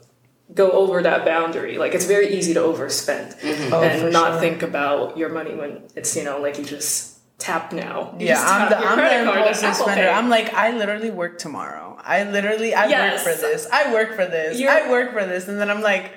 go 0.56 0.72
over 0.72 1.04
that 1.04 1.24
boundary. 1.24 1.78
Like 1.78 1.94
it's 1.94 2.06
very 2.06 2.36
easy 2.36 2.56
to 2.56 2.60
overspend 2.60 3.40
mm-hmm. 3.40 3.74
Oh, 3.74 3.84
and 3.84 4.02
for 4.02 4.10
not 4.10 4.34
sure. 4.34 4.40
think 4.40 4.64
about 4.64 5.18
your 5.18 5.30
money 5.30 5.54
when 5.54 5.84
it's 5.96 6.16
you 6.16 6.24
know 6.24 6.42
like 6.42 6.58
you 6.58 6.66
just 6.66 7.13
tap 7.44 7.74
now. 7.74 8.16
You 8.20 8.28
Yeah, 8.28 8.42
I'm 8.42 8.70
tap 8.70 8.70
the 8.70 8.78
I'm 8.78 8.98
the 8.98 9.32
impulsive 9.42 9.76
spender. 9.76 10.04
Pay. 10.04 10.10
I'm 10.10 10.30
like, 10.30 10.54
I 10.54 10.72
literally 10.72 11.12
work 11.12 11.38
tomorrow. 11.38 11.98
I 12.04 12.24
literally 12.24 12.74
I 12.74 12.86
Yes. 12.88 13.26
work 13.26 13.36
for 13.36 13.42
this. 13.42 13.68
I 13.72 13.94
work 13.94 14.16
for 14.16 14.26
this. 14.26 14.60
You're- 14.60 14.74
I 14.74 14.90
work 14.90 15.12
for 15.14 15.26
this, 15.26 15.48
and 15.48 15.60
then 15.60 15.70
I'm 15.70 15.82
like, 15.82 16.12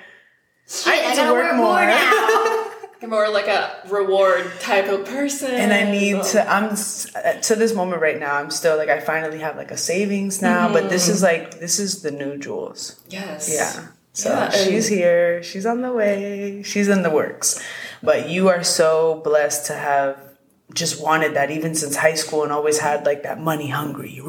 Shit, 0.67 0.93
I 0.93 0.95
need 1.01 1.09
to 1.11 1.21
gotta 1.21 1.33
work 1.33 1.55
more. 1.55 1.85
now. 1.85 2.71
You're 3.01 3.11
more 3.11 3.29
like 3.29 3.47
a 3.47 3.63
reward 3.89 4.51
type 4.59 4.87
of 4.89 5.05
person. 5.05 5.51
and 5.51 5.71
I 5.71 5.83
need 5.89 6.23
to. 6.33 6.49
I'm 6.49 6.71
uh, 6.73 7.33
to 7.47 7.55
this 7.55 7.73
moment 7.75 8.01
right 8.01 8.19
now. 8.19 8.33
I'm 8.35 8.49
still 8.49 8.75
like, 8.75 8.89
I 8.89 8.99
finally 8.99 9.39
have 9.39 9.55
like 9.55 9.69
a 9.71 9.77
savings 9.77 10.41
now, 10.41 10.71
but 10.73 10.89
this 10.89 11.07
is 11.07 11.21
like 11.21 11.59
this 11.59 11.77
is 11.79 12.01
the 12.01 12.09
new 12.11 12.37
Jules. 12.39 12.99
Yes. 13.07 13.49
Yeah. 13.53 13.87
So 14.13 14.29
Yeah, 14.29 14.49
she's 14.49 14.87
here. 14.87 15.43
She's 15.43 15.65
on 15.67 15.83
the 15.83 15.91
way. 15.93 16.63
She's 16.63 16.87
in 16.89 17.03
the 17.03 17.11
works. 17.11 17.61
But 18.01 18.29
you 18.29 18.49
are 18.49 18.63
so 18.63 19.21
blessed 19.23 19.67
to 19.67 19.73
have 19.73 20.26
just 20.73 21.01
wanted 21.01 21.35
that 21.35 21.49
even 21.49 21.75
since 21.75 21.95
high 21.95 22.15
school 22.15 22.43
and 22.43 22.51
always 22.51 22.79
had 22.79 23.05
like 23.05 23.23
that 23.23 23.39
money 23.39 23.69
hungry. 23.69 24.21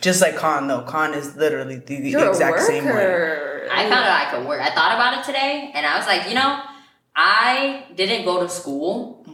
Just 0.00 0.20
like 0.20 0.36
Khan 0.36 0.68
though. 0.68 0.82
Khan 0.82 1.14
is 1.14 1.36
literally 1.36 1.76
the 1.78 1.96
You're 1.96 2.28
exact 2.28 2.60
same 2.60 2.84
way. 2.84 3.68
I 3.70 3.88
found 3.88 4.04
out 4.04 4.26
I 4.26 4.30
could 4.30 4.46
work. 4.46 4.60
I 4.60 4.74
thought 4.74 4.94
about 4.94 5.18
it 5.18 5.24
today, 5.24 5.70
and 5.74 5.86
I 5.86 5.96
was 5.96 6.06
like, 6.06 6.28
you 6.28 6.34
know, 6.34 6.60
I 7.14 7.84
didn't 7.94 8.24
go 8.24 8.40
to 8.40 8.48
school, 8.48 9.24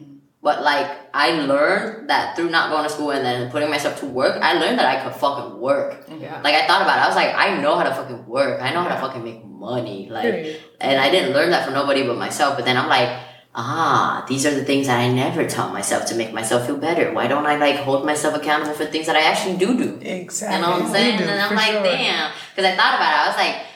but 0.42 0.62
like 0.62 0.88
I 1.12 1.32
learned 1.32 2.10
that 2.10 2.36
through 2.36 2.50
not 2.50 2.70
going 2.70 2.84
to 2.84 2.90
school 2.90 3.10
and 3.10 3.24
then 3.24 3.50
putting 3.50 3.70
myself 3.70 3.98
to 4.00 4.06
work, 4.06 4.40
I 4.40 4.54
learned 4.54 4.78
that 4.78 4.86
I 4.86 5.02
could 5.02 5.18
fucking 5.18 5.58
work. 5.58 6.06
Yeah. 6.08 6.40
Like 6.42 6.54
I 6.54 6.66
thought 6.66 6.82
about 6.82 6.98
it. 6.98 7.02
I 7.02 7.06
was 7.06 7.16
like, 7.16 7.34
I 7.34 7.60
know 7.60 7.76
how 7.76 7.84
to 7.84 7.94
fucking 7.94 8.26
work. 8.26 8.60
I 8.62 8.72
know 8.72 8.82
how 8.82 8.94
to 8.94 9.00
fucking 9.00 9.24
make 9.24 9.44
money. 9.44 10.08
Like, 10.10 10.60
and 10.80 11.00
I 11.00 11.10
didn't 11.10 11.32
learn 11.32 11.50
that 11.50 11.64
from 11.64 11.74
nobody 11.74 12.06
but 12.06 12.18
myself. 12.18 12.56
But 12.56 12.66
then 12.66 12.76
I'm 12.76 12.88
like, 12.88 13.08
ah, 13.56 14.24
these 14.28 14.44
are 14.44 14.54
the 14.54 14.64
things 14.64 14.86
that 14.86 15.00
I 15.00 15.08
never 15.10 15.46
tell 15.48 15.70
myself 15.70 16.04
to 16.06 16.14
make 16.14 16.32
myself 16.32 16.66
feel 16.66 16.76
better. 16.76 17.12
Why 17.12 17.26
don't 17.26 17.46
I 17.46 17.56
like 17.56 17.76
hold 17.76 18.04
myself 18.04 18.34
accountable 18.36 18.74
for 18.74 18.84
things 18.84 19.06
that 19.06 19.16
I 19.16 19.22
actually 19.22 19.56
do 19.56 19.76
do? 19.76 19.98
Exactly. 20.02 20.56
You 20.56 20.62
know 20.62 20.70
what 20.72 20.82
I'm 20.82 20.90
saying? 20.92 21.18
do, 21.18 21.24
And 21.24 21.40
I'm 21.40 21.54
like, 21.56 21.72
sure. 21.72 21.82
damn. 21.82 22.32
Because 22.54 22.70
I 22.70 22.76
thought 22.76 22.94
about 22.94 23.12
it. 23.12 23.18
I 23.18 23.28
was 23.28 23.36
like, 23.36 23.66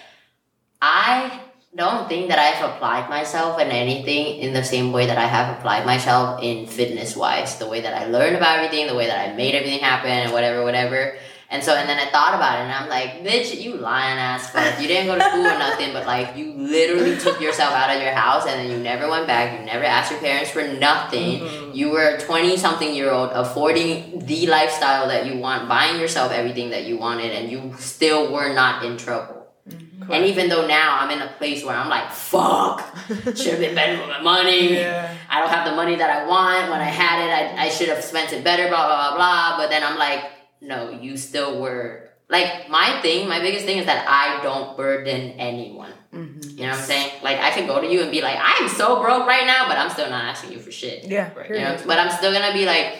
I 0.82 1.40
don't 1.74 2.08
think 2.08 2.28
that 2.28 2.38
I've 2.38 2.70
applied 2.70 3.08
myself 3.08 3.58
in 3.60 3.68
anything 3.68 4.40
in 4.40 4.52
the 4.52 4.62
same 4.64 4.92
way 4.92 5.06
that 5.06 5.16
I 5.16 5.26
have 5.26 5.56
applied 5.58 5.86
myself 5.86 6.42
in 6.42 6.66
fitness 6.66 7.16
wise. 7.16 7.58
The 7.58 7.68
way 7.68 7.80
that 7.80 7.94
I 7.94 8.06
learned 8.06 8.36
about 8.36 8.58
everything, 8.58 8.86
the 8.86 8.94
way 8.94 9.06
that 9.06 9.28
I 9.28 9.34
made 9.34 9.54
everything 9.54 9.80
happen, 9.80 10.10
and 10.10 10.32
whatever, 10.32 10.62
whatever. 10.62 11.16
And 11.52 11.64
so, 11.64 11.74
and 11.74 11.88
then 11.88 11.98
I 11.98 12.08
thought 12.12 12.34
about 12.34 12.60
it, 12.60 12.62
and 12.62 12.72
I'm 12.72 12.88
like, 12.88 13.24
bitch, 13.24 13.60
you 13.60 13.74
lying 13.74 14.20
ass 14.20 14.50
fuck. 14.50 14.80
You 14.80 14.86
didn't 14.86 15.06
go 15.06 15.18
to 15.18 15.24
school 15.30 15.44
or 15.44 15.58
nothing, 15.58 15.92
but 15.92 16.06
like, 16.06 16.36
you 16.36 16.52
literally 16.52 17.18
took 17.18 17.40
yourself 17.40 17.72
out 17.72 17.94
of 17.94 18.00
your 18.00 18.12
house, 18.12 18.46
and 18.46 18.60
then 18.60 18.70
you 18.70 18.78
never 18.78 19.10
went 19.10 19.26
back. 19.26 19.58
You 19.58 19.66
never 19.66 19.84
asked 19.84 20.12
your 20.12 20.20
parents 20.20 20.52
for 20.52 20.62
nothing. 20.62 21.40
Mm-hmm. 21.40 21.72
You 21.74 21.90
were 21.90 22.14
a 22.14 22.20
20 22.20 22.56
something 22.56 22.94
year 22.94 23.10
old 23.10 23.30
affording 23.32 24.20
the 24.26 24.46
lifestyle 24.46 25.08
that 25.08 25.26
you 25.26 25.40
want, 25.40 25.68
buying 25.68 26.00
yourself 26.00 26.30
everything 26.30 26.70
that 26.70 26.84
you 26.84 26.96
wanted, 26.96 27.32
and 27.32 27.50
you 27.50 27.74
still 27.80 28.32
were 28.32 28.54
not 28.54 28.84
in 28.84 28.96
trouble. 28.96 29.48
Mm-hmm. 29.68 30.12
And 30.12 30.26
even 30.26 30.48
though 30.48 30.68
now 30.68 31.00
I'm 31.00 31.10
in 31.10 31.20
a 31.20 31.32
place 31.32 31.64
where 31.64 31.74
I'm 31.74 31.88
like, 31.88 32.12
fuck, 32.12 32.96
should 33.08 33.54
have 33.54 33.58
been 33.58 33.74
better 33.74 33.98
with 33.98 34.08
my 34.08 34.22
money. 34.22 34.74
Yeah. 34.74 35.16
I 35.28 35.40
don't 35.40 35.50
have 35.50 35.68
the 35.68 35.74
money 35.74 35.96
that 35.96 36.10
I 36.10 36.28
want. 36.28 36.70
When 36.70 36.80
I 36.80 36.84
had 36.84 37.26
it, 37.26 37.58
I, 37.58 37.64
I 37.66 37.68
should 37.70 37.88
have 37.88 38.04
spent 38.04 38.32
it 38.32 38.44
better, 38.44 38.68
blah, 38.68 38.86
blah, 38.86 39.08
blah, 39.08 39.16
blah. 39.16 39.56
But 39.56 39.70
then 39.70 39.82
I'm 39.82 39.98
like, 39.98 40.22
no, 40.60 40.90
you 40.90 41.16
still 41.16 41.60
were. 41.60 42.08
Like, 42.28 42.68
my 42.68 43.00
thing, 43.02 43.28
my 43.28 43.40
biggest 43.40 43.64
thing 43.64 43.78
is 43.78 43.86
that 43.86 44.06
I 44.08 44.40
don't 44.40 44.76
burden 44.76 45.32
anyone. 45.32 45.92
Mm-hmm. 46.14 46.50
You 46.50 46.62
know 46.62 46.70
what 46.70 46.78
I'm 46.78 46.84
saying? 46.84 47.22
Like, 47.24 47.38
I 47.38 47.50
can 47.50 47.66
go 47.66 47.80
to 47.80 47.86
you 47.86 48.02
and 48.02 48.10
be 48.12 48.22
like, 48.22 48.38
I'm 48.40 48.68
so 48.68 49.02
broke 49.02 49.26
right 49.26 49.46
now, 49.46 49.66
but 49.66 49.76
I'm 49.76 49.90
still 49.90 50.08
not 50.08 50.24
asking 50.24 50.52
you 50.52 50.60
for 50.60 50.70
shit. 50.70 51.04
Yeah. 51.06 51.32
Right. 51.34 51.50
You 51.50 51.58
know, 51.58 51.76
but 51.86 51.98
I'm 51.98 52.10
still 52.10 52.32
gonna 52.32 52.52
be 52.52 52.66
like, 52.66 52.98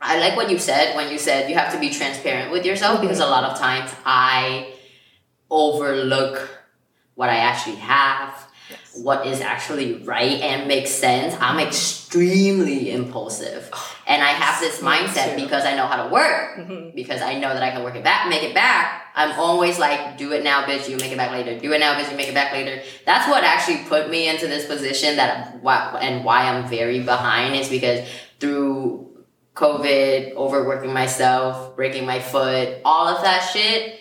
I 0.00 0.18
like 0.18 0.36
what 0.36 0.50
you 0.50 0.58
said 0.58 0.96
when 0.96 1.10
you 1.10 1.18
said 1.18 1.50
you 1.50 1.56
have 1.56 1.72
to 1.74 1.80
be 1.80 1.90
transparent 1.90 2.50
with 2.50 2.64
yourself 2.64 3.00
because 3.00 3.18
a 3.18 3.26
lot 3.26 3.44
of 3.44 3.58
times 3.58 3.92
I 4.06 4.72
overlook 5.50 6.48
what 7.16 7.28
I 7.28 7.36
actually 7.36 7.76
have, 7.76 8.49
what 8.94 9.26
is 9.26 9.40
actually 9.40 10.02
right 10.02 10.40
and 10.40 10.66
makes 10.66 10.90
sense. 10.90 11.34
I'm 11.40 11.58
extremely 11.58 12.90
impulsive, 12.90 13.68
oh, 13.72 13.96
and 14.06 14.22
I 14.22 14.28
have 14.28 14.60
this 14.60 14.80
mindset 14.80 15.36
because 15.36 15.64
I 15.64 15.76
know 15.76 15.86
how 15.86 16.04
to 16.04 16.12
work 16.12 16.58
mm-hmm. 16.58 16.94
because 16.94 17.22
I 17.22 17.38
know 17.38 17.54
that 17.54 17.62
I 17.62 17.70
can 17.70 17.84
work 17.84 17.94
it 17.94 18.04
back, 18.04 18.28
make 18.28 18.42
it 18.42 18.54
back. 18.54 19.04
I'm 19.14 19.38
always 19.38 19.78
like, 19.78 20.18
do 20.18 20.32
it 20.32 20.44
now, 20.44 20.64
bitch. 20.64 20.88
You 20.88 20.96
make 20.96 21.12
it 21.12 21.16
back 21.16 21.30
later. 21.32 21.58
Do 21.58 21.72
it 21.72 21.78
now, 21.78 21.94
bitch. 21.94 22.10
You 22.10 22.16
make 22.16 22.28
it 22.28 22.34
back 22.34 22.52
later. 22.52 22.82
That's 23.06 23.28
what 23.28 23.44
actually 23.44 23.84
put 23.88 24.08
me 24.08 24.28
into 24.28 24.46
this 24.46 24.66
position 24.66 25.16
that 25.16 25.62
why, 25.62 25.98
and 26.00 26.24
why 26.24 26.44
I'm 26.44 26.68
very 26.68 27.00
behind 27.00 27.54
is 27.54 27.68
because 27.68 28.08
through 28.38 29.10
COVID, 29.54 30.34
overworking 30.34 30.92
myself, 30.92 31.76
breaking 31.76 32.06
my 32.06 32.20
foot, 32.20 32.78
all 32.84 33.08
of 33.08 33.22
that 33.22 33.40
shit, 33.52 33.99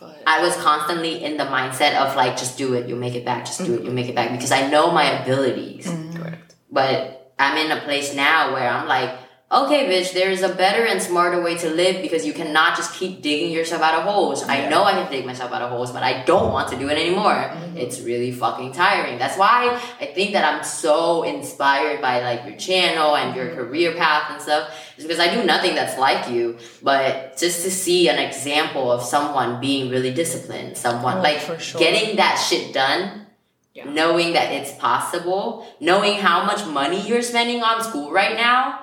But 0.00 0.22
I 0.26 0.42
was 0.42 0.56
constantly 0.56 1.22
in 1.22 1.36
the 1.36 1.44
mindset 1.44 1.94
of 1.94 2.16
like, 2.16 2.36
just 2.36 2.56
do 2.56 2.74
it, 2.74 2.88
you'll 2.88 2.98
make 2.98 3.14
it 3.14 3.24
back, 3.24 3.44
just 3.44 3.64
do 3.64 3.74
it, 3.74 3.84
you'll 3.84 3.92
make 3.92 4.08
it 4.08 4.14
back 4.14 4.32
because 4.32 4.50
I 4.50 4.68
know 4.70 4.90
my 4.90 5.04
abilities. 5.04 5.86
Mm-hmm. 5.86 6.16
correct. 6.16 6.54
But 6.72 7.34
I'm 7.38 7.56
in 7.58 7.70
a 7.76 7.80
place 7.82 8.14
now 8.14 8.52
where 8.54 8.68
I'm 8.68 8.88
like, 8.88 9.14
okay, 9.52 9.88
bitch, 9.88 10.12
there's 10.12 10.42
a 10.42 10.54
better 10.54 10.86
and 10.86 11.02
smarter 11.02 11.42
way 11.42 11.56
to 11.58 11.68
live 11.68 12.00
because 12.02 12.24
you 12.24 12.32
cannot 12.32 12.76
just 12.76 12.94
keep 12.94 13.20
digging 13.20 13.50
yourself 13.50 13.82
out 13.82 13.94
of 13.94 14.04
holes. 14.04 14.44
I 14.44 14.68
know 14.68 14.84
I 14.84 14.92
can 14.92 15.10
dig 15.10 15.26
myself 15.26 15.50
out 15.52 15.60
of 15.60 15.70
holes, 15.70 15.90
but 15.90 16.04
I 16.04 16.22
don't 16.24 16.52
want 16.52 16.68
to 16.68 16.78
do 16.78 16.88
it 16.88 16.96
anymore. 16.96 17.32
Mm-hmm. 17.34 17.76
It's 17.76 18.00
really 18.00 18.30
fucking 18.30 18.72
tiring. 18.72 19.18
That's 19.18 19.36
why 19.36 19.80
I 20.00 20.06
think 20.06 20.34
that 20.34 20.44
I'm 20.44 20.62
so 20.62 21.24
inspired 21.24 22.00
by 22.00 22.22
like 22.22 22.46
your 22.46 22.56
channel 22.56 23.16
and 23.16 23.34
your 23.34 23.46
mm-hmm. 23.46 23.56
career 23.56 23.94
path 23.96 24.30
and 24.30 24.40
stuff. 24.40 24.72
Is 24.96 25.04
because 25.04 25.18
I 25.18 25.34
do 25.34 25.44
nothing 25.44 25.74
that's 25.74 25.98
like 25.98 26.30
you, 26.30 26.58
but 26.82 27.36
just 27.36 27.64
to 27.64 27.70
see 27.72 28.08
an 28.08 28.18
example 28.20 28.92
of 28.92 29.02
someone 29.02 29.60
being 29.60 29.90
really 29.90 30.14
disciplined, 30.14 30.76
someone 30.76 31.18
Oh, 31.18 31.22
like 31.22 31.40
sure. 31.58 31.80
getting 31.80 32.16
that 32.16 32.36
shit 32.36 32.72
done 32.72 33.26
Yeah. 33.74 33.84
knowing 33.90 34.32
that 34.34 34.52
it's 34.52 34.72
possible, 34.72 35.66
knowing 35.80 36.18
how 36.18 36.44
much 36.44 36.66
money 36.66 37.00
you're 37.00 37.22
spending 37.22 37.62
on 37.62 37.82
school 37.82 38.12
right 38.12 38.36
now. 38.36 38.80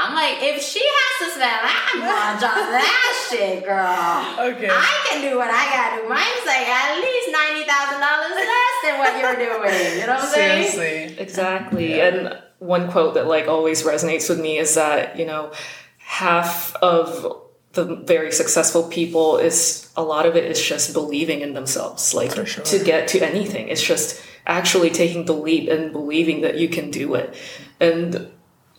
I'm 0.00 0.14
like, 0.14 0.42
if 0.42 0.62
she 0.62 0.80
has 0.80 1.12
to 1.20 1.26
spend 1.36 1.60
that 1.60 1.92
much 2.00 2.42
on 2.42 2.72
that 2.72 3.28
shit, 3.30 3.64
girl, 3.64 4.48
Okay. 4.50 4.68
I 4.70 5.06
can 5.08 5.20
do 5.30 5.36
what 5.36 5.50
I 5.50 5.64
gotta 5.70 6.02
do. 6.02 6.08
Mine's 6.08 6.46
like 6.46 6.66
at 6.66 6.96
least 7.00 7.28
ninety 7.30 7.64
thousand 7.68 8.00
dollars 8.00 8.34
less 8.34 8.76
than 8.84 8.98
what 8.98 9.12
you're 9.20 9.36
doing. 9.36 10.00
You 10.00 10.06
know 10.06 10.14
what 10.14 10.24
I'm 10.24 10.28
saying? 10.34 10.70
Seriously. 10.72 11.22
Exactly. 11.22 12.00
And 12.00 12.38
one 12.58 12.90
quote 12.90 13.14
that 13.14 13.26
like 13.26 13.46
always 13.48 13.82
resonates 13.82 14.28
with 14.28 14.40
me 14.40 14.58
is 14.58 14.74
that, 14.74 15.18
you 15.18 15.26
know, 15.26 15.52
half 15.98 16.74
of 16.76 17.36
the 17.72 17.84
very 18.04 18.32
successful 18.32 18.82
people 18.88 19.36
is 19.38 19.88
a 19.96 20.02
lot 20.02 20.26
of 20.26 20.34
it 20.34 20.44
is 20.44 20.60
just 20.60 20.92
believing 20.92 21.40
in 21.40 21.52
themselves. 21.54 22.14
Like 22.14 22.32
For 22.32 22.44
sure. 22.46 22.64
to 22.64 22.82
get 22.84 23.08
to 23.08 23.20
anything. 23.20 23.68
It's 23.68 23.82
just 23.82 24.20
actually 24.46 24.90
taking 24.90 25.26
the 25.26 25.34
leap 25.34 25.68
and 25.70 25.92
believing 25.92 26.40
that 26.40 26.58
you 26.58 26.68
can 26.68 26.90
do 26.90 27.14
it. 27.14 27.34
And 27.78 28.30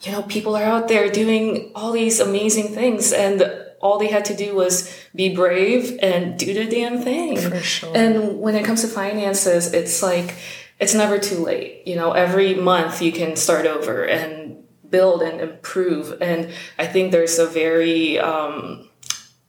you 0.04 0.12
know, 0.12 0.24
people 0.24 0.56
are 0.56 0.64
out 0.64 0.88
there 0.88 1.10
doing 1.10 1.72
all 1.76 1.91
these 1.91 2.20
amazing 2.20 2.74
things 2.74 3.14
and 3.14 3.43
all 3.82 3.97
they 3.97 4.08
had 4.08 4.26
to 4.26 4.36
do 4.36 4.56
was 4.56 4.93
be 5.16 5.36
brave 5.36 5.97
and 6.02 6.38
do 6.38 6.54
the 6.54 6.66
damn 6.66 7.02
thing. 7.02 7.38
Sure. 7.62 7.95
And 7.95 8.39
when 8.39 8.56
it 8.56 8.64
comes 8.64 8.82
to 8.82 8.88
finances, 8.88 9.74
it's 9.74 10.02
like 10.04 10.36
it's 10.80 10.93
never 10.93 11.20
too 11.20 11.38
late. 11.38 11.84
You 11.86 11.95
know, 11.95 12.12
every 12.12 12.56
month 12.56 13.02
you 13.02 13.12
can 13.12 13.36
start 13.36 13.66
over 13.66 14.04
and 14.04 14.64
build 14.89 15.22
and 15.22 15.41
improve. 15.41 16.22
And 16.22 16.52
I 16.78 16.88
think 16.88 17.12
there's 17.12 17.39
a 17.39 17.47
very 17.47 18.20
um, 18.20 18.89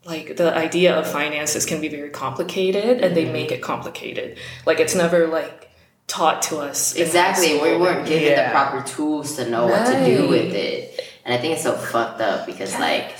like 0.04 0.36
the 0.36 0.54
idea 0.54 0.98
of 0.98 1.10
finances 1.10 1.66
can 1.66 1.80
be 1.80 1.88
very 1.88 2.10
complicated, 2.10 3.02
and 3.02 3.16
they 3.16 3.30
make 3.30 3.52
it 3.52 3.62
complicated. 3.62 4.38
Like 4.66 4.80
it's 4.80 4.94
never 4.94 5.26
like 5.26 5.70
taught 6.12 6.42
to 6.42 6.58
us. 6.58 6.94
Exactly. 6.94 7.58
We 7.58 7.76
weren't 7.76 8.06
given 8.06 8.28
Yeah. 8.32 8.44
the 8.44 8.50
proper 8.50 8.86
tools 8.86 9.36
to 9.36 9.48
know 9.48 9.66
what 9.66 9.86
to 9.86 10.04
do 10.04 10.28
with 10.28 10.52
it. 10.52 11.00
And 11.24 11.32
I 11.34 11.38
think 11.38 11.54
it's 11.54 11.62
so 11.62 11.72
fucked 11.72 12.20
up 12.20 12.44
because 12.46 12.72
like 12.78 13.14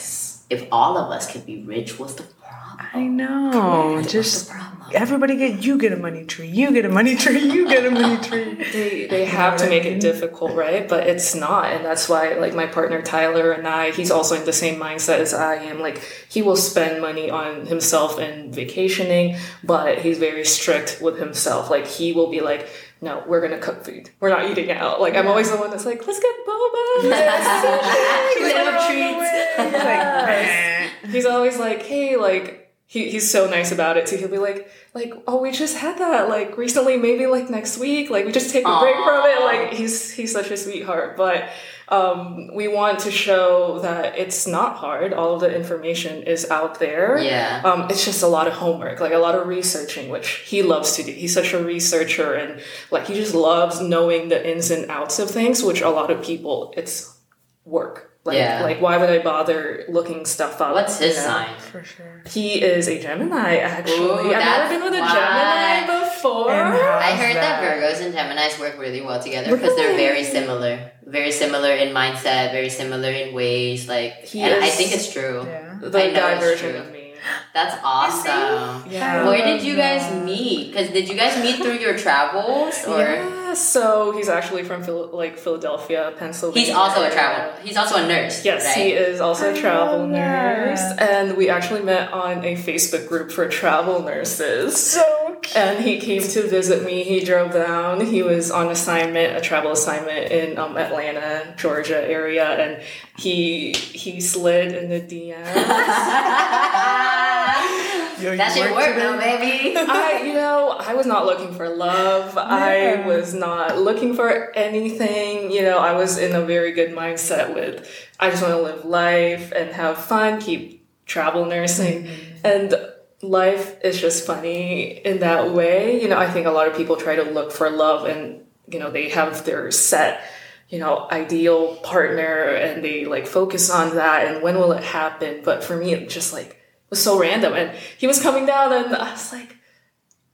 if 0.51 0.67
all 0.71 0.99
of 0.99 1.11
us 1.11 1.31
could 1.33 1.47
be 1.47 1.63
rich, 1.63 1.99
what's 1.99 2.15
the 2.15 2.25
problem? 2.25 2.87
I 2.95 3.05
know. 3.05 3.95
What's 3.97 4.13
Just 4.13 4.49
the 4.49 4.55
problem? 4.55 4.72
Everybody 4.95 5.37
get 5.37 5.63
you 5.63 5.79
get 5.79 5.93
a 5.93 5.97
money 5.97 6.25
tree. 6.25 6.49
You 6.49 6.73
get 6.73 6.85
a 6.85 6.89
money 6.89 7.17
tree. 7.17 7.39
You 7.39 7.69
get 7.69 7.85
a 7.85 7.91
money 7.91 8.17
tree. 8.23 8.55
they 8.73 9.07
they 9.07 9.25
have 9.25 9.57
to 9.59 9.69
make 9.69 9.85
it 9.85 10.01
difficult, 10.01 10.53
right? 10.55 10.89
But 10.89 11.07
it's 11.07 11.35
not, 11.35 11.73
and 11.73 11.85
that's 11.85 12.09
why 12.09 12.35
like 12.35 12.55
my 12.55 12.67
partner 12.67 13.03
Tyler 13.03 13.53
and 13.53 13.67
I, 13.67 13.91
he's 13.91 14.11
also 14.11 14.35
in 14.35 14.45
the 14.45 14.53
same 14.53 14.81
mindset 14.81 15.19
as 15.19 15.35
I 15.35 15.57
am. 15.57 15.81
Like 15.81 15.99
he 16.29 16.43
will 16.43 16.57
spend 16.57 17.01
money 17.01 17.31
on 17.31 17.67
himself 17.67 18.19
and 18.19 18.55
vacationing, 18.55 19.37
but 19.65 19.99
he's 19.99 20.19
very 20.19 20.45
strict 20.45 21.01
with 21.01 21.19
himself. 21.19 21.71
Like 21.71 21.87
he 21.87 22.13
will 22.13 22.31
be 22.31 22.41
like. 22.41 22.69
No, 23.05 23.25
we're 23.27 23.41
gonna 23.41 23.59
cook 23.59 23.85
food. 23.85 24.11
We're 24.21 24.29
not 24.29 24.49
eating 24.49 24.71
out. 24.71 25.01
Like 25.01 25.17
I'm 25.17 25.27
always 25.27 25.51
the 25.51 25.57
one 25.57 25.73
that's 25.73 25.85
like, 25.85 26.07
let's 26.07 26.21
get 26.21 26.37
boba. 26.47 27.03
Little 28.41 28.87
treats. 28.87 29.75
Like, 29.75 31.11
he's 31.11 31.27
always 31.27 31.59
like, 31.59 31.83
hey, 31.83 32.17
like 32.17 32.62
he, 32.93 33.09
he's 33.09 33.31
so 33.31 33.49
nice 33.49 33.73
about 33.73 33.97
it 33.97 34.07
too. 34.07 34.19
He'll 34.19 34.29
be 34.29 34.37
like, 34.37 34.71
like, 34.93 35.15
oh, 35.27 35.41
we 35.41 35.51
just 35.51 35.79
had 35.79 35.97
that 35.97 36.29
like 36.29 36.59
recently, 36.59 36.99
maybe 36.99 37.27
like 37.27 37.49
next 37.49 37.79
week. 37.79 38.11
Like 38.11 38.27
we 38.27 38.33
just 38.33 38.51
take 38.51 38.67
a 38.67 38.81
break 38.81 38.97
from 38.97 39.25
it. 39.25 39.41
Like 39.41 39.73
he's 39.73 40.11
he's 40.11 40.31
such 40.31 40.51
a 40.51 40.59
sweetheart. 40.59 41.17
But 41.17 41.49
um, 41.89 42.55
we 42.55 42.69
want 42.69 42.99
to 43.01 43.11
show 43.11 43.79
that 43.79 44.19
it's 44.19 44.47
not 44.47 44.77
hard. 44.77 45.15
All 45.15 45.33
of 45.33 45.41
the 45.41 45.57
information 45.57 46.25
is 46.25 46.51
out 46.51 46.81
there. 46.81 47.17
Yeah. 47.17 47.63
Um, 47.65 47.89
it's 47.89 48.05
just 48.05 48.23
a 48.23 48.27
lot 48.27 48.47
of 48.47 48.53
homework, 48.53 49.01
like 49.01 49.15
a 49.15 49.19
lot 49.19 49.37
of 49.37 49.47
researching, 49.47 50.11
which 50.11 50.29
he 50.29 50.63
loves 50.63 50.93
to 50.97 51.03
do. 51.03 51.13
He's 51.13 51.33
such 51.33 51.55
a 51.55 51.65
researcher 51.65 52.35
and 52.35 52.61
like 52.91 53.07
he 53.07 53.15
just 53.15 53.35
loves 53.35 53.81
knowing 53.81 54.29
the 54.29 54.51
ins 54.51 54.71
and 54.71 54.91
outs 54.91 55.19
of 55.19 55.31
things, 55.31 55.63
which 55.63 55.81
a 55.81 55.89
lot 55.89 56.11
of 56.11 56.23
people 56.23 56.75
it's 56.77 57.19
work. 57.65 58.12
Like, 58.25 58.37
Yeah. 58.39 58.63
like 58.63 58.81
why 58.81 58.99
would 58.99 59.11
I 59.11 59.19
bother 59.19 59.85
looking 59.89 60.25
stuff 60.27 60.61
up? 60.61 60.75
What's 60.75 60.99
his 60.99 61.17
you 61.17 61.23
know? 61.23 61.27
sign? 61.29 61.59
for 61.59 61.83
sure. 61.83 62.23
He 62.31 62.63
is 62.63 62.87
a 62.89 63.01
Gemini, 63.03 63.57
actually. 63.57 63.99
Ooh, 63.99 64.13
I've 64.13 64.23
never 64.27 64.41
that's 64.41 64.73
been 64.73 64.83
with 64.85 64.93
a. 64.95 64.97
Gemini 64.99 66.05
before. 66.05 66.51
I 66.53 67.09
I 67.09 67.17
heard 67.17 67.35
that? 67.37 67.61
that? 67.61 67.81
Virgos 67.83 68.01
and 68.07 68.15
Geminis 68.15 68.61
work 68.61 68.79
really 68.79 69.01
well 69.01 69.21
together 69.21 69.51
because 69.57 69.75
they're 69.75 69.97
very 69.97 70.23
similar. 70.23 70.93
Very 71.05 71.33
similar 71.33 71.71
in 71.73 71.93
mindset, 71.93 72.53
very 72.53 72.71
similar 72.71 73.11
in 73.11 73.35
ways. 73.35 73.89
Like, 73.89 74.25
He 74.25 74.41
and 74.41 74.63
I 74.63 74.69
think 74.69 74.93
it's 74.93 75.13
true. 75.13 75.43
Yeah. 75.45 75.79
The 75.81 75.99
I 75.99 76.07
know 76.13 76.21
guy 76.21 76.33
it's 76.35 76.45
version 76.45 76.73
true. 76.75 77.01
Of 77.23 77.29
me. 77.29 77.47
That's 77.53 77.81
awesome. 77.85 78.91
Yeah. 78.91 79.27
Where 79.27 79.45
did 79.45 79.63
you 79.63 79.77
guys 79.77 80.03
that. 80.03 80.25
meet? 80.25 80.73
Because 80.73 80.91
did 80.91 81.09
you 81.09 81.17
guys 81.17 81.41
meet 81.43 81.57
through 81.57 81.79
your 81.79 81.97
travels 81.97 82.85
or? 82.87 82.99
Yeah, 82.99 83.55
so 83.55 84.13
he's 84.13 84.29
actually 84.29 84.63
from 84.65 84.83
Phil- 84.83 85.11
like 85.13 85.39
Philadelphia, 85.39 86.13
Pennsylvania. 86.19 86.67
He's 86.67 86.75
also 86.75 87.03
a 87.05 87.11
travel. 87.11 87.53
He's 87.63 87.77
also 87.77 87.97
a 87.97 88.07
nurse. 88.07 88.45
Yes, 88.45 88.65
right? 88.65 88.77
he 88.77 88.93
is 88.93 89.21
also 89.21 89.55
a 89.55 89.59
travel 89.59 90.07
nurse, 90.07 90.81
that. 90.81 91.01
and 91.01 91.37
we 91.37 91.49
actually 91.49 91.83
met 91.83 92.13
on 92.13 92.45
a 92.45 92.55
Facebook 92.57 93.09
group 93.09 93.31
for 93.31 93.49
travel 93.49 94.03
nurses. 94.03 94.77
So 94.77 95.03
cute. 95.03 95.22
And 95.55 95.85
he 95.85 95.99
came 95.99 96.23
to 96.23 96.49
visit 96.49 96.85
me. 96.85 97.03
He 97.03 97.25
drove 97.25 97.53
down. 97.53 98.07
He 98.07 98.23
was 98.23 98.51
on 98.51 98.71
assignment, 98.71 99.37
a 99.37 99.41
travel 99.41 99.73
assignment 99.73 100.31
in 100.31 100.59
um, 100.59 100.77
Atlanta, 100.77 101.55
Georgia 101.57 102.01
area, 102.09 102.45
and 102.45 102.83
he 103.19 103.73
he 103.73 104.21
slid 104.21 104.73
in 104.73 104.89
the 104.89 105.01
DMs. 105.01 105.45
Yo, 108.23 108.37
that 108.37 108.57
you 108.57 108.63
should 108.63 108.73
worked 108.73 108.77
work, 108.77 108.95
today? 108.95 109.01
though, 109.01 109.19
baby. 109.19 109.77
I, 109.77 110.23
you 110.25 110.35
know, 110.35 110.77
I 110.79 110.95
was 110.95 111.07
not 111.07 111.27
looking 111.27 111.53
for 111.55 111.69
love. 111.69 112.39
I 112.39 113.05
was 113.05 113.35
not 113.35 113.79
looking 113.79 114.15
for 114.15 114.57
anything. 114.57 115.51
You 115.51 115.63
know, 115.63 115.79
I 115.79 115.95
was 115.95 116.19
in 116.19 116.35
a 116.35 116.45
very 116.45 116.73
good 116.73 116.93
mindset 116.93 117.53
with, 117.53 117.89
I 118.21 118.31
just 118.31 118.43
want 118.43 118.55
to 118.55 118.63
live 118.63 118.85
life 118.85 119.53
and 119.53 119.71
have 119.73 119.99
fun, 119.99 120.41
keep 120.41 120.87
travel 121.05 121.47
nursing. 121.47 122.09
And 122.45 122.75
life 123.23 123.77
is 123.85 124.01
just 124.01 124.27
funny 124.27 124.99
in 125.05 125.21
that 125.21 125.53
way. 125.53 126.01
You 126.03 126.09
know, 126.09 126.19
I 126.19 126.31
think 126.31 126.47
a 126.47 126.51
lot 126.51 126.69
of 126.69 126.77
people 126.77 126.97
try 126.97 127.17
to 127.17 127.23
look 127.23 127.53
for 127.53 127.71
love 127.71 128.07
and, 128.07 128.43
you 128.69 128.79
know, 128.79 128.91
they 128.91 129.09
have 129.11 129.45
their 129.45 129.71
set, 129.71 130.23
you 130.69 130.79
know, 130.79 131.07
ideal 131.11 131.77
partner 131.77 132.49
and 132.49 132.85
they 132.85 133.05
like 133.05 133.27
focus 133.27 133.71
on 133.71 133.95
that 133.97 134.27
and 134.27 134.43
when 134.43 134.57
will 134.57 134.73
it 134.73 134.83
happen. 134.83 135.41
But 135.45 135.63
for 135.63 135.77
me, 135.77 135.93
it 135.93 136.09
just 136.09 136.33
like 136.33 136.61
was 136.91 137.03
so 137.03 137.19
random. 137.19 137.55
And 137.55 137.77
he 137.99 138.07
was 138.07 138.21
coming 138.21 138.45
down 138.47 138.73
and 138.73 138.95
I 138.95 139.13
was 139.13 139.33
like, 139.33 139.57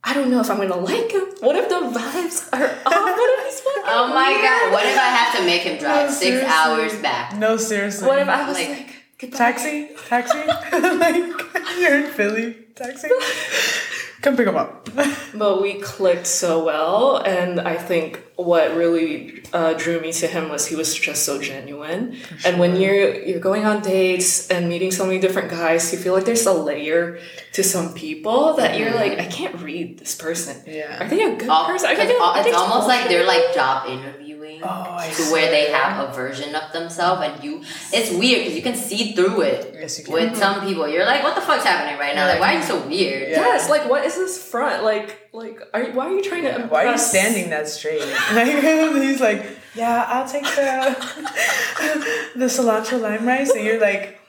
I 0.03 0.15
don't 0.15 0.31
know 0.31 0.41
if 0.41 0.49
I'm 0.49 0.57
gonna 0.57 0.77
like 0.77 1.11
him. 1.11 1.25
What 1.41 1.57
if 1.57 1.69
the 1.69 1.75
vibes 1.75 2.49
are 2.53 2.65
off? 2.87 2.95
What 2.95 3.39
if 3.41 3.47
he's 3.47 3.61
fucking 3.65 3.83
Oh 3.87 4.09
my 4.15 4.29
weird? 4.31 4.43
god! 4.43 4.73
What 4.73 4.87
if 4.87 4.97
I 4.97 5.09
have 5.09 5.39
to 5.39 5.45
make 5.45 5.63
him 5.63 5.77
drive 5.79 6.07
No, 6.07 6.13
six 6.13 6.21
seriously. 6.23 6.49
hours 6.49 6.95
back? 7.03 7.37
No, 7.37 7.57
seriously. 7.59 8.07
What 8.09 8.19
if 8.21 8.29
I 8.29 8.49
was 8.49 8.57
Like, 8.57 8.69
like, 8.69 8.95
goodbye. 9.19 9.37
Taxi? 9.37 9.91
Taxi? 10.07 10.39
like, 10.99 11.25
you're 11.79 11.99
in 12.07 12.11
Philly. 12.13 12.57
Taxi? 12.79 13.09
Come 14.21 14.37
pick 14.37 14.49
him 14.49 14.57
up. 14.57 14.89
But 15.33 15.63
we 15.63 15.75
clicked 15.75 16.27
so 16.27 16.65
well, 16.65 17.19
and 17.19 17.61
I 17.61 17.77
think 17.77 18.21
what 18.35 18.75
really 18.75 19.45
uh, 19.53 19.75
drew 19.75 20.01
me 20.01 20.11
to 20.15 20.27
him 20.27 20.49
was 20.49 20.67
he 20.67 20.75
was 20.75 20.93
just 20.93 21.25
so 21.25 21.41
genuine. 21.41 22.17
And 22.45 22.59
when 22.59 22.75
you're 22.81 23.15
you're 23.15 23.39
going 23.39 23.65
on 23.65 23.81
dates 23.81 24.49
and 24.51 24.69
meeting 24.69 24.91
so 24.91 25.07
many 25.07 25.21
different 25.21 25.51
guys, 25.51 25.93
you 25.93 25.99
feel 26.01 26.15
like 26.15 26.25
there's 26.25 26.47
a 26.47 26.53
layer 26.53 27.21
to 27.53 27.63
some 27.63 27.95
people 27.95 28.55
that 28.55 28.77
you're 28.77 28.93
like, 28.93 29.21
I 29.21 29.27
can't 29.27 29.55
read 29.63 29.99
this 30.01 30.17
person. 30.17 30.57
Yeah. 30.67 31.05
Are 31.05 31.09
they 31.09 31.23
a 31.23 31.37
good 31.37 31.49
All- 31.49 31.67
person? 31.67 31.91
Are 31.91 31.95
'cause 31.95 32.09
they, 32.09 32.17
all- 32.19 32.35
it's 32.35 32.45
they 32.47 32.53
almost 32.53 32.89
like 32.89 33.09
they're 33.09 33.25
like 33.27 33.55
job 33.55 33.87
job 33.87 33.87
interviewing 34.59 35.11
Oh, 35.11 35.27
to 35.27 35.33
where 35.33 35.51
they 35.51 35.71
have 35.71 36.09
a 36.09 36.13
version 36.13 36.55
of 36.55 36.73
themselves, 36.73 37.23
and 37.23 37.43
you. 37.43 37.63
It's 37.93 38.11
weird 38.11 38.41
because 38.45 38.57
you 38.57 38.63
can 38.63 38.75
see 38.75 39.13
through 39.13 39.43
it. 39.43 39.75
Yes, 39.75 39.99
you 39.99 40.05
can. 40.05 40.15
With 40.15 40.37
some 40.37 40.61
people, 40.67 40.87
you're 40.89 41.05
like, 41.05 41.23
"What 41.23 41.35
the 41.35 41.41
fuck's 41.41 41.65
happening 41.65 41.99
right 41.99 42.15
now? 42.15 42.27
Like, 42.27 42.41
why 42.41 42.55
are 42.55 42.59
you 42.59 42.65
so 42.65 42.81
weird?" 42.87 43.29
Yeah. 43.31 43.41
Yes, 43.41 43.71
like 43.71 43.89
what 43.89 44.05
is 44.05 44.15
this 44.17 44.43
front? 44.43 44.85
Like, 44.85 45.29
like, 45.33 45.61
are 45.73 45.83
you, 45.85 45.93
why 45.93 46.07
are 46.07 46.15
you 46.15 46.23
trying 46.23 46.45
to? 46.45 46.67
Why 46.69 46.87
are 46.87 46.93
you 46.93 46.99
standing 46.99 47.51
that 47.51 47.69
straight? 47.69 48.03
Like, 48.33 48.49
he's 49.03 49.21
like, 49.21 49.47
yeah, 49.75 50.05
I'll 50.09 50.29
take 50.29 50.45
the 50.45 50.97
the 52.37 52.47
cilantro 52.47 53.01
lime 53.01 53.27
rice, 53.27 53.51
and 53.51 53.65
you're 53.65 53.81
like, 53.81 54.21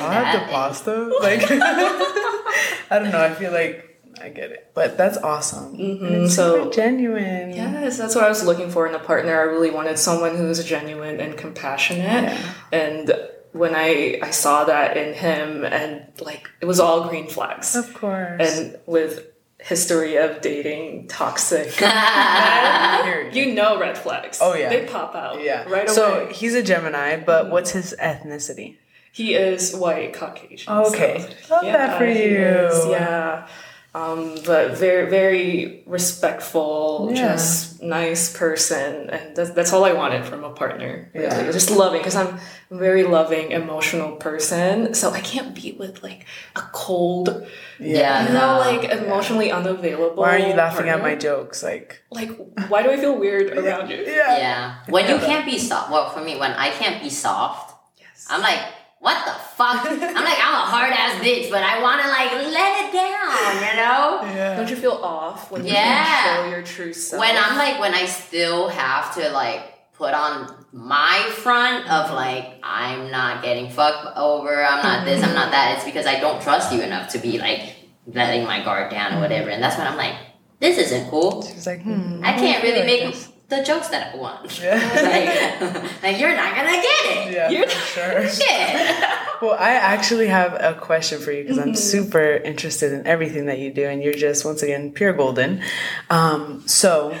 I'll 0.00 0.10
have 0.10 0.40
the 0.40 0.46
pasta. 0.52 1.12
Like, 1.20 1.42
I 1.50 2.98
don't 2.98 3.10
know. 3.10 3.20
I 3.20 3.34
feel 3.34 3.52
like 3.52 3.95
I 4.20 4.30
get 4.30 4.50
it, 4.50 4.70
but 4.74 4.96
that's 4.96 5.18
awesome. 5.18 5.76
Mm-hmm. 5.76 6.06
It's 6.24 6.34
so- 6.34 6.70
genuine. 6.70 7.50
Yes, 7.50 7.98
that's 7.98 8.14
what 8.14 8.24
I 8.24 8.28
was 8.28 8.44
looking 8.44 8.70
for 8.70 8.86
in 8.86 8.94
a 8.94 8.98
partner. 8.98 9.38
I 9.38 9.44
really 9.44 9.70
wanted 9.70 9.98
someone 9.98 10.36
who's 10.36 10.62
genuine 10.64 11.20
and 11.20 11.36
compassionate. 11.36 12.02
Yeah. 12.02 12.52
And 12.72 13.12
when 13.52 13.74
I 13.74 14.18
I 14.22 14.30
saw 14.30 14.64
that 14.64 14.96
in 14.96 15.14
him, 15.14 15.64
and 15.64 16.06
like 16.20 16.48
it 16.60 16.66
was 16.66 16.80
all 16.80 17.08
green 17.08 17.28
flags. 17.28 17.74
Of 17.74 17.92
course. 17.94 18.40
And 18.40 18.78
with 18.86 19.26
history 19.58 20.16
of 20.16 20.40
dating 20.40 21.08
toxic, 21.08 21.80
you 23.34 23.54
know 23.54 23.78
red 23.78 23.98
flags. 23.98 24.38
Oh, 24.40 24.54
yeah. 24.54 24.68
they 24.68 24.86
pop 24.86 25.14
out. 25.14 25.42
yeah. 25.42 25.64
right 25.64 25.86
away. 25.88 25.94
So 25.94 26.26
he's 26.26 26.54
a 26.54 26.62
Gemini, 26.62 27.16
but 27.16 27.44
mm-hmm. 27.44 27.52
what's 27.52 27.70
his 27.70 27.94
ethnicity? 28.00 28.76
He 29.12 29.34
is 29.34 29.74
white 29.74 30.12
Caucasian. 30.12 30.70
Okay. 30.70 31.26
so, 31.46 31.54
Love 31.54 31.64
that 31.64 31.96
for 31.98 32.04
you. 32.04 32.36
is, 32.36 32.86
yeah. 32.86 33.48
Um, 33.96 34.34
but 34.44 34.76
very, 34.76 35.08
very 35.08 35.82
respectful, 35.86 37.08
Yeah. 37.10 37.32
just 37.32 37.82
nice 37.82 38.36
person, 38.36 39.08
and 39.08 39.34
that's, 39.34 39.50
that's 39.56 39.72
all 39.72 39.84
I 39.84 39.94
wanted 39.94 40.26
from 40.26 40.44
a 40.44 40.50
partner. 40.50 41.08
Really, 41.14 41.26
Yeah. 41.26 41.50
just 41.50 41.70
loving 41.70 42.00
because 42.02 42.14
I'm 42.22 42.32
a 42.70 42.76
very 42.76 43.04
loving, 43.04 43.52
emotional 43.52 44.10
person. 44.26 44.92
So 44.92 45.12
I 45.12 45.20
can't 45.20 45.54
be 45.54 45.72
with 45.80 46.02
like 46.02 46.26
a 46.56 46.62
cold, 46.72 47.46
Yeah, 47.80 48.26
you 48.26 48.34
know, 48.34 48.48
no. 48.62 48.70
like 48.70 48.84
emotionally 48.90 49.50
unavailable. 49.50 50.20
Why 50.22 50.30
are 50.36 50.44
you 50.48 50.54
laughing 50.54 50.88
at 50.94 51.00
my 51.00 51.14
jokes? 51.14 51.62
Like, 51.62 52.02
Like, 52.10 52.30
why 52.68 52.82
do 52.82 52.90
I 52.90 52.98
feel 52.98 53.16
weird 53.24 53.46
around 53.56 53.88
you? 53.88 53.96
yeah. 54.06 54.36
Yeah. 54.44 54.74
When 54.94 55.08
you 55.08 55.16
can't 55.28 55.46
be 55.46 55.56
soft, 55.58 55.90
well, 55.90 56.10
for 56.10 56.20
me, 56.20 56.36
when 56.38 56.52
I 56.52 56.68
can't 56.80 56.98
be 57.02 57.08
soft, 57.08 57.72
Yes. 57.98 58.26
I'm 58.28 58.42
like, 58.42 58.60
what 59.06 59.24
the 59.24 59.30
fuck? 59.54 59.86
I'm 59.86 60.24
like, 60.30 60.40
I'm 60.42 60.54
a 60.54 60.66
hard 60.74 60.92
ass 60.92 61.22
bitch, 61.24 61.48
but 61.48 61.62
I 61.62 61.80
want 61.80 62.02
to 62.02 62.08
like 62.08 62.32
let 62.52 62.72
it 62.84 62.92
down, 62.92 63.54
you 63.54 63.76
know? 63.80 64.34
Yeah. 64.34 64.56
Don't 64.56 64.68
you 64.68 64.74
feel 64.74 64.98
off 65.00 65.48
when 65.52 65.64
you 65.64 65.72
Yeah. 65.72 66.42
show 66.42 66.50
your 66.50 66.62
true 66.62 66.92
self? 66.92 67.20
When 67.20 67.36
I'm 67.36 67.56
like, 67.56 67.78
when 67.78 67.94
I 67.94 68.06
still 68.06 68.66
have 68.68 69.14
to 69.14 69.30
like 69.30 69.92
put 69.92 70.12
on 70.12 70.52
my 70.72 71.24
front 71.36 71.88
of 71.88 72.10
like, 72.12 72.58
I'm 72.64 73.12
not 73.12 73.44
getting 73.44 73.70
fucked 73.70 74.16
over, 74.18 74.64
I'm 74.64 74.82
not 74.82 75.04
this, 75.04 75.22
I'm 75.22 75.34
not 75.34 75.52
that, 75.52 75.76
it's 75.76 75.84
because 75.84 76.06
I 76.06 76.18
don't 76.18 76.42
trust 76.42 76.72
you 76.72 76.80
enough 76.82 77.12
to 77.12 77.18
be 77.18 77.38
like 77.38 77.76
letting 78.08 78.44
my 78.44 78.64
guard 78.64 78.90
down 78.90 79.14
or 79.14 79.20
whatever. 79.20 79.50
And 79.50 79.62
that's 79.62 79.78
when 79.78 79.86
I'm 79.86 79.96
like, 79.96 80.16
this 80.58 80.78
isn't 80.78 81.10
cool. 81.10 81.42
She's 81.42 81.64
like, 81.66 81.82
hmm. 81.82 82.22
I 82.24 82.32
can't 82.32 82.60
really 82.64 82.84
make 82.84 83.12
this. 83.14 83.28
The 83.48 83.62
jokes 83.62 83.88
that 83.88 84.14
I 84.14 84.16
want. 84.16 84.60
Yeah. 84.60 84.74
like, 84.74 86.02
like, 86.02 86.20
you're 86.20 86.34
not 86.34 86.54
gonna 86.56 86.72
get 86.72 86.84
it. 87.28 87.32
Yeah, 87.32 87.50
You're- 87.50 87.68
for 87.68 87.86
sure. 87.86 88.28
Shit. 88.28 89.04
Well, 89.42 89.52
I 89.52 89.72
actually 89.72 90.28
have 90.28 90.54
a 90.54 90.72
question 90.80 91.20
for 91.20 91.30
you 91.30 91.42
because 91.42 91.58
Mm-hmm. 91.58 91.68
I'm 91.68 91.74
super 91.76 92.22
interested 92.36 92.94
in 92.94 93.06
everything 93.06 93.46
that 93.46 93.58
you 93.58 93.70
do, 93.70 93.84
and 93.84 94.02
you're 94.02 94.14
just 94.14 94.46
once 94.46 94.62
again 94.62 94.92
pure 94.92 95.12
golden. 95.12 95.60
Um, 96.08 96.66
so, 96.66 97.14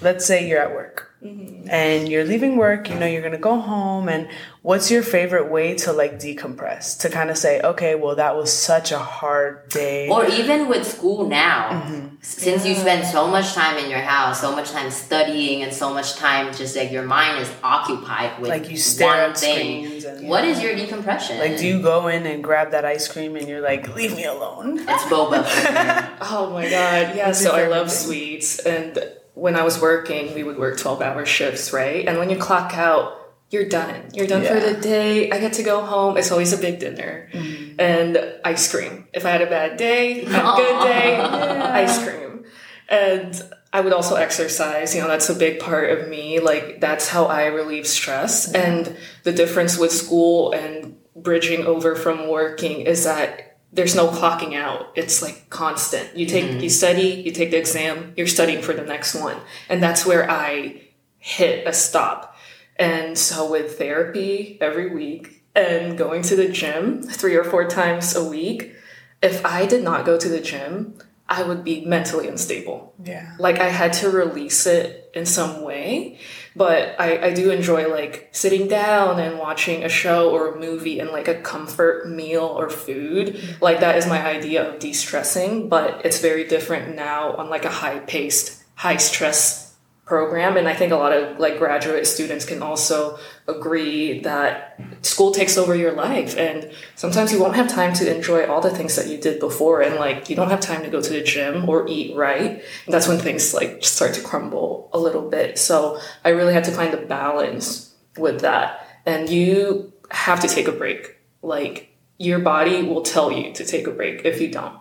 let's 0.00 0.24
say 0.24 0.48
you're 0.48 0.60
at 0.62 0.72
work 0.72 1.11
Mm-hmm. 1.22 1.68
and 1.70 2.08
you're 2.08 2.24
leaving 2.24 2.56
work. 2.56 2.88
You 2.90 2.96
know 2.96 3.06
you're 3.06 3.22
gonna 3.22 3.38
go 3.38 3.60
home, 3.60 4.08
and 4.08 4.28
what's 4.62 4.90
your 4.90 5.04
favorite 5.04 5.50
way 5.52 5.74
to 5.78 5.92
like 5.92 6.18
decompress? 6.18 6.98
To 7.00 7.08
kind 7.08 7.30
of 7.30 7.38
say, 7.38 7.60
okay, 7.60 7.94
well, 7.94 8.16
that 8.16 8.34
was 8.36 8.52
such 8.52 8.90
a 8.90 8.98
hard 8.98 9.68
day. 9.68 10.08
Or 10.08 10.26
even 10.26 10.68
with 10.68 10.84
school 10.86 11.28
now, 11.28 11.70
Mm-hmm. 11.86 12.16
since 12.22 12.66
you 12.66 12.74
spend 12.74 13.06
so 13.06 13.28
much 13.28 13.52
time 13.54 13.78
in 13.78 13.88
your 13.88 14.00
house, 14.00 14.40
so 14.40 14.50
much 14.54 14.70
time 14.72 14.90
studying, 14.90 15.62
and 15.62 15.72
so 15.72 15.94
much 15.94 16.16
time 16.16 16.52
just 16.52 16.74
like 16.74 16.90
your 16.90 17.04
mind 17.04 17.38
is 17.40 17.50
occupied 17.62 18.40
with 18.40 18.50
Like, 18.50 18.68
you 18.68 18.76
stare 18.76 19.08
one 19.08 19.18
at 19.30 19.38
thing. 19.38 19.84
screens 19.86 20.04
and- 20.04 20.28
What 20.28 20.44
is 20.44 20.60
your 20.60 20.74
decompression? 20.74 21.38
like, 21.38 21.56
do 21.56 21.66
you 21.66 21.80
go 21.80 22.08
in 22.08 22.26
and 22.26 22.42
grab 22.42 22.72
that 22.72 22.84
ice 22.84 23.06
cream 23.06 23.36
and 23.36 23.46
you're 23.46 23.60
like, 23.60 23.94
leave 23.94 24.16
me 24.16 24.24
alone? 24.24 24.80
It's 24.80 25.04
boba. 25.04 25.42
Oh 26.22 26.50
my 26.52 26.64
god, 26.68 27.14
yeah. 27.16 27.30
So 27.32 27.52
I 27.54 27.66
love 27.68 27.88
thing? 27.88 27.96
sweets, 28.06 28.58
and 28.60 28.98
when 29.42 29.54
I 29.56 29.62
was 29.64 29.76
working, 29.80 30.34
we 30.34 30.42
would 30.46 30.58
work 30.64 30.78
twelve 30.78 31.00
hour 31.02 31.26
shifts, 31.26 31.72
right? 31.72 32.06
And 32.06 32.14
when 32.20 32.30
you 32.30 32.38
clock 32.38 32.70
out, 32.88 33.04
you're 33.50 33.68
done. 33.68 33.96
You're 34.14 34.26
done 34.34 34.44
for 34.44 34.58
the 34.68 34.74
day. 34.80 35.30
I 35.30 35.38
get 35.38 35.54
to 35.54 35.62
go 35.62 35.84
home. 35.84 36.16
It's 36.16 36.30
always 36.30 36.52
a 36.52 36.58
big 36.66 36.78
dinner, 36.78 37.28
Mm-hmm. 37.32 37.80
and 37.80 38.10
ice 38.44 38.70
cream. 38.72 38.94
If 39.12 39.26
I 39.26 39.30
had 39.30 39.42
a 39.42 39.46
bad 39.58 39.76
day, 39.76 40.22
a 40.22 40.24
good 40.60 40.78
day, 40.84 41.16
ice 41.84 41.96
cream, 42.04 42.44
and. 42.88 43.32
I 43.74 43.80
would 43.80 43.94
also 43.94 44.16
exercise, 44.16 44.94
you 44.94 45.00
know, 45.00 45.08
that's 45.08 45.30
a 45.30 45.34
big 45.34 45.58
part 45.58 45.88
of 45.88 46.06
me. 46.06 46.40
Like, 46.40 46.82
that's 46.82 47.08
how 47.08 47.24
I 47.24 47.46
relieve 47.46 47.86
stress. 47.86 48.52
And 48.52 48.94
the 49.22 49.32
difference 49.32 49.78
with 49.78 49.90
school 49.92 50.52
and 50.52 50.98
bridging 51.16 51.64
over 51.64 51.96
from 51.96 52.28
working 52.28 52.82
is 52.82 53.04
that 53.04 53.51
there's 53.72 53.94
no 53.94 54.08
clocking 54.08 54.54
out. 54.54 54.92
It's 54.94 55.22
like 55.22 55.48
constant. 55.48 56.16
You 56.16 56.26
take, 56.26 56.44
mm-hmm. 56.44 56.60
you 56.60 56.68
study, 56.68 57.22
you 57.24 57.32
take 57.32 57.50
the 57.50 57.56
exam, 57.56 58.12
you're 58.16 58.26
studying 58.26 58.62
for 58.62 58.74
the 58.74 58.84
next 58.84 59.14
one. 59.14 59.36
And 59.68 59.82
that's 59.82 60.04
where 60.04 60.30
I 60.30 60.82
hit 61.18 61.66
a 61.66 61.72
stop. 61.72 62.36
And 62.76 63.16
so 63.16 63.50
with 63.50 63.78
therapy 63.78 64.58
every 64.60 64.94
week 64.94 65.42
and 65.54 65.96
going 65.96 66.22
to 66.22 66.36
the 66.36 66.48
gym 66.48 67.02
three 67.02 67.34
or 67.34 67.44
four 67.44 67.66
times 67.66 68.14
a 68.14 68.24
week, 68.24 68.74
if 69.22 69.44
I 69.46 69.66
did 69.66 69.82
not 69.82 70.04
go 70.04 70.18
to 70.18 70.28
the 70.28 70.40
gym, 70.40 70.98
I 71.28 71.42
would 71.42 71.64
be 71.64 71.84
mentally 71.84 72.28
unstable. 72.28 72.94
Yeah. 73.02 73.36
Like 73.38 73.58
I 73.58 73.68
had 73.68 73.94
to 73.94 74.10
release 74.10 74.66
it 74.66 75.10
in 75.14 75.24
some 75.24 75.62
way. 75.62 76.18
But 76.54 77.00
I, 77.00 77.26
I 77.26 77.34
do 77.34 77.50
enjoy 77.50 77.88
like 77.88 78.28
sitting 78.32 78.68
down 78.68 79.18
and 79.18 79.38
watching 79.38 79.84
a 79.84 79.88
show 79.88 80.30
or 80.30 80.54
a 80.54 80.58
movie 80.58 81.00
and 81.00 81.10
like 81.10 81.28
a 81.28 81.40
comfort 81.40 82.08
meal 82.08 82.44
or 82.44 82.68
food. 82.68 83.56
Like 83.60 83.80
that 83.80 83.96
is 83.96 84.06
my 84.06 84.24
idea 84.24 84.68
of 84.68 84.78
de-stressing, 84.78 85.68
but 85.68 86.04
it's 86.04 86.20
very 86.20 86.44
different 86.46 86.94
now 86.94 87.34
on 87.34 87.48
like 87.48 87.64
a 87.64 87.70
high 87.70 88.00
paced, 88.00 88.62
high 88.74 88.98
stress 88.98 89.71
program 90.12 90.58
and 90.58 90.68
i 90.68 90.74
think 90.74 90.92
a 90.92 90.96
lot 91.04 91.12
of 91.18 91.38
like 91.38 91.56
graduate 91.58 92.06
students 92.06 92.44
can 92.44 92.60
also 92.62 93.18
agree 93.46 94.20
that 94.20 94.78
school 95.02 95.32
takes 95.32 95.56
over 95.56 95.74
your 95.74 95.92
life 95.92 96.36
and 96.36 96.70
sometimes 96.94 97.32
you 97.32 97.40
won't 97.40 97.56
have 97.56 97.66
time 97.66 97.92
to 97.92 98.14
enjoy 98.14 98.46
all 98.46 98.60
the 98.60 98.70
things 98.70 98.94
that 98.96 99.08
you 99.08 99.16
did 99.18 99.40
before 99.40 99.80
and 99.80 99.96
like 99.96 100.30
you 100.30 100.36
don't 100.36 100.50
have 100.50 100.60
time 100.60 100.82
to 100.82 100.90
go 100.90 101.00
to 101.00 101.10
the 101.10 101.22
gym 101.22 101.68
or 101.68 101.86
eat 101.88 102.14
right. 102.16 102.62
And 102.84 102.94
that's 102.94 103.08
when 103.08 103.18
things 103.18 103.54
like 103.54 103.84
start 103.84 104.14
to 104.14 104.22
crumble 104.22 104.90
a 104.92 104.98
little 104.98 105.28
bit. 105.28 105.58
So 105.58 105.98
i 106.24 106.28
really 106.28 106.52
had 106.52 106.64
to 106.64 106.72
find 106.72 106.94
a 106.94 106.98
balance 106.98 107.94
with 108.16 108.40
that. 108.40 108.86
And 109.04 109.28
you 109.28 109.92
have 110.10 110.40
to 110.40 110.48
take 110.48 110.68
a 110.68 110.72
break. 110.72 111.16
Like 111.42 111.88
your 112.18 112.38
body 112.38 112.82
will 112.82 113.02
tell 113.02 113.32
you 113.32 113.52
to 113.54 113.64
take 113.64 113.86
a 113.86 113.90
break 113.90 114.24
if 114.24 114.40
you 114.40 114.50
don't. 114.50 114.78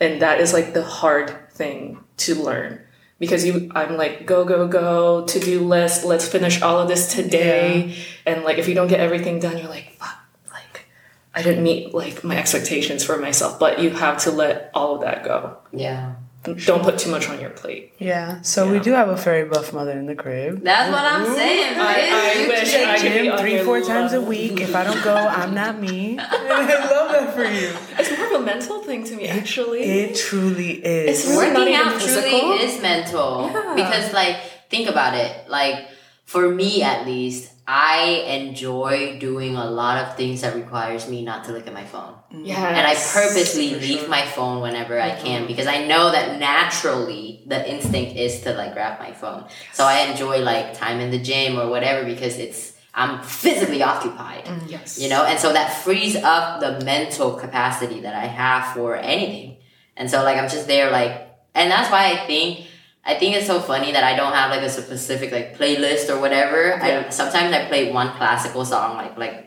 And 0.00 0.22
that 0.22 0.40
is 0.40 0.52
like 0.52 0.72
the 0.72 0.82
hard 0.82 1.50
thing 1.50 2.02
to 2.18 2.34
learn 2.34 2.80
because 3.20 3.46
you 3.46 3.70
I'm 3.72 3.96
like 3.96 4.26
go 4.26 4.44
go 4.44 4.66
go 4.66 5.24
to 5.24 5.38
do 5.38 5.60
list 5.60 6.04
let's 6.04 6.26
finish 6.26 6.60
all 6.60 6.80
of 6.80 6.88
this 6.88 7.14
today. 7.14 7.94
And 8.26 8.42
like 8.42 8.58
if 8.58 8.66
you 8.66 8.74
don't 8.74 8.88
get 8.88 8.98
everything 8.98 9.38
done 9.38 9.58
you're 9.58 9.68
like 9.68 9.92
fuck 9.92 10.18
like 10.50 10.86
I 11.32 11.42
didn't 11.42 11.62
meet 11.62 11.94
like 11.94 12.24
my 12.24 12.36
expectations 12.36 13.04
for 13.04 13.16
myself. 13.18 13.60
But 13.60 13.78
you 13.78 13.90
have 13.90 14.18
to 14.22 14.32
let 14.32 14.72
all 14.74 14.96
of 14.96 15.02
that 15.02 15.22
go. 15.22 15.58
Yeah. 15.72 16.14
Don't 16.42 16.82
put 16.82 16.98
too 16.98 17.10
much 17.10 17.28
on 17.28 17.38
your 17.38 17.50
plate 17.50 17.92
Yeah. 17.98 18.40
So 18.40 18.70
we 18.70 18.78
do 18.80 18.92
have 18.92 19.08
a 19.08 19.16
very 19.16 19.44
buff 19.44 19.72
mother 19.74 19.92
in 19.92 20.06
the 20.06 20.14
crib. 20.14 20.62
That's 20.62 20.90
what 20.90 21.04
I'm 21.04 21.26
mm-hmm. 21.26 21.34
saying. 21.34 21.78
I- 21.78 21.84
I 21.84 22.34
bitch. 22.34 22.48
wish 22.48 22.72
Take 22.72 22.88
I 22.88 22.96
could 22.96 23.02
be 23.02 23.18
gym 23.24 23.32
on 23.32 23.38
three, 23.38 23.54
your 23.56 23.64
four 23.64 23.80
times 23.82 24.12
a 24.14 24.20
week. 24.20 24.60
If 24.60 24.74
I 24.74 24.84
don't 24.84 25.02
go, 25.04 25.14
I'm 25.14 25.54
not 25.54 25.78
me. 25.78 26.18
I 26.20 26.90
love 26.90 27.12
that 27.12 27.34
for 27.34 27.44
you. 27.44 27.70
it's 27.98 28.16
more 28.16 28.34
of 28.34 28.40
a 28.40 28.44
mental 28.44 28.82
thing 28.82 29.04
to 29.04 29.16
me 29.16 29.28
actually 29.28 29.82
It 29.82 30.16
truly 30.16 30.72
is. 30.84 31.26
It's 31.26 31.28
really 31.28 31.48
not 31.50 31.58
Working 31.58 31.74
even 31.74 31.86
out 31.86 32.00
physical. 32.00 32.30
truly 32.40 32.64
is 32.64 32.82
mental. 32.82 33.50
Yeah. 33.52 33.74
Because 33.76 34.12
like 34.14 34.36
think 34.70 34.88
about 34.88 35.14
it. 35.14 35.48
Like 35.48 35.88
for 36.24 36.48
me 36.48 36.82
at 36.82 37.04
least, 37.06 37.52
I 37.72 38.24
enjoy 38.26 39.20
doing 39.20 39.54
a 39.54 39.64
lot 39.64 40.02
of 40.02 40.16
things 40.16 40.40
that 40.40 40.56
requires 40.56 41.08
me 41.08 41.22
not 41.22 41.44
to 41.44 41.52
look 41.52 41.68
at 41.68 41.72
my 41.72 41.84
phone. 41.84 42.14
Mm. 42.34 42.44
yeah 42.44 42.66
And 42.66 42.84
I 42.84 42.94
purposely 42.94 43.76
leave 43.76 44.08
my 44.08 44.26
phone 44.26 44.60
whenever 44.60 45.00
I 45.00 45.10
mm-hmm. 45.10 45.24
can 45.24 45.46
because 45.46 45.68
I 45.68 45.86
know 45.86 46.10
that 46.10 46.40
naturally 46.40 47.44
the 47.46 47.60
instinct 47.70 48.16
is 48.16 48.40
to 48.40 48.54
like 48.54 48.72
grab 48.72 48.98
my 48.98 49.12
phone. 49.12 49.44
So 49.72 49.84
I 49.84 49.98
enjoy 50.10 50.40
like 50.40 50.74
time 50.74 50.98
in 50.98 51.12
the 51.12 51.18
gym 51.20 51.60
or 51.60 51.68
whatever 51.68 52.04
because 52.04 52.38
it's 52.38 52.72
I'm 52.92 53.22
physically 53.22 53.84
occupied. 53.84 54.46
Mm, 54.46 54.68
yes 54.68 54.98
You 54.98 55.08
know, 55.08 55.22
and 55.24 55.38
so 55.38 55.52
that 55.52 55.72
frees 55.84 56.16
up 56.16 56.58
the 56.58 56.84
mental 56.84 57.34
capacity 57.34 58.00
that 58.00 58.16
I 58.16 58.26
have 58.26 58.74
for 58.74 58.96
anything. 58.96 59.58
And 59.96 60.10
so 60.10 60.24
like 60.24 60.38
I'm 60.38 60.48
just 60.48 60.66
there 60.66 60.90
like 60.90 61.12
and 61.54 61.70
that's 61.70 61.88
why 61.88 62.10
I 62.14 62.26
think 62.26 62.66
I 63.04 63.14
think 63.18 63.34
it's 63.36 63.46
so 63.46 63.60
funny 63.60 63.92
that 63.92 64.04
I 64.04 64.14
don't 64.14 64.32
have 64.34 64.50
like 64.50 64.62
a 64.62 64.68
specific 64.70 65.32
like 65.32 65.56
playlist 65.58 66.08
or 66.10 66.20
whatever. 66.20 66.68
Yeah. 66.68 67.06
I 67.06 67.10
sometimes 67.10 67.52
I 67.54 67.64
play 67.66 67.90
one 67.92 68.10
classical 68.16 68.64
song 68.64 68.96
like 68.96 69.16
like 69.18 69.46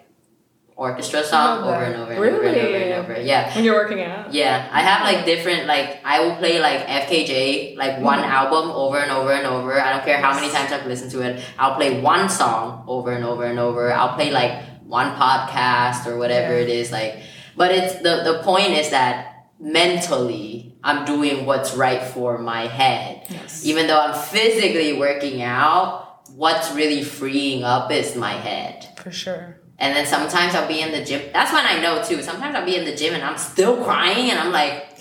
orchestra 0.76 1.24
song 1.24 1.62
love 1.62 1.76
over 1.76 1.84
and 1.86 1.96
over 1.96 2.14
and 2.14 2.20
over 2.36 2.44
and 2.48 2.58
over 2.58 2.76
and 2.78 2.94
over. 2.94 3.22
Yeah. 3.22 3.54
when 3.56 3.64
you're 3.64 3.76
working 3.76 4.02
out 4.02 4.34
Yeah, 4.34 4.68
I 4.72 4.82
have 4.82 5.04
like 5.06 5.24
different 5.24 5.68
like 5.68 6.02
I 6.04 6.20
will 6.22 6.36
play 6.38 6.60
like 6.60 6.82
FKJ 6.88 7.78
like 7.78 8.00
one 8.02 8.20
Mm-hmm. 8.20 8.32
album 8.32 8.72
over 8.72 8.98
and 8.98 9.12
over 9.12 9.32
and 9.34 9.46
over. 9.46 9.80
I 9.80 9.94
don't 9.94 10.04
care 10.04 10.18
how 10.18 10.34
many 10.34 10.50
times 10.52 10.72
I've 10.72 10.88
listened 10.88 11.12
to 11.12 11.22
it. 11.22 11.44
I'll 11.60 11.76
play 11.76 12.02
one 12.02 12.28
song 12.30 12.84
over 12.88 13.12
and 13.12 13.24
over 13.24 13.46
and 13.46 13.60
over. 13.60 13.94
I'll 13.94 14.16
play 14.16 14.32
like 14.32 14.64
one 14.84 15.12
podcast 15.16 16.08
or 16.08 16.18
whatever 16.18 16.54
Yeah. 16.56 16.64
it 16.64 16.70
is 16.70 16.92
like. 16.92 17.20
But 17.56 17.72
it's 17.72 17.96
the 18.02 18.24
the 18.26 18.42
point 18.44 18.72
is 18.72 18.90
that 18.90 19.33
mentally 19.64 20.76
I'm 20.84 21.06
doing 21.06 21.46
what's 21.46 21.74
right 21.76 22.04
for 22.04 22.38
my 22.38 22.68
head. 22.68 23.26
yes 23.30 23.66
Even 23.66 23.88
though 23.88 24.00
I'm 24.00 24.14
physically 24.14 24.94
working 25.00 25.42
out, 25.42 26.28
what's 26.36 26.74
really 26.74 27.04
freeing 27.04 27.64
up 27.64 27.90
is 27.92 28.16
my 28.16 28.34
head. 28.34 28.90
For 29.02 29.12
sure. 29.12 29.58
And 29.80 29.96
then 29.96 30.06
sometimes 30.06 30.54
I'll 30.56 30.68
be 30.68 30.82
in 30.82 30.92
the 30.92 31.04
gym. 31.04 31.22
That's 31.34 31.52
when 31.54 31.66
I 31.66 31.82
know 31.82 32.04
too. 32.04 32.22
Sometimes 32.22 32.56
I'll 32.56 32.66
be 32.66 32.76
in 32.76 32.86
the 32.86 32.96
gym 32.96 33.14
and 33.14 33.24
I'm 33.24 33.38
still 33.38 33.84
crying 33.84 34.30
and 34.30 34.40
I'm 34.40 34.52
like, 34.52 34.98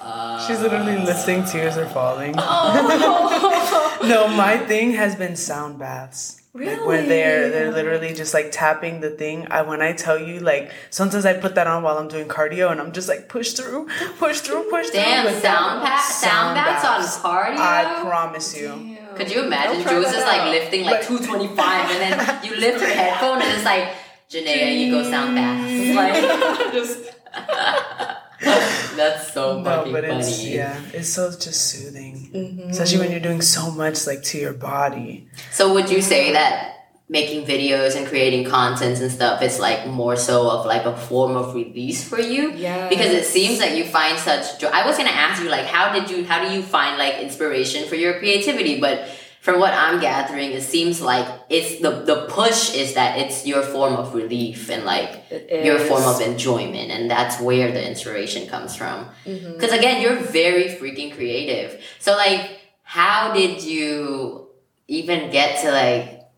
uh, 0.00 0.46
She's 0.46 0.60
literally 0.60 0.98
listening, 0.98 1.44
tears 1.44 1.76
are 1.76 1.88
falling. 1.88 2.34
oh. 2.38 3.98
no, 4.08 4.28
my 4.28 4.56
thing 4.58 4.92
has 4.92 5.16
been 5.16 5.34
sound 5.36 5.78
baths. 5.78 6.40
Like 6.66 6.86
when 6.86 7.08
they're 7.08 7.50
they're 7.50 7.72
literally 7.72 8.14
just 8.14 8.34
like 8.34 8.50
tapping 8.52 9.00
the 9.00 9.10
thing. 9.10 9.46
I 9.50 9.62
when 9.62 9.80
I 9.82 9.92
tell 9.92 10.18
you 10.18 10.40
like 10.40 10.72
sometimes 10.90 11.24
I 11.26 11.34
put 11.34 11.54
that 11.54 11.66
on 11.66 11.82
while 11.82 11.98
I'm 11.98 12.08
doing 12.08 12.28
cardio 12.28 12.70
and 12.72 12.80
I'm 12.80 12.92
just 12.92 13.08
like 13.08 13.28
push 13.28 13.52
through, 13.52 13.88
push 14.18 14.40
through, 14.40 14.68
push 14.70 14.90
Damn, 14.90 15.24
through. 15.26 15.34
But 15.34 15.42
sound, 15.42 15.82
that- 15.82 16.00
pa- 16.00 16.12
sound 16.12 16.54
baths 16.54 16.84
on 17.24 17.24
cardio? 17.24 17.56
I 17.58 18.00
promise 18.02 18.56
you. 18.56 18.68
Damn. 18.68 19.16
Could 19.16 19.30
you 19.32 19.44
imagine 19.44 19.76
I'll 19.78 19.82
try 19.82 19.92
Jules 19.92 20.04
that 20.06 20.16
is 20.18 20.24
like 20.24 20.40
out. 20.42 20.50
lifting 20.50 20.84
like, 20.84 20.94
Like- 21.00 21.08
225 21.08 21.90
and 21.90 22.18
then 22.18 22.44
you 22.50 22.56
lift 22.56 22.80
her 22.80 22.86
headphone 22.86 23.42
and 23.42 23.52
it's 23.52 23.64
like, 23.64 23.88
Janaea, 24.30 24.78
you 24.78 24.90
go 24.92 25.02
sound 25.10 25.34
baths. 25.34 25.70
It's 25.72 25.96
like, 25.96 26.72
just 26.72 28.17
that's 28.96 29.32
so 29.32 29.60
No, 29.60 29.90
but 29.92 30.04
it's 30.04 30.44
yeah, 30.44 30.78
it's 30.92 31.08
so 31.08 31.30
just 31.30 31.60
soothing, 31.70 32.30
Mm-hmm. 32.32 32.70
especially 32.70 32.98
when 32.98 33.10
you're 33.10 33.20
doing 33.20 33.40
so 33.42 33.70
much 33.70 34.06
like 34.06 34.22
to 34.24 34.38
your 34.38 34.52
body. 34.52 35.28
So 35.50 35.72
would 35.74 35.90
you 35.90 36.00
say 36.02 36.32
that 36.32 36.74
making 37.10 37.46
videos 37.46 37.96
and 37.96 38.06
creating 38.06 38.44
contents 38.44 39.00
and 39.00 39.10
stuff 39.10 39.40
is 39.42 39.58
like 39.58 39.86
more 39.86 40.14
so 40.14 40.50
of 40.50 40.66
like 40.66 40.84
a 40.84 40.94
form 40.96 41.36
of 41.36 41.54
release 41.54 42.06
for 42.06 42.20
you? 42.20 42.52
yeah 42.52 42.88
Because 42.88 43.12
it 43.12 43.24
seems 43.24 43.58
like 43.58 43.74
you 43.76 43.84
find 43.84 44.18
such 44.18 44.60
joy. 44.60 44.68
I 44.68 44.86
was 44.86 44.96
gonna 44.96 45.10
ask 45.10 45.42
you 45.42 45.48
like 45.48 45.64
how 45.66 45.92
did 45.92 46.10
you 46.10 46.24
how 46.24 46.46
do 46.46 46.54
you 46.54 46.62
find 46.62 46.98
like 46.98 47.14
inspiration 47.18 47.88
for 47.88 47.94
your 47.96 48.18
creativity? 48.18 48.78
But 48.80 49.08
from 49.40 49.60
what 49.60 49.72
I'm 49.72 50.00
gathering, 50.00 50.52
it 50.52 50.62
seems 50.62 51.00
like 51.00 51.26
it's 51.48 51.80
the 51.80 51.90
the 51.90 52.26
push 52.28 52.74
is 52.74 52.94
that 52.94 53.18
it's 53.18 53.46
your 53.46 53.62
form 53.62 53.94
of 53.94 54.14
relief 54.14 54.68
and 54.68 54.84
like 54.84 55.24
your 55.50 55.78
form 55.78 56.02
of 56.02 56.20
enjoyment, 56.20 56.90
and 56.90 57.10
that's 57.10 57.40
where 57.40 57.70
the 57.72 57.86
inspiration 57.86 58.48
comes 58.48 58.74
from. 58.76 59.06
Mm-hmm. 59.24 59.52
Because 59.52 59.72
again, 59.72 60.02
you're 60.02 60.16
very 60.16 60.64
freaking 60.64 61.14
creative. 61.14 61.80
So 61.98 62.16
like, 62.16 62.60
how 62.82 63.32
did 63.32 63.62
you 63.62 64.48
even 64.88 65.30
get 65.30 65.62
to 65.62 65.70
like 65.70 66.28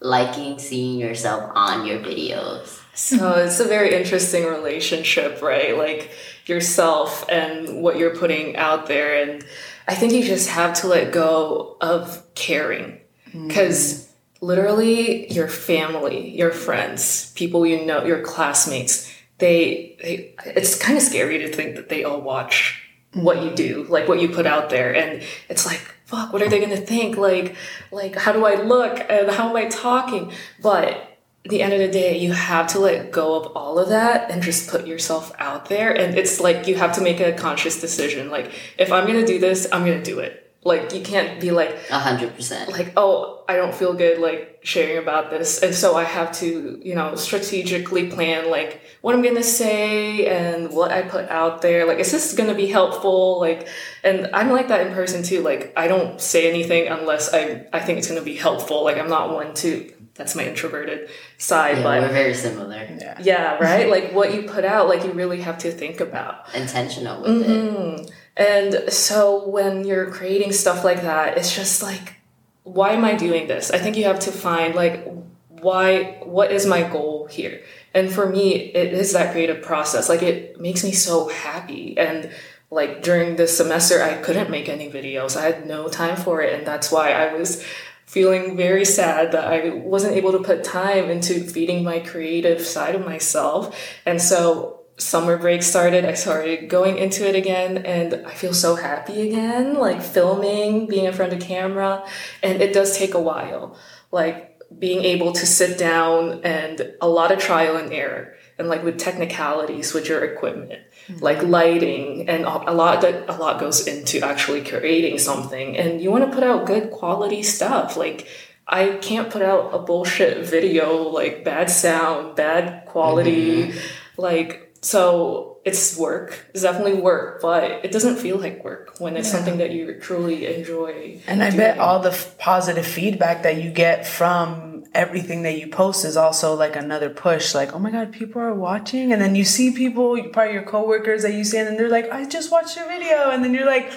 liking 0.00 0.58
seeing 0.58 0.98
yourself 0.98 1.52
on 1.54 1.86
your 1.86 1.98
videos? 1.98 2.80
So 2.94 3.32
it's 3.36 3.58
a 3.58 3.64
very 3.64 3.94
interesting 3.94 4.44
relationship, 4.44 5.40
right? 5.40 5.76
Like 5.76 6.10
yourself 6.46 7.24
and 7.28 7.82
what 7.82 7.96
you're 7.96 8.16
putting 8.16 8.56
out 8.56 8.86
there. 8.86 9.22
And 9.22 9.44
I 9.88 9.94
think 9.94 10.12
you 10.12 10.22
just 10.22 10.48
have 10.48 10.74
to 10.80 10.86
let 10.86 11.12
go 11.12 11.76
of 11.80 12.22
caring 12.34 13.00
mm. 13.32 13.48
because 13.48 14.12
literally 14.40 15.32
your 15.32 15.48
family, 15.48 16.36
your 16.36 16.50
friends, 16.50 17.32
people 17.32 17.66
you 17.66 17.84
know, 17.84 18.04
your 18.04 18.20
classmates, 18.20 19.12
they, 19.38 19.96
they 20.02 20.34
it's 20.46 20.78
kind 20.78 20.96
of 20.96 21.02
scary 21.02 21.38
to 21.38 21.48
think 21.48 21.76
that 21.76 21.88
they 21.88 22.04
all 22.04 22.20
watch 22.20 22.82
what 23.14 23.42
you 23.42 23.50
do, 23.50 23.84
like 23.84 24.08
what 24.08 24.20
you 24.20 24.28
put 24.28 24.46
out 24.46 24.70
there. 24.70 24.94
And 24.94 25.22
it's 25.48 25.66
like, 25.66 25.80
fuck, 26.06 26.32
what 26.32 26.42
are 26.42 26.48
they 26.48 26.58
going 26.58 26.70
to 26.70 26.76
think? 26.76 27.16
Like, 27.16 27.56
like, 27.90 28.16
how 28.16 28.32
do 28.32 28.44
I 28.44 28.54
look 28.54 28.98
and 29.08 29.30
how 29.30 29.50
am 29.50 29.56
I 29.56 29.66
talking? 29.66 30.32
But 30.62 31.11
the 31.44 31.62
end 31.62 31.72
of 31.72 31.80
the 31.80 31.88
day, 31.88 32.16
you 32.18 32.32
have 32.32 32.68
to 32.68 32.78
let 32.78 33.10
go 33.10 33.34
of 33.34 33.56
all 33.56 33.78
of 33.78 33.88
that 33.88 34.30
and 34.30 34.42
just 34.42 34.70
put 34.70 34.86
yourself 34.86 35.32
out 35.38 35.66
there. 35.68 35.92
And 35.92 36.16
it's 36.16 36.38
like 36.40 36.66
you 36.68 36.76
have 36.76 36.92
to 36.96 37.00
make 37.00 37.20
a 37.20 37.32
conscious 37.32 37.80
decision. 37.80 38.30
Like, 38.30 38.52
if 38.78 38.92
I'm 38.92 39.06
gonna 39.06 39.26
do 39.26 39.38
this, 39.40 39.66
I'm 39.72 39.84
gonna 39.84 40.02
do 40.02 40.20
it. 40.20 40.38
Like, 40.64 40.92
you 40.94 41.02
can't 41.02 41.40
be 41.40 41.50
like, 41.50 41.76
A 41.90 41.98
hundred 41.98 42.36
percent. 42.36 42.70
like, 42.70 42.92
oh, 42.96 43.44
I 43.48 43.56
don't 43.56 43.74
feel 43.74 43.94
good 43.94 44.20
like 44.20 44.51
sharing 44.62 44.98
about 44.98 45.30
this. 45.30 45.62
And 45.62 45.74
so 45.74 45.96
I 45.96 46.04
have 46.04 46.32
to, 46.38 46.80
you 46.84 46.94
know, 46.94 47.14
strategically 47.16 48.08
plan 48.08 48.50
like 48.50 48.80
what 49.00 49.14
I'm 49.14 49.22
gonna 49.22 49.42
say 49.42 50.26
and 50.26 50.72
what 50.72 50.92
I 50.92 51.02
put 51.02 51.28
out 51.28 51.62
there. 51.62 51.84
Like, 51.86 51.98
is 51.98 52.12
this 52.12 52.34
gonna 52.34 52.54
be 52.54 52.66
helpful? 52.66 53.40
Like, 53.40 53.66
and 54.04 54.30
I'm 54.32 54.50
like 54.50 54.68
that 54.68 54.86
in 54.86 54.92
person 54.94 55.22
too. 55.22 55.42
Like, 55.42 55.72
I 55.76 55.88
don't 55.88 56.20
say 56.20 56.48
anything 56.48 56.86
unless 56.88 57.34
I 57.34 57.66
I 57.72 57.80
think 57.80 57.98
it's 57.98 58.08
gonna 58.08 58.22
be 58.22 58.36
helpful. 58.36 58.84
Like, 58.84 58.98
I'm 58.98 59.08
not 59.08 59.34
one 59.34 59.54
to. 59.54 59.92
That's 60.14 60.34
my 60.36 60.44
introverted 60.44 61.08
side, 61.38 61.78
Yeah, 61.78 61.82
but 61.84 62.02
we're 62.02 62.08
very 62.12 62.34
similar. 62.34 62.86
Yeah. 63.00 63.16
yeah, 63.22 63.54
right. 63.60 63.88
like 63.88 64.12
what 64.12 64.34
you 64.34 64.42
put 64.42 64.62
out, 64.62 64.86
like 64.86 65.04
you 65.04 65.10
really 65.12 65.40
have 65.40 65.56
to 65.58 65.72
think 65.72 66.00
about. 66.00 66.54
Intentional 66.54 67.22
with 67.22 67.40
it. 67.42 67.48
Mhm. 67.48 68.12
And 68.36 68.92
so 68.92 69.48
when 69.48 69.84
you're 69.84 70.10
creating 70.10 70.52
stuff 70.52 70.84
like 70.84 71.00
that, 71.00 71.38
it's 71.38 71.54
just 71.56 71.82
like, 71.82 72.16
why 72.64 72.92
am 72.92 73.04
I 73.04 73.14
doing 73.14 73.48
this? 73.48 73.70
I 73.70 73.78
think 73.78 73.96
you 73.96 74.04
have 74.04 74.20
to 74.20 74.32
find 74.32 74.74
like, 74.74 75.06
why, 75.48 76.18
what 76.22 76.52
is 76.52 76.66
my 76.66 76.82
goal 76.82 77.26
here? 77.26 77.62
And 77.94 78.10
for 78.12 78.26
me, 78.28 78.54
it 78.54 78.92
is 78.92 79.12
that 79.12 79.32
creative 79.32 79.62
process. 79.62 80.08
Like 80.08 80.22
it 80.22 80.60
makes 80.60 80.82
me 80.84 80.92
so 80.92 81.28
happy. 81.28 81.96
And 81.98 82.30
like 82.70 83.02
during 83.02 83.36
this 83.36 83.56
semester 83.56 84.02
I 84.02 84.14
couldn't 84.14 84.50
make 84.50 84.68
any 84.68 84.90
videos. 84.90 85.36
I 85.36 85.44
had 85.44 85.66
no 85.66 85.88
time 85.88 86.16
for 86.16 86.40
it 86.40 86.54
and 86.54 86.66
that's 86.66 86.90
why 86.90 87.12
I 87.12 87.34
was 87.34 87.62
feeling 88.06 88.56
very 88.56 88.84
sad 88.84 89.32
that 89.32 89.44
I 89.44 89.70
wasn't 89.70 90.16
able 90.16 90.32
to 90.32 90.38
put 90.38 90.64
time 90.64 91.10
into 91.10 91.40
feeding 91.40 91.82
my 91.84 92.00
creative 92.00 92.60
side 92.60 92.94
of 92.94 93.04
myself. 93.04 93.78
And 94.04 94.20
so 94.20 94.81
summer 95.02 95.36
break 95.36 95.62
started, 95.62 96.04
I 96.04 96.14
started 96.14 96.68
going 96.68 96.98
into 96.98 97.28
it 97.28 97.34
again 97.34 97.78
and 97.78 98.26
I 98.26 98.34
feel 98.34 98.54
so 98.54 98.76
happy 98.76 99.28
again, 99.28 99.74
like 99.74 100.02
filming, 100.02 100.86
being 100.86 101.04
in 101.06 101.12
front 101.12 101.32
of 101.32 101.40
camera. 101.40 102.06
And 102.42 102.62
it 102.62 102.72
does 102.72 102.96
take 102.96 103.14
a 103.14 103.20
while. 103.20 103.76
Like 104.10 104.52
being 104.78 105.04
able 105.04 105.32
to 105.32 105.46
sit 105.46 105.78
down 105.78 106.40
and 106.44 106.94
a 107.00 107.08
lot 107.08 107.32
of 107.32 107.38
trial 107.38 107.76
and 107.76 107.92
error 107.92 108.34
and 108.58 108.68
like 108.68 108.84
with 108.84 108.98
technicalities 108.98 109.92
with 109.92 110.08
your 110.08 110.24
equipment 110.24 110.82
mm-hmm. 111.08 111.22
like 111.22 111.42
lighting 111.42 112.28
and 112.28 112.44
a 112.44 112.72
lot 112.72 113.00
that 113.00 113.28
a 113.28 113.36
lot 113.36 113.60
goes 113.60 113.86
into 113.86 114.24
actually 114.24 114.62
creating 114.64 115.18
something 115.18 115.76
and 115.76 116.00
you 116.00 116.10
want 116.10 116.24
to 116.24 116.34
put 116.34 116.44
out 116.44 116.66
good 116.66 116.90
quality 116.90 117.42
stuff 117.42 117.96
like 117.96 118.28
i 118.66 118.96
can't 119.02 119.30
put 119.30 119.42
out 119.42 119.74
a 119.74 119.78
bullshit 119.78 120.46
video 120.46 121.02
like 121.08 121.44
bad 121.44 121.70
sound 121.70 122.36
bad 122.36 122.84
quality 122.86 123.64
mm-hmm. 123.64 123.78
like 124.16 124.61
so 124.82 125.58
it's 125.64 125.96
work. 125.96 126.46
It's 126.52 126.62
definitely 126.62 127.00
work, 127.00 127.40
but 127.40 127.84
it 127.84 127.92
doesn't 127.92 128.16
feel 128.16 128.36
like 128.36 128.64
work 128.64 128.98
when 128.98 129.16
it's 129.16 129.28
yeah. 129.28 129.36
something 129.36 129.58
that 129.58 129.70
you 129.70 129.98
truly 130.00 130.46
enjoy. 130.46 131.20
And 131.28 131.42
I 131.42 131.50
bet 131.56 131.78
all 131.78 132.00
the 132.00 132.10
f- 132.10 132.36
positive 132.36 132.84
feedback 132.84 133.44
that 133.44 133.62
you 133.62 133.70
get 133.70 134.06
from 134.06 134.84
everything 134.92 135.42
that 135.42 135.58
you 135.58 135.68
post 135.68 136.04
is 136.04 136.16
also 136.16 136.54
like 136.54 136.74
another 136.74 137.10
push. 137.10 137.54
Like, 137.54 137.72
oh 137.74 137.78
my 137.78 137.92
god, 137.92 138.12
people 138.12 138.42
are 138.42 138.54
watching, 138.54 139.12
and 139.12 139.22
then 139.22 139.36
you 139.36 139.44
see 139.44 139.70
people, 139.72 140.20
probably 140.32 140.54
your 140.54 140.64
coworkers 140.64 141.22
that 141.22 141.34
you 141.34 141.44
see, 141.44 141.58
and 141.58 141.68
then 141.68 141.76
they're 141.76 141.88
like, 141.88 142.10
I 142.10 142.26
just 142.26 142.50
watched 142.50 142.76
your 142.76 142.88
video, 142.88 143.30
and 143.30 143.44
then 143.44 143.54
you're 143.54 143.66
like. 143.66 143.92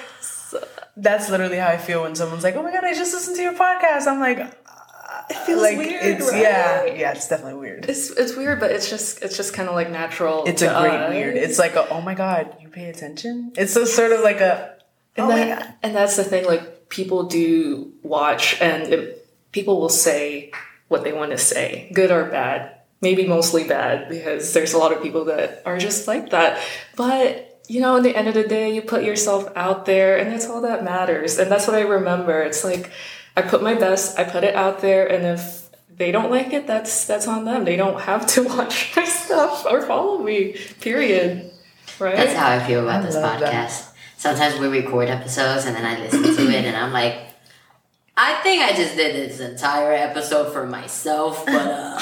That's 0.97 1.29
literally 1.29 1.57
how 1.57 1.67
I 1.67 1.75
feel 1.75 2.03
when 2.03 2.15
someone's 2.15 2.45
like, 2.45 2.55
"Oh 2.55 2.63
my 2.63 2.71
god, 2.71 2.85
I 2.85 2.93
just 2.93 3.13
listened 3.13 3.35
to 3.35 3.41
your 3.41 3.51
podcast." 3.51 4.07
I'm 4.07 4.21
like, 4.21 4.39
it 5.29 5.37
feels 5.45 5.61
like, 5.61 5.77
weird. 5.77 6.03
It's 6.03 6.31
right? 6.31 6.41
yeah, 6.41 6.85
yeah. 6.85 7.11
It's 7.11 7.27
definitely 7.27 7.59
weird. 7.59 7.85
It's 7.89 8.11
it's 8.11 8.35
weird, 8.35 8.59
but 8.59 8.71
it's 8.71 8.89
just 8.89 9.21
it's 9.23 9.37
just 9.37 9.53
kind 9.53 9.69
of 9.69 9.75
like 9.75 9.89
natural. 9.89 10.45
It's 10.45 10.61
a 10.61 10.67
great 10.67 10.93
us. 10.93 11.09
weird. 11.09 11.37
It's 11.37 11.59
like 11.59 11.75
a, 11.75 11.87
oh 11.89 12.01
my 12.01 12.15
god, 12.15 12.57
you 12.61 12.69
pay 12.69 12.89
attention. 12.89 13.53
It's 13.57 13.75
a 13.75 13.85
sort 13.85 14.11
of 14.11 14.21
like 14.21 14.41
a 14.41 14.75
and 15.17 15.25
oh 15.25 15.29
that, 15.29 15.77
and 15.81 15.95
that's 15.95 16.15
the 16.17 16.23
thing. 16.23 16.45
Like 16.45 16.89
people 16.89 17.23
do 17.23 17.93
watch, 18.03 18.59
and 18.61 18.93
it, 18.93 19.27
people 19.51 19.79
will 19.79 19.89
say 19.89 20.51
what 20.87 21.03
they 21.03 21.13
want 21.13 21.31
to 21.31 21.37
say, 21.37 21.89
good 21.93 22.11
or 22.11 22.25
bad. 22.25 22.71
Maybe 23.01 23.27
mostly 23.27 23.65
bad 23.65 24.09
because 24.09 24.53
there's 24.53 24.73
a 24.73 24.77
lot 24.77 24.91
of 24.91 25.01
people 25.01 25.25
that 25.25 25.61
are 25.65 25.77
just 25.77 26.07
like 26.07 26.31
that. 26.31 26.59
But 26.95 27.61
you 27.67 27.81
know, 27.81 27.97
at 27.97 28.03
the 28.03 28.15
end 28.15 28.27
of 28.27 28.33
the 28.33 28.47
day, 28.47 28.73
you 28.73 28.81
put 28.81 29.03
yourself 29.03 29.51
out 29.55 29.85
there, 29.85 30.17
and 30.17 30.31
that's 30.31 30.47
all 30.47 30.61
that 30.61 30.83
matters. 30.83 31.37
And 31.37 31.51
that's 31.51 31.67
what 31.67 31.75
I 31.75 31.81
remember. 31.81 32.41
It's 32.41 32.63
like 32.63 32.91
I 33.37 33.41
put 33.41 33.61
my 33.61 33.73
best, 33.73 34.17
I 34.17 34.23
put 34.23 34.43
it 34.43 34.55
out 34.55 34.79
there, 34.79 35.05
and 35.07 35.25
if 35.25 35.65
they 35.97 36.11
don't 36.11 36.31
like 36.31 36.53
it, 36.53 36.67
that's 36.67 37.05
that's 37.05 37.27
on 37.27 37.45
them. 37.45 37.65
They 37.65 37.75
don't 37.75 37.99
have 38.01 38.27
to 38.27 38.43
watch 38.57 38.95
my 38.95 39.05
stuff 39.05 39.65
or 39.69 39.81
follow 39.81 40.19
me. 40.19 40.57
Period. 40.81 41.51
Right. 41.99 42.15
That's 42.15 42.33
how 42.33 42.51
I 42.51 42.59
feel 42.65 42.83
about 42.83 43.01
I 43.01 43.05
this 43.05 43.15
podcast. 43.15 43.39
That. 43.39 43.91
Sometimes 44.17 44.59
we 44.59 44.67
record 44.67 45.07
episodes 45.07 45.65
and 45.65 45.75
then 45.75 45.85
I 45.85 45.99
listen 45.99 46.23
to 46.23 46.49
it 46.49 46.65
and 46.65 46.75
I'm 46.75 46.91
like, 46.91 47.19
I 48.17 48.41
think 48.43 48.63
I 48.63 48.73
just 48.73 48.95
did 48.95 49.15
this 49.15 49.39
entire 49.39 49.91
episode 49.91 50.51
for 50.51 50.65
myself, 50.65 51.45
but 51.45 51.53
uh, 51.55 51.99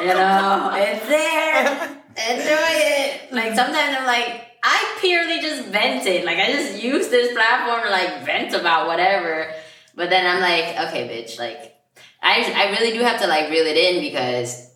you 0.00 0.06
know, 0.08 0.70
it's 0.74 1.06
there. 1.06 1.98
Enjoy 2.30 2.72
it. 2.72 3.32
Like 3.32 3.54
sometimes 3.54 3.96
I'm 3.98 4.06
like, 4.06 4.46
I 4.62 4.98
purely 5.00 5.40
just 5.40 5.68
vented. 5.68 6.24
Like 6.24 6.38
I 6.38 6.52
just 6.52 6.82
use 6.82 7.08
this 7.08 7.32
platform 7.34 7.82
to 7.82 7.90
like 7.90 8.24
vent 8.24 8.54
about 8.54 8.86
whatever. 8.86 9.52
But 9.94 10.10
then 10.10 10.26
I'm 10.26 10.40
like, 10.40 10.88
okay, 10.88 11.08
bitch, 11.08 11.38
like 11.38 11.74
I 12.22 12.42
I 12.54 12.70
really 12.78 12.96
do 12.96 13.04
have 13.04 13.20
to 13.20 13.26
like 13.26 13.50
reel 13.50 13.66
it 13.66 13.76
in 13.76 14.00
because 14.00 14.70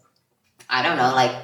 I 0.69 0.83
don't 0.83 0.97
know, 0.97 1.15
like 1.15 1.35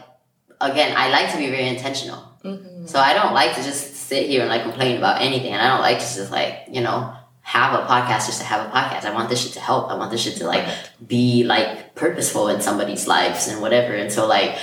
again, 0.61 0.95
I 0.97 1.11
like 1.11 1.33
to 1.33 1.39
be 1.39 1.49
very 1.51 1.69
intentional. 1.69 2.33
Mm-hmm. 2.45 2.87
So 2.87 2.99
I 2.99 3.15
don't 3.15 3.35
like 3.35 3.55
to 3.55 3.63
just 3.63 3.95
sit 3.95 4.29
here 4.29 4.41
and 4.41 4.51
like 4.51 4.63
complain 4.63 4.97
about 4.99 5.21
anything, 5.21 5.53
and 5.53 5.63
I 5.63 5.69
don't 5.69 5.81
like 5.81 5.99
to 5.99 6.05
just 6.05 6.31
like 6.31 6.67
you 6.71 6.81
know 6.81 7.15
have 7.43 7.75
a 7.75 7.87
podcast 7.87 8.27
just 8.27 8.41
to 8.41 8.47
have 8.47 8.67
a 8.67 8.71
podcast. 8.71 9.05
I 9.05 9.13
want 9.13 9.29
this 9.29 9.43
shit 9.43 9.53
to 9.55 9.61
help. 9.61 9.91
I 9.91 9.95
want 9.95 10.11
this 10.11 10.23
shit 10.23 10.37
to 10.37 10.47
like 10.47 10.67
be 11.07 11.45
like 11.45 11.95
purposeful 11.95 12.49
in 12.49 12.61
somebody's 12.61 13.07
lives 13.07 13.49
and 13.49 13.61
whatever. 13.61 13.95
And 13.95 14.13
so 14.13 14.27
like 14.27 14.59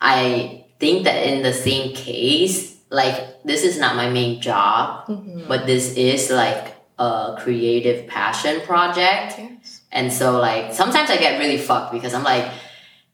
I 0.00 0.64
think 0.78 1.04
that 1.04 1.26
in 1.26 1.42
the 1.42 1.52
same 1.52 1.94
case, 1.94 2.76
like 2.90 3.42
this 3.44 3.64
is 3.64 3.78
not 3.78 3.96
my 3.96 4.08
main 4.08 4.40
job, 4.40 5.06
mm-hmm. 5.06 5.46
but 5.48 5.66
this 5.66 5.94
is 5.96 6.30
like 6.30 6.76
a 7.00 7.36
creative 7.38 8.06
passion 8.06 8.60
project. 8.60 9.38
Yes. 9.38 9.80
And 9.90 10.12
so 10.12 10.38
like 10.38 10.74
sometimes 10.74 11.08
I 11.08 11.16
get 11.16 11.38
really 11.38 11.56
fucked 11.56 11.92
because 11.92 12.12
I'm 12.12 12.22
like, 12.22 12.52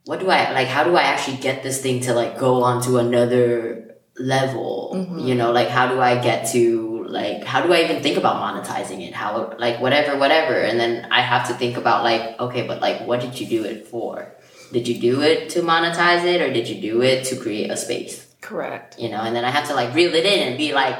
what 0.04 0.20
do 0.20 0.28
I 0.28 0.52
like 0.52 0.68
how 0.68 0.84
do 0.84 0.96
I 0.96 1.02
actually 1.02 1.38
get 1.38 1.62
this 1.62 1.80
thing 1.80 2.00
to 2.02 2.14
like 2.14 2.38
go 2.38 2.64
on 2.64 2.82
to 2.82 2.98
another 2.98 3.96
level? 4.18 4.92
Mm-hmm. 4.94 5.18
You 5.20 5.34
know, 5.36 5.52
like 5.52 5.68
how 5.68 5.86
do 5.86 6.00
I 6.00 6.20
get 6.20 6.48
to 6.52 7.04
like 7.04 7.44
how 7.44 7.62
do 7.62 7.72
I 7.72 7.84
even 7.84 8.02
think 8.02 8.18
about 8.18 8.42
monetizing 8.42 9.06
it? 9.06 9.14
How 9.14 9.54
like 9.56 9.80
whatever, 9.80 10.18
whatever. 10.18 10.54
And 10.54 10.80
then 10.80 11.06
I 11.12 11.20
have 11.20 11.46
to 11.48 11.54
think 11.54 11.76
about 11.76 12.02
like, 12.02 12.40
okay, 12.40 12.66
but 12.66 12.80
like 12.80 13.06
what 13.06 13.20
did 13.20 13.38
you 13.40 13.46
do 13.46 13.64
it 13.64 13.86
for? 13.86 14.34
Did 14.72 14.88
you 14.88 15.00
do 15.00 15.22
it 15.22 15.50
to 15.50 15.60
monetize 15.60 16.24
it 16.24 16.42
or 16.42 16.52
did 16.52 16.68
you 16.68 16.80
do 16.80 17.02
it 17.02 17.24
to 17.26 17.36
create 17.36 17.70
a 17.70 17.76
space? 17.76 18.26
Correct. 18.40 18.98
You 18.98 19.10
know, 19.10 19.20
and 19.20 19.34
then 19.34 19.44
I 19.44 19.50
have 19.50 19.68
to 19.68 19.74
like 19.74 19.94
reel 19.94 20.12
it 20.12 20.26
in 20.26 20.48
and 20.48 20.58
be 20.58 20.72
like, 20.74 20.98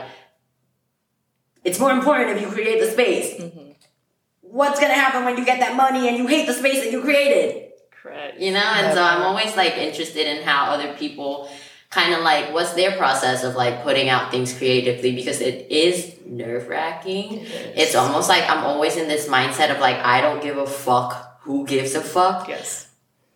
it's 1.67 1.81
more 1.81 1.91
important 1.91 2.31
if 2.31 2.41
you 2.41 2.49
create 2.49 2.81
the 2.81 2.91
space. 2.91 3.35
Mm-hmm. 3.35 3.73
What's 4.43 4.81
gonna 4.81 4.95
happen 4.95 5.25
when 5.25 5.37
you 5.37 5.45
get 5.45 5.61
that 5.61 5.77
money 5.77 6.09
and 6.09 6.17
you 6.17 6.27
hate 6.27 6.47
the 6.47 6.55
space 6.55 6.83
that 6.83 6.93
you 6.93 7.03
created? 7.03 7.73
Correct. 7.91 8.39
You 8.39 8.53
know, 8.53 8.61
and 8.61 8.95
so 8.95 9.03
I'm 9.03 9.23
always 9.23 9.57
like 9.57 9.77
interested 9.77 10.27
in 10.27 10.45
how 10.45 10.71
other 10.71 10.95
people 10.95 11.51
kind 11.91 12.15
of 12.15 12.21
like 12.23 12.53
what's 12.53 12.73
their 12.75 12.97
process 12.97 13.43
of 13.43 13.55
like 13.55 13.83
putting 13.83 14.09
out 14.09 14.31
things 14.31 14.57
creatively 14.57 15.15
because 15.15 15.41
it 15.41 15.71
is 15.71 16.15
nerve 16.25 16.69
wracking. 16.69 17.45
It's 17.75 17.95
almost 17.95 18.29
like 18.29 18.49
I'm 18.49 18.65
always 18.65 18.97
in 18.97 19.09
this 19.09 19.29
mindset 19.29 19.71
of 19.71 19.81
like 19.81 19.97
I 19.97 20.21
don't 20.21 20.43
give 20.43 20.57
a 20.57 20.67
fuck 20.67 21.41
who 21.43 21.67
gives 21.67 21.95
a 21.95 22.01
fuck. 22.01 22.49
Yes 22.49 22.86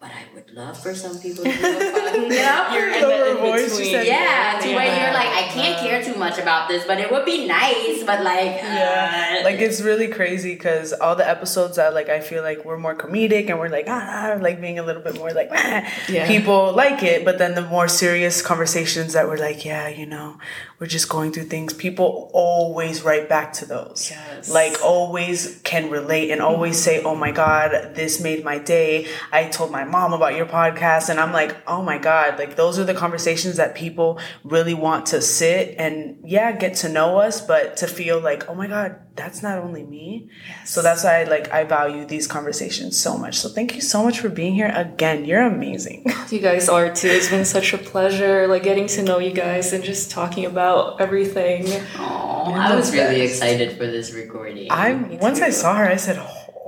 but 0.01 0.11
I 0.11 0.35
would 0.35 0.51
love 0.55 0.83
for 0.83 0.95
some 0.95 1.19
people 1.19 1.45
to 1.45 1.53
fun. 1.53 2.23
You 2.23 2.29
know, 2.31 2.71
your 2.73 2.89
in, 2.89 3.37
voice, 3.37 3.77
between. 3.77 4.07
Yeah, 4.07 4.59
to 4.63 4.69
yeah. 4.71 4.75
where 4.75 4.87
you're 4.87 5.13
like, 5.13 5.29
I 5.29 5.47
can't 5.53 5.79
care 5.79 6.03
too 6.03 6.19
much 6.19 6.39
about 6.39 6.69
this, 6.71 6.87
but 6.87 6.99
it 6.99 7.13
would 7.13 7.27
be 7.27 7.47
nice. 7.47 8.03
But 8.05 8.25
like, 8.25 8.63
yeah, 8.63 9.41
uh, 9.41 9.45
like 9.45 9.61
it's 9.61 9.83
really 9.83 10.09
crazy 10.09 10.55
because 10.55 10.95
all 10.95 11.17
the 11.17 11.29
episodes 11.29 11.77
that 11.77 11.93
like 11.93 12.09
I 12.09 12.21
feel 12.21 12.43
like 12.43 12.65
we're 12.65 12.79
more 12.79 12.95
comedic 12.95 13.51
and 13.51 13.59
we're 13.59 13.69
like 13.69 13.87
ah, 13.89 14.39
like 14.41 14.59
being 14.59 14.79
a 14.79 14.83
little 14.83 15.03
bit 15.03 15.17
more 15.17 15.33
like 15.33 15.51
ah, 15.53 15.87
yeah. 16.09 16.27
people 16.27 16.73
like 16.73 17.03
it, 17.03 17.23
but 17.23 17.37
then 17.37 17.55
the 17.55 17.63
more 17.63 17.87
serious 17.87 18.41
conversations 18.41 19.13
that 19.13 19.29
we're 19.29 19.37
like, 19.37 19.67
yeah, 19.67 19.89
you 19.89 20.07
know, 20.07 20.39
we're 20.81 20.87
just 20.87 21.11
going 21.11 21.31
through 21.31 21.45
things. 21.45 21.75
People 21.75 22.31
always 22.33 23.03
write 23.03 23.29
back 23.29 23.53
to 23.53 23.67
those, 23.67 24.11
yes. 24.11 24.51
like 24.51 24.83
always 24.83 25.61
can 25.63 25.91
relate 25.91 26.31
and 26.31 26.41
always 26.41 26.83
say, 26.83 27.03
oh 27.03 27.15
my 27.15 27.31
god, 27.31 27.95
this 27.95 28.19
made 28.19 28.43
my 28.43 28.59
day. 28.59 29.07
I 29.31 29.45
told 29.45 29.71
my 29.71 29.85
mom 29.85 30.15
about 30.15 30.37
your 30.37 30.47
podcast 30.47 31.11
and 31.11 31.21
I'm 31.21 31.33
like, 31.33 31.55
oh 31.67 31.83
my 31.83 31.99
God, 31.99 32.39
like 32.39 32.57
those 32.57 32.79
are 32.79 32.85
the 32.85 32.95
conversations 32.95 33.59
that 33.59 33.75
people 33.75 34.19
really 34.43 34.73
want 34.73 35.07
to 35.07 35.21
sit 35.21 35.75
and 35.77 36.19
yeah, 36.25 36.51
get 36.53 36.77
to 36.77 36.89
know 36.89 37.19
us, 37.19 37.43
but 37.43 37.77
to 37.79 37.87
feel 37.87 38.19
like, 38.19 38.49
oh 38.49 38.55
my 38.55 38.67
God, 38.67 38.97
that's 39.17 39.43
not 39.43 39.59
only 39.59 39.83
me. 39.83 40.31
Yes. 40.49 40.71
So 40.71 40.81
that's 40.81 41.05
why 41.05 41.21
I 41.21 41.25
like 41.25 41.53
I 41.53 41.65
value 41.65 42.07
these 42.07 42.27
conversations 42.27 42.99
so 42.99 43.19
much. 43.19 43.39
So 43.39 43.49
thank 43.49 43.75
you 43.75 43.83
so 43.83 44.03
much 44.03 44.21
for 44.21 44.31
being 44.31 44.55
here 44.55 44.73
again. 44.75 45.25
You're 45.25 45.43
amazing. 45.43 46.07
You 46.31 46.39
guys 46.39 46.69
are 46.69 46.95
too. 46.95 47.09
It's 47.09 47.29
been 47.29 47.45
such 47.45 47.75
a 47.75 47.79
pleasure 47.79 48.47
like 48.47 48.63
getting 48.63 48.87
to 48.89 49.03
know 49.03 49.19
you 49.19 49.33
guys 49.33 49.73
and 49.73 49.83
just 49.83 50.11
talking 50.11 50.47
about 50.47 50.70
everything. 50.99 51.67
Oh, 51.99 52.53
I 52.55 52.75
was 52.75 52.93
really 52.93 53.21
excited 53.23 53.77
for 53.77 53.87
this 53.87 54.13
recording. 54.13 54.69
I'm 54.71 55.19
once 55.19 55.41
I 55.41 55.51
saw 55.51 55.75
her, 55.75 55.87
I 55.87 55.97
said, 55.97 56.19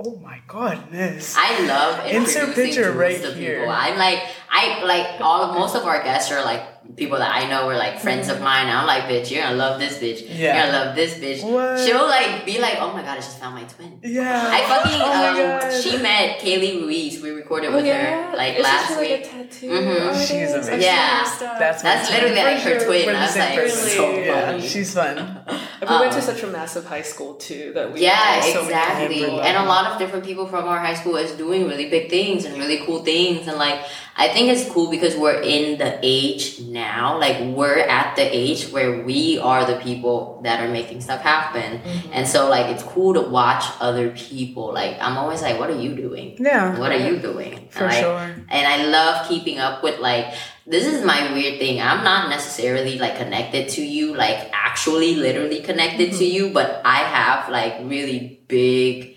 Oh 0.05 0.19
my 0.23 0.41
goodness! 0.49 1.37
I 1.39 1.67
love 1.67 2.07
insert 2.07 2.55
picture 2.55 2.91
right 2.93 3.19
here. 3.21 3.61
People. 3.61 3.71
I'm 3.73 3.97
like, 3.99 4.21
I 4.51 4.83
like 4.85 5.21
all 5.21 5.55
most 5.55 5.77
of 5.77 5.85
our 5.85 6.03
guests 6.03 6.33
are 6.33 6.45
like 6.45 6.63
people 6.97 7.19
that 7.19 7.35
I 7.35 7.49
know 7.49 7.67
were 7.67 7.77
like 7.77 7.99
friends 7.99 8.29
of 8.29 8.41
mine. 8.41 8.69
I'm 8.69 8.87
like, 8.87 9.05
bitch, 9.05 9.31
you're 9.31 9.43
gonna 9.43 9.57
love 9.57 9.81
this 9.81 9.99
bitch. 9.99 10.27
Yeah. 10.29 10.37
You're 10.37 10.73
gonna 10.73 10.85
love 10.85 10.97
this 10.97 11.15
bitch. 11.15 11.43
What? 11.43 11.81
She'll 11.81 12.07
like 12.07 12.45
be 12.45 12.61
like, 12.61 12.77
oh 12.81 12.93
my 12.93 13.03
god, 13.03 13.13
I 13.13 13.17
just 13.17 13.39
found 13.39 13.55
my 13.55 13.65
twin. 13.65 13.99
Yeah. 14.03 14.51
I 14.53 14.61
fucking 14.67 15.01
oh 15.01 15.77
um, 15.77 15.83
she 15.83 15.97
met 16.03 16.41
Kaylee 16.41 16.83
Ruiz. 16.83 17.23
We 17.23 17.31
recorded 17.31 17.71
oh, 17.71 17.77
with 17.77 17.87
yeah? 17.87 18.31
her 18.31 18.37
like 18.37 18.57
Is 18.57 18.63
last 18.63 19.01
week. 19.01 19.11
Like 19.11 19.21
a 19.21 19.29
tattoo? 19.29 19.71
Mm-hmm. 19.71 20.09
Oh, 20.09 20.21
She's 20.21 20.53
amazing. 20.53 20.81
Yeah. 20.83 21.37
That's 21.59 21.83
that's 21.83 22.11
literally 22.11 22.37
like 22.37 22.59
her 22.61 22.85
twin. 22.85 23.09
I 23.15 23.27
was 23.27 23.37
like, 23.37 23.57
really? 23.57 23.71
so 23.71 24.19
yeah, 24.19 24.61
she's 24.61 24.95
fun. 24.95 25.19
And 25.19 25.91
we 25.91 25.97
went 25.99 26.13
to 26.13 26.19
Um, 26.19 26.25
such 26.25 26.43
a 26.43 26.47
massive 26.47 26.85
high 26.85 27.03
school 27.03 27.35
too 27.35 27.73
that 27.75 27.93
we 27.93 28.03
Yeah, 28.03 28.41
so 28.41 28.63
exactly. 28.63 29.25
And 29.25 29.57
a 29.57 29.65
lot 29.65 29.91
of 29.91 29.99
different 29.99 30.25
people 30.25 30.47
from 30.47 30.65
our 30.67 30.79
high 30.79 30.95
school 30.95 31.17
is 31.17 31.33
doing 31.33 31.67
really 31.67 31.89
big 31.91 32.11
things 32.11 32.45
and 32.45 32.57
really 32.57 32.85
cool 32.87 33.03
things. 33.03 33.49
And 33.49 33.57
like, 33.57 33.81
I 34.17 34.29
think 34.29 34.51
it's 34.51 34.69
cool 34.71 34.91
because 34.91 35.17
we're 35.17 35.41
in 35.41 35.79
the 35.79 35.99
age 36.03 36.61
now, 36.61 36.82
like, 37.19 37.41
we're 37.57 37.79
at 37.79 38.17
the 38.17 38.23
age 38.23 38.71
where 38.71 39.03
we 39.05 39.39
are 39.39 39.65
the 39.65 39.77
people 39.77 40.41
that 40.45 40.61
are 40.61 40.69
making 40.69 41.01
stuff 41.01 41.21
happen. 41.21 41.79
Mm-hmm. 41.79 42.11
And 42.13 42.29
so, 42.29 42.49
like, 42.49 42.67
it's 42.67 42.83
cool 42.83 43.15
to 43.15 43.21
watch 43.21 43.65
other 43.81 44.11
people. 44.11 44.73
Like, 44.73 44.97
I'm 45.01 45.19
always 45.19 45.43
like, 45.43 45.59
what 45.59 45.71
are 45.71 45.81
you 45.81 45.95
doing? 45.95 46.37
Yeah. 46.39 46.79
What 46.79 46.93
are 46.93 46.99
you 46.99 47.19
doing? 47.19 47.69
For 47.71 47.85
And, 47.85 47.93
like, 47.93 48.01
sure. 48.03 48.45
And 48.49 48.67
I 48.67 48.87
love 48.87 49.29
keeping 49.29 49.59
up 49.59 49.83
with 49.83 50.01
like 50.01 50.35
this 50.67 50.87
is 50.87 51.05
my 51.05 51.33
weird 51.33 51.59
thing. 51.59 51.81
I'm 51.81 52.05
not 52.05 52.29
necessarily 52.29 52.99
like 52.99 53.17
connected 53.17 53.69
to 53.71 53.83
you, 53.85 54.15
like 54.15 54.51
actually 54.53 55.17
literally 55.17 55.61
connected 55.61 56.13
to 56.15 56.25
you, 56.25 56.51
but 56.51 56.83
I 56.85 56.99
have 56.99 57.49
like 57.49 57.79
really 57.83 58.41
big 58.47 59.12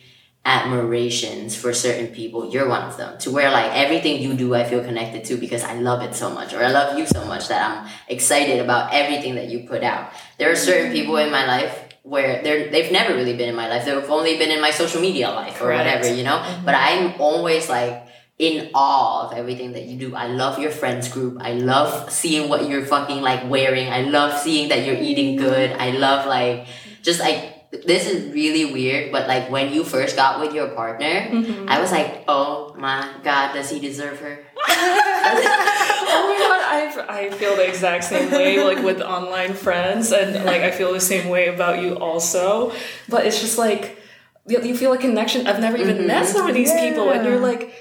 admirations 0.45 1.55
for 1.55 1.73
certain 1.73 2.07
people. 2.07 2.51
You're 2.51 2.69
one 2.69 2.83
of 2.83 2.97
them. 2.97 3.17
To 3.19 3.31
where 3.31 3.49
like 3.51 3.71
everything 3.73 4.21
you 4.21 4.35
do 4.35 4.53
I 4.53 4.63
feel 4.63 4.83
connected 4.83 5.25
to 5.25 5.37
because 5.37 5.63
I 5.63 5.73
love 5.73 6.03
it 6.03 6.13
so 6.13 6.29
much 6.29 6.53
or 6.53 6.63
I 6.63 6.69
love 6.69 6.97
you 6.97 7.07
so 7.07 7.25
much 7.25 7.47
that 7.47 7.61
I'm 7.67 7.91
excited 8.07 8.59
about 8.59 8.93
everything 8.93 9.35
that 9.35 9.49
you 9.49 9.67
put 9.67 9.83
out. 9.83 10.11
There 10.37 10.51
are 10.51 10.55
certain 10.55 10.85
mm-hmm. 10.85 10.93
people 10.93 11.17
in 11.17 11.31
my 11.31 11.47
life 11.47 11.93
where 12.03 12.43
they're 12.43 12.69
they've 12.69 12.91
never 12.91 13.15
really 13.15 13.35
been 13.35 13.49
in 13.49 13.55
my 13.55 13.67
life. 13.67 13.85
They've 13.85 14.09
only 14.09 14.37
been 14.37 14.51
in 14.51 14.61
my 14.61 14.69
social 14.69 15.01
media 15.01 15.31
life 15.31 15.55
or 15.55 15.65
Correct. 15.65 15.85
whatever, 15.85 16.15
you 16.15 16.23
know? 16.23 16.37
Mm-hmm. 16.37 16.65
But 16.65 16.75
I'm 16.75 17.19
always 17.19 17.67
like 17.67 18.05
in 18.37 18.69
awe 18.75 19.25
of 19.25 19.37
everything 19.37 19.71
that 19.71 19.85
you 19.85 19.97
do. 19.97 20.15
I 20.15 20.27
love 20.27 20.59
your 20.59 20.71
friends 20.71 21.09
group. 21.09 21.41
I 21.41 21.53
love 21.53 22.11
seeing 22.11 22.49
what 22.49 22.69
you're 22.69 22.85
fucking 22.85 23.21
like 23.21 23.49
wearing. 23.49 23.89
I 23.89 24.01
love 24.01 24.39
seeing 24.39 24.69
that 24.69 24.85
you're 24.85 25.01
eating 25.01 25.37
good. 25.37 25.71
I 25.71 25.91
love 25.91 26.27
like 26.27 26.67
just 27.01 27.19
like 27.19 27.54
this 27.83 28.07
is 28.07 28.33
really 28.33 28.71
weird, 28.71 29.11
but 29.11 29.27
like 29.27 29.49
when 29.49 29.73
you 29.73 29.83
first 29.83 30.15
got 30.15 30.39
with 30.39 30.53
your 30.53 30.67
partner, 30.69 31.27
mm-hmm. 31.29 31.69
I 31.69 31.79
was 31.79 31.91
like, 31.91 32.23
oh 32.27 32.75
my 32.77 33.09
god, 33.23 33.53
does 33.53 33.69
he 33.69 33.79
deserve 33.79 34.19
her? 34.19 34.39
oh 34.67 36.25
my 36.27 36.37
god, 36.37 37.09
I, 37.09 37.25
I 37.25 37.29
feel 37.31 37.55
the 37.55 37.67
exact 37.67 38.03
same 38.03 38.31
way 38.31 38.63
like 38.63 38.83
with 38.83 39.01
online 39.01 39.53
friends, 39.53 40.11
and 40.11 40.45
like 40.45 40.61
I 40.61 40.71
feel 40.71 40.93
the 40.93 41.01
same 41.01 41.29
way 41.29 41.47
about 41.47 41.81
you 41.81 41.95
also. 41.97 42.71
But 43.09 43.25
it's 43.25 43.41
just 43.41 43.57
like 43.57 43.97
you 44.47 44.61
you 44.61 44.75
feel 44.75 44.93
a 44.93 44.97
connection. 44.97 45.47
I've 45.47 45.59
never 45.59 45.77
even 45.77 46.07
met 46.07 46.27
some 46.27 46.47
of 46.47 46.53
these 46.53 46.71
people, 46.73 47.09
and 47.11 47.25
you're 47.25 47.39
like. 47.39 47.73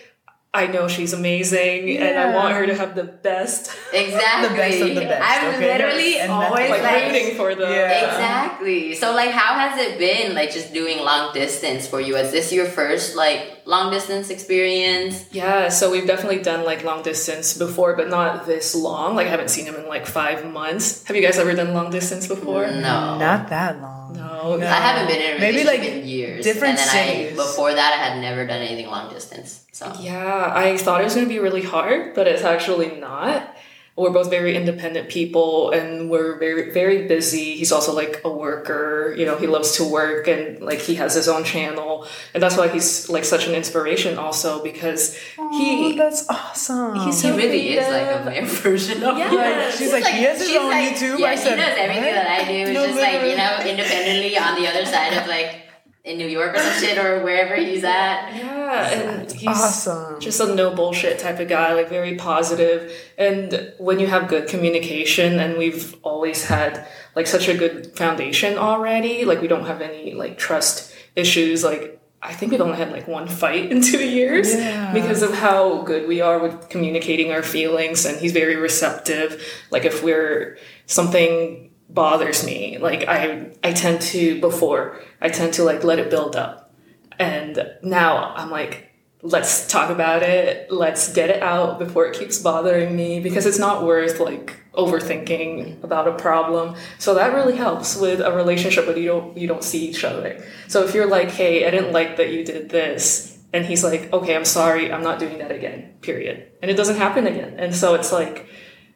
I 0.55 0.69
know 0.69 0.87
she's 0.87 1.13
amazing, 1.13 1.99
and 1.99 2.17
I 2.17 2.33
want 2.35 2.55
her 2.55 2.65
to 2.67 2.75
have 2.77 2.95
the 2.95 3.05
best. 3.05 3.71
Exactly. 3.95 4.49
The 4.49 4.55
best 4.57 4.81
of 4.83 4.89
the 4.97 5.01
best, 5.03 5.23
I'm 5.23 5.55
okay? 5.55 5.73
literally 5.73 6.19
And 6.19 6.33
always 6.33 6.71
Like, 6.71 6.83
like, 6.83 7.13
rooting 7.13 7.37
for 7.37 7.55
them. 7.55 7.71
Yeah. 7.71 8.05
Exactly. 8.11 8.95
So 8.97 9.15
like 9.15 9.31
how 9.31 9.55
has 9.55 9.79
it 9.79 9.99
been 9.99 10.35
like 10.35 10.51
just 10.53 10.73
doing 10.73 10.99
long 10.99 11.33
distance 11.33 11.87
for 11.87 12.01
you? 12.01 12.17
Is 12.17 12.33
this 12.33 12.53
your 12.53 12.67
first 12.67 13.15
like 13.15 13.63
long 13.67 13.93
distance 13.93 14.31
experience? 14.31 15.25
Yeah, 15.31 15.69
so 15.69 15.93
we've 15.93 16.07
definitely 16.09 16.43
done 16.43 16.65
like 16.65 16.83
long 16.83 17.03
distance 17.05 17.57
before, 17.57 17.95
but 17.95 18.09
not 18.09 18.47
this 18.47 18.75
long. 18.75 19.15
Like 19.15 19.29
I 19.29 19.31
haven't 19.31 19.51
seen 19.51 19.67
him 19.67 19.77
in 19.77 19.87
like 19.87 20.07
five 20.07 20.45
months. 20.51 21.05
Have 21.07 21.15
you 21.17 21.23
guys 21.23 21.39
ever 21.39 21.55
done 21.55 21.73
long 21.73 21.91
distance 21.91 22.27
before? 22.27 22.67
No. 22.67 23.19
Not 23.19 23.49
that 23.51 23.81
long. 23.81 24.15
No. 24.15 24.59
I 24.61 24.65
haven't 24.67 25.07
been 25.07 25.21
in 25.23 25.31
a 25.31 25.35
relationship 25.35 25.67
Maybe, 25.67 25.79
like, 25.79 26.03
in 26.03 26.09
years. 26.09 26.45
different 26.45 26.79
and 26.79 26.89
then 26.89 27.07
cities. 27.07 27.33
I 27.33 27.37
before 27.37 27.73
that 27.73 27.93
I 27.95 28.05
had 28.11 28.21
never 28.21 28.47
done 28.47 28.61
anything 28.63 28.87
long 28.87 29.13
distance. 29.13 29.64
So 29.75 29.93
Yeah, 29.99 30.53
I 30.55 30.77
thought 30.77 31.01
it 31.01 31.05
was 31.05 31.15
going 31.17 31.27
to 31.27 31.35
be 31.35 31.41
really 31.41 31.63
hard, 31.63 32.15
but 32.15 32.29
it's 32.29 32.45
actually 32.45 32.95
not. 33.01 33.51
We're 33.97 34.11
both 34.11 34.29
very 34.29 34.57
independent 34.57 35.09
people 35.09 35.71
and 35.71 36.11
we're 36.11 36.37
very 36.39 36.73
very 36.73 37.07
busy. 37.07 37.55
He's 37.55 37.71
also 37.71 37.93
like 37.95 38.23
a 38.25 38.29
worker, 38.29 39.15
you 39.17 39.25
know, 39.25 39.37
he 39.37 39.47
loves 39.47 39.77
to 39.79 39.85
work 39.85 40.27
and 40.27 40.61
like 40.61 40.81
he 40.81 40.97
has 40.97 41.15
his 41.15 41.29
own 41.29 41.45
channel. 41.45 42.07
And 42.35 42.43
that's 42.43 42.57
why 42.57 42.67
he's 42.69 43.09
like 43.09 43.25
such 43.25 43.47
an 43.47 43.55
inspiration 43.55 44.19
also 44.19 44.63
because 44.65 45.17
Oh, 45.39 45.49
he 45.59 45.97
that's 45.97 46.29
awesome. 46.29 46.97
He's 47.07 47.23
he 47.23 47.29
so 47.31 47.37
really 47.37 47.77
is 47.79 47.87
like 47.87 48.03
a 48.17 48.23
creative. 48.25 48.47
male 48.53 48.63
version 48.63 49.03
of 49.05 49.17
Yeah. 49.19 49.31
me. 49.31 49.37
Like, 49.39 49.71
she's 49.79 49.93
like, 49.93 50.07
he 50.07 50.23
has 50.25 50.39
his 50.41 50.57
own 50.57 50.71
like- 50.71 50.95
YouTube. 50.97 51.19
Yeah, 51.21 51.29
I 51.31 51.35
said, 51.37 51.59
he 51.59 51.65
does 51.65 51.79
everything 51.79 52.05
what? 52.05 52.15
that 52.15 52.41
I 52.41 52.45
do. 52.51 52.59
It's 52.67 52.75
No, 52.75 52.87
just 52.87 52.99
like 52.99 53.23
you 53.31 53.37
know, 53.37 53.53
independently 53.63 54.37
on 54.39 54.55
the 54.61 54.67
other 54.71 54.85
side 54.87 55.15
of 55.15 55.27
like 55.29 55.64
in 56.05 56.19
New 56.19 56.27
York 56.29 56.55
or 56.55 56.59
some 56.59 56.81
shit 56.83 56.99
or 56.99 57.23
wherever 57.25 57.57
he's 57.57 57.83
at. 58.03 58.35
yeah, 58.37 58.91
and 58.91 59.33
he's 59.33 59.49
awesome. 59.49 60.21
just 60.21 60.39
a 60.39 60.55
no 60.55 60.75
bullshit 60.75 61.19
type 61.19 61.41
of 61.41 61.49
guy, 61.49 61.73
like 61.73 61.89
very 61.89 62.15
positive. 62.17 62.93
And 63.17 63.73
when 63.79 63.99
you 63.99 64.07
have 64.07 64.29
good 64.29 64.47
communication, 64.49 65.41
and 65.41 65.57
we've 65.57 65.97
always 66.03 66.45
had 66.45 66.87
like 67.17 67.27
such 67.27 67.49
a 67.49 67.57
good 67.57 67.97
foundation 67.97 68.59
already, 68.59 69.25
like 69.25 69.41
we 69.41 69.49
don't 69.49 69.65
have 69.67 69.81
any 69.81 70.13
like 70.13 70.37
trust 70.37 70.95
issues. 71.17 71.65
Like 71.65 71.99
I 72.23 72.33
think 72.35 72.53
we've 72.53 72.61
only 72.61 72.77
had 72.77 72.91
like 72.93 73.09
one 73.09 73.27
fight 73.29 73.71
in 73.71 73.81
two 73.81 74.05
years 74.05 74.55
Yeah. 74.55 74.93
because 74.93 75.23
of 75.23 75.33
how 75.35 75.83
good 75.83 76.07
we 76.09 76.21
are 76.21 76.39
with 76.39 76.69
communicating 76.69 77.33
our 77.33 77.43
feelings. 77.43 78.05
And 78.05 78.19
he's 78.19 78.33
very 78.33 78.57
receptive. 78.57 79.43
Like 79.71 79.85
if 79.87 80.03
we're 80.03 80.59
something 80.87 81.71
bothers 81.95 82.45
me, 82.45 82.79
like 82.79 83.07
I 83.09 83.51
I 83.63 83.73
tend 83.73 84.03
to 84.03 84.41
before 84.41 85.01
I 85.21 85.29
tend 85.29 85.55
to 85.55 85.65
like 85.65 85.85
let 85.85 85.99
it 85.99 86.11
build 86.11 86.37
up. 86.37 86.75
And 87.19 87.71
now 87.83 88.35
I'm 88.35 88.51
like, 88.51 88.91
let's 89.23 89.67
talk 89.69 89.91
about 89.91 90.23
it. 90.23 90.71
Let's 90.71 91.13
get 91.13 91.31
it 91.31 91.43
out 91.43 91.79
before 91.79 92.07
it 92.07 92.19
keeps 92.19 92.39
bothering 92.39 92.95
me 92.95 93.21
because 93.21 93.47
it's 93.47 93.59
not 93.59 93.85
worth 93.85 94.21
like 94.21 94.61
overthinking 94.75 95.83
about 95.83 96.09
a 96.09 96.13
problem. 96.13 96.77
So 96.99 97.15
that 97.15 97.33
really 97.33 97.57
helps 97.57 97.97
with 97.97 98.21
a 98.21 98.33
relationship 98.33 98.87
when 98.87 98.97
you 98.97 99.07
don't 99.07 99.37
you 99.37 99.49
don't 99.49 99.65
see 99.65 99.89
each 99.89 100.05
other. 100.05 100.45
So 100.69 100.85
if 100.85 100.95
you're 100.95 101.07
like, 101.07 101.31
hey, 101.31 101.67
I 101.67 101.71
didn't 101.71 101.93
like 101.93 102.17
that 102.19 102.33
you 102.33 102.45
did 102.45 102.69
this, 102.69 103.39
and 103.53 103.65
he's 103.65 103.85
like, 103.85 104.13
okay, 104.13 104.35
I'm 104.35 104.45
sorry, 104.45 104.93
I'm 104.93 105.03
not 105.03 105.21
doing 105.21 105.39
that 105.39 105.53
again. 105.53 105.95
Period. 106.03 106.51
And 106.61 106.71
it 106.71 106.75
doesn't 106.75 106.97
happen 106.97 107.27
again. 107.27 107.55
And 107.57 107.75
so 107.75 107.95
it's 107.95 108.13
like 108.13 108.49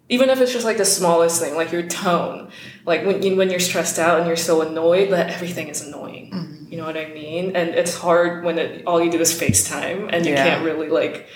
even 0.08 0.30
if 0.30 0.40
it's 0.40 0.52
just 0.52 0.64
like 0.64 0.78
the 0.78 0.84
smallest 0.84 1.40
thing, 1.40 1.54
like 1.54 1.70
your 1.72 1.82
tone, 1.82 2.50
like 2.86 3.04
when 3.04 3.22
you, 3.22 3.36
when 3.36 3.50
you're 3.50 3.60
stressed 3.60 3.98
out 3.98 4.18
and 4.18 4.26
you're 4.26 4.36
so 4.36 4.62
annoyed 4.62 5.10
that 5.10 5.30
everything 5.30 5.68
is 5.68 5.86
annoying. 5.86 6.30
Mm-hmm. 6.32 6.64
You 6.70 6.76
know 6.78 6.84
what 6.84 6.96
I 6.96 7.06
mean? 7.06 7.56
And 7.56 7.70
it's 7.70 7.94
hard 7.96 8.44
when 8.44 8.58
it, 8.58 8.86
all 8.86 9.02
you 9.02 9.10
do 9.10 9.18
is 9.20 9.32
FaceTime 9.38 10.08
and 10.12 10.24
you 10.26 10.32
Yeah. 10.32 10.44
can't 10.44 10.64
really 10.64 10.88
like 10.88 11.28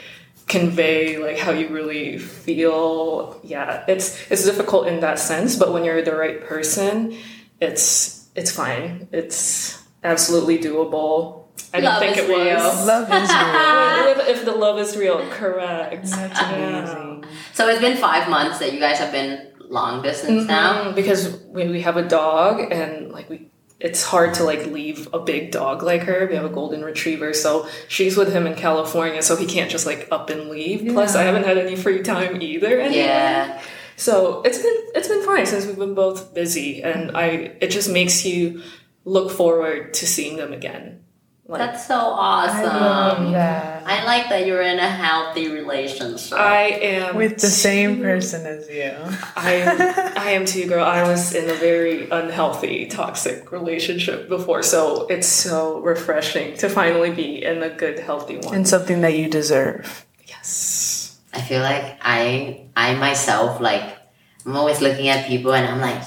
convey 0.48 1.18
like 1.18 1.38
how 1.38 1.52
you 1.52 1.68
really 1.68 2.18
feel. 2.18 3.40
Yeah, 3.44 3.84
it's 3.88 4.18
it's 4.30 4.44
difficult 4.44 4.86
in 4.88 5.00
that 5.00 5.18
sense, 5.18 5.56
but 5.56 5.72
when 5.72 5.84
you're 5.84 6.02
the 6.02 6.14
right 6.16 6.42
person, 6.44 7.16
it's 7.60 8.28
it's 8.34 8.50
fine. 8.50 9.08
It's 9.12 9.82
absolutely 10.04 10.58
doable. 10.58 11.41
I 11.72 11.80
didn't 11.80 11.92
Love 11.92 12.00
think 12.00 12.16
is 12.18 12.28
it 12.28 12.30
was. 12.30 12.86
Love 12.86 13.12
is 13.12 13.28
real. 13.30 14.12
If, 14.12 14.28
if 14.28 14.44
the 14.44 14.52
love 14.52 14.78
is 14.78 14.96
real, 14.96 15.26
correct. 15.30 16.04
That's 16.04 16.40
amazing. 16.40 17.24
So 17.54 17.68
it's 17.68 17.80
been 17.80 17.96
five 17.96 18.28
months 18.28 18.58
that 18.58 18.72
you 18.72 18.80
guys 18.80 18.98
have 18.98 19.12
been 19.12 19.52
long 19.72 20.02
distance 20.02 20.46
now. 20.46 20.88
Um, 20.88 20.94
because 20.94 21.38
we, 21.46 21.68
we 21.68 21.80
have 21.80 21.96
a 21.96 22.06
dog 22.06 22.60
and 22.72 23.10
like 23.10 23.30
we 23.30 23.48
it's 23.80 24.04
hard 24.04 24.34
to 24.34 24.44
like 24.44 24.66
leave 24.66 25.08
a 25.12 25.18
big 25.18 25.50
dog 25.50 25.82
like 25.82 26.02
her 26.02 26.26
we 26.28 26.36
have 26.36 26.44
a 26.44 26.48
golden 26.48 26.84
retriever 26.84 27.34
so 27.34 27.68
she's 27.88 28.16
with 28.16 28.32
him 28.32 28.46
in 28.46 28.54
california 28.54 29.20
so 29.22 29.34
he 29.34 29.44
can't 29.44 29.70
just 29.70 29.86
like 29.86 30.06
up 30.12 30.30
and 30.30 30.50
leave 30.50 30.86
plus 30.92 31.16
i 31.16 31.22
haven't 31.22 31.44
had 31.44 31.58
any 31.58 31.74
free 31.74 32.00
time 32.00 32.40
either 32.40 32.80
anyway. 32.80 33.02
Yeah. 33.02 33.60
so 33.96 34.40
it's 34.42 34.58
been 34.58 34.76
it's 34.94 35.08
been 35.08 35.24
fine 35.24 35.46
since 35.46 35.66
we've 35.66 35.78
been 35.78 35.94
both 35.94 36.32
busy 36.32 36.80
and 36.82 37.16
i 37.16 37.26
it 37.60 37.72
just 37.72 37.90
makes 37.90 38.24
you 38.24 38.62
look 39.04 39.32
forward 39.32 39.92
to 39.94 40.06
seeing 40.06 40.36
them 40.36 40.52
again 40.52 41.02
like 41.46 41.58
That's 41.58 41.86
so 41.86 41.96
awesome. 41.96 42.60
I 42.60 42.62
love 42.64 43.32
that. 43.32 43.82
I 43.84 44.04
like 44.04 44.28
that 44.28 44.46
you're 44.46 44.62
in 44.62 44.78
a 44.78 44.88
healthy 44.88 45.48
relationship. 45.48 46.38
i 46.38 46.62
am 46.68 47.16
With 47.16 47.40
the 47.40 47.48
same 47.48 48.00
person 48.00 48.46
as 48.46 48.68
you. 48.68 48.94
I 49.36 49.52
am, 49.54 50.18
I 50.18 50.30
am 50.30 50.44
too, 50.46 50.66
girl. 50.68 50.84
I 50.84 51.02
was 51.02 51.34
in 51.34 51.50
a 51.50 51.54
very 51.54 52.08
unhealthy, 52.10 52.86
toxic 52.86 53.50
relationship 53.50 54.28
before, 54.28 54.62
so 54.62 55.06
it's 55.08 55.26
so 55.26 55.80
refreshing 55.80 56.56
to 56.58 56.68
finally 56.68 57.10
be 57.10 57.44
in 57.44 57.62
a 57.62 57.70
good, 57.70 57.98
healthy 57.98 58.36
one. 58.38 58.54
And 58.54 58.68
something 58.68 59.00
that 59.00 59.16
you 59.18 59.28
deserve. 59.28 60.06
yes. 60.26 61.18
I 61.34 61.40
feel 61.40 61.62
like 61.62 61.98
I 62.02 62.66
I 62.76 62.94
myself 62.94 63.60
like 63.60 63.96
I'm 64.44 64.56
always 64.56 64.80
looking 64.80 65.08
at 65.08 65.26
people 65.26 65.54
and 65.54 65.66
I'm 65.66 65.80
like, 65.80 66.02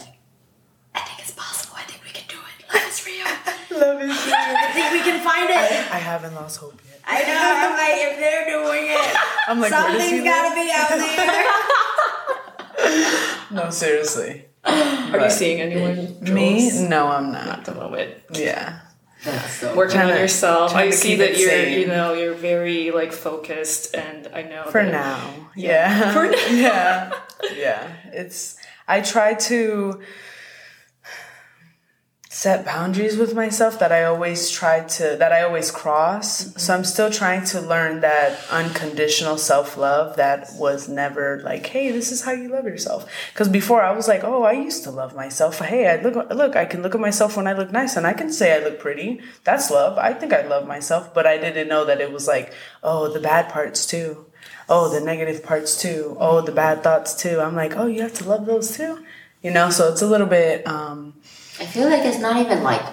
Love 3.85 4.01
is 4.01 4.25
real. 4.25 4.35
I 4.35 4.71
think 4.73 4.91
we 4.93 4.99
can 5.01 5.19
find 5.23 5.49
it. 5.49 5.55
I 5.93 5.97
haven't 5.99 6.33
lost 6.35 6.57
hope 6.59 6.79
yet. 6.87 6.99
I 7.05 7.21
know. 7.21 7.53
I'm 7.65 7.75
like, 7.77 7.97
if 8.09 8.17
they're 8.19 8.45
doing 8.49 8.85
it, 8.89 9.15
I'm 9.47 9.59
like, 9.59 9.71
where 9.71 9.91
does 9.91 10.01
he 10.01 10.09
something's 10.09 10.23
live? 10.23 10.33
gotta 10.33 10.55
be 10.55 10.71
out 10.73 10.89
there. 10.89 11.45
No, 13.51 13.69
seriously. 13.69 14.45
Are 14.65 15.19
you 15.19 15.29
seeing 15.29 15.61
anyone? 15.61 16.19
Me? 16.21 16.69
Jules? 16.69 16.81
No, 16.81 17.07
I'm 17.07 17.31
not. 17.31 17.47
At 17.47 17.65
the 17.65 17.73
moment. 17.75 18.15
Yeah. 18.33 18.79
That's 19.23 19.53
so 19.59 19.75
Working 19.75 19.97
on 19.99 20.05
Trying 20.07 20.15
to- 20.15 20.21
yourself. 20.21 20.75
I 20.75 20.89
see 20.89 21.15
that 21.17 21.37
you're, 21.37 21.49
sane. 21.49 21.79
you 21.79 21.87
know, 21.87 22.13
you're 22.13 22.33
very 22.33 22.91
like 22.91 23.13
focused, 23.13 23.95
and 23.95 24.27
I 24.33 24.41
know 24.43 24.63
For 24.65 24.83
that- 24.83 24.91
now. 24.91 25.31
Yeah. 25.55 26.13
For 26.13 26.25
now. 26.25 26.37
yeah. 26.51 27.11
Yeah. 27.55 27.87
It's 28.11 28.57
I 28.87 29.01
try 29.01 29.35
to 29.35 30.01
set 32.45 32.63
boundaries 32.63 33.17
with 33.17 33.33
myself 33.33 33.79
that 33.79 33.91
I 33.91 34.03
always 34.03 34.51
try 34.51 34.81
to 34.97 35.15
that 35.21 35.31
I 35.31 35.41
always 35.41 35.71
cross. 35.71 36.29
Mm-hmm. 36.29 36.59
So 36.59 36.75
I'm 36.75 36.83
still 36.83 37.09
trying 37.09 37.43
to 37.51 37.57
learn 37.59 38.01
that 38.01 38.29
unconditional 38.51 39.37
self-love 39.39 40.17
that 40.17 40.39
was 40.63 40.87
never 40.87 41.25
like, 41.49 41.65
"Hey, 41.65 41.87
this 41.97 42.11
is 42.11 42.21
how 42.25 42.33
you 42.33 42.49
love 42.49 42.65
yourself." 42.65 43.01
Cuz 43.33 43.47
before 43.47 43.81
I 43.81 43.93
was 43.99 44.07
like, 44.07 44.23
"Oh, 44.23 44.43
I 44.43 44.51
used 44.67 44.83
to 44.83 44.91
love 44.91 45.15
myself. 45.23 45.53
Hey, 45.71 45.83
I 45.93 45.95
look 46.03 46.15
look, 46.41 46.55
I 46.55 46.65
can 46.65 46.83
look 46.83 46.93
at 46.93 47.07
myself 47.09 47.35
when 47.35 47.47
I 47.47 47.57
look 47.59 47.71
nice 47.79 47.97
and 47.97 48.05
I 48.11 48.13
can 48.21 48.31
say 48.39 48.53
I 48.53 48.63
look 48.65 48.77
pretty. 48.85 49.09
That's 49.43 49.71
love. 49.79 49.97
I 50.09 50.13
think 50.13 50.31
I 50.31 50.43
love 50.53 50.67
myself." 50.75 51.03
But 51.17 51.25
I 51.33 51.35
didn't 51.45 51.73
know 51.73 51.83
that 51.89 52.03
it 52.05 52.11
was 52.17 52.27
like, 52.35 52.53
"Oh, 52.83 53.01
the 53.15 53.25
bad 53.31 53.49
parts 53.55 53.87
too." 53.93 54.09
Oh, 54.69 54.85
the 54.95 55.01
negative 55.11 55.41
parts 55.49 55.71
too. 55.85 56.15
Oh, 56.19 56.37
the 56.49 56.57
bad 56.63 56.85
thoughts 56.85 57.11
too. 57.23 57.35
I'm 57.45 57.57
like, 57.63 57.73
"Oh, 57.81 57.87
you 57.95 58.01
have 58.07 58.17
to 58.21 58.29
love 58.33 58.45
those 58.45 58.69
too." 58.77 58.93
You 59.45 59.51
know, 59.57 59.67
so 59.77 59.81
it's 59.91 60.05
a 60.07 60.11
little 60.13 60.31
bit 60.39 60.67
um 60.77 60.99
I 61.59 61.65
feel 61.65 61.89
like 61.89 62.05
it's 62.05 62.19
not 62.19 62.37
even 62.37 62.63
like 62.63 62.83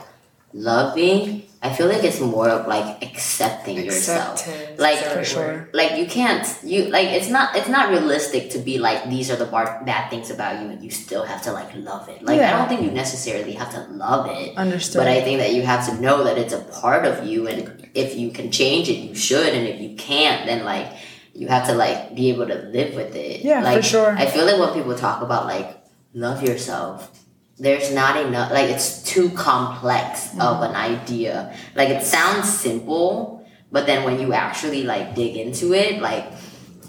loving. 0.53 1.43
I 1.65 1.73
feel 1.73 1.87
like 1.87 2.03
it's 2.03 2.21
more 2.21 2.49
of 2.49 2.67
like 2.67 3.03
accepting 3.05 3.77
yourself. 3.85 4.47
Like 4.79 4.99
for 4.99 5.25
sure. 5.25 5.69
Like 5.73 5.97
you 5.97 6.07
can't 6.07 6.45
you 6.65 6.87
like 6.87 7.09
it's 7.09 7.29
not 7.29 7.55
it's 7.55 7.69
not 7.69 7.91
realistic 7.91 8.51
to 8.51 8.59
be 8.59 8.79
like 8.79 9.09
these 9.09 9.31
are 9.31 9.37
the 9.37 9.47
bar- 9.47 9.81
bad 9.85 10.11
things 10.11 10.31
about 10.31 10.61
you 10.61 10.71
and 10.71 10.83
you 10.83 10.91
still 10.91 11.25
have 11.25 11.43
to 11.43 11.53
like 11.53 11.73
love 11.77 12.09
it. 12.09 12.23
Like 12.23 12.39
yeah. 12.39 12.55
I 12.55 12.59
don't 12.59 12.69
think 12.69 12.83
you 12.83 12.91
necessarily 12.91 13.53
have 13.53 13.71
to 13.73 13.81
love 13.93 14.27
it. 14.31 14.57
Understood. 14.57 15.01
But 15.01 15.09
I 15.09 15.21
think 15.23 15.39
that 15.39 15.55
you 15.55 15.63
have 15.63 15.87
to 15.87 16.01
know 16.01 16.25
that 16.25 16.37
it's 16.37 16.53
a 16.53 16.61
part 16.61 17.05
of 17.05 17.27
you 17.27 17.47
and 17.47 17.91
if 17.95 18.17
you 18.17 18.31
can 18.31 18.51
change 18.51 18.89
it 18.89 18.95
you 18.95 19.15
should 19.15 19.55
and 19.55 19.67
if 19.69 19.81
you 19.81 19.95
can't 19.97 20.47
then 20.47 20.65
like 20.65 20.89
you 21.35 21.47
have 21.49 21.67
to 21.69 21.75
like 21.75 22.15
be 22.15 22.29
able 22.29 22.47
to 22.47 22.55
live 22.55 22.95
with 22.95 23.15
it. 23.15 23.43
Yeah, 23.43 23.63
like, 23.63 23.79
for 23.79 23.83
sure. 23.83 24.11
I 24.11 24.27
feel 24.27 24.45
like 24.45 24.59
when 24.59 24.75
people 24.75 24.95
talk 24.97 25.23
about 25.23 25.47
like 25.47 25.79
love 26.13 26.43
yourself 26.43 27.11
there's 27.59 27.93
not 27.93 28.17
enough 28.17 28.51
like 28.51 28.71
it's 28.71 29.03
too 29.03 29.31
complex 29.31 30.29
mm-hmm. 30.29 30.41
of 30.41 30.63
an 30.63 30.75
idea 30.75 31.55
like 31.75 31.89
it 31.89 32.03
sounds 32.03 32.49
simple 32.49 33.47
but 33.71 33.87
then 33.87 34.05
when 34.05 34.21
you 34.21 34.33
actually 34.33 34.83
like 34.83 35.15
dig 35.15 35.37
into 35.37 35.73
it 35.73 36.01
like 36.01 36.25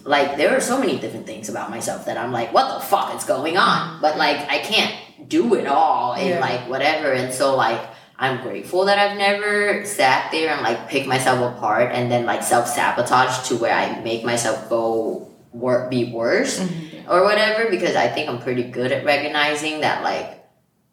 like 0.05 0.38
there 0.38 0.55
are 0.55 0.61
so 0.61 0.80
many 0.80 0.97
different 0.99 1.26
things 1.26 1.49
about 1.49 1.70
myself 1.70 2.05
that 2.05 2.18
i'm 2.18 2.32
like 2.32 2.53
what 2.53 2.74
the 2.74 2.86
fuck 2.86 3.16
is 3.16 3.24
going 3.24 3.57
on 3.57 3.89
mm-hmm. 3.89 4.01
but 4.01 4.18
like 4.18 4.38
i 4.49 4.59
can't 4.59 4.95
do 5.30 5.55
it 5.55 5.68
all 5.68 6.14
and 6.14 6.30
yeah. 6.30 6.39
like 6.39 6.68
whatever 6.70 7.11
and 7.11 7.34
so 7.34 7.55
like 7.55 7.82
i'm 8.18 8.41
grateful 8.41 8.86
that 8.86 8.97
i've 8.99 9.18
never 9.18 9.86
sat 9.86 10.32
there 10.32 10.53
and 10.53 10.61
like 10.61 10.88
picked 10.88 11.07
myself 11.07 11.55
apart 11.55 11.91
and 11.93 12.11
then 12.11 12.26
like 12.26 12.41
self-sabotage 12.43 13.47
to 13.47 13.55
where 13.57 13.74
i 13.74 13.99
make 14.01 14.24
myself 14.24 14.70
go 14.70 15.30
work 15.51 15.89
be 15.89 16.11
worse 16.11 16.59
mm-hmm. 16.59 17.11
or 17.11 17.24
whatever 17.24 17.70
because 17.70 17.95
i 17.95 18.07
think 18.07 18.30
i'm 18.30 18.39
pretty 18.39 18.64
good 18.64 18.91
at 18.91 19.05
recognizing 19.05 19.82
that 19.82 20.03
like 20.03 20.43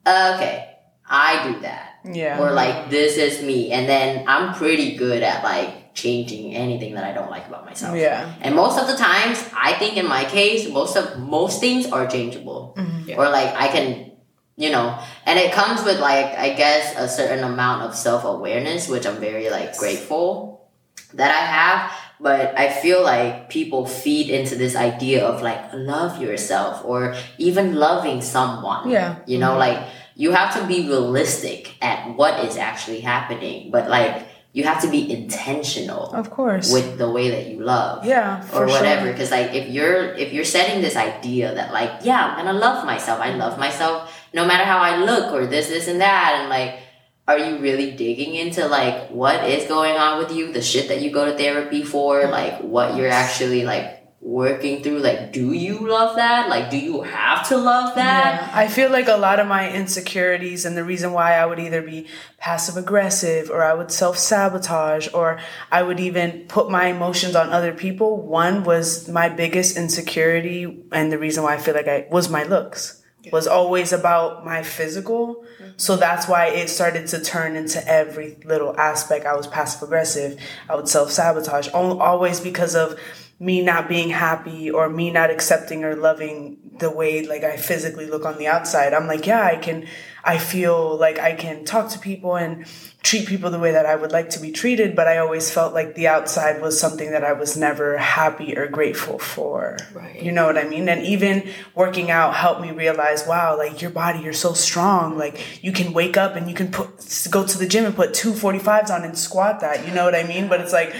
okay, 0.07 0.77
I 1.09 1.53
do 1.53 1.61
that. 1.61 2.01
Yeah. 2.05 2.41
Or 2.41 2.53
like 2.53 2.91
this 2.91 3.17
is 3.17 3.43
me. 3.43 3.73
And 3.73 3.89
then 3.89 4.25
I'm 4.27 4.55
pretty 4.55 4.97
good 4.97 5.23
at 5.23 5.45
like 5.45 5.95
changing 5.95 6.55
anything 6.55 6.95
that 6.95 7.05
I 7.05 7.13
don't 7.13 7.31
like 7.31 7.47
about 7.47 7.65
myself. 7.65 7.97
Yeah. 7.97 8.33
And 8.41 8.55
most 8.55 8.79
of 8.79 8.87
the 8.87 8.97
times, 8.97 9.45
I 9.55 9.75
think 9.75 9.97
in 9.97 10.07
my 10.07 10.25
case, 10.25 10.69
most 10.69 10.97
of 10.97 11.19
most 11.19 11.61
things 11.61 11.87
are 11.87 12.07
changeable. 12.07 12.75
Mm-hmm. 12.79 13.11
Yeah. 13.11 13.17
Or 13.17 13.29
like 13.29 13.55
I 13.55 13.69
can, 13.69 14.13
you 14.57 14.71
know, 14.71 14.99
and 15.27 15.39
it 15.39 15.53
comes 15.53 15.85
with 15.85 16.01
like 16.01 16.27
I 16.39 16.55
guess 16.55 16.95
a 16.97 17.09
certain 17.09 17.45
amount 17.45 17.83
of 17.83 17.95
self 17.95 18.25
awareness, 18.25 18.89
which 18.89 19.07
I'm 19.07 19.17
very 19.17 19.51
like 19.51 19.77
grateful 19.77 20.71
that 21.15 21.31
I 21.31 21.45
have. 21.45 21.93
But 22.21 22.59
I 22.59 22.71
feel 22.71 23.03
like 23.03 23.49
people 23.49 23.87
feed 23.87 24.29
into 24.29 24.55
this 24.55 24.77
idea 24.77 25.25
of 25.25 25.43
like 25.43 25.73
love 25.73 26.21
yourself 26.21 26.85
or 26.85 27.15
even 27.39 27.77
loving 27.77 28.21
someone. 28.21 28.91
Yeah. 28.91 29.17
You 29.27 29.39
know, 29.39 29.51
mm-hmm. 29.51 29.61
like 29.61 29.89
you 30.17 30.33
have 30.33 30.55
to 30.61 30.67
be 30.67 30.87
realistic 30.87 31.75
at 31.81 32.15
what 32.17 32.45
is 32.45 32.57
actually 32.57 33.01
happening. 33.01 33.71
But 33.71 33.89
like 33.89 34.27
you 34.53 34.65
have 34.65 34.83
to 34.83 34.91
be 34.91 35.11
intentional 35.11 36.13
of 36.13 36.31
course 36.31 36.73
with 36.73 36.99
the 36.99 37.09
way 37.09 37.31
that 37.31 37.47
you 37.47 37.63
love 37.63 38.05
yeah 38.05 38.45
or 38.53 38.67
whatever 38.67 39.11
because 39.13 39.29
sure. 39.29 39.39
like 39.39 39.55
if 39.55 39.69
you're 39.69 40.13
if 40.15 40.33
you're 40.33 40.45
setting 40.45 40.83
this 40.83 40.97
idea 40.97 41.55
that 41.55 41.73
like 41.73 41.91
yeah 42.03 42.35
i'm 42.37 42.45
gonna 42.45 42.59
love 42.59 42.85
myself 42.85 43.21
i 43.21 43.33
love 43.35 43.59
myself 43.59 44.13
no 44.35 44.45
matter 44.45 44.65
how 44.65 44.79
i 44.79 44.97
look 44.97 45.33
or 45.33 45.47
this 45.47 45.69
this 45.69 45.87
and 45.87 46.01
that 46.01 46.37
and 46.41 46.49
like 46.49 46.81
are 47.29 47.39
you 47.39 47.59
really 47.59 47.93
digging 47.93 48.35
into 48.35 48.67
like 48.67 49.09
what 49.11 49.49
is 49.49 49.69
going 49.69 49.97
on 49.97 50.19
with 50.19 50.33
you? 50.33 50.53
The 50.53 50.63
shit 50.63 50.89
that 50.89 51.01
you 51.01 51.11
go 51.11 51.27
to 51.27 51.37
therapy 51.37 51.85
for 51.85 52.27
like 52.29 52.61
what 52.61 52.97
you're 52.97 53.09
actually 53.11 53.65
like 53.65 53.99
working 54.21 54.83
through. 54.83 54.99
Like 54.99 55.33
do 55.33 55.53
you 55.53 55.87
love 55.89 56.17
that? 56.17 56.49
Like 56.49 56.71
do 56.71 56.77
you 56.79 57.03
have 57.03 57.47
to 57.49 57.57
love 57.57 57.95
that? 57.95 58.49
Yeah. 58.49 58.51
i 58.53 58.69
feel 58.69 58.91
like 58.91 59.09
a 59.09 59.17
lot 59.17 59.41
of 59.41 59.47
my 59.47 59.73
insecurities 59.73 60.65
and 60.67 60.77
the 60.77 60.85
reason 60.85 61.13
why 61.13 61.35
i 61.35 61.47
would 61.47 61.59
either 61.59 61.81
be 61.81 62.07
passive 62.39 62.77
aggressive 62.77 63.49
or 63.51 63.63
i 63.65 63.73
would 63.73 63.91
self-sabotage 63.91 65.09
or 65.15 65.39
i 65.73 65.83
would 65.83 65.99
even 66.01 66.45
put 66.49 66.71
my 66.71 66.87
emotions 66.87 67.35
on 67.35 67.49
other 67.51 67.73
people 67.73 68.21
one 68.21 68.63
was 68.63 69.09
my 69.09 69.29
biggest 69.29 69.77
insecurity 69.77 70.83
and 70.93 71.11
the 71.11 71.19
reason 71.19 71.43
why 71.43 71.55
i 71.55 71.59
feel 71.59 71.75
like 71.75 71.89
i 71.89 72.07
was 72.11 72.29
my 72.29 72.43
looks. 72.45 72.97
Was 73.33 73.47
always 73.47 73.93
about 73.93 74.47
my 74.47 74.63
physical. 74.63 75.45
So 75.81 75.97
that's 75.97 76.29
why 76.29 76.49
it 76.49 76.69
started 76.69 77.07
to 77.09 77.21
turn 77.21 77.57
into 77.57 77.83
every 77.89 78.37
little 78.45 78.79
aspect. 78.79 79.25
I 79.25 79.35
was 79.35 79.47
passive 79.47 79.83
aggressive. 79.83 80.39
I 80.69 80.77
would 80.77 80.91
self 80.91 81.11
sabotage 81.11 81.69
always 81.73 82.39
because 82.39 82.75
of 82.75 83.01
me 83.41 83.63
not 83.63 83.89
being 83.89 84.11
happy 84.11 84.71
or 84.71 84.91
me 84.91 85.11
not 85.11 85.31
accepting 85.31 85.83
or 85.83 85.97
loving 85.97 86.59
the 86.79 86.91
way 86.91 87.27
like 87.27 87.43
I 87.43 87.57
physically 87.57 88.07
look 88.07 88.27
on 88.27 88.37
the 88.37 88.47
outside. 88.47 88.93
I'm 88.93 89.07
like, 89.07 89.27
yeah, 89.27 89.43
I 89.43 89.57
can, 89.57 89.87
I 90.23 90.37
feel 90.37 90.99
like 90.99 91.19
I 91.19 91.33
can 91.33 91.65
talk 91.65 91.91
to 91.91 91.99
people 91.99 92.37
and 92.37 92.67
treat 93.03 93.27
people 93.27 93.51
the 93.51 93.59
way 93.59 93.73
that 93.73 93.87
I 93.87 93.97
would 93.97 94.13
like 94.13 94.29
to 94.31 94.41
be 94.41 94.53
treated, 94.53 94.95
but 94.95 95.09
I 95.09 95.19
always 95.19 95.51
felt 95.51 95.73
like 95.73 95.95
the 95.95 96.07
outside 96.07 96.61
was 96.61 96.79
something 96.79 97.13
that 97.13 97.25
I 97.25 97.33
was 97.33 97.57
never 97.57 97.97
happy 97.97 98.57
or 98.59 98.67
grateful 98.67 99.19
for. 99.19 99.79
Right. 99.95 100.23
You 100.23 100.33
know 100.33 100.45
what 100.45 100.59
I 100.59 100.65
mean? 100.65 100.87
And 100.89 101.03
even 101.07 101.51
working 101.75 102.11
out 102.11 102.35
helped 102.35 102.61
me 102.61 102.73
realize, 102.73 103.27
wow, 103.27 103.57
like 103.57 103.81
your 103.81 103.91
body, 103.91 104.21
you're 104.21 104.35
so 104.35 104.53
strong. 104.53 105.17
Like 105.17 105.65
you 105.65 105.73
can 105.73 105.95
wake 105.95 106.19
up 106.19 106.37
and 106.37 106.47
you 106.47 106.55
can 106.55 106.71
put 106.71 106.91
go 107.31 107.47
to 107.47 107.59
the 107.59 107.67
gym 107.67 107.87
and 107.87 107.97
put 107.97 108.13
two 108.13 108.33
45s 108.33 108.91
on 108.91 109.03
and 109.03 109.17
squat 109.17 109.61
that. 109.61 109.87
You 109.89 109.95
know 109.95 110.05
what 110.05 110.15
I 110.15 110.25
mean? 110.25 110.49
But 110.49 110.61
it's 110.61 110.75
like 110.75 110.95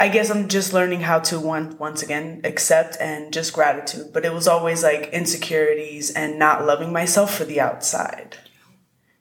I 0.00 0.08
guess 0.08 0.30
I'm 0.30 0.48
just 0.48 0.72
learning 0.72 1.02
how 1.02 1.18
to 1.18 1.38
one 1.38 1.76
once 1.76 2.02
again 2.02 2.40
accept 2.44 2.96
and 2.98 3.34
just 3.34 3.52
gratitude. 3.52 4.14
But 4.14 4.24
it 4.24 4.32
was 4.32 4.48
always 4.48 4.82
like 4.82 5.10
insecurities 5.12 6.10
and 6.10 6.38
not 6.38 6.64
loving 6.64 6.90
myself 6.90 7.34
for 7.34 7.44
the 7.44 7.60
outside 7.60 8.38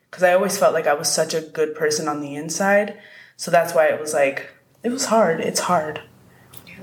because 0.09 0.23
I 0.23 0.33
always 0.33 0.57
felt 0.57 0.73
like 0.73 0.87
I 0.87 0.93
was 0.93 1.11
such 1.11 1.33
a 1.33 1.41
good 1.41 1.75
person 1.75 2.07
on 2.07 2.21
the 2.21 2.33
inside. 2.33 2.97
So 3.35 3.51
that's 3.51 3.73
why 3.73 3.87
it 3.87 3.99
was 3.99 4.13
like, 4.13 4.51
it 4.81 4.89
was 4.89 5.07
hard. 5.07 5.41
It's 5.41 5.59
hard. 5.59 6.01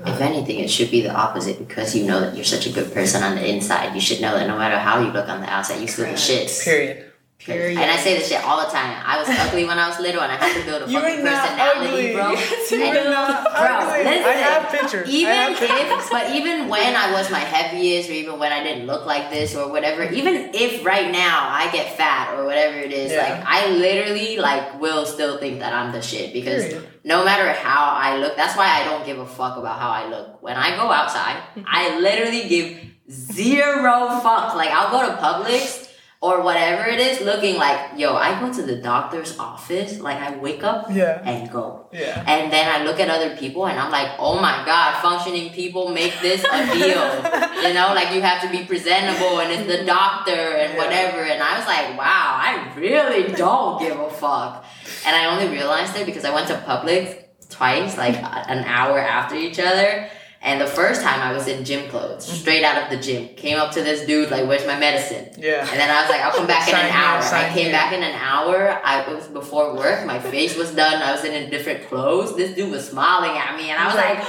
If 0.05 0.21
anything, 0.21 0.59
it 0.59 0.69
should 0.69 0.91
be 0.91 1.01
the 1.01 1.13
opposite 1.13 1.57
because 1.57 1.95
you 1.95 2.05
know 2.05 2.19
that 2.19 2.35
you're 2.35 2.45
such 2.45 2.67
a 2.67 2.71
good 2.71 2.93
person 2.93 3.23
on 3.23 3.35
the 3.35 3.49
inside. 3.49 3.95
You 3.95 4.01
should 4.01 4.21
know 4.21 4.37
that 4.37 4.45
no 4.45 4.59
matter 4.59 4.77
how 4.77 5.01
you 5.01 5.11
look 5.11 5.27
on 5.27 5.41
the 5.41 5.49
outside, 5.49 5.81
you 5.81 5.87
still 5.87 6.05
the 6.05 6.15
shit. 6.15 6.51
Period. 6.63 7.06
Period. 7.39 7.77
And 7.77 7.91
I 7.91 7.97
say 7.97 8.17
this 8.17 8.29
shit 8.29 8.43
all 8.43 8.65
the 8.65 8.71
time. 8.71 8.99
I 9.05 9.19
was 9.19 9.29
ugly 9.29 9.63
when 9.63 9.77
I 9.77 9.87
was 9.87 9.99
little, 9.99 10.21
and 10.21 10.31
I 10.31 10.35
had 10.35 10.59
to 10.59 10.65
build 10.65 10.81
a 10.81 10.87
fucking 10.87 11.23
personality, 11.23 12.13
bro. 12.13 12.31
you 12.71 12.83
and, 12.83 13.09
not 13.11 13.43
bro, 13.43 13.61
ugly. 13.61 14.03
Listen, 14.03 14.25
I 14.25 14.33
have 14.33 14.71
pictures. 14.71 15.07
Even 15.07 15.33
have 15.33 15.57
pictures. 15.57 15.79
if, 15.79 16.09
but 16.09 16.35
even 16.35 16.67
when 16.67 16.95
I 16.95 17.13
was 17.13 17.29
my 17.29 17.39
heaviest, 17.39 18.09
or 18.09 18.13
even 18.13 18.39
when 18.39 18.51
I 18.51 18.63
didn't 18.63 18.87
look 18.87 19.05
like 19.05 19.29
this, 19.29 19.55
or 19.55 19.69
whatever, 19.69 20.03
even 20.11 20.49
if 20.55 20.83
right 20.83 21.11
now 21.11 21.47
I 21.47 21.71
get 21.71 21.95
fat 21.95 22.33
or 22.33 22.43
whatever 22.43 22.75
it 22.75 22.91
is, 22.91 23.11
yeah. 23.11 23.21
like 23.21 23.43
I 23.45 23.69
literally 23.69 24.37
like 24.37 24.81
will 24.81 25.05
still 25.05 25.37
think 25.37 25.59
that 25.59 25.73
I'm 25.73 25.91
the 25.93 26.01
shit 26.01 26.33
because 26.33 26.65
Period. 26.65 26.89
no 27.03 27.23
matter 27.23 27.53
how 27.53 27.91
I 27.93 28.17
look, 28.17 28.35
that's 28.35 28.57
why 28.57 28.67
I 28.67 28.83
don't 28.83 29.05
give 29.05 29.19
a 29.19 29.27
fuck 29.27 29.57
about 29.57 29.79
how 29.79 29.91
I 29.91 30.09
look. 30.09 30.41
When 30.41 30.57
I 30.57 30.75
go 30.75 30.91
outside, 30.91 31.41
I 31.67 31.99
literally 31.99 32.49
give 32.49 32.79
zero 33.11 34.19
fuck. 34.21 34.55
Like 34.55 34.71
I'll 34.71 34.91
go 34.91 35.07
to 35.07 35.21
Publix 35.21 35.86
or 36.19 36.41
whatever 36.41 36.89
it 36.89 36.99
is, 36.99 37.21
looking 37.21 37.57
like, 37.57 37.91
yo, 37.95 38.15
I 38.15 38.39
go 38.39 38.51
to 38.51 38.63
the 38.63 38.77
doctor's 38.77 39.37
office, 39.37 39.99
like 39.99 40.17
I 40.17 40.35
wake 40.35 40.63
up 40.63 40.87
yeah. 40.89 41.21
and 41.23 41.51
go. 41.51 41.89
Yeah. 41.93 42.23
And 42.25 42.51
then 42.51 42.67
I 42.67 42.83
look 42.83 42.99
at 42.99 43.07
other 43.07 43.37
people 43.37 43.67
and 43.67 43.79
I'm 43.79 43.91
like, 43.91 44.13
oh 44.17 44.41
my 44.41 44.63
God, 44.65 44.99
functioning 45.01 45.51
people 45.51 45.89
make 45.89 46.19
this 46.21 46.43
a 46.43 46.65
deal. 46.73 47.63
you 47.67 47.73
know, 47.75 47.93
like 47.93 48.15
you 48.15 48.21
have 48.21 48.41
to 48.41 48.49
be 48.49 48.65
presentable 48.65 49.41
and 49.41 49.51
it's 49.51 49.67
the 49.67 49.85
doctor 49.85 50.31
and 50.31 50.73
yeah. 50.73 50.77
whatever. 50.77 51.23
And 51.23 51.43
I 51.43 51.59
was 51.59 51.67
like, 51.67 51.95
wow, 51.95 52.39
I 52.41 52.73
really 52.75 53.31
don't 53.33 53.79
give 53.79 53.99
a 53.99 54.09
fuck. 54.09 54.65
And 55.05 55.15
I 55.15 55.25
only 55.31 55.55
realized 55.55 55.95
it 55.97 56.07
because 56.07 56.25
I 56.25 56.33
went 56.33 56.47
to 56.47 56.55
Publix 56.55 57.15
twice, 57.49 57.95
like 57.95 58.15
an 58.15 58.63
hour 58.65 58.97
after 58.97 59.35
each 59.35 59.59
other. 59.59 60.09
And 60.41 60.61
the 60.61 60.67
first 60.67 61.01
time 61.01 61.19
I 61.19 61.33
was 61.33 61.47
in 61.47 61.65
gym 61.65 61.89
clothes, 61.89 62.27
mm-hmm. 62.27 62.37
straight 62.37 62.63
out 62.63 62.83
of 62.83 62.89
the 62.89 62.97
gym, 62.97 63.29
came 63.35 63.57
up 63.57 63.71
to 63.73 63.81
this 63.81 64.05
dude 64.05 64.29
like, 64.29 64.47
"Where's 64.47 64.65
my 64.67 64.77
medicine?" 64.77 65.29
Yeah. 65.37 65.67
And 65.67 65.79
then 65.79 65.89
I 65.89 66.01
was 66.01 66.09
like, 66.09 66.21
"I'll 66.21 66.31
come 66.31 66.47
back 66.47 66.67
in 66.67 66.75
an 66.75 66.91
hour." 66.91 67.21
I 67.21 67.49
came 67.53 67.71
back 67.71 67.91
in 67.93 68.03
an 68.03 68.15
hour. 68.15 68.79
I 68.83 69.07
was 69.11 69.27
before 69.27 69.75
work. 69.75 70.05
My 70.05 70.19
face 70.19 70.55
was 70.55 70.71
done. 70.71 71.01
I 71.01 71.11
was 71.11 71.23
in 71.23 71.49
different 71.49 71.87
clothes. 71.87 72.35
This 72.35 72.55
dude 72.55 72.71
was 72.71 72.87
smiling 72.87 73.37
at 73.37 73.57
me, 73.57 73.71
and 73.71 73.79
I 73.79 73.85
was 73.87 73.95
like, 73.95 74.25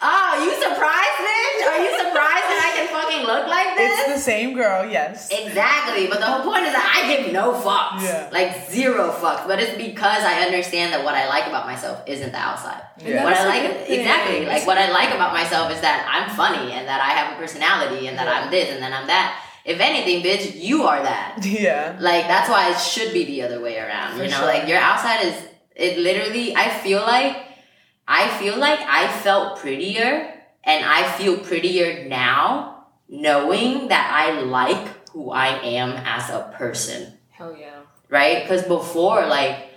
Oh, 0.00 0.30
you 0.44 0.50
surprised, 0.54 1.18
bitch? 1.18 1.58
Are 1.66 1.80
you 1.82 1.90
surprised 1.98 2.46
that 2.46 2.60
I 2.62 2.70
can 2.78 2.86
fucking 2.86 3.26
look 3.26 3.46
like 3.48 3.76
this? 3.76 3.98
It's 3.98 4.14
the 4.14 4.20
same 4.20 4.54
girl, 4.54 4.86
yes. 4.88 5.28
Exactly, 5.30 6.06
but 6.06 6.20
the 6.20 6.26
whole 6.26 6.44
point 6.46 6.66
is 6.66 6.72
that 6.72 6.86
I 6.86 7.08
give 7.10 7.32
no 7.32 7.52
fucks. 7.52 8.02
Yeah. 8.02 8.28
Like 8.32 8.70
zero 8.70 9.10
fucks. 9.10 9.46
But 9.46 9.58
it's 9.58 9.76
because 9.76 10.22
I 10.22 10.42
understand 10.46 10.92
that 10.92 11.02
what 11.04 11.14
I 11.14 11.26
like 11.28 11.46
about 11.46 11.66
myself 11.66 12.02
isn't 12.06 12.30
the 12.30 12.38
outside. 12.38 12.82
Yeah. 13.02 13.24
What 13.24 13.34
I 13.34 13.46
like 13.46 13.88
exactly, 13.88 14.46
like 14.46 14.66
what 14.66 14.78
I 14.78 14.90
like 14.90 15.14
about 15.14 15.32
myself 15.32 15.72
is 15.72 15.80
that 15.80 16.06
I'm 16.06 16.34
funny 16.36 16.72
and 16.72 16.86
that 16.86 17.00
I 17.00 17.10
have 17.18 17.34
a 17.34 17.36
personality 17.36 18.06
and 18.06 18.16
that 18.18 18.26
Yeah. 18.26 18.40
I'm 18.44 18.50
this 18.50 18.70
and 18.70 18.82
then 18.82 18.92
I'm 18.92 19.06
that. 19.08 19.42
If 19.64 19.80
anything, 19.80 20.22
bitch, 20.22 20.54
you 20.54 20.84
are 20.84 21.02
that. 21.02 21.38
Yeah. 21.44 21.96
Like 22.00 22.28
that's 22.28 22.48
why 22.48 22.70
it 22.70 22.78
should 22.78 23.12
be 23.12 23.24
the 23.24 23.42
other 23.42 23.60
way 23.60 23.78
around. 23.78 24.16
For 24.16 24.22
you 24.22 24.30
know, 24.30 24.38
sure. 24.38 24.46
like 24.46 24.68
your 24.68 24.78
outside 24.78 25.24
is 25.26 25.34
it 25.74 25.98
literally 25.98 26.54
I 26.54 26.70
feel 26.70 27.00
like 27.02 27.36
I 28.10 28.26
feel 28.38 28.56
like 28.56 28.80
I 28.80 29.06
felt 29.20 29.58
prettier 29.58 30.34
and 30.64 30.84
I 30.84 31.06
feel 31.12 31.36
prettier 31.36 32.08
now 32.08 32.86
knowing 33.06 33.88
that 33.88 34.10
I 34.10 34.40
like 34.40 35.10
who 35.10 35.30
I 35.30 35.48
am 35.62 35.90
as 35.92 36.30
a 36.30 36.50
person. 36.56 37.18
Hell 37.28 37.54
yeah. 37.54 37.80
Right? 38.08 38.42
Because 38.42 38.62
before 38.62 39.26
like 39.26 39.68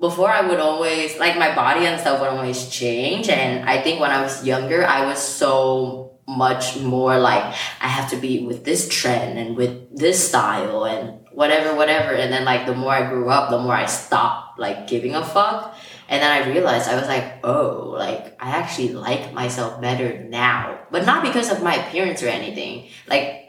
before 0.00 0.28
I 0.28 0.40
would 0.40 0.58
always 0.58 1.16
like 1.18 1.38
my 1.38 1.54
body 1.54 1.86
and 1.86 2.00
stuff 2.00 2.20
would 2.20 2.28
always 2.28 2.68
change 2.68 3.28
and 3.28 3.68
I 3.70 3.80
think 3.80 4.00
when 4.00 4.10
I 4.10 4.20
was 4.20 4.44
younger 4.44 4.84
I 4.84 5.06
was 5.06 5.22
so 5.22 6.18
much 6.26 6.76
more 6.78 7.18
like 7.20 7.44
I 7.80 7.86
have 7.86 8.10
to 8.10 8.16
be 8.16 8.44
with 8.44 8.64
this 8.64 8.88
trend 8.88 9.38
and 9.38 9.56
with 9.56 9.96
this 9.96 10.28
style 10.28 10.84
and 10.84 11.20
whatever 11.30 11.76
whatever 11.76 12.14
and 12.14 12.32
then 12.32 12.44
like 12.44 12.66
the 12.66 12.74
more 12.74 12.92
I 12.92 13.08
grew 13.08 13.30
up 13.30 13.50
the 13.50 13.60
more 13.60 13.74
I 13.74 13.86
stopped 13.86 14.58
like 14.58 14.88
giving 14.88 15.14
a 15.14 15.24
fuck 15.24 15.76
and 16.08 16.22
then 16.22 16.30
I 16.30 16.48
realized 16.48 16.88
I 16.88 16.96
was 16.98 17.08
like 17.08 17.44
oh 17.44 17.94
like 17.96 18.36
I 18.40 18.50
actually 18.50 18.92
like 18.92 19.32
myself 19.32 19.80
better 19.80 20.22
now 20.24 20.78
but 20.90 21.06
not 21.06 21.22
because 21.22 21.50
of 21.50 21.62
my 21.62 21.74
appearance 21.74 22.22
or 22.22 22.28
anything 22.28 22.88
like 23.08 23.42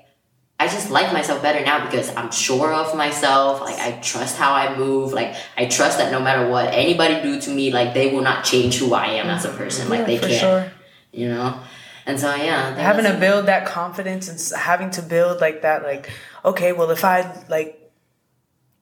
I 0.60 0.68
just 0.68 0.90
like 0.90 1.14
myself 1.14 1.44
better 1.44 1.64
now 1.64 1.86
because 1.86 2.14
I'm 2.16 2.32
sure 2.32 2.74
of 2.74 2.98
myself. 2.98 3.62
Like 3.62 3.78
I 3.78 3.92
trust 4.02 4.38
how 4.38 4.54
I 4.54 4.76
move. 4.76 5.14
Like 5.14 5.36
I 5.56 5.68
trust 5.68 6.00
that 6.00 6.12
no 6.12 6.20
matter 6.20 6.50
what 6.50 6.74
anybody 6.74 7.22
do 7.22 7.40
to 7.42 7.52
me, 7.52 7.72
like 7.72 7.94
they 7.94 8.12
will 8.12 8.24
not 8.24 8.44
change 8.44 8.80
who 8.80 8.96
I 8.96 9.06
am 9.06 9.28
as 9.28 9.46
a 9.46 9.50
person. 9.50 9.88
Like 9.88 10.00
Yeah, 10.00 10.06
they 10.06 10.18
can't, 10.18 10.34
sure. 10.34 10.72
you 11.12 11.28
know. 11.30 11.60
And 12.08 12.20
so 12.20 12.34
yeah, 12.34 12.74
having 12.74 13.06
to 13.06 13.20
build 13.20 13.46
that 13.46 13.68
confidence 13.68 14.30
and 14.30 14.60
having 14.60 14.90
to 14.92 15.04
build 15.04 15.42
like 15.42 15.62
that 15.62 15.84
like 15.84 16.10
okay 16.44 16.72
well 16.72 16.90
if 16.92 17.04
i 17.04 17.44
like 17.50 17.92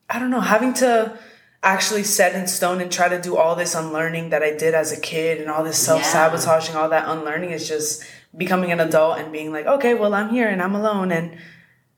i 0.09 0.19
don't 0.19 0.29
know 0.29 0.39
having 0.39 0.73
to 0.75 1.17
actually 1.65 2.03
set 2.03 2.35
in 2.35 2.47
stone 2.47 2.79
and 2.79 2.91
try 2.91 3.09
to 3.09 3.19
do 3.19 3.35
all 3.35 3.55
this 3.55 3.73
unlearning 3.75 4.29
that 4.29 4.43
i 4.43 4.55
did 4.55 4.73
as 4.73 4.91
a 4.91 5.01
kid 5.01 5.41
and 5.41 5.49
all 5.49 5.63
this 5.63 5.77
self-sabotaging 5.77 6.75
all 6.75 6.89
that 6.89 7.07
unlearning 7.09 7.49
is 7.49 7.67
just 7.67 8.03
becoming 8.37 8.71
an 8.71 8.79
adult 8.79 9.17
and 9.17 9.31
being 9.31 9.51
like 9.51 9.65
okay 9.65 9.93
well 9.93 10.13
i'm 10.13 10.29
here 10.29 10.47
and 10.47 10.61
i'm 10.61 10.75
alone 10.75 11.11
and 11.11 11.35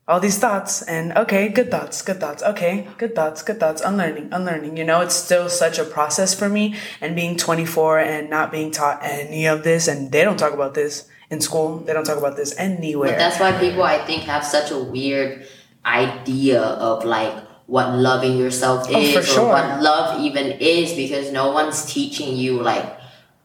all 0.07 0.21
these 0.21 0.39
thoughts 0.39 0.81
and 0.83 1.11
okay 1.17 1.49
good 1.49 1.69
thoughts 1.69 2.01
good 2.01 2.19
thoughts 2.19 2.41
okay 2.41 2.87
good 2.97 3.13
thoughts 3.13 3.43
good 3.43 3.59
thoughts 3.59 3.81
unlearning 3.81 4.29
unlearning 4.31 4.77
you 4.77 4.85
know 4.85 5.01
it's 5.01 5.15
still 5.15 5.49
such 5.49 5.77
a 5.77 5.83
process 5.83 6.33
for 6.33 6.47
me 6.47 6.73
and 7.01 7.13
being 7.13 7.35
24 7.35 7.99
and 7.99 8.29
not 8.29 8.49
being 8.49 8.71
taught 8.71 8.99
any 9.03 9.45
of 9.45 9.63
this 9.63 9.87
and 9.89 10.13
they 10.13 10.23
don't 10.23 10.39
talk 10.39 10.53
about 10.53 10.73
this 10.73 11.09
in 11.29 11.41
school 11.41 11.79
they 11.79 11.91
don't 11.91 12.05
talk 12.05 12.17
about 12.17 12.37
this 12.37 12.57
anywhere. 12.57 13.11
But 13.11 13.19
that's 13.19 13.39
why 13.39 13.51
people 13.59 13.83
I 13.83 13.97
think 14.05 14.23
have 14.23 14.45
such 14.45 14.71
a 14.71 14.79
weird 14.79 15.45
idea 15.85 16.61
of 16.61 17.03
like 17.03 17.46
what 17.67 17.93
loving 17.95 18.37
yourself 18.37 18.87
Oh, 18.89 18.99
is 18.99 19.13
for 19.13 19.19
or 19.19 19.23
sure. 19.23 19.49
what 19.49 19.81
love 19.81 20.19
even 20.21 20.45
is 20.59 20.93
because 20.93 21.31
no 21.31 21.51
one's 21.51 21.85
teaching 21.85 22.35
you 22.35 22.61
like 22.61 22.95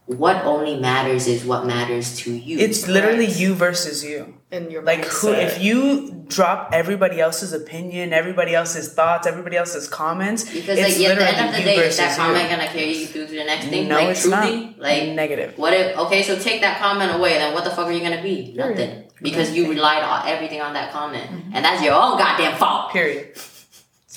what 0.07 0.45
only 0.45 0.79
matters 0.79 1.27
is 1.29 1.45
what 1.45 1.65
matters 1.65 2.17
to 2.19 2.33
you. 2.35 2.59
it's 2.59 2.87
literally 2.89 3.27
you 3.27 3.55
versus 3.55 4.05
you 4.05 4.35
And 4.51 4.71
your 4.71 4.83
like 4.83 5.05
who 5.07 5.31
if 5.33 5.63
you 5.63 6.25
drop 6.29 6.71
everybody 6.73 7.21
else's 7.21 7.53
opinion 7.53 8.13
everybody 8.13 8.53
else's 8.55 8.93
thoughts 8.93 9.27
everybody 9.27 9.57
else's 9.57 9.89
comments 9.89 10.43
Because 10.45 10.79
it's 10.79 10.99
like 10.99 11.09
at 11.09 11.19
the 11.19 11.29
end 11.39 11.49
of 11.49 11.57
the 11.57 11.63
day, 11.63 11.77
is 11.77 11.83
versus 11.83 11.97
that 11.99 12.11
you. 12.11 12.23
comment 12.23 12.51
gonna 12.51 12.67
carry 12.69 12.93
you 12.99 13.07
through 13.07 13.27
to 13.27 13.33
the 13.43 13.45
next 13.45 13.67
thing? 13.67 13.89
No, 13.89 13.95
like 13.97 14.09
it's 14.09 14.23
truly? 14.23 14.67
not. 14.67 14.79
Like 14.79 15.03
Negative. 15.23 15.51
What 15.57 15.73
if 15.73 15.97
okay, 16.05 16.23
so 16.23 16.39
take 16.39 16.61
that 16.67 16.81
comment 16.81 17.15
away, 17.15 17.35
then 17.35 17.55
what 17.55 17.65
the 17.65 17.71
fuck 17.71 17.87
are 17.87 17.93
you 17.93 18.01
gonna 18.09 18.23
be? 18.23 18.53
Nothing. 18.57 19.05
Because 19.23 19.53
you 19.55 19.71
relied 19.71 20.03
on 20.03 20.27
everything 20.27 20.61
on 20.61 20.73
that 20.75 20.93
comment. 20.93 21.31
Mm-hmm. 21.31 21.55
And 21.55 21.65
that's 21.65 21.81
your 21.83 21.95
own 21.95 22.19
goddamn 22.19 22.57
fault. 22.59 22.91
period 22.93 23.37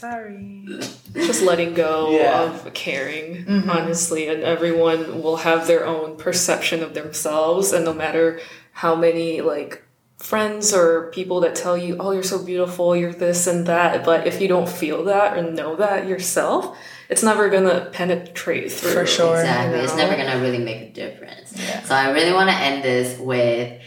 sorry 0.09 0.65
just 1.13 1.41
letting 1.41 1.73
go 1.73 2.11
Yeah. 2.11 2.43
of 2.43 2.73
caring 2.73 3.45
mm-hmm. 3.45 3.69
honestly 3.69 4.27
and 4.27 4.43
everyone 4.43 5.21
will 5.21 5.37
have 5.37 5.67
their 5.67 5.85
own 5.85 6.17
perception 6.17 6.83
of 6.83 6.93
themselves 6.93 7.71
and 7.73 7.85
no 7.85 7.93
matter 7.93 8.39
how 8.71 8.95
many 8.95 9.41
like 9.41 9.83
friends 10.17 10.73
or 10.73 11.11
people 11.11 11.41
that 11.41 11.55
tell 11.55 11.77
you 11.77 11.97
oh 11.99 12.11
you're 12.11 12.23
so 12.23 12.43
beautiful 12.43 12.95
you're 12.95 13.13
this 13.13 13.47
and 13.47 13.67
that 13.67 14.03
but 14.05 14.25
if 14.27 14.41
you 14.41 14.47
don't 14.47 14.69
feel 14.69 15.03
that 15.05 15.37
or 15.37 15.51
know 15.51 15.75
that 15.75 16.07
yourself 16.07 16.77
it's 17.09 17.23
never 17.23 17.49
gonna 17.49 17.89
penetrate 17.91 18.71
through 18.71 18.91
For 18.93 19.05
sure. 19.05 19.39
Exactly. 19.39 19.79
It's 19.79 19.95
never 19.95 20.15
gonna 20.15 20.41
really 20.41 20.57
make 20.57 20.81
a 20.81 20.91
difference. 20.91 21.53
Yeah. 21.55 21.83
So 21.83 21.93
I 21.93 22.09
really 22.09 22.33
wanna 22.33 22.53
end 22.53 22.83
this 22.83 23.19
with 23.19 23.79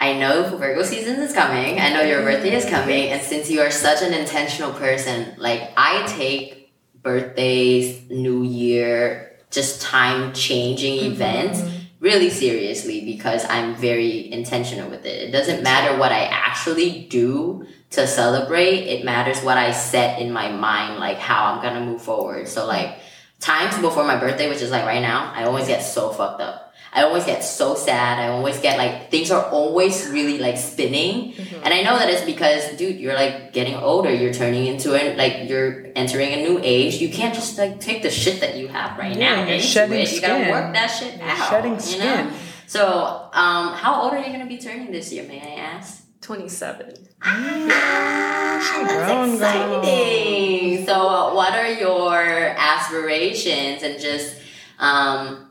I 0.00 0.12
know 0.18 0.56
Virgo 0.56 0.82
season 0.82 1.16
is 1.20 1.32
coming. 1.32 1.80
I 1.80 1.92
know 1.92 2.02
your 2.02 2.22
birthday 2.22 2.54
is 2.54 2.66
coming, 2.66 3.08
and 3.08 3.22
since 3.22 3.50
you 3.50 3.60
are 3.60 3.70
such 3.70 4.02
an 4.02 4.12
intentional 4.12 4.72
person, 4.72 5.34
like 5.38 5.72
I 5.76 6.06
take 6.06 6.72
birthdays, 7.02 8.10
New 8.10 8.42
Year, 8.42 9.38
just 9.50 9.80
time 9.80 10.32
changing 10.34 10.98
Mm-hmm. 10.98 11.12
events 11.12 11.62
really 11.98 12.28
seriously 12.28 13.04
because 13.04 13.44
I'm 13.48 13.74
very 13.74 14.30
intentional 14.30 14.90
with 14.90 15.06
it. 15.06 15.28
It 15.28 15.30
doesn't 15.30 15.62
matter 15.62 15.98
what 15.98 16.12
I 16.12 16.24
actually 16.24 17.06
do 17.08 17.66
to 17.90 18.06
celebrate, 18.06 18.80
it 18.86 19.04
matters 19.04 19.40
what 19.42 19.56
I 19.56 19.70
set 19.72 20.20
in 20.20 20.30
my 20.30 20.50
mind, 20.50 21.00
like 21.00 21.18
how 21.18 21.46
I'm 21.46 21.62
gonna 21.62 21.84
move 21.84 22.02
forward. 22.02 22.48
So, 22.48 22.66
like, 22.66 22.98
times 23.40 23.78
before 23.78 24.04
my 24.04 24.16
birthday, 24.16 24.48
which 24.48 24.60
is 24.60 24.70
like 24.70 24.84
right 24.84 25.00
now, 25.00 25.32
I 25.34 25.44
always 25.44 25.68
get 25.68 25.80
so 25.82 26.10
fucked 26.10 26.42
up. 26.42 26.65
I 26.92 27.02
always 27.02 27.24
get 27.26 27.44
so 27.44 27.74
sad. 27.74 28.18
I 28.18 28.28
always 28.28 28.58
get 28.60 28.78
like 28.78 29.10
things 29.10 29.30
are 29.30 29.44
always 29.50 30.08
really 30.08 30.38
like 30.38 30.56
spinning, 30.56 31.34
and 31.62 31.74
I 31.74 31.82
know 31.82 31.98
that 31.98 32.08
it's 32.08 32.24
because, 32.24 32.74
dude, 32.78 32.98
you're 32.98 33.14
like 33.14 33.52
getting 33.52 33.74
older. 33.74 34.10
You're 34.12 34.32
turning 34.32 34.66
into 34.66 34.94
a 34.94 35.14
like 35.16 35.48
you're 35.48 35.88
entering 35.94 36.32
a 36.32 36.36
new 36.42 36.58
age. 36.62 36.94
You 36.96 37.10
can't 37.10 37.34
just 37.34 37.58
like 37.58 37.80
take 37.80 38.02
the 38.02 38.10
shit 38.10 38.40
that 38.40 38.56
you 38.56 38.68
have 38.68 38.98
right 38.98 39.14
Yeah, 39.16 39.44
now. 39.44 39.48
you're 39.50 39.60
shedding 39.60 40.00
it. 40.00 40.10
You 40.12 40.20
gotta 40.22 40.42
skin. 40.44 40.50
work 40.50 40.72
that 40.72 40.86
shit 40.88 41.18
You're 41.18 41.28
out. 41.28 41.50
shedding 41.50 41.74
You 41.74 41.80
skin. 41.80 42.28
know. 42.28 42.32
So, 42.68 43.28
um, 43.32 43.74
how 43.74 44.02
old 44.02 44.12
are 44.14 44.18
you 44.20 44.32
gonna 44.32 44.46
be 44.46 44.58
turning 44.58 44.90
this 44.90 45.12
year? 45.12 45.24
May 45.24 45.40
I 45.40 45.60
ask? 45.60 46.02
27 46.22 46.94
Ah, 47.22 48.84
that's 48.88 49.34
exciting. 49.34 50.86
So, 50.86 50.94
uh, 51.08 51.34
what 51.34 51.52
are 51.54 51.70
your 51.70 52.14
aspirations 52.56 53.82
and 53.82 54.00
just, 54.00 54.36
um, 54.78 55.45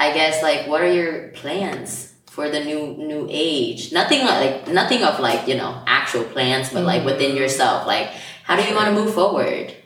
I 0.00 0.14
guess, 0.14 0.42
like, 0.42 0.66
what 0.66 0.80
are 0.80 0.90
your 0.90 1.28
plans 1.28 2.14
for 2.26 2.48
the 2.48 2.64
new 2.64 2.96
new 2.96 3.28
age? 3.30 3.92
Nothing 3.92 4.24
like 4.24 4.66
nothing 4.66 5.04
of 5.04 5.20
like 5.20 5.46
you 5.46 5.56
know 5.56 5.82
actual 5.86 6.24
plans, 6.24 6.72
but 6.72 6.84
like 6.84 7.04
within 7.04 7.36
yourself. 7.36 7.86
Like, 7.86 8.08
how 8.44 8.56
do 8.56 8.66
you 8.66 8.74
want 8.74 8.86
to 8.86 8.94
move 8.94 9.12
forward? 9.14 9.76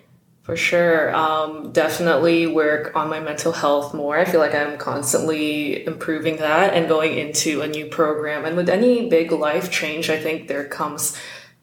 For 0.43 0.57
sure. 0.57 1.13
Um, 1.17 1.73
definitely 1.73 2.47
work 2.47 2.95
on 2.95 3.09
my 3.09 3.19
mental 3.19 3.51
health 3.51 3.95
more. 3.95 4.19
I 4.19 4.25
feel 4.25 4.41
like 4.41 4.55
I'm 4.55 4.77
constantly 4.77 5.85
improving 5.87 6.37
that 6.37 6.75
and 6.75 6.87
going 6.87 7.19
into 7.19 7.63
a 7.63 7.67
new 7.67 7.87
program. 7.87 8.45
And 8.45 8.55
with 8.55 8.69
any 8.69 9.09
big 9.09 9.33
life 9.33 9.71
change, 9.71 10.11
I 10.11 10.21
think 10.21 10.47
there 10.47 10.69
comes 10.69 11.17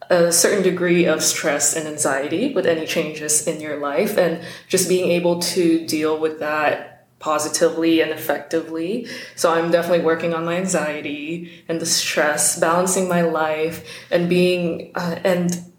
a 0.10 0.32
certain 0.32 0.64
degree 0.64 1.06
of 1.06 1.24
stress 1.24 1.76
and 1.76 1.88
anxiety 1.88 2.54
with 2.54 2.66
any 2.66 2.88
changes 2.88 3.48
in 3.48 3.62
your 3.62 3.78
life. 3.80 4.18
And 4.18 4.44
just 4.68 4.90
being 4.90 5.12
able 5.12 5.40
to 5.54 5.86
deal 5.86 6.20
with 6.20 6.40
that 6.40 6.91
positively 7.22 8.02
and 8.02 8.12
effectively. 8.12 9.08
So 9.36 9.54
I'm 9.54 9.72
definitely 9.72 10.04
working 10.04 10.34
on 10.34 10.44
my 10.44 10.56
anxiety 10.58 11.64
and 11.70 11.80
the 11.80 11.86
stress, 11.86 12.60
balancing 12.60 13.08
my 13.08 13.22
life 13.22 13.88
and 14.12 14.28
being, 14.28 14.92
uh, 14.96 15.20
and 15.24 15.72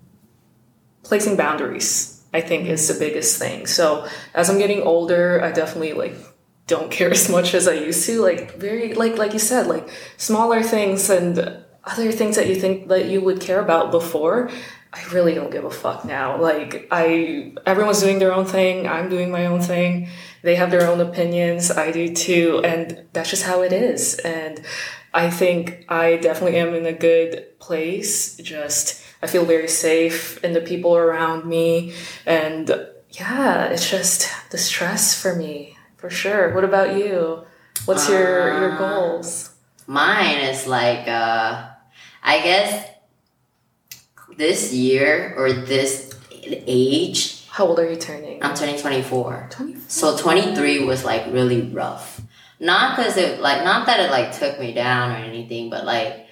placing 1.02 1.36
boundaries 1.36 2.22
i 2.32 2.40
think 2.40 2.68
is 2.68 2.88
the 2.88 2.98
biggest 2.98 3.38
thing 3.38 3.66
so 3.66 4.06
as 4.34 4.48
i'm 4.48 4.58
getting 4.58 4.82
older 4.82 5.42
i 5.42 5.52
definitely 5.52 5.92
like 5.92 6.14
don't 6.66 6.90
care 6.98 7.10
as 7.10 7.28
much 7.28 7.54
as 7.54 7.68
i 7.68 7.72
used 7.72 8.06
to 8.06 8.20
like 8.22 8.54
very 8.56 8.94
like 8.94 9.18
like 9.18 9.32
you 9.32 9.38
said 9.38 9.66
like 9.66 9.88
smaller 10.16 10.62
things 10.62 11.10
and 11.10 11.38
other 11.84 12.12
things 12.12 12.36
that 12.36 12.46
you 12.46 12.54
think 12.54 12.88
that 12.88 13.06
you 13.06 13.20
would 13.20 13.40
care 13.40 13.60
about 13.60 13.90
before 13.90 14.48
i 14.92 15.02
really 15.12 15.34
don't 15.34 15.50
give 15.50 15.64
a 15.64 15.70
fuck 15.70 16.04
now 16.04 16.40
like 16.40 16.86
i 16.90 17.52
everyone's 17.66 18.00
doing 18.00 18.18
their 18.18 18.32
own 18.32 18.44
thing 18.44 18.86
i'm 18.86 19.08
doing 19.08 19.30
my 19.30 19.46
own 19.46 19.60
thing 19.60 20.08
they 20.42 20.54
have 20.54 20.70
their 20.70 20.88
own 20.88 21.00
opinions 21.00 21.70
i 21.70 21.90
do 21.90 22.14
too 22.14 22.60
and 22.64 23.04
that's 23.12 23.30
just 23.30 23.44
how 23.44 23.62
it 23.62 23.72
is 23.72 24.18
and 24.20 24.64
i 25.14 25.30
think 25.30 25.84
i 25.88 26.16
definitely 26.16 26.58
am 26.58 26.74
in 26.74 26.86
a 26.86 26.92
good 26.92 27.46
place 27.58 28.36
just 28.36 29.02
I 29.22 29.28
feel 29.28 29.44
very 29.44 29.68
safe 29.68 30.42
in 30.42 30.52
the 30.52 30.60
people 30.60 30.96
around 30.96 31.44
me. 31.44 31.94
And 32.26 32.68
yeah, 33.10 33.66
it's 33.66 33.88
just 33.88 34.28
the 34.50 34.58
stress 34.58 35.20
for 35.20 35.36
me, 35.36 35.76
for 35.96 36.10
sure. 36.10 36.52
What 36.54 36.64
about 36.64 36.96
you? 36.96 37.44
What's 37.84 38.08
your, 38.08 38.58
your 38.60 38.76
goals? 38.78 39.54
Mine 39.86 40.38
is 40.38 40.66
like, 40.66 41.06
uh, 41.06 41.68
I 42.24 42.42
guess 42.42 42.88
this 44.42 44.72
year 44.72 45.34
or 45.36 45.52
this 45.52 46.12
age, 46.42 47.46
How 47.46 47.68
old 47.68 47.78
are 47.78 47.88
you 47.88 47.94
turning? 47.94 48.42
I'm 48.42 48.56
turning 48.56 48.76
24. 48.76 49.46
24. 49.50 49.82
So 49.86 50.16
23 50.18 50.84
was 50.84 51.04
like 51.04 51.32
really 51.32 51.62
rough. 51.62 52.20
Not 52.58 52.96
because 52.96 53.16
it, 53.16 53.40
like, 53.40 53.62
not 53.62 53.86
that 53.86 54.00
it 54.00 54.10
like 54.10 54.36
took 54.36 54.58
me 54.58 54.74
down 54.74 55.12
or 55.12 55.24
anything, 55.24 55.70
but 55.70 55.84
like, 55.84 56.26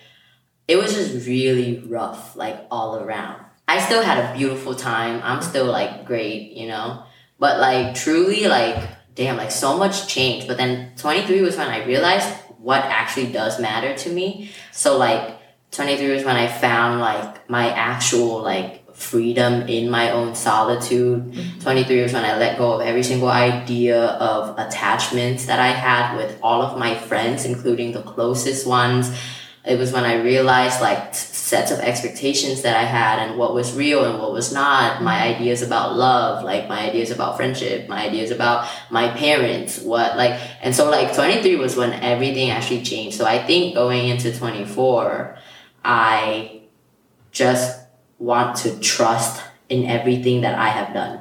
it 0.67 0.75
was 0.75 0.93
just 0.93 1.25
really 1.25 1.85
rough, 1.87 2.35
like 2.35 2.59
all 2.69 2.97
around. 2.97 3.45
I 3.69 3.79
still 3.79 4.03
had 4.03 4.19
a 4.19 4.37
beautiful 4.37 4.75
time. 4.75 5.21
I'm 5.23 5.41
still 5.41 5.67
like 5.67 6.05
great, 6.05 6.51
you 6.57 6.67
know? 6.67 7.05
But 7.39 7.61
like, 7.61 7.95
truly, 7.95 8.49
like, 8.49 8.77
damn, 9.15 9.37
like 9.37 9.53
so 9.53 9.79
much 9.79 10.09
change. 10.09 10.49
But 10.49 10.57
then 10.57 10.97
23 10.97 11.43
was 11.43 11.57
when 11.57 11.69
I 11.69 11.85
realized 11.85 12.29
what 12.59 12.83
actually 12.83 13.31
does 13.31 13.61
matter 13.61 13.97
to 13.99 14.11
me. 14.11 14.51
So 14.73 14.99
like, 14.99 15.40
23 15.71 16.11
was 16.11 16.25
when 16.25 16.37
I 16.37 16.49
found 16.49 17.01
like 17.01 17.49
my 17.49 17.71
actual 17.71 18.43
like 18.43 18.81
freedom 18.95 19.63
in 19.63 19.89
my 19.89 20.11
own 20.11 20.35
solitude. 20.35 21.33
Mm-hmm. 21.33 21.61
23 21.61 22.03
was 22.03 22.13
when 22.13 22.25
I 22.25 22.37
let 22.39 22.59
go 22.59 22.73
of 22.73 22.81
every 22.81 23.03
single 23.03 23.29
idea 23.29 24.05
of 24.05 24.59
attachments 24.59 25.47
that 25.47 25.59
I 25.59 25.69
had 25.69 26.17
with 26.17 26.39
all 26.43 26.63
of 26.63 26.79
my 26.79 26.95
friends, 26.95 27.45
including 27.45 27.93
the 27.93 28.03
closest 28.03 28.67
ones. 28.67 29.17
It 29.65 29.79
was 29.79 29.93
when 29.93 30.05
I 30.05 30.23
realized 30.23 30.81
like 30.81 31.15
sets 31.15 31.71
of 31.71 31.81
expectations 31.81 32.63
that 32.63 32.77
I 32.77 32.85
had 32.85 33.19
and 33.21 33.39
what 33.39 33.55
was 33.55 33.75
real 33.75 34.05
and 34.05 34.19
what 34.19 34.33
was 34.33 34.53
not. 34.53 35.03
My 35.03 35.15
mm-hmm. 35.15 35.43
ideas 35.43 35.63
about 35.63 35.97
love, 35.97 36.45
like 36.45 36.69
my 36.69 36.89
ideas 36.89 37.11
about 37.11 37.37
friendship, 37.37 37.89
my 37.89 38.07
ideas 38.07 38.31
about 38.31 38.69
my 38.91 39.09
parents, 39.09 39.81
what 39.81 40.17
like, 40.17 40.41
and 40.63 40.75
so 40.75 40.91
like 40.91 41.15
23 41.15 41.57
was 41.57 41.77
when 41.77 41.93
everything 41.93 42.51
actually 42.51 42.83
changed. 42.83 43.17
So 43.17 43.25
I 43.25 43.39
think 43.43 43.75
going 43.75 44.09
into 44.09 44.37
24, 44.37 45.39
I 45.85 46.63
just 47.33 47.81
want 48.19 48.57
to 48.59 48.79
trust 48.81 49.43
in 49.69 49.87
everything 49.87 50.43
that 50.43 50.59
I 50.59 50.69
have 50.69 50.93
done. 50.93 51.21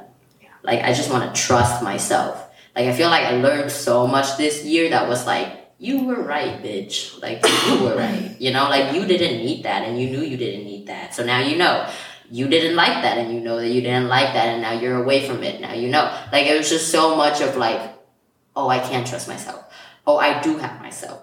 Like 0.62 0.82
I 0.84 0.92
just 0.92 1.10
want 1.10 1.34
to 1.34 1.40
trust 1.40 1.82
myself. 1.82 2.46
Like 2.76 2.86
I 2.86 2.92
feel 2.92 3.08
like 3.08 3.24
I 3.24 3.36
learned 3.40 3.70
so 3.70 4.06
much 4.06 4.36
this 4.36 4.64
year 4.64 4.90
that 4.90 5.08
was 5.08 5.26
like, 5.26 5.56
you 5.78 6.04
were 6.04 6.22
right, 6.22 6.62
bitch. 6.62 7.20
Like 7.22 7.42
you 7.66 7.84
were 7.84 7.96
right. 7.96 8.36
You 8.38 8.52
know, 8.52 8.68
like 8.68 8.94
you 8.94 9.06
didn't 9.06 9.44
need 9.44 9.64
that 9.64 9.88
and 9.88 10.00
you 10.00 10.10
knew 10.10 10.22
you 10.22 10.36
didn't 10.36 10.64
need 10.64 10.86
that. 10.88 11.14
So 11.14 11.24
now 11.24 11.40
you 11.40 11.56
know. 11.56 11.88
You 12.32 12.46
didn't 12.46 12.76
like 12.76 13.02
that 13.02 13.18
and 13.18 13.34
you 13.34 13.40
know 13.40 13.58
that 13.58 13.70
you 13.70 13.80
didn't 13.80 14.06
like 14.06 14.34
that 14.34 14.46
and 14.46 14.62
now 14.62 14.70
you're 14.70 15.02
away 15.02 15.26
from 15.26 15.42
it. 15.42 15.60
Now 15.60 15.72
you 15.72 15.88
know. 15.88 16.16
Like 16.30 16.46
it 16.46 16.56
was 16.56 16.68
just 16.70 16.92
so 16.92 17.16
much 17.16 17.40
of 17.40 17.56
like, 17.56 17.80
oh, 18.54 18.68
I 18.68 18.78
can't 18.78 19.04
trust 19.04 19.26
myself. 19.26 19.64
Oh, 20.06 20.16
I 20.18 20.40
do 20.40 20.56
have 20.58 20.80
myself. 20.80 21.22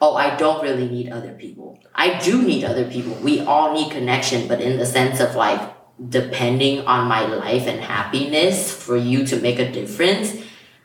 Oh, 0.00 0.14
I 0.14 0.36
don't 0.36 0.62
really 0.62 0.88
need 0.88 1.10
other 1.10 1.32
people. 1.32 1.71
I 1.94 2.18
do 2.18 2.42
need 2.42 2.64
other 2.64 2.84
people. 2.90 3.14
We 3.14 3.40
all 3.40 3.74
need 3.74 3.92
connection, 3.92 4.48
but 4.48 4.60
in 4.60 4.78
the 4.78 4.86
sense 4.86 5.20
of 5.20 5.34
like 5.34 5.60
depending 6.08 6.86
on 6.86 7.06
my 7.06 7.26
life 7.26 7.66
and 7.66 7.80
happiness 7.80 8.72
for 8.72 8.96
you 8.96 9.26
to 9.26 9.36
make 9.36 9.58
a 9.58 9.70
difference. 9.70 10.34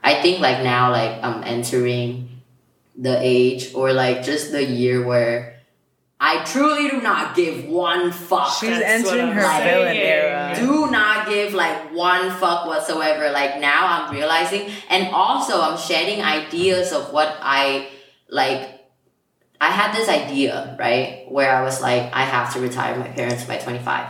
I 0.04 0.22
think 0.22 0.40
like 0.40 0.64
now, 0.64 0.92
like 0.92 1.24
I'm 1.24 1.44
entering 1.44 2.42
the 2.96 3.18
age 3.22 3.74
or 3.74 3.94
like 3.94 4.24
just 4.24 4.52
the 4.52 4.64
year 4.64 5.06
where 5.06 5.58
I 6.20 6.44
truly 6.46 6.90
do 6.90 7.00
not 7.02 7.36
give 7.36 7.66
one 7.66 8.12
fuck. 8.12 8.52
She's 8.60 8.70
That's 8.70 9.08
entering 9.08 9.28
her 9.28 9.42
saying. 9.44 9.64
villain 9.70 9.96
era. 9.96 10.56
do 10.58 10.90
not 10.90 11.30
give 11.30 11.54
like 11.54 11.94
one 11.94 12.32
fuck 12.32 12.66
whatsoever. 12.66 13.30
Like 13.30 13.60
now 13.60 13.86
I'm 13.88 14.14
realizing, 14.14 14.70
and 14.90 15.14
also 15.14 15.62
I'm 15.62 15.78
shedding 15.78 16.24
ideas 16.24 16.92
of 16.92 17.14
what 17.14 17.38
I 17.42 17.90
like. 18.30 18.77
I 19.60 19.72
had 19.72 19.94
this 19.96 20.08
idea, 20.08 20.76
right, 20.80 21.26
where 21.30 21.52
I 21.56 21.64
was 21.64 21.82
like, 21.82 22.04
I 22.14 22.24
have 22.24 22.54
to 22.54 22.60
retire 22.60 22.96
my 22.98 23.08
parents 23.08 23.44
by 23.46 23.58
25. 23.58 24.08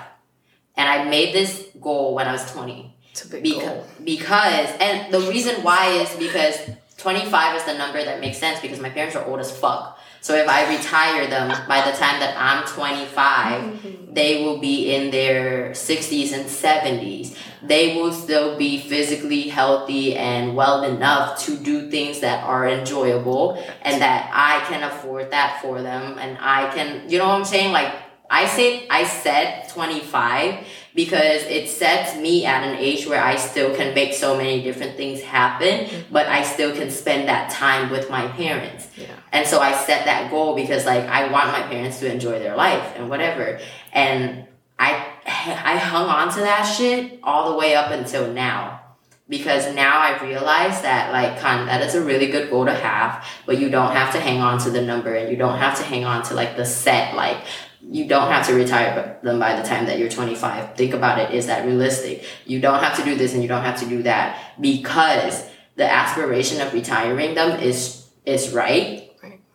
And 0.76 0.88
I 0.90 1.10
made 1.10 1.34
this 1.34 1.68
goal 1.82 2.15
when 2.15 2.28
I 2.28 2.34
was 2.34 2.52
20. 2.52 2.94
It's 3.11 3.26
a 3.26 3.30
big 3.30 3.44
Because, 3.44 3.64
goal. 3.64 3.86
because, 4.03 4.69
and 4.80 5.11
the 5.14 5.22
reason 5.22 5.64
why 5.64 5.88
is 5.88 6.14
because 6.18 6.57
25 6.98 7.56
is 7.57 7.64
the 7.64 7.78
number 7.78 8.03
that 8.03 8.19
makes 8.19 8.38
sense 8.38 8.60
because 8.60 8.80
my 8.80 8.90
parents 8.90 9.15
are 9.15 9.26
old 9.26 9.40
as 9.40 9.52
fuck. 9.56 9.98
So 10.28 10.36
if 10.36 10.49
I 10.49 10.68
retire 10.76 11.26
them 11.28 11.48
by 11.70 11.90
the 11.90 11.95
time 11.95 12.20
that 12.20 12.36
I'm 12.38 12.68
25, 12.68 13.62
mm-hmm. 13.62 14.14
they 14.14 14.44
will 14.44 14.58
be 14.58 14.94
in 14.94 15.10
their 15.10 15.70
60s 15.70 16.34
and 16.34 16.44
70s. 16.44 17.34
They 17.64 17.95
will 17.95 18.12
still 18.12 18.58
be 18.58 18.78
physically 18.78 19.48
healthy 19.48 20.18
and 20.18 20.54
well 20.54 20.84
enough 20.84 21.40
to 21.45 21.56
do 21.56 21.90
things 21.90 22.20
that 22.20 22.44
are 22.44 22.68
enjoyable 22.68 23.64
and 23.84 24.02
that 24.02 24.30
I 24.34 24.66
can 24.68 24.84
afford 24.84 25.32
that 25.32 25.62
for 25.62 25.82
them 25.82 26.18
and 26.20 26.38
I 26.41 26.76
can, 26.76 27.10
you 27.10 27.20
know 27.20 27.28
what 27.30 27.36
I'm 27.36 27.45
saying? 27.45 27.72
Like, 27.72 27.94
I 28.30 28.48
say 28.48 28.86
I 28.90 29.06
said 29.06 29.70
25 29.70 30.68
because 30.94 31.44
it 31.44 31.70
sets 31.70 32.18
me 32.18 32.45
at 32.45 32.68
an 32.68 32.76
age 32.76 33.08
where 33.08 33.24
I 33.24 33.38
still 33.38 33.74
can 33.74 33.95
make 33.95 34.14
so 34.14 34.36
many 34.36 34.62
different 34.62 34.98
things 34.98 35.22
happen, 35.22 35.86
mm-hmm. 35.86 36.12
but 36.14 36.28
I 36.28 36.44
still 36.44 36.76
can 36.76 36.91
spend 36.91 37.30
that 37.30 37.49
time 37.49 37.90
with 37.90 38.10
my 38.10 38.28
parents. 38.28 38.90
Yeah. 38.98 39.16
And 39.38 39.46
so 39.46 39.60
I 39.60 39.72
set 39.72 40.06
that 40.06 40.32
goal 40.32 40.56
because 40.56 40.88
like 40.88 41.04
I 41.04 41.32
want 41.32 41.52
my 41.52 41.62
parents 41.62 42.00
to 42.00 42.12
enjoy 42.12 42.40
their 42.40 42.56
life 42.56 42.94
and 42.96 43.08
whatever. 43.08 43.60
And 43.94 44.48
I 44.80 45.06
I 45.28 45.78
hung 45.78 46.10
on 46.10 46.34
to 46.34 46.40
that 46.40 46.64
shit 46.64 47.20
all 47.22 47.52
the 47.52 47.58
way 47.58 47.76
up 47.76 47.92
until 47.92 48.34
now. 48.34 48.82
Because 49.30 49.76
now 49.76 50.00
I 50.00 50.20
realize 50.24 50.82
that 50.82 51.12
like 51.12 51.40
that 51.40 51.82
is 51.84 51.94
a 51.94 52.02
really 52.02 52.28
good 52.28 52.50
goal 52.50 52.66
to 52.66 52.74
have, 52.74 53.24
but 53.46 53.60
you 53.60 53.70
don't 53.70 53.92
have 53.92 54.12
to 54.14 54.20
hang 54.20 54.42
on 54.42 54.58
to 54.60 54.72
the 54.72 54.82
number 54.82 55.14
and 55.14 55.30
you 55.30 55.38
don't 55.38 55.60
have 55.60 55.78
to 55.78 55.84
hang 55.84 56.04
on 56.04 56.24
to 56.24 56.34
like 56.34 56.58
the 56.58 56.66
set 56.66 57.14
like 57.14 57.38
you 57.82 58.08
don't 58.08 58.32
have 58.32 58.48
to 58.48 58.56
retire 58.56 59.20
them 59.22 59.38
by 59.38 59.56
the 59.56 59.68
time 59.68 59.86
that 59.86 60.00
you're 60.00 60.10
25. 60.10 60.76
Think 60.76 60.96
about 60.96 61.20
it. 61.20 61.32
Is 61.36 61.46
that 61.46 61.64
realistic? 61.64 62.26
You 62.48 62.60
don't 62.60 62.82
have 62.82 62.98
to 62.98 63.06
do 63.06 63.14
this 63.14 63.34
and 63.36 63.44
you 63.44 63.48
don't 63.48 63.64
have 63.64 63.80
to 63.82 63.86
do 63.86 64.02
that 64.02 64.56
because 64.60 65.48
the 65.76 65.86
aspiration 65.86 66.60
of 66.60 66.74
retiring 66.74 67.36
them 67.36 67.60
is 67.60 68.08
is 68.26 68.52
right. 68.52 69.07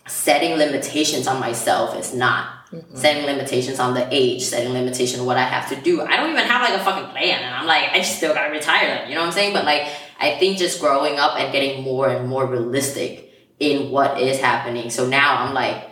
Setting 0.06 0.58
limitations 0.58 1.26
on 1.26 1.40
myself 1.40 1.96
is 1.96 2.14
not. 2.14 2.46
Mm-hmm. 2.72 2.96
Setting 2.96 3.24
limitations 3.24 3.78
on 3.78 3.94
the 3.94 4.08
age, 4.10 4.42
setting 4.42 4.72
limitation 4.72 5.20
on 5.20 5.26
what 5.26 5.36
I 5.36 5.42
have 5.42 5.68
to 5.68 5.76
do. 5.76 6.00
I 6.00 6.16
don't 6.16 6.30
even 6.30 6.44
have 6.44 6.62
like 6.62 6.80
a 6.80 6.82
fucking 6.82 7.10
plan, 7.10 7.42
and 7.42 7.54
I'm 7.54 7.66
like, 7.66 7.90
I 7.90 7.98
just 7.98 8.16
still 8.16 8.32
gotta 8.32 8.50
retire 8.50 8.86
them. 8.86 9.08
You 9.08 9.14
know 9.14 9.20
what 9.20 9.28
I'm 9.28 9.32
saying? 9.32 9.52
But 9.52 9.64
like, 9.64 9.86
I 10.18 10.38
think 10.38 10.56
just 10.58 10.80
growing 10.80 11.18
up 11.18 11.38
and 11.38 11.52
getting 11.52 11.82
more 11.82 12.08
and 12.08 12.28
more 12.28 12.46
realistic 12.46 13.30
in 13.60 13.90
what 13.90 14.20
is 14.20 14.40
happening. 14.40 14.90
So 14.90 15.06
now 15.06 15.44
I'm 15.44 15.54
like, 15.54 15.88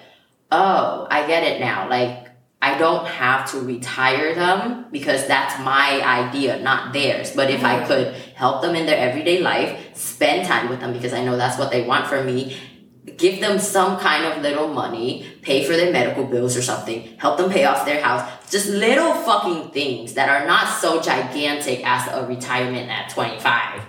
oh, 0.50 1.06
I 1.10 1.26
get 1.26 1.44
it 1.44 1.60
now. 1.60 1.88
Like, 1.88 2.28
I 2.62 2.76
don't 2.78 3.06
have 3.06 3.50
to 3.52 3.60
retire 3.60 4.34
them 4.34 4.86
because 4.90 5.26
that's 5.26 5.58
my 5.64 6.02
idea, 6.02 6.60
not 6.60 6.92
theirs. 6.92 7.30
But 7.34 7.50
if 7.50 7.64
I 7.64 7.86
could 7.86 8.14
help 8.34 8.62
them 8.62 8.74
in 8.74 8.86
their 8.86 8.98
everyday 8.98 9.40
life, 9.40 9.96
spend 9.96 10.46
time 10.46 10.68
with 10.68 10.80
them 10.80 10.92
because 10.92 11.12
I 11.12 11.24
know 11.24 11.36
that's 11.36 11.58
what 11.58 11.70
they 11.70 11.86
want 11.86 12.06
from 12.06 12.26
me, 12.26 12.56
give 13.16 13.40
them 13.40 13.58
some 13.58 13.98
kind 13.98 14.24
of 14.24 14.42
little 14.42 14.68
money, 14.68 15.26
pay 15.42 15.64
for 15.64 15.76
their 15.76 15.92
medical 15.92 16.24
bills 16.24 16.56
or 16.56 16.62
something, 16.62 17.16
help 17.18 17.38
them 17.38 17.50
pay 17.50 17.64
off 17.64 17.84
their 17.84 18.02
house, 18.02 18.28
just 18.50 18.68
little 18.68 19.14
fucking 19.14 19.70
things 19.70 20.14
that 20.14 20.28
are 20.28 20.46
not 20.46 20.68
so 20.80 21.00
gigantic 21.00 21.86
as 21.86 22.08
a 22.08 22.26
retirement 22.26 22.90
at 22.90 23.10
25. 23.10 23.82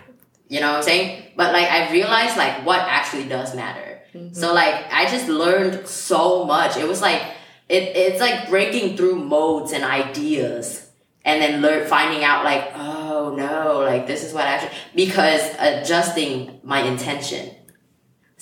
You 0.47 0.59
know 0.59 0.71
what 0.71 0.77
I'm 0.77 0.83
saying? 0.83 1.23
But 1.35 1.53
like 1.53 1.69
I 1.69 1.91
realized 1.91 2.37
like 2.37 2.65
what 2.65 2.79
actually 2.79 3.29
does 3.29 3.55
matter. 3.55 4.01
Mm-hmm. 4.13 4.33
So 4.33 4.53
like 4.53 4.85
I 4.91 5.05
just 5.05 5.29
learned 5.29 5.87
so 5.87 6.43
much. 6.45 6.77
It 6.77 6.87
was 6.87 7.01
like 7.01 7.21
it, 7.69 7.95
it's 7.95 8.19
like 8.19 8.49
breaking 8.49 8.97
through 8.97 9.15
modes 9.15 9.71
and 9.71 9.83
ideas 9.83 10.89
and 11.23 11.41
then 11.41 11.61
learn 11.61 11.87
finding 11.87 12.23
out 12.23 12.43
like 12.43 12.71
oh 12.75 13.33
no 13.37 13.79
like 13.79 14.07
this 14.07 14.23
is 14.23 14.33
what 14.33 14.45
I 14.45 14.55
actually 14.55 14.77
because 14.95 15.41
adjusting 15.59 16.59
my 16.63 16.81
intention 16.81 17.55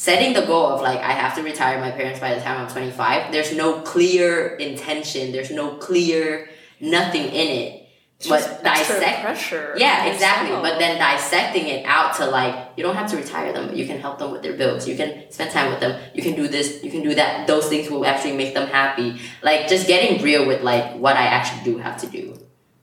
setting 0.05 0.31
the 0.33 0.45
goal 0.51 0.67
of 0.73 0.79
like 0.81 0.99
I 1.11 1.11
have 1.23 1.35
to 1.37 1.41
retire 1.43 1.77
my 1.85 1.91
parents 1.99 2.19
by 2.25 2.31
the 2.35 2.41
time 2.45 2.55
I'm 2.61 2.69
25 2.71 3.31
there's 3.33 3.53
no 3.63 3.81
clear 3.81 4.55
intention 4.55 5.23
there's 5.33 5.51
no 5.51 5.67
clear 5.87 6.49
nothing 6.79 7.25
in 7.41 7.47
it 7.61 7.71
Just 8.19 8.31
but 8.31 8.63
dissect 8.63 9.17
pressure. 9.27 9.75
yeah, 9.83 10.05
exactly. 10.11 10.49
yourself. 10.49 10.63
But 10.67 10.75
then 10.79 10.97
dissecting 10.97 11.65
it 11.75 11.81
out 11.85 12.09
to 12.17 12.23
like, 12.37 12.53
you 12.75 12.83
don't 12.85 12.95
have 13.01 13.09
to 13.11 13.17
retire 13.23 13.51
them, 13.55 13.67
but 13.69 13.77
you 13.79 13.85
can 13.91 13.97
help 14.05 14.19
them 14.19 14.29
with 14.33 14.41
their 14.43 14.57
bills. 14.61 14.87
You 14.89 14.95
can 15.01 15.09
spend 15.31 15.49
time 15.57 15.67
with 15.71 15.79
them. 15.83 15.93
You 16.13 16.21
can 16.27 16.35
do 16.35 16.45
this. 16.55 16.67
You 16.83 16.91
can 16.91 17.01
do 17.09 17.13
that. 17.15 17.47
Those 17.47 17.67
things 17.71 17.89
will 17.89 18.05
actually 18.05 18.35
make 18.35 18.53
them 18.53 18.67
happy. 18.79 19.07
Like 19.41 19.69
just 19.73 19.87
getting 19.87 20.21
real 20.27 20.43
with 20.49 20.61
like 20.71 20.85
what 21.03 21.15
I 21.23 21.25
actually 21.37 21.63
do 21.69 21.77
have 21.85 21.97
to 22.03 22.07
do. 22.07 22.23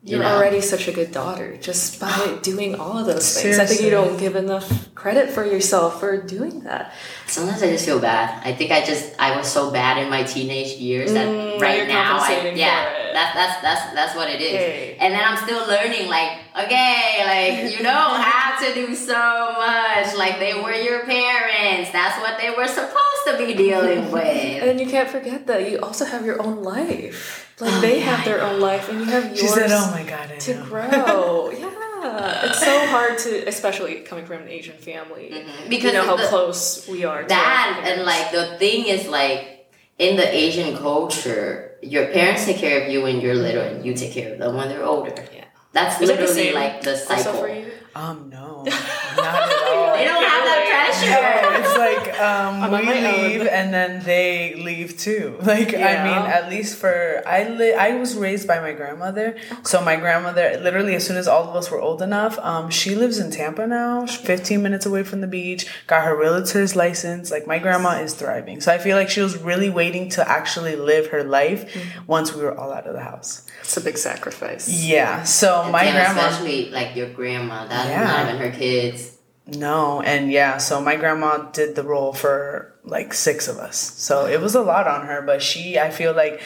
You 0.06 0.18
You're 0.18 0.22
know? 0.24 0.36
already 0.36 0.60
such 0.60 0.86
a 0.86 0.92
good 0.92 1.10
daughter 1.10 1.56
just 1.56 1.98
by 1.98 2.38
doing 2.42 2.76
all 2.76 2.96
of 2.98 3.06
those 3.06 3.34
things. 3.34 3.58
I 3.58 3.66
think 3.66 3.80
you 3.80 3.90
don't 3.90 4.16
give 4.16 4.36
enough 4.36 4.94
credit 4.94 5.30
for 5.30 5.44
yourself 5.44 5.98
for 5.98 6.16
doing 6.22 6.60
that. 6.60 6.92
Sometimes 7.26 7.60
I 7.60 7.70
just 7.70 7.84
feel 7.84 7.98
bad. 7.98 8.40
I 8.46 8.54
think 8.54 8.70
I 8.70 8.84
just 8.84 9.18
I 9.18 9.36
was 9.36 9.50
so 9.50 9.72
bad 9.72 9.98
in 9.98 10.08
my 10.08 10.22
teenage 10.22 10.78
years 10.78 11.12
that 11.12 11.26
Mm, 11.26 11.60
right 11.60 11.88
now, 11.88 12.18
I, 12.20 12.50
yeah, 12.54 13.10
that's 13.12 13.34
that's 13.34 13.62
that's 13.62 13.94
that's 13.94 14.14
what 14.14 14.30
it 14.30 14.40
is. 14.40 14.54
Okay. 14.54 14.96
And 15.00 15.12
then 15.12 15.22
I'm 15.24 15.36
still 15.38 15.66
learning. 15.66 16.06
Like, 16.08 16.38
okay, 16.56 17.24
like 17.26 17.72
you 17.72 17.82
don't 17.82 18.20
have 18.30 18.60
to 18.64 18.74
do 18.74 18.94
so 18.94 19.54
much. 19.58 20.14
Like 20.14 20.38
they 20.38 20.54
were 20.54 20.72
your 20.72 21.04
parents. 21.04 21.90
That's 21.90 22.20
what 22.20 22.38
they 22.38 22.50
were 22.50 22.68
supposed 22.68 23.22
to 23.26 23.38
be 23.38 23.54
dealing 23.54 24.10
with. 24.12 24.22
And 24.62 24.78
you 24.80 24.86
can't 24.86 25.08
forget 25.10 25.48
that 25.48 25.68
you 25.68 25.80
also 25.80 26.04
have 26.04 26.24
your 26.24 26.40
own 26.40 26.62
life. 26.62 27.45
Like 27.58 27.80
they 27.80 28.00
have 28.00 28.24
their 28.24 28.42
own 28.42 28.60
life, 28.60 28.88
and 28.90 28.98
you 29.00 29.06
have 29.06 29.24
yours 29.28 29.40
She 29.40 29.46
said, 29.48 29.70
"Oh 29.72 29.90
my 29.90 30.02
god, 30.02 30.30
I 30.30 30.36
to 30.36 30.54
know." 30.54 30.64
grow. 30.64 31.50
yeah, 31.58 32.44
it's 32.46 32.60
so 32.60 32.86
hard 32.86 33.18
to, 33.20 33.48
especially 33.48 34.00
coming 34.00 34.26
from 34.26 34.42
an 34.42 34.48
Asian 34.48 34.76
family, 34.76 35.30
Mm-hmm. 35.32 35.68
Because 35.70 35.92
you 35.92 35.98
know 35.98 36.04
how 36.04 36.16
the- 36.16 36.24
close 36.28 36.86
we 36.88 37.04
are. 37.04 37.22
to 37.22 37.28
that 37.28 37.80
our 37.82 37.90
and 37.92 38.02
like 38.04 38.30
the 38.30 38.58
thing 38.58 38.86
is 38.86 39.08
like 39.08 39.70
in 39.98 40.16
the 40.16 40.28
Asian 40.34 40.76
culture, 40.76 41.76
your 41.82 42.06
parents 42.12 42.44
take 42.44 42.58
care 42.58 42.82
of 42.84 42.90
you 42.92 43.00
when 43.02 43.20
you're 43.22 43.34
little, 43.34 43.62
and 43.62 43.84
you 43.86 43.94
take 43.94 44.12
care 44.12 44.32
of 44.34 44.38
them 44.38 44.54
when 44.54 44.68
they're 44.68 44.84
older. 44.84 45.14
Yeah. 45.34 45.44
That's 45.72 46.00
Is 46.00 46.08
that 46.08 46.16
the 46.18 46.22
literally 46.26 46.52
like 46.52 46.82
the 46.82 46.92
also 46.92 47.04
cycle. 47.16 47.32
for 47.40 47.48
you? 47.48 47.70
Um, 47.94 48.28
no, 48.30 48.62
not 49.16 49.42
at 49.48 49.62
all. 49.72 49.85
They 49.96 50.04
don't 50.04 50.22
have 50.24 50.44
that 50.44 50.62
pressure. 50.70 51.10
No, 51.10 51.58
it's 51.60 51.76
like 51.78 52.20
um, 52.20 52.62
we 52.72 52.86
my 52.86 53.06
own. 53.06 53.22
leave 53.28 53.46
and 53.46 53.72
then 53.72 54.02
they 54.04 54.54
leave 54.54 54.96
too. 54.98 55.36
Like 55.46 55.74
I 55.74 56.02
mean, 56.04 56.22
at 56.36 56.48
least 56.50 56.76
for 56.78 57.22
I 57.26 57.48
li- 57.48 57.74
I 57.74 57.94
was 57.96 58.14
raised 58.16 58.46
by 58.48 58.58
my 58.60 58.72
grandmother, 58.72 59.36
so 59.64 59.80
my 59.82 59.96
grandmother 59.96 60.58
literally 60.62 60.94
as 60.94 61.06
soon 61.06 61.16
as 61.16 61.28
all 61.28 61.44
of 61.48 61.54
us 61.54 61.70
were 61.70 61.80
old 61.80 62.02
enough, 62.02 62.38
um, 62.40 62.70
she 62.70 62.94
lives 62.94 63.18
in 63.18 63.30
Tampa 63.30 63.66
now, 63.66 64.06
15 64.06 64.62
minutes 64.62 64.86
away 64.86 65.02
from 65.04 65.20
the 65.20 65.26
beach. 65.26 65.66
Got 65.86 66.04
her 66.04 66.16
realtor's 66.16 66.74
license. 66.76 67.30
Like 67.30 67.46
my 67.46 67.58
grandma 67.58 68.00
is 68.00 68.14
thriving, 68.14 68.60
so 68.60 68.72
I 68.72 68.78
feel 68.78 68.96
like 68.96 69.08
she 69.10 69.20
was 69.20 69.36
really 69.36 69.70
waiting 69.70 70.08
to 70.10 70.28
actually 70.28 70.76
live 70.76 71.08
her 71.08 71.22
life 71.24 71.64
Mm-hmm. 71.66 72.06
once 72.06 72.34
we 72.34 72.42
were 72.42 72.56
all 72.58 72.72
out 72.72 72.86
of 72.86 72.92
the 72.94 73.00
house. 73.00 73.46
It's 73.60 73.76
a 73.76 73.80
big 73.80 73.96
sacrifice. 73.98 74.68
Yeah, 74.68 75.22
so 75.24 75.68
my 75.70 75.84
and 75.84 75.94
grandma. 75.94 76.28
especially 76.28 76.70
like 76.70 76.94
your 76.96 77.10
grandma, 77.10 77.66
that's 77.66 77.88
Yeah. 77.88 78.04
not 78.04 78.34
even 78.34 78.50
her 78.50 78.56
kids. 78.56 79.15
No, 79.46 80.00
and 80.00 80.30
yeah, 80.30 80.58
so 80.58 80.80
my 80.80 80.96
grandma 80.96 81.38
did 81.50 81.76
the 81.76 81.84
role 81.84 82.12
for 82.12 82.74
like 82.84 83.14
six 83.14 83.46
of 83.46 83.58
us. 83.58 83.76
So 83.76 84.26
it 84.26 84.40
was 84.40 84.54
a 84.54 84.60
lot 84.60 84.88
on 84.88 85.06
her, 85.06 85.22
but 85.22 85.42
she, 85.42 85.78
I 85.78 85.90
feel 85.90 86.14
like 86.14 86.42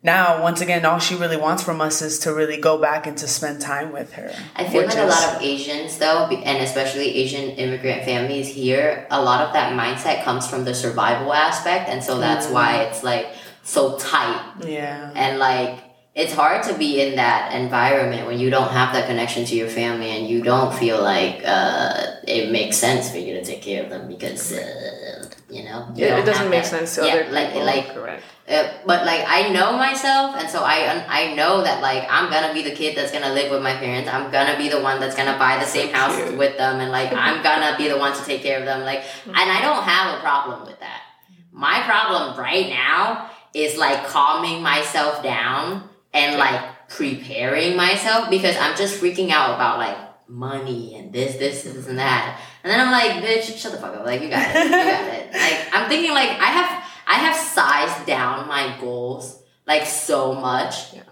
now, 0.00 0.42
once 0.42 0.60
again, 0.60 0.84
all 0.84 1.00
she 1.00 1.16
really 1.16 1.36
wants 1.36 1.64
from 1.64 1.80
us 1.80 2.02
is 2.02 2.20
to 2.20 2.32
really 2.32 2.56
go 2.56 2.78
back 2.78 3.08
and 3.08 3.18
to 3.18 3.26
spend 3.26 3.60
time 3.60 3.92
with 3.92 4.12
her. 4.12 4.32
I 4.54 4.64
feel 4.68 4.86
like 4.86 4.96
a 4.96 5.02
lot 5.02 5.34
of 5.34 5.42
Asians, 5.42 5.98
though, 5.98 6.26
and 6.26 6.62
especially 6.62 7.16
Asian 7.16 7.50
immigrant 7.50 8.04
families 8.04 8.46
here, 8.46 9.08
a 9.10 9.20
lot 9.20 9.44
of 9.44 9.52
that 9.54 9.72
mindset 9.72 10.22
comes 10.22 10.46
from 10.46 10.64
the 10.64 10.72
survival 10.72 11.32
aspect, 11.32 11.88
and 11.88 12.02
so 12.02 12.20
that's 12.20 12.46
mm. 12.46 12.52
why 12.52 12.82
it's 12.82 13.02
like 13.02 13.26
so 13.64 13.98
tight 13.98 14.54
Yeah. 14.64 15.10
and 15.16 15.40
like 15.40 15.80
it's 16.22 16.34
hard 16.34 16.60
to 16.68 16.72
be 16.74 16.90
in 17.00 17.10
that 17.16 17.54
environment 17.54 18.26
when 18.28 18.38
you 18.42 18.50
don't 18.50 18.72
have 18.80 18.90
that 18.94 19.06
connection 19.06 19.44
to 19.50 19.54
your 19.54 19.68
family 19.68 20.10
and 20.16 20.26
you 20.32 20.42
don't 20.42 20.72
feel 20.82 20.98
like 21.00 21.36
uh, 21.46 22.16
it 22.26 22.50
makes 22.50 22.76
sense 22.76 23.04
for 23.12 23.18
you 23.18 23.32
to 23.38 23.42
take 23.50 23.62
care 23.62 23.84
of 23.84 23.88
them 23.90 24.08
because 24.14 24.52
uh, 24.52 25.24
you 25.48 25.62
know 25.68 25.78
you 25.94 26.04
It, 26.06 26.18
it 26.20 26.26
doesn't 26.26 26.50
make 26.50 26.64
that- 26.64 26.74
sense 26.76 26.90
to 26.96 27.06
yeah, 27.06 27.12
other 27.14 27.30
like 27.38 27.48
people. 27.52 27.66
like 27.72 27.86
correct. 27.94 28.22
uh, 28.50 28.64
but 28.90 29.00
like 29.10 29.22
I 29.38 29.40
know 29.56 29.68
myself, 29.86 30.28
and 30.40 30.48
so 30.54 30.60
I 30.64 30.76
I 31.20 31.22
know 31.38 31.62
that 31.66 31.78
like 31.88 32.02
I'm 32.16 32.26
gonna 32.34 32.52
be 32.58 32.62
the 32.68 32.74
kid 32.80 32.96
that's 32.96 33.12
gonna 33.12 33.32
live 33.38 33.48
with 33.54 33.62
my 33.62 33.74
parents. 33.84 34.08
I'm 34.14 34.26
gonna 34.36 34.56
be 34.58 34.68
the 34.74 34.80
one 34.88 34.96
that's 35.00 35.14
gonna 35.20 35.38
buy 35.38 35.54
the 35.64 35.70
same 35.76 35.90
house 35.98 36.16
cute. 36.16 36.36
with 36.42 36.54
them, 36.62 36.74
and 36.82 36.90
like 36.98 37.10
I'm 37.26 37.38
gonna 37.48 37.72
be 37.78 37.86
the 37.88 37.98
one 38.04 38.12
to 38.18 38.22
take 38.30 38.42
care 38.42 38.58
of 38.58 38.64
them. 38.70 38.80
Like, 38.90 39.02
and 39.26 39.36
I 39.56 39.60
don't 39.66 39.84
have 39.84 40.06
a 40.16 40.20
problem 40.20 40.58
with 40.68 40.78
that. 40.80 41.00
My 41.52 41.78
problem 41.90 42.36
right 42.38 42.68
now 42.68 43.30
is 43.54 43.76
like 43.78 44.00
calming 44.16 44.62
myself 44.62 45.22
down 45.22 45.88
and 46.12 46.38
like 46.38 46.88
preparing 46.88 47.76
myself 47.76 48.30
because 48.30 48.56
I'm 48.56 48.76
just 48.76 49.00
freaking 49.00 49.30
out 49.30 49.54
about 49.54 49.78
like 49.78 49.96
money 50.28 50.94
and 50.96 51.12
this, 51.12 51.36
this, 51.36 51.62
this, 51.62 51.86
and 51.86 51.98
that. 51.98 52.40
And 52.62 52.70
then 52.70 52.80
I'm 52.80 52.90
like, 52.90 53.22
bitch, 53.22 53.56
shut 53.56 53.72
the 53.72 53.78
fuck 53.78 53.94
up. 53.96 54.04
Like, 54.04 54.20
you 54.20 54.28
got 54.28 54.54
it. 54.54 54.64
You 54.64 54.70
got 54.70 55.14
it. 55.14 55.28
Like, 55.32 55.68
I'm 55.72 55.88
thinking 55.88 56.10
like 56.12 56.30
I 56.30 56.46
have 56.46 56.84
I 57.06 57.14
have 57.14 57.36
sized 57.36 58.06
down 58.06 58.48
my 58.48 58.76
goals 58.80 59.42
like 59.66 59.86
so 59.86 60.34
much. 60.34 60.94
Yeah. 60.94 61.02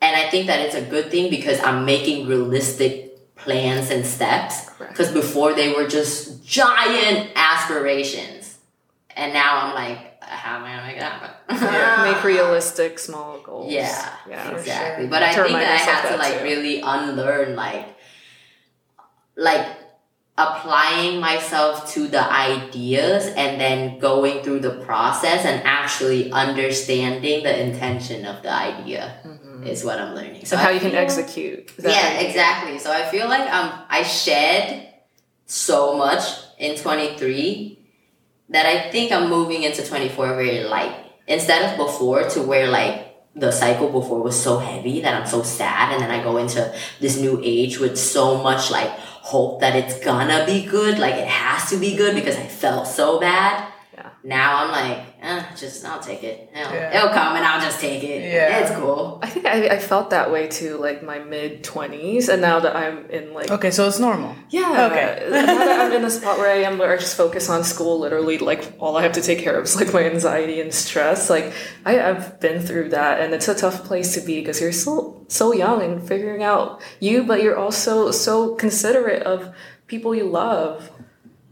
And 0.00 0.16
I 0.16 0.28
think 0.30 0.46
that 0.48 0.60
it's 0.60 0.74
a 0.74 0.82
good 0.82 1.10
thing 1.10 1.30
because 1.30 1.60
I'm 1.60 1.84
making 1.84 2.26
realistic 2.26 3.34
plans 3.36 3.90
and 3.90 4.04
steps. 4.04 4.70
Because 4.78 5.12
before 5.12 5.54
they 5.54 5.72
were 5.72 5.86
just 5.86 6.44
giant 6.44 7.30
aspirations. 7.34 8.58
And 9.16 9.32
now 9.32 9.66
I'm 9.66 9.74
like, 9.74 10.05
how 10.26 10.56
am 10.56 10.64
I 10.64 10.70
gonna 10.76 10.86
make 10.86 10.96
it 10.96 11.02
happen? 11.02 11.30
Yeah, 11.50 12.12
make 12.12 12.22
realistic 12.24 12.98
small 12.98 13.38
goals. 13.40 13.72
Yeah, 13.72 14.10
yeah. 14.28 14.50
Exactly. 14.50 15.04
sure. 15.04 15.10
But 15.10 15.22
I 15.22 15.32
To 15.34 15.42
think 15.44 15.52
that 15.58 15.68
I 15.68 15.72
yourself 15.74 15.98
have 16.00 16.10
to 16.12 16.16
like 16.18 16.38
too. 16.38 16.44
really 16.44 16.80
unlearn 16.80 17.56
like 17.56 17.86
like 19.36 19.66
applying 20.38 21.18
myself 21.20 21.90
to 21.94 22.08
the 22.08 22.22
ideas 22.30 23.26
and 23.36 23.58
then 23.60 23.98
going 23.98 24.42
through 24.42 24.60
the 24.60 24.70
process 24.84 25.44
and 25.46 25.62
actually 25.64 26.30
understanding 26.30 27.42
the 27.42 27.58
intention 27.66 28.26
of 28.26 28.42
the 28.42 28.52
idea 28.52 29.18
is 29.64 29.82
what 29.84 29.98
I'm 29.98 30.14
learning. 30.14 30.44
So 30.44 30.56
I 30.56 30.60
how 30.60 30.68
you 30.70 30.80
can 30.80 30.94
execute. 30.94 31.72
Yeah, 31.82 32.20
exactly. 32.20 32.78
So 32.78 32.92
I 32.92 33.04
feel 33.04 33.28
like 33.28 33.50
um 33.52 33.72
I 33.88 34.02
shed 34.02 34.92
so 35.46 35.96
much 35.96 36.22
in 36.58 36.76
23 36.76 37.75
that 38.48 38.66
I 38.66 38.90
think 38.90 39.12
I'm 39.12 39.28
moving 39.28 39.62
into 39.62 39.86
24 39.86 40.34
very 40.34 40.64
light. 40.64 40.94
Instead 41.26 41.70
of 41.70 41.76
before 41.76 42.28
to 42.30 42.42
where 42.42 42.68
like 42.68 43.06
the 43.34 43.50
cycle 43.50 43.90
before 43.90 44.22
was 44.22 44.40
so 44.40 44.58
heavy 44.58 45.00
that 45.02 45.14
I'm 45.14 45.26
so 45.26 45.42
sad 45.42 45.92
and 45.92 46.02
then 46.02 46.10
I 46.10 46.22
go 46.22 46.38
into 46.38 46.72
this 47.00 47.18
new 47.18 47.40
age 47.42 47.78
with 47.78 47.98
so 47.98 48.42
much 48.42 48.70
like 48.70 48.88
hope 48.88 49.60
that 49.60 49.74
it's 49.74 49.98
gonna 49.98 50.46
be 50.46 50.64
good, 50.64 50.98
like 50.98 51.16
it 51.16 51.26
has 51.26 51.68
to 51.70 51.76
be 51.76 51.96
good 51.96 52.14
because 52.14 52.36
I 52.36 52.46
felt 52.46 52.86
so 52.86 53.20
bad. 53.20 53.72
Yeah. 54.26 54.36
Now 54.36 54.64
I'm 54.64 54.70
like, 54.72 55.06
eh, 55.22 55.44
just 55.56 55.84
I'll 55.84 56.00
take 56.00 56.24
it. 56.24 56.50
It'll, 56.52 56.72
Yeah. 56.72 56.96
it'll 56.96 57.10
come 57.10 57.36
and 57.36 57.44
I'll 57.44 57.60
just 57.60 57.80
take 57.80 58.02
it. 58.02 58.22
Yeah. 58.32 58.58
It's 58.58 58.70
cool. 58.76 59.20
I 59.22 59.28
think 59.30 59.46
I, 59.46 59.68
I 59.68 59.78
felt 59.78 60.10
that 60.10 60.30
way 60.32 60.48
too, 60.48 60.78
like 60.78 61.02
my 61.02 61.18
mid 61.18 61.62
twenties, 61.64 62.28
and 62.28 62.42
now 62.42 62.58
that 62.60 62.74
I'm 62.76 63.08
in 63.10 63.32
like 63.32 63.50
Okay, 63.50 63.70
so 63.70 63.86
it's 63.86 63.98
normal. 64.00 64.34
yeah, 64.50 64.88
Okay. 64.90 65.28
now 65.30 65.46
that 65.46 65.80
I'm 65.80 65.92
in 65.92 66.04
a 66.04 66.10
spot 66.10 66.38
where 66.38 66.50
I 66.50 66.62
am, 66.62 66.78
where 66.78 66.92
I 66.92 66.96
just 66.96 67.16
focus 67.16 67.48
on 67.48 67.62
school. 67.64 68.00
Literally, 68.00 68.38
like 68.38 68.72
all 68.78 68.96
I 68.96 69.02
have 69.02 69.12
to 69.12 69.22
take 69.22 69.38
care 69.38 69.56
of 69.58 69.64
is 69.64 69.76
like 69.76 69.92
my 69.92 70.04
anxiety 70.04 70.60
and 70.60 70.72
stress. 70.74 71.30
Like 71.30 71.52
I, 71.84 72.00
I've 72.00 72.40
been 72.40 72.60
through 72.60 72.90
that, 72.90 73.20
and 73.20 73.32
it's 73.32 73.48
a 73.48 73.54
tough 73.54 73.84
place 73.84 74.14
to 74.14 74.20
be 74.26 74.40
because 74.40 74.60
you're 74.60 74.72
so 74.72 75.24
so 75.28 75.52
young 75.52 75.82
and 75.82 76.06
figuring 76.06 76.42
out 76.42 76.82
you, 77.00 77.22
but 77.24 77.42
you're 77.42 77.56
also 77.56 78.10
so 78.10 78.54
considerate 78.56 79.22
of 79.22 79.54
people 79.86 80.14
you 80.14 80.24
love. 80.24 80.90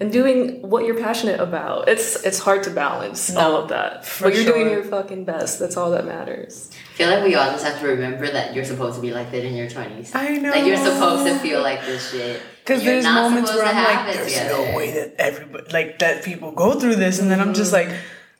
And 0.00 0.12
doing 0.12 0.60
what 0.68 0.84
you're 0.86 0.98
passionate 0.98 1.38
about, 1.38 1.88
it's 1.88 2.16
it's 2.24 2.40
hard 2.40 2.64
to 2.64 2.70
balance 2.70 3.34
all 3.36 3.54
of 3.56 3.68
that. 3.68 4.10
But 4.20 4.34
you're 4.34 4.44
doing 4.44 4.68
your 4.68 4.82
fucking 4.82 5.24
best. 5.24 5.60
That's 5.60 5.76
all 5.76 5.92
that 5.92 6.04
matters. 6.04 6.70
I 6.72 6.96
feel 6.96 7.10
like 7.10 7.22
we 7.24 7.36
all 7.36 7.50
just 7.52 7.64
have 7.64 7.78
to 7.80 7.86
remember 7.86 8.26
that 8.28 8.54
you're 8.56 8.64
supposed 8.64 8.96
to 8.96 9.00
be 9.02 9.12
like 9.12 9.30
that 9.30 9.44
in 9.44 9.54
your 9.54 9.68
20s. 9.68 10.10
I 10.16 10.30
know. 10.38 10.50
Like 10.50 10.64
you're 10.64 10.76
supposed 10.76 11.26
to 11.26 11.38
feel 11.38 11.62
like 11.62 11.80
this 11.86 12.10
shit. 12.10 12.42
Because 12.64 12.82
there's 12.82 13.04
moments 13.04 13.52
where 13.54 13.64
I'm 13.64 13.84
like, 14.06 14.14
there's 14.16 14.32
together. 14.34 14.70
no 14.70 14.76
way 14.76 14.90
that 14.92 15.14
everybody, 15.18 15.70
like, 15.72 15.98
that 16.00 16.24
people 16.24 16.50
go 16.50 16.80
through 16.80 16.96
this. 16.96 17.20
And 17.20 17.30
then 17.30 17.40
I'm 17.40 17.52
just 17.54 17.72
like, 17.72 17.88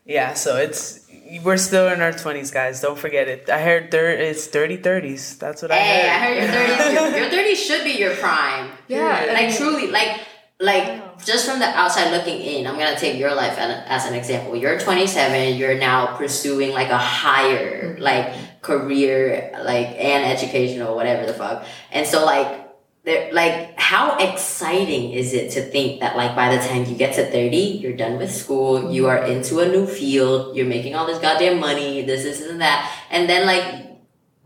yeah, 0.06 0.34
so 0.34 0.56
it's, 0.56 1.06
we're 1.44 1.56
still 1.58 1.86
in 1.88 2.00
our 2.00 2.12
20s, 2.12 2.52
guys. 2.52 2.80
Don't 2.80 2.98
forget 2.98 3.28
it. 3.28 3.48
I 3.50 3.60
heard 3.60 3.90
there 3.90 4.10
it's 4.10 4.46
dirty 4.48 4.78
30s. 4.78 5.38
That's 5.38 5.62
what 5.62 5.70
Hey, 5.70 6.08
I 6.08 6.18
heard. 6.18 6.38
Hey, 6.38 6.42
I 6.42 6.46
heard. 6.46 6.78
heard 6.78 6.94
your 6.94 7.28
30s. 7.28 7.32
Your, 7.32 7.44
your 7.44 7.54
30s 7.54 7.56
should 7.56 7.84
be 7.84 7.92
your 7.92 8.14
prime. 8.16 8.70
Yeah, 8.88 9.30
Like 9.34 9.54
truly, 9.56 9.90
like 9.90 10.20
like 10.60 11.03
just 11.24 11.48
from 11.48 11.58
the 11.58 11.66
outside 11.66 12.10
looking 12.10 12.40
in, 12.40 12.66
I'm 12.66 12.78
gonna 12.78 12.98
take 12.98 13.18
your 13.18 13.34
life 13.34 13.56
as 13.58 14.06
an 14.06 14.14
example. 14.14 14.56
You're 14.56 14.78
27. 14.78 15.56
You're 15.56 15.78
now 15.78 16.16
pursuing 16.16 16.72
like 16.72 16.90
a 16.90 16.98
higher 16.98 17.94
mm-hmm. 17.94 18.02
like 18.02 18.62
career, 18.62 19.50
like 19.64 19.88
and 19.88 20.24
educational, 20.24 20.94
whatever 20.94 21.26
the 21.26 21.34
fuck. 21.34 21.64
And 21.90 22.06
so 22.06 22.24
like. 22.24 22.62
There, 23.04 23.30
like, 23.34 23.78
how 23.78 24.16
exciting 24.16 25.12
is 25.12 25.34
it 25.34 25.50
to 25.50 25.60
think 25.60 26.00
that, 26.00 26.16
like, 26.16 26.34
by 26.34 26.56
the 26.56 26.66
time 26.66 26.86
you 26.86 26.96
get 26.96 27.14
to 27.16 27.30
30, 27.30 27.54
you're 27.54 27.92
done 27.92 28.16
with 28.16 28.32
school, 28.32 28.90
you 28.90 29.02
mm-hmm. 29.02 29.10
are 29.10 29.24
into 29.26 29.58
a 29.58 29.68
new 29.68 29.86
field, 29.86 30.56
you're 30.56 30.64
making 30.64 30.94
all 30.94 31.04
this 31.06 31.18
goddamn 31.18 31.60
money, 31.60 32.00
this, 32.00 32.22
this, 32.22 32.40
and 32.40 32.62
that. 32.62 32.90
And 33.10 33.28
then, 33.28 33.44
like, 33.44 33.93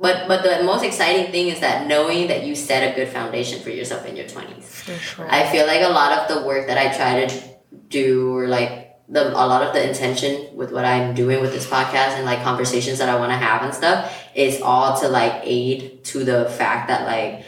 but 0.00 0.28
but 0.28 0.42
the 0.42 0.62
most 0.64 0.84
exciting 0.84 1.32
thing 1.32 1.48
is 1.48 1.60
that 1.60 1.86
knowing 1.86 2.28
that 2.28 2.44
you 2.44 2.54
set 2.54 2.92
a 2.92 2.94
good 2.94 3.08
foundation 3.08 3.60
for 3.60 3.70
yourself 3.70 4.06
in 4.06 4.16
your 4.16 4.26
20s. 4.26 4.62
For 4.62 4.92
sure. 4.92 5.26
I 5.30 5.50
feel 5.50 5.66
like 5.66 5.82
a 5.82 5.88
lot 5.88 6.18
of 6.18 6.28
the 6.28 6.46
work 6.46 6.68
that 6.68 6.78
I 6.78 6.94
try 6.96 7.26
to 7.26 7.42
do, 7.88 8.36
or 8.36 8.46
like 8.46 8.96
the 9.08 9.30
a 9.30 9.46
lot 9.46 9.62
of 9.62 9.74
the 9.74 9.88
intention 9.88 10.54
with 10.56 10.72
what 10.72 10.84
I'm 10.84 11.14
doing 11.14 11.40
with 11.40 11.52
this 11.52 11.66
podcast 11.66 12.14
and 12.16 12.24
like 12.24 12.42
conversations 12.42 12.98
that 12.98 13.08
I 13.08 13.16
want 13.16 13.32
to 13.32 13.36
have 13.36 13.62
and 13.62 13.74
stuff, 13.74 14.14
is 14.34 14.60
all 14.62 15.00
to 15.00 15.08
like 15.08 15.42
aid 15.42 16.04
to 16.04 16.24
the 16.24 16.48
fact 16.50 16.88
that 16.88 17.04
like 17.04 17.44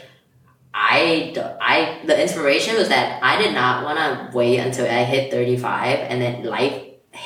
I, 0.73 1.33
I, 1.61 2.05
the 2.05 2.19
inspiration 2.19 2.75
was 2.75 2.89
that 2.89 3.21
I 3.21 3.41
did 3.41 3.53
not 3.53 3.83
want 3.83 3.97
to 3.97 4.35
wait 4.35 4.57
until 4.57 4.85
I 4.85 5.03
hit 5.03 5.31
35 5.31 5.99
and 5.99 6.21
then 6.21 6.43
life 6.43 6.81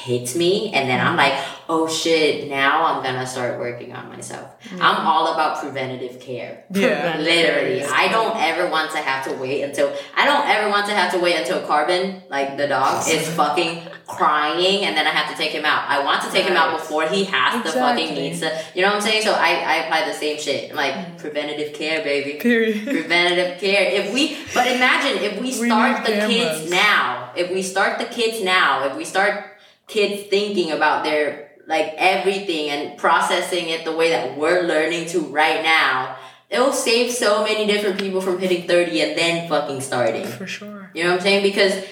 hits 0.05 0.35
me 0.35 0.71
and 0.71 0.87
then 0.87 1.05
I'm 1.05 1.17
like, 1.17 1.33
oh 1.67 1.87
shit, 1.87 2.47
now 2.47 2.85
I'm 2.85 3.03
gonna 3.03 3.25
start 3.25 3.57
working 3.59 3.91
on 3.91 4.07
myself. 4.09 4.47
Mm. 4.69 4.79
I'm 4.79 5.07
all 5.07 5.33
about 5.33 5.59
preventative 5.59 6.19
care. 6.21 6.63
Yeah. 6.69 7.17
Literally. 7.17 7.83
I 7.83 8.07
don't 8.09 8.37
ever 8.37 8.69
want 8.69 8.91
to 8.91 8.97
have 8.99 9.25
to 9.25 9.33
wait 9.41 9.63
until 9.63 9.91
I 10.15 10.25
don't 10.25 10.47
ever 10.47 10.69
want 10.69 10.85
to 10.87 10.93
have 10.93 11.11
to 11.13 11.19
wait 11.19 11.35
until 11.35 11.65
Carbon, 11.65 12.21
like 12.29 12.55
the 12.55 12.67
dog, 12.67 13.07
is 13.07 13.27
fucking 13.41 13.81
crying 14.07 14.85
and 14.85 14.95
then 14.95 15.07
I 15.07 15.09
have 15.09 15.31
to 15.31 15.37
take 15.37 15.51
him 15.51 15.65
out. 15.65 15.89
I 15.89 16.03
want 16.05 16.21
to 16.23 16.29
take 16.31 16.45
him 16.45 16.55
out 16.55 16.77
before 16.79 17.07
he 17.07 17.23
has 17.25 17.63
the 17.63 17.71
fucking 17.71 18.09
Exactly. 18.09 18.29
needs 18.29 18.39
to 18.41 18.63
you 18.75 18.83
know 18.83 18.89
what 18.89 18.97
I'm 18.97 19.01
saying? 19.01 19.23
So 19.23 19.33
I, 19.33 19.49
I 19.55 19.75
apply 19.85 20.05
the 20.07 20.13
same 20.13 20.37
shit. 20.39 20.75
Like 20.75 20.93
mm. 20.93 21.17
preventative 21.17 21.73
care, 21.73 22.03
baby 22.03 22.33
Period. 22.39 22.83
preventative 22.97 23.59
care. 23.59 23.89
If 23.89 24.13
we, 24.13 24.37
but 24.53 24.67
imagine 24.67 25.23
if 25.23 25.33
we 25.41 25.47
We 25.47 25.51
start 25.69 26.07
need 26.07 26.13
the 26.13 26.19
cameras. 26.19 26.59
kids 26.59 26.69
now. 26.69 27.31
If 27.35 27.49
we 27.49 27.63
start 27.63 27.97
the 27.97 28.05
kids 28.05 28.43
now. 28.43 28.85
If 28.85 28.95
we 28.95 29.03
start 29.03 29.54
kids 29.87 30.23
thinking 30.29 30.71
about 30.71 31.03
their 31.03 31.51
like 31.67 31.93
everything 31.97 32.69
and 32.69 32.97
processing 32.97 33.69
it 33.69 33.85
the 33.85 33.95
way 33.95 34.09
that 34.09 34.37
we're 34.37 34.63
learning 34.63 35.07
to 35.07 35.19
right 35.19 35.63
now, 35.63 36.15
it'll 36.49 36.71
save 36.71 37.11
so 37.11 37.43
many 37.43 37.65
different 37.65 37.99
people 37.99 38.21
from 38.21 38.39
hitting 38.39 38.67
thirty 38.67 39.01
and 39.01 39.17
then 39.17 39.49
fucking 39.49 39.81
starting. 39.81 40.25
For 40.25 40.47
sure. 40.47 40.91
You 40.93 41.03
know 41.03 41.11
what 41.11 41.17
I'm 41.17 41.23
saying? 41.23 41.43
Because 41.43 41.83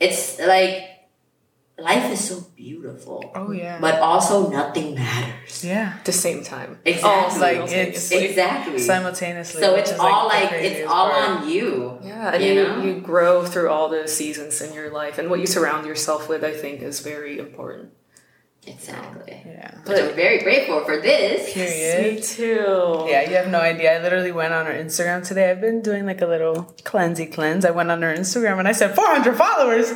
it's 0.00 0.40
like 0.40 0.91
life 1.78 2.10
is 2.12 2.22
so 2.28 2.44
beautiful, 2.56 3.32
Oh 3.34 3.50
yeah. 3.50 3.78
but 3.80 3.98
also 4.00 4.50
nothing 4.50 4.94
matters. 4.94 5.64
yeah. 5.64 5.94
At 5.98 6.04
the 6.04 6.12
same 6.12 6.44
time. 6.44 6.78
Exactly. 6.84 7.10
All 7.10 7.22
Like, 7.22 7.32
simultaneously. 7.68 8.16
it's- 8.18 8.30
Exactly. 8.30 8.78
Simultaneously. 8.78 9.60
So 9.62 9.74
it's 9.76 9.92
all 9.98 10.28
the 10.28 10.34
like, 10.34 10.52
it's 10.52 10.88
all 10.88 11.10
part. 11.10 11.28
on 11.42 11.48
you. 11.48 11.98
Yeah, 12.02 12.34
and 12.34 12.42
You 12.44 12.52
you, 12.52 12.62
know? 12.64 12.82
you 12.82 13.00
grow 13.00 13.44
through 13.44 13.68
all 13.70 13.88
the 13.88 14.06
seasons 14.06 14.60
in 14.60 14.72
your 14.74 14.90
life, 14.90 15.18
and 15.18 15.28
what 15.30 15.40
you 15.40 15.46
surround 15.46 15.86
yourself 15.86 16.28
with, 16.28 16.44
I 16.44 16.52
think, 16.52 16.82
is 16.82 17.00
very 17.00 17.38
important. 17.38 17.90
Exactly. 18.64 19.42
Yeah. 19.44 19.72
But 19.84 19.98
I'm 20.00 20.14
very 20.14 20.38
grateful 20.38 20.84
for 20.84 21.00
this. 21.00 21.52
Period. 21.52 22.14
Me 22.14 22.20
too. 22.22 23.06
Yeah, 23.08 23.28
you 23.28 23.34
have 23.34 23.48
no 23.48 23.58
idea. 23.58 23.98
I 23.98 24.02
literally 24.02 24.30
went 24.30 24.52
on 24.54 24.66
her 24.66 24.72
Instagram 24.72 25.26
today. 25.26 25.50
I've 25.50 25.60
been 25.60 25.82
doing 25.82 26.06
like 26.06 26.20
a 26.22 26.26
little 26.26 26.72
cleansy 26.84 27.32
cleanse. 27.32 27.64
I 27.64 27.72
went 27.72 27.90
on 27.90 28.02
her 28.02 28.14
Instagram 28.14 28.60
and 28.60 28.68
I 28.68 28.72
said 28.72 28.94
400 28.94 29.36
followers. 29.36 29.92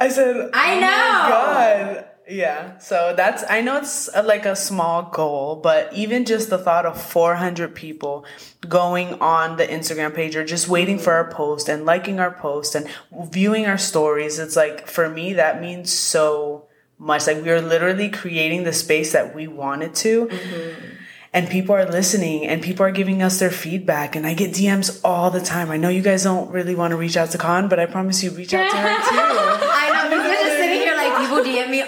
I 0.00 0.08
said, 0.08 0.50
I 0.52 0.76
"Oh 0.76 0.80
know." 0.80 0.86
God. 0.88 2.06
Yeah. 2.28 2.78
So 2.78 3.12
that's, 3.16 3.42
I 3.50 3.60
know 3.60 3.78
it's 3.78 4.08
a, 4.14 4.22
like 4.22 4.46
a 4.46 4.54
small 4.54 5.02
goal, 5.02 5.56
but 5.56 5.92
even 5.92 6.24
just 6.24 6.48
the 6.48 6.58
thought 6.58 6.86
of 6.86 7.00
400 7.00 7.74
people 7.74 8.24
going 8.68 9.14
on 9.14 9.56
the 9.56 9.66
Instagram 9.66 10.14
page 10.14 10.36
or 10.36 10.44
just 10.44 10.68
waiting 10.68 10.98
for 10.98 11.12
our 11.12 11.28
post 11.28 11.68
and 11.68 11.84
liking 11.84 12.20
our 12.20 12.30
post 12.30 12.76
and 12.76 12.88
viewing 13.32 13.66
our 13.66 13.78
stories, 13.78 14.38
it's 14.38 14.54
like, 14.54 14.86
for 14.86 15.08
me, 15.08 15.32
that 15.32 15.60
means 15.60 15.92
so 15.92 16.68
much. 17.00 17.26
Like 17.26 17.42
we 17.42 17.50
are 17.50 17.60
literally 17.60 18.10
creating 18.10 18.64
the 18.64 18.72
space 18.72 19.12
that 19.12 19.34
we 19.34 19.48
wanted 19.48 19.94
to 19.96 20.26
mm-hmm. 20.26 20.84
and 21.32 21.48
people 21.48 21.74
are 21.74 21.90
listening 21.90 22.46
and 22.46 22.62
people 22.62 22.84
are 22.84 22.92
giving 22.92 23.22
us 23.22 23.38
their 23.40 23.50
feedback 23.50 24.14
and 24.14 24.26
I 24.26 24.34
get 24.34 24.52
DMs 24.52 25.00
all 25.02 25.30
the 25.30 25.40
time. 25.40 25.70
I 25.70 25.78
know 25.78 25.88
you 25.88 26.02
guys 26.02 26.24
don't 26.24 26.50
really 26.52 26.74
want 26.74 26.92
to 26.92 26.96
reach 26.96 27.16
out 27.16 27.30
to 27.30 27.38
Khan, 27.38 27.68
but 27.68 27.80
I 27.80 27.86
promise 27.86 28.22
you 28.22 28.30
reach 28.30 28.54
out 28.54 28.70
to 28.70 28.76
her 28.76 28.88
too. 28.88 29.16
I 29.72 29.90
know, 29.94 30.10
because 30.10 30.26
you're 30.26 30.34
just 30.34 30.56
sitting 30.58 30.78
here 30.78 30.94
like 30.94 31.20
people 31.22 31.38
DM 31.38 31.70
me 31.70 31.82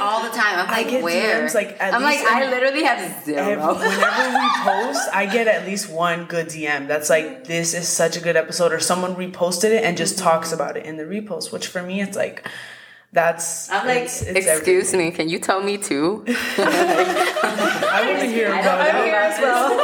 all 0.73 0.85
the 0.85 0.91
time. 0.91 0.91
I'm 0.91 0.91
like, 0.91 0.91
get 0.91 1.03
where? 1.05 1.47
DMs, 1.47 1.55
like, 1.55 1.81
at 1.81 1.95
I'm 1.95 2.03
like, 2.03 2.19
least 2.19 2.33
I 2.33 2.51
literally 2.51 2.85
have 2.85 2.99
Every, 2.99 3.35
zero. 3.35 3.75
whenever 3.75 4.39
we 4.39 4.49
post, 4.63 5.09
I 5.13 5.29
get 5.31 5.47
at 5.49 5.67
least 5.67 5.91
one 5.91 6.27
good 6.27 6.47
DM 6.47 6.89
that's 6.89 7.11
like, 7.11 7.45
this 7.45 7.75
is 7.75 7.89
such 7.89 8.17
a 8.17 8.21
good 8.21 8.37
episode, 8.37 8.73
or 8.73 8.81
someone 8.81 9.15
reposted 9.15 9.71
it 9.71 9.85
and 9.85 9.97
just 9.97 10.17
mm-hmm. 10.17 10.25
talks 10.25 10.53
about 10.53 10.77
it 10.77 10.87
in 10.87 10.97
the 10.97 11.05
repost, 11.05 11.53
which 11.53 11.67
for 11.67 11.83
me, 11.83 12.01
it's 12.01 12.17
like, 12.17 12.49
that's. 13.13 13.71
I'm 13.71 13.87
like, 13.87 14.05
it's, 14.05 14.23
it's 14.23 14.47
Excuse 14.47 14.95
me, 14.95 15.11
can 15.11 15.29
you 15.29 15.39
tell 15.39 15.63
me 15.63 15.77
too? 15.77 16.25
I 16.29 18.05
want 18.09 18.21
to 18.21 18.27
hear 18.27 18.49
I 18.53 18.61
about 18.61 18.89
it. 18.89 18.95
here 19.05 19.15
as 19.15 19.39
well. 19.39 19.79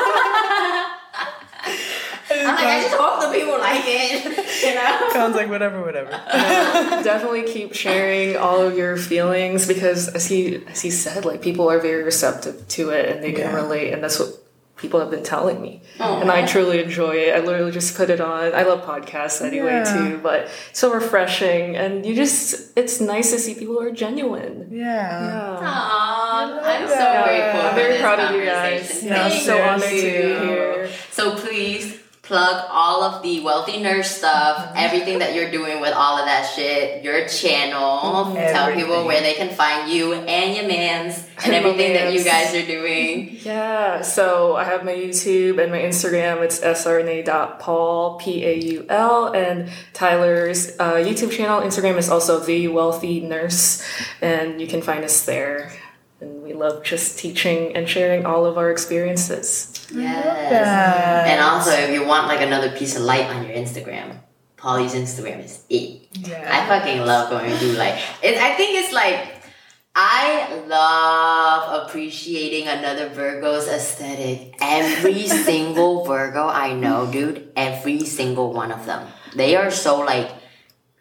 I'm 2.30 2.44
like, 2.58 2.66
I 2.78 2.82
just 2.82 2.94
hope 2.96 3.20
the 3.22 3.38
people 3.38 3.58
like 3.58 3.82
it. 3.86 4.44
You 4.58 4.74
know? 4.74 5.08
Sounds 5.12 5.36
like 5.36 5.48
whatever, 5.48 5.80
whatever. 5.82 6.10
Uh, 6.12 7.00
definitely 7.04 7.44
keep 7.44 7.74
sharing 7.74 8.36
all 8.36 8.60
of 8.60 8.76
your 8.76 8.96
feelings 8.96 9.68
because, 9.68 10.08
as 10.08 10.26
he 10.26 10.64
as 10.66 10.80
he 10.82 10.90
said, 10.90 11.24
like 11.24 11.40
people 11.42 11.70
are 11.70 11.78
very 11.78 12.02
receptive 12.02 12.66
to 12.68 12.90
it 12.90 13.08
and 13.08 13.22
they 13.22 13.32
can 13.32 13.54
relate, 13.54 13.92
and 13.92 14.02
that's 14.02 14.18
what 14.18 14.30
people 14.76 14.98
have 15.00 15.10
been 15.10 15.22
telling 15.22 15.60
me. 15.62 15.80
Oh, 16.00 16.20
and 16.20 16.30
I 16.30 16.44
truly 16.46 16.82
enjoy 16.82 17.16
it. 17.16 17.36
I 17.36 17.40
literally 17.40 17.70
just 17.72 17.96
put 17.96 18.10
it 18.10 18.20
on. 18.20 18.52
I 18.54 18.62
love 18.64 18.84
podcasts 18.84 19.44
anyway 19.44 19.70
Yeah. 19.84 19.84
too, 19.96 20.18
but 20.18 20.48
so 20.72 20.92
refreshing, 20.92 21.76
and 21.76 22.04
you 22.04 22.16
just 22.16 22.76
it's 22.76 23.00
nice 23.00 23.30
to 23.30 23.38
see 23.38 23.54
people 23.54 23.74
who 23.74 23.82
are 23.82 23.92
genuine. 23.92 24.68
Yeah. 24.72 24.84
Yeah. 24.84 25.58
Aw, 25.62 26.60
I'm 26.64 26.88
so 26.88 26.94
that. 26.94 27.24
grateful. 27.26 27.60
I'm 27.68 27.74
very 27.76 27.98
proud 28.00 28.18
of 28.18 28.34
you 28.36 28.44
guys. 28.44 29.04
Yeah, 29.04 29.28
Thank 29.28 29.42
so 29.44 29.62
honored 29.62 29.82
to 29.88 29.90
be 29.90 30.46
here. 30.48 30.90
So 31.12 31.36
please 31.36 31.97
plug 32.28 32.66
all 32.68 33.02
of 33.02 33.22
the 33.22 33.40
wealthy 33.40 33.80
nurse 33.80 34.10
stuff, 34.18 34.70
everything 34.76 35.18
that 35.18 35.34
you're 35.34 35.50
doing 35.50 35.80
with 35.80 35.94
all 35.94 36.18
of 36.18 36.26
that 36.26 36.42
shit, 36.54 37.02
your 37.02 37.26
channel. 37.26 38.34
Tell 38.34 38.74
people 38.74 39.06
where 39.06 39.22
they 39.22 39.32
can 39.32 39.48
find 39.48 39.90
you 39.90 40.12
and 40.12 40.54
your 40.54 40.68
mans 40.68 41.26
and 41.42 41.54
everything 41.54 41.94
that 41.94 42.12
you 42.12 42.22
guys 42.22 42.54
are 42.54 42.66
doing. 42.66 43.36
Yeah, 43.48 44.02
so 44.02 44.56
I 44.56 44.64
have 44.64 44.84
my 44.84 44.92
YouTube 44.92 45.62
and 45.62 45.72
my 45.72 45.78
Instagram. 45.78 46.42
It's 46.42 46.58
srna.paul, 46.60 48.18
P 48.18 48.44
A 48.44 48.54
U 48.72 48.86
L, 48.90 49.32
and 49.32 49.70
Tyler's 49.94 50.78
uh, 50.78 50.94
YouTube 50.94 51.30
channel, 51.30 51.62
Instagram 51.62 51.96
is 51.96 52.10
also 52.10 52.40
The 52.40 52.68
Wealthy 52.68 53.20
Nurse, 53.20 53.82
and 54.20 54.60
you 54.60 54.66
can 54.66 54.82
find 54.82 55.02
us 55.02 55.24
there. 55.24 55.72
And 56.20 56.42
we 56.42 56.52
love 56.52 56.84
just 56.84 57.18
teaching 57.18 57.74
and 57.74 57.88
sharing 57.88 58.26
all 58.26 58.44
of 58.44 58.58
our 58.58 58.70
experiences. 58.70 59.77
Yes. 59.90 61.28
And 61.28 61.40
also, 61.40 61.70
if 61.70 61.90
you 61.90 62.04
want 62.06 62.28
like 62.28 62.40
another 62.40 62.70
piece 62.70 62.96
of 62.96 63.02
light 63.02 63.26
on 63.26 63.44
your 63.44 63.54
Instagram, 63.54 64.18
Polly's 64.56 64.94
Instagram 64.94 65.44
is 65.44 65.64
it. 65.70 66.08
Yeah. 66.12 66.46
I 66.50 66.66
fucking 66.68 67.00
love 67.00 67.30
going 67.30 67.54
through 67.56 67.72
like 67.72 67.94
it, 68.22 68.36
I 68.38 68.54
think 68.54 68.78
it's 68.78 68.92
like 68.92 69.38
I 69.94 70.62
love 70.68 71.86
appreciating 71.86 72.68
another 72.68 73.08
Virgo's 73.08 73.66
aesthetic. 73.68 74.54
Every 74.60 75.26
single 75.26 76.04
Virgo 76.04 76.46
I 76.46 76.72
know, 76.72 77.10
dude, 77.10 77.50
every 77.56 78.00
single 78.00 78.52
one 78.52 78.70
of 78.70 78.86
them. 78.86 79.08
They 79.34 79.56
are 79.56 79.70
so 79.70 80.00
like 80.00 80.30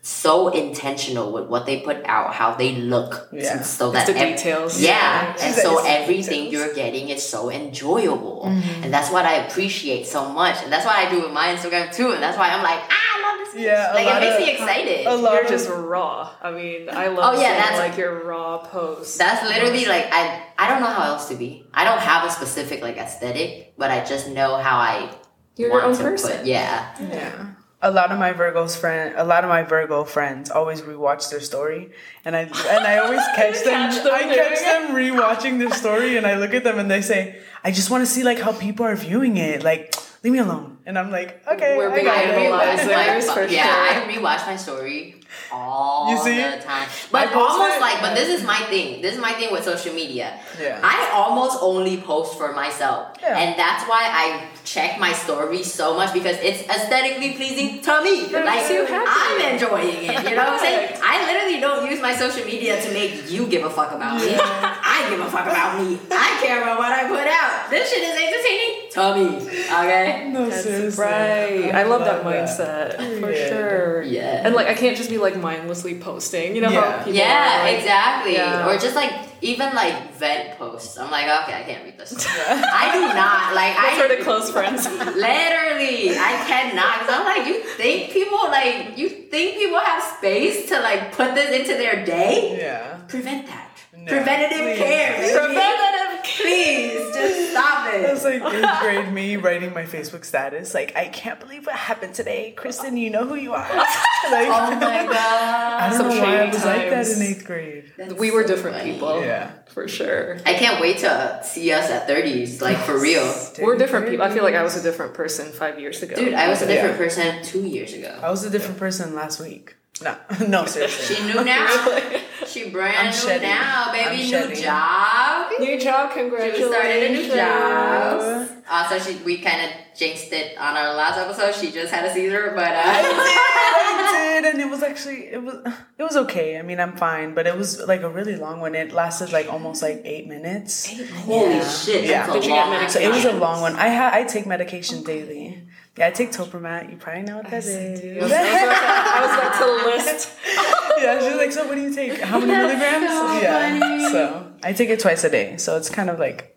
so 0.07 0.47
intentional 0.47 1.33
with 1.33 1.47
what 1.47 1.65
they 1.65 1.81
put 1.81 1.97
out, 2.05 2.33
how 2.33 2.55
they 2.55 2.75
look. 2.75 3.27
Yeah. 3.33 3.61
So 3.61 3.91
It's 3.91 4.05
that 4.05 4.07
the 4.07 4.17
ev- 4.17 4.37
details. 4.37 4.79
yeah, 4.81 5.35
and 5.37 5.49
It's 5.53 5.61
so 5.61 5.83
everything 5.85 6.45
details. 6.45 6.53
you're 6.53 6.73
getting 6.73 7.09
is 7.09 7.27
so 7.27 7.51
enjoyable, 7.51 8.43
Mm-hmm. 8.47 8.83
and 8.85 8.93
that's 8.93 9.11
what 9.11 9.25
I 9.25 9.33
appreciate 9.45 10.07
so 10.07 10.29
much, 10.29 10.63
and 10.63 10.71
that's 10.71 10.85
what 10.85 10.95
I 10.95 11.09
do 11.09 11.21
with 11.23 11.31
my 11.33 11.47
Instagram 11.53 11.93
too, 11.93 12.11
and 12.13 12.23
that's 12.23 12.37
why 12.37 12.49
I'm 12.49 12.63
like, 12.63 12.79
ah, 12.89 12.93
I 13.15 13.21
love 13.37 13.37
this. 13.53 13.61
Yeah, 13.63 13.91
like 13.93 14.07
it 14.07 14.19
makes 14.21 14.35
of- 14.35 14.41
me 14.41 14.51
excited. 14.51 15.07
a 15.07 15.15
lot 15.15 15.33
You're 15.33 15.43
of- 15.43 15.49
just 15.49 15.69
raw. 15.69 16.29
I 16.41 16.51
mean, 16.51 16.89
I 16.89 17.07
love 17.07 17.35
Oh, 17.35 17.41
yeah, 17.41 17.47
seeing 17.49 17.57
that's- 17.59 17.79
like 17.79 17.97
your 17.97 18.23
raw 18.23 18.59
post. 18.59 19.17
That's 19.19 19.43
literally 19.43 19.85
like 19.85 20.07
I 20.11 20.41
I 20.57 20.69
don't 20.69 20.79
know 20.79 20.87
how 20.87 21.03
else 21.11 21.27
to 21.29 21.35
be. 21.35 21.65
I 21.73 21.83
don't 21.83 21.99
have 21.99 22.23
a 22.23 22.31
specific 22.31 22.81
like 22.81 22.97
aesthetic, 22.97 23.73
but 23.77 23.91
I 23.91 24.03
just 24.05 24.29
know 24.29 24.55
how 24.55 24.77
I 24.77 25.09
You're 25.57 25.69
your 25.71 25.81
own 25.83 25.95
to 25.97 26.03
person. 26.03 26.37
put. 26.37 26.45
Yeah, 26.45 26.85
Yeah. 27.01 27.31
A 27.79 27.91
lot 27.91 28.11
of 28.11 28.17
my 28.17 28.33
Virgo's 28.33 28.75
friend, 28.75 29.13
a 29.17 29.23
lot 29.23 29.43
of 29.43 29.49
my 29.49 29.61
Virgo 29.61 30.03
friends 30.03 30.49
always 30.49 30.81
rewatch 30.81 31.29
their 31.29 31.39
story, 31.39 31.91
and 32.25 32.35
I 32.35 32.41
and 32.41 32.83
I 32.87 32.97
always 32.97 33.21
catch 33.35 33.63
them. 33.63 33.91
catch 33.91 34.03
them 34.03 34.13
I 34.13 34.23
catch 34.23 34.57
doing 34.59 34.63
them 34.65 34.95
rewatching 34.95 35.59
their 35.59 35.69
story, 35.71 36.17
and 36.17 36.25
I 36.25 36.35
look 36.37 36.55
at 36.55 36.63
them 36.63 36.79
and 36.79 36.89
they 36.89 37.01
say, 37.03 37.39
"I 37.63 37.69
just 37.71 37.91
want 37.91 38.01
to 38.01 38.07
see 38.07 38.23
like 38.23 38.39
how 38.39 38.51
people 38.51 38.83
are 38.83 38.95
viewing 38.95 39.37
it. 39.37 39.63
Like, 39.63 39.93
leave 40.23 40.33
me 40.33 40.39
alone." 40.39 40.79
And 40.87 40.97
I'm 40.97 41.11
like, 41.11 41.45
"Okay, 41.47 41.77
We're 41.77 41.91
I 41.91 41.95
big 41.95 42.05
got 42.05 42.17
I 42.17 42.23
it." 42.23 42.33
idolize 42.39 42.79
rewatch 42.79 42.85
theirs 42.87 43.27
my 43.27 43.33
for 43.35 43.43
yeah, 43.45 43.67
sure. 43.93 44.01
I 44.01 44.15
rewatch 44.15 44.47
my 44.47 44.55
story 44.55 45.16
all 45.51 46.11
You 46.11 46.17
see? 46.23 46.35
the 46.37 46.61
time. 46.63 46.87
But 47.11 47.29
I 47.29 47.33
almost 47.33 47.77
it- 47.77 47.81
like, 47.81 48.01
but 48.01 48.15
this 48.15 48.29
is 48.29 48.43
my 48.45 48.57
thing. 48.71 49.01
This 49.01 49.13
is 49.15 49.21
my 49.21 49.33
thing 49.33 49.51
with 49.51 49.63
social 49.63 49.93
media. 49.93 50.39
Yeah. 50.61 50.79
I 50.83 51.11
almost 51.13 51.59
only 51.61 51.97
post 52.01 52.37
for 52.37 52.51
myself, 52.53 53.17
Yeah. 53.21 53.37
and 53.37 53.57
that's 53.59 53.83
why 53.87 54.03
I 54.11 54.43
check 54.65 54.99
my 54.99 55.13
story 55.13 55.63
so 55.63 55.95
much 55.95 56.13
because 56.13 56.37
it's 56.41 56.61
aesthetically 56.69 57.33
pleasing 57.33 57.81
to 57.81 58.01
me. 58.03 58.27
Like. 58.27 58.67
I'm 58.69 59.41
enjoying 59.53 60.03
it. 60.03 60.23
You 60.29 60.35
know 60.35 60.43
what 60.43 60.53
I'm 60.53 60.59
saying? 60.59 60.97
I 61.03 61.25
literally 61.25 61.59
don't 61.59 61.89
use 61.89 62.01
my 62.01 62.15
social 62.15 62.45
media 62.45 62.81
to 62.81 62.93
make 62.93 63.29
you 63.31 63.47
give 63.47 63.63
a 63.63 63.69
fuck 63.69 63.91
about 63.91 64.19
me. 64.21 64.35
I 64.37 65.07
give 65.09 65.19
a 65.19 65.29
fuck 65.29 65.45
about 65.47 65.81
me. 65.81 65.97
I 66.11 66.39
care 66.41 66.61
about 66.61 66.77
what 66.79 66.91
I 66.91 67.07
put 67.07 67.27
out. 67.27 67.69
This 67.69 67.89
shit 67.89 68.03
is 68.03 68.15
entertaining 68.15 68.89
to 68.91 69.15
me. 69.15 69.57
Okay. 69.67 70.29
No, 70.31 70.49
That's 70.49 70.63
seriously. 70.63 71.03
right. 71.03 71.73
I 71.75 71.83
love 71.83 72.01
that 72.05 72.23
love 72.23 72.33
that. 72.33 72.47
mindset 72.47 73.19
for 73.19 73.27
Period. 73.27 73.49
sure. 73.49 74.01
Yeah. 74.03 74.41
And 74.45 74.55
like 74.55 74.67
I 74.67 74.73
can't 74.73 74.97
just 74.97 75.09
be 75.09 75.17
like 75.17 75.26
mindlessly 75.35 75.99
posting. 75.99 76.55
You 76.55 76.61
know 76.61 76.69
Yeah. 76.69 76.91
how 76.91 76.97
people 76.99 77.13
Yeah, 77.13 77.59
are, 77.59 77.63
like, 77.65 77.77
exactly. 77.79 78.33
Yeah. 78.33 78.67
Or 78.69 78.77
just 78.77 78.95
like 78.95 79.11
even 79.41 79.73
like 79.75 80.13
vent 80.15 80.57
posts. 80.57 80.97
I'm 80.97 81.11
like, 81.11 81.25
okay, 81.43 81.59
I 81.59 81.63
can't 81.63 81.83
read 81.83 81.97
this. 81.97 82.13
I 82.25 82.85
do 82.93 83.01
not 83.13 83.53
like. 83.53 83.75
Those 83.83 83.99
I 83.99 84.05
are 84.05 84.17
the 84.17 84.23
close 84.23 84.49
friends. 84.51 84.85
Literally, 85.27 86.17
I 86.17 86.33
cannot. 86.47 86.99
Cause 87.01 87.09
I'm 87.11 87.25
like, 87.25 87.45
you 87.47 87.61
think 87.63 88.11
people 88.11 88.39
like 88.47 88.97
you 88.97 89.09
think 89.09 89.57
people 89.57 89.79
have 89.79 90.01
space 90.17 90.69
to 90.69 90.79
like 90.79 91.11
put 91.11 91.35
this 91.35 91.49
into 91.51 91.73
their 91.77 92.05
day? 92.05 92.57
Yeah. 92.59 92.97
Prevent 93.07 93.45
that. 93.47 93.63
Preventative 94.07 94.57
please. 94.63 94.77
care, 94.79 95.11
baby. 95.19 95.33
Preventative 95.33 96.06
Please, 96.35 97.13
just 97.15 97.51
stop 97.51 97.93
it. 97.93 98.01
That's 98.01 98.23
like 98.23 98.41
eighth 98.53 98.79
grade 98.81 99.13
me 99.13 99.37
writing 99.37 99.73
my 99.73 99.83
Facebook 99.83 100.25
status. 100.25 100.73
Like, 100.73 100.95
I 100.95 101.07
can't 101.07 101.39
believe 101.39 101.65
what 101.65 101.75
happened 101.75 102.13
today. 102.13 102.51
Kristen, 102.55 102.97
you 102.97 103.09
know 103.09 103.25
who 103.25 103.35
you 103.35 103.53
are. 103.53 103.67
like, 103.69 104.47
oh 104.49 104.71
my 104.79 105.05
god. 105.05 105.13
I 105.13 105.87
don't 105.89 105.97
Some 105.97 106.09
know 106.09 106.19
why 106.21 106.27
I 106.27 106.37
shady 106.45 106.51
was 106.57 106.65
like 106.65 106.89
that 106.89 106.95
times. 107.05 107.19
in 107.19 107.27
eighth 107.27 107.45
grade. 107.45 107.93
We 108.17 108.31
were 108.31 108.43
different 108.43 108.83
people. 108.83 109.21
Yeah. 109.21 109.51
For 109.67 109.87
sure. 109.87 110.37
I 110.45 110.53
can't 110.55 110.81
wait 110.81 110.99
to 110.99 111.39
see 111.43 111.71
us 111.71 111.89
at 111.89 112.07
30s, 112.07 112.61
like 112.61 112.77
for 112.77 112.99
real. 112.99 113.31
We're 113.61 113.77
different 113.77 114.09
people. 114.09 114.25
I 114.25 114.31
feel 114.33 114.43
like 114.43 114.55
I 114.55 114.63
was 114.63 114.75
a 114.75 114.81
different 114.83 115.13
person 115.13 115.51
five 115.51 115.79
years 115.79 116.01
ago. 116.03 116.15
Dude, 116.15 116.33
I 116.33 116.49
was 116.49 116.61
a 116.61 116.65
Yeah. 116.65 116.73
different 116.75 116.97
person 116.97 117.43
two 117.43 117.61
years 117.67 117.93
ago. 117.93 118.19
I 118.21 118.29
was 118.31 118.43
a 118.43 118.49
different 118.49 118.77
person 118.79 119.13
last 119.15 119.39
week. 119.39 119.75
No, 120.03 120.15
no, 120.47 120.65
seriously. 120.65 121.15
She 121.15 121.23
knew 121.25 121.43
now. 121.43 121.67
She 122.47 122.69
brand 122.69 122.95
I'm 122.97 123.05
new 123.07 123.11
shedding. 123.13 123.41
now, 123.49 123.91
baby. 123.91 124.09
I'm 124.09 124.15
new 124.17 124.23
shedding. 124.23 124.63
job. 124.63 125.36
New 125.59 125.79
job, 125.79 126.11
She 126.13 126.19
congratulations. 126.19 126.69
started 126.71 127.03
a 127.03 127.13
new 127.13 127.27
job. 127.35 128.49
Also, 128.69 128.99
she, 128.99 129.17
we 129.23 129.37
kind 129.39 129.61
of 129.65 129.71
jinxed 129.97 130.31
it 130.31 130.57
on 130.57 130.75
our 130.75 130.93
last 130.95 131.17
episode. 131.17 131.55
She 131.59 131.71
just 131.71 131.91
had 131.93 132.05
a 132.05 132.13
seizure, 132.13 132.51
but 132.55 132.71
uh, 132.71 132.81
I 132.85 134.39
did, 134.41 134.53
and 134.53 134.61
it 134.61 134.69
was 134.69 134.83
actually 134.83 135.27
it 135.27 135.41
was 135.41 135.55
it 135.97 136.03
was 136.03 136.15
okay. 136.17 136.57
I 136.59 136.61
mean, 136.61 136.79
I'm 136.79 136.95
fine, 136.97 137.33
but 137.33 137.47
it 137.47 137.55
was 137.57 137.79
like 137.87 138.01
a 138.01 138.09
really 138.09 138.35
long 138.35 138.59
one. 138.59 138.75
It 138.75 138.91
lasted 138.93 139.31
like 139.31 139.47
almost 139.51 139.81
like 139.81 140.01
eight 140.05 140.27
minutes. 140.27 140.87
holy 141.25 141.55
Yeah. 141.55 141.67
shit, 141.69 142.03
Yeah. 142.05 142.25
that's 142.27 142.29
a 142.29 142.33
Did 142.33 142.43
you 142.43 142.49
get 142.49 142.61
long 142.61 142.69
medication? 142.71 143.01
So 143.01 143.07
it 143.07 143.13
was 143.13 143.25
a 143.25 143.33
long 143.33 143.61
one. 143.61 143.75
I 143.75 143.89
ha- 143.89 144.11
I 144.13 144.23
take 144.23 144.45
medication 144.45 145.03
daily. 145.03 145.63
Yeah, 145.97 146.07
I 146.07 146.11
take 146.11 146.31
Topiramate. 146.31 146.91
You 146.91 146.97
probably 146.97 147.23
know 147.23 147.37
what 147.37 147.45
that 147.49 147.63
I 147.63 147.67
is. 147.67 148.21
was, 148.21 148.31
I 148.31 149.19
was 149.23 149.33
about 149.33 149.53
to 149.57 149.89
list. 149.89 150.29
yeah, 151.01 151.19
she's 151.19 151.35
like, 151.37 151.51
so 151.51 151.65
what 151.67 151.73
do 151.75 151.81
you 151.81 151.93
take? 151.93 152.19
How 152.21 152.37
many 152.39 152.51
milligrams? 152.51 153.07
so 153.09 153.41
yeah. 153.41 153.79
funny. 153.79 154.09
So 154.11 154.46
I 154.63 154.73
take 154.73 154.89
it 154.89 154.99
twice 154.99 155.23
a 155.23 155.29
day. 155.29 155.57
So 155.57 155.77
it's 155.77 155.89
kind 155.89 156.09
of 156.09 156.19
like, 156.19 156.55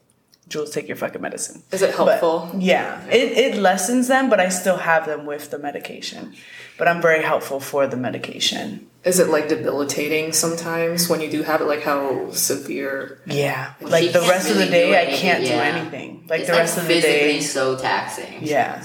Jules, 0.48 0.70
take 0.70 0.89
your 0.89 0.97
fucking 0.97 1.22
medicine. 1.22 1.62
Is 1.70 1.81
it 1.82 1.94
But, 1.97 2.18
helpful? 2.20 2.51
yeah, 2.59 3.05
it, 3.06 3.39
it 3.39 3.56
lessens 3.56 4.09
them, 4.09 4.28
but 4.28 4.40
I 4.40 4.48
still 4.48 4.78
have 4.78 5.06
them 5.06 5.24
with 5.24 5.51
the 5.51 5.59
medication. 5.59 6.35
But 6.77 6.89
I'm 6.89 7.01
very 7.01 7.22
helpful 7.22 7.60
for 7.60 7.86
the 7.86 7.97
medication. 7.97 8.86
Is 9.05 9.18
it 9.18 9.28
like 9.28 9.48
debilitating 9.48 10.32
sometimes 10.32 11.09
when 11.09 11.20
you 11.20 11.31
do 11.31 11.43
have 11.43 11.60
it? 11.60 11.64
Like 11.66 11.82
how 11.82 12.31
severe? 12.32 13.20
Yeah, 13.27 13.74
like 13.81 14.12
the 14.12 14.20
rest 14.20 14.51
of 14.51 14.56
the 14.56 14.66
day, 14.66 15.01
I 15.01 15.14
can't 15.14 15.44
do 15.44 15.52
anything. 15.52 16.27
Like 16.28 16.40
it's 16.40 16.48
the 16.48 16.55
like 16.55 16.62
rest 16.62 16.78
of 16.78 16.89
the 16.89 17.01
day. 17.01 17.40
so 17.40 17.78
taxing. 17.78 18.39
Yeah. 18.43 18.82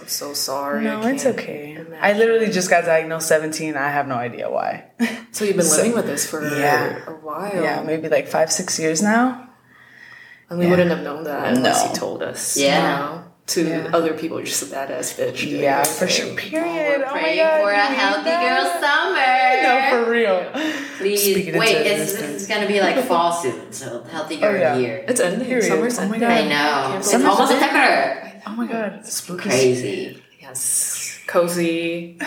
I'm 0.00 0.08
so 0.08 0.32
sorry. 0.34 0.84
No, 0.84 1.02
it's 1.06 1.26
okay. 1.26 1.72
imagine. 1.74 1.98
I 2.00 2.12
literally 2.14 2.50
just 2.50 2.70
got 2.70 2.84
diagnosed 2.84 3.28
17. 3.28 3.76
I 3.76 3.90
have 3.90 4.06
no 4.08 4.14
idea 4.16 4.50
why. 4.50 4.84
So 5.32 5.44
you've 5.44 5.56
been 5.56 5.64
So- 5.64 5.76
living 5.76 5.94
with 5.94 6.06
this 6.06 6.26
for 6.28 6.42
Yeah. 6.42 7.06
a 7.06 7.12
while. 7.12 7.62
yeah, 7.62 7.82
maybe 7.82 8.08
like 8.08 8.26
five, 8.26 8.50
six 8.50 8.78
years 8.80 9.00
now. 9.00 9.48
And 10.48 10.58
we 10.58 10.64
Yeah. 10.64 10.70
wouldn't 10.72 10.90
have 10.90 11.02
known 11.02 11.22
that 11.24 11.54
unless 11.56 11.84
No. 11.84 11.90
you 11.90 11.94
told 11.96 12.22
us. 12.22 12.56
Yeah. 12.56 12.66
You 12.66 12.82
know? 12.96 13.24
To 13.54 13.60
Yeah. 13.68 13.90
other 13.98 14.12
people, 14.14 14.36
you're 14.38 14.46
just 14.46 14.62
a 14.62 14.66
badass 14.74 15.14
bitch. 15.18 15.40
doing 15.42 15.62
Yeah, 15.62 15.76
your 15.78 15.84
for 15.84 16.06
sure. 16.08 16.26
thing. 16.26 16.36
Period. 16.36 16.96
Oh 16.96 16.98
we're 16.98 17.04
oh 17.04 17.14
my 17.14 17.20
praying 17.20 17.38
God, 17.38 17.60
for 17.62 17.70
a 17.70 17.76
healthy 18.02 18.24
that? 18.30 18.42
girl 18.46 18.66
summer. 18.82 19.62
No, 19.66 20.04
for 20.04 20.10
real. 20.10 20.38
Please 20.98 21.20
Speaking 21.22 21.58
wait. 21.58 21.76
into 21.76 21.90
It's, 21.92 22.00
existence. 22.12 22.34
it's 22.42 22.46
gonna 22.46 22.66
be 22.66 22.80
like 22.80 22.96
fall 23.06 23.32
soon, 23.32 23.72
so 23.72 24.04
healthy 24.10 24.36
oh, 24.38 24.40
girl 24.40 24.54
Oh, 24.54 24.58
yeah. 24.60 24.76
year. 24.76 25.04
It's 25.08 25.20
ending. 25.20 25.46
Period. 25.48 25.64
Summer's 25.66 25.98
Oh 25.98 26.06
my 26.06 26.14
ending. 26.16 26.20
God. 26.20 26.30
I 26.30 26.42
know. 26.92 26.98
It's 26.98 27.14
almost 27.14 27.40
ending. 27.52 27.58
September. 27.58 28.29
Oh 28.46 28.52
my 28.52 28.66
god, 28.66 29.06
spooky. 29.06 29.48
Crazy. 29.48 30.22
Yes. 30.40 31.20
Cozy. 31.26 32.18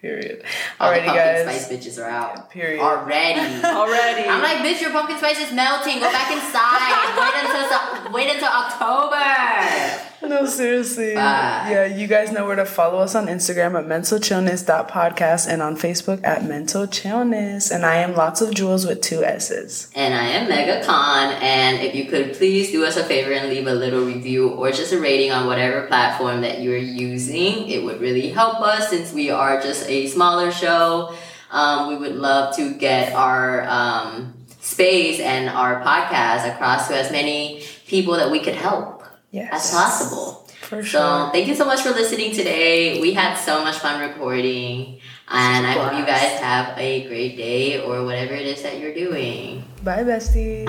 Period. 0.00 0.42
All 0.80 0.90
the 0.90 0.98
Alrighty, 0.98 1.06
pumpkin 1.06 1.42
spice 1.42 1.68
bitches 1.68 2.02
are 2.02 2.08
out. 2.08 2.50
Period. 2.50 2.80
Already. 2.82 3.40
Already. 3.64 4.28
I'm 4.28 4.42
like, 4.42 4.58
bitch, 4.58 4.80
your 4.80 4.90
pumpkin 4.90 5.16
spice 5.16 5.38
is 5.38 5.52
melting. 5.52 6.00
Go 6.00 6.10
back 6.10 6.32
inside. 6.32 6.92
wait 7.22 7.44
until 7.44 8.12
wait 8.12 8.34
until 8.34 8.48
October. 8.48 10.08
No, 10.24 10.46
seriously. 10.46 11.14
Bye. 11.14 11.68
Yeah, 11.70 11.84
you 11.84 12.06
guys 12.06 12.30
know 12.30 12.46
where 12.46 12.56
to 12.56 12.64
follow 12.64 13.00
us 13.00 13.14
on 13.14 13.26
Instagram 13.26 13.78
at 13.78 13.86
mentalchillness.podcast 13.86 15.48
and 15.48 15.60
on 15.60 15.76
Facebook 15.76 16.22
at 16.24 16.44
mental 16.44 16.86
chillness. 16.86 17.70
And 17.70 17.84
I 17.84 17.96
am 17.96 18.14
lots 18.14 18.40
of 18.40 18.54
jewels 18.54 18.86
with 18.86 19.00
two 19.00 19.24
S's. 19.24 19.90
And 19.94 20.14
I 20.14 20.24
am 20.28 20.48
Mega 20.48 20.84
Con. 20.86 21.34
And 21.42 21.80
if 21.80 21.94
you 21.94 22.06
could 22.06 22.34
please 22.34 22.70
do 22.70 22.84
us 22.84 22.96
a 22.96 23.04
favor 23.04 23.32
and 23.32 23.48
leave 23.48 23.66
a 23.66 23.74
little 23.74 24.04
review 24.04 24.50
or 24.50 24.70
just 24.70 24.92
a 24.92 25.00
rating 25.00 25.32
on 25.32 25.46
whatever 25.46 25.86
platform 25.86 26.42
that 26.42 26.60
you're 26.60 26.76
using, 26.76 27.68
it 27.68 27.82
would 27.82 28.00
really 28.00 28.28
help 28.28 28.60
us 28.60 28.90
since 28.90 29.12
we 29.12 29.30
are 29.30 29.60
just 29.60 29.88
a 29.88 30.06
smaller 30.06 30.52
show. 30.52 31.14
Um, 31.50 31.88
we 31.88 31.96
would 31.96 32.16
love 32.16 32.56
to 32.56 32.72
get 32.74 33.12
our 33.12 33.64
um, 33.68 34.34
space 34.60 35.20
and 35.20 35.50
our 35.50 35.82
podcast 35.82 36.50
across 36.54 36.88
to 36.88 36.96
as 36.96 37.10
many 37.10 37.62
people 37.86 38.14
that 38.14 38.30
we 38.30 38.40
could 38.40 38.54
help 38.54 39.01
Yes. 39.32 39.50
as 39.52 39.70
possible. 39.72 40.46
For 40.68 40.82
sure. 40.82 41.00
So 41.00 41.30
thank 41.32 41.48
you 41.48 41.54
so 41.54 41.64
much 41.64 41.80
for 41.80 41.90
listening 41.90 42.32
today. 42.32 43.00
We 43.00 43.12
had 43.12 43.34
so 43.34 43.64
much 43.64 43.78
fun 43.78 44.00
recording. 44.00 45.00
And 45.28 45.66
I 45.66 45.72
hope 45.72 45.98
you 45.98 46.04
guys 46.04 46.38
have 46.40 46.78
a 46.78 47.08
great 47.08 47.36
day 47.36 47.80
or 47.80 48.04
whatever 48.04 48.34
it 48.34 48.46
is 48.46 48.62
that 48.62 48.78
you're 48.78 48.94
doing. 48.94 49.64
Bye, 49.82 50.04
besties. 50.04 50.66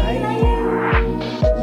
Bye. 0.00 1.56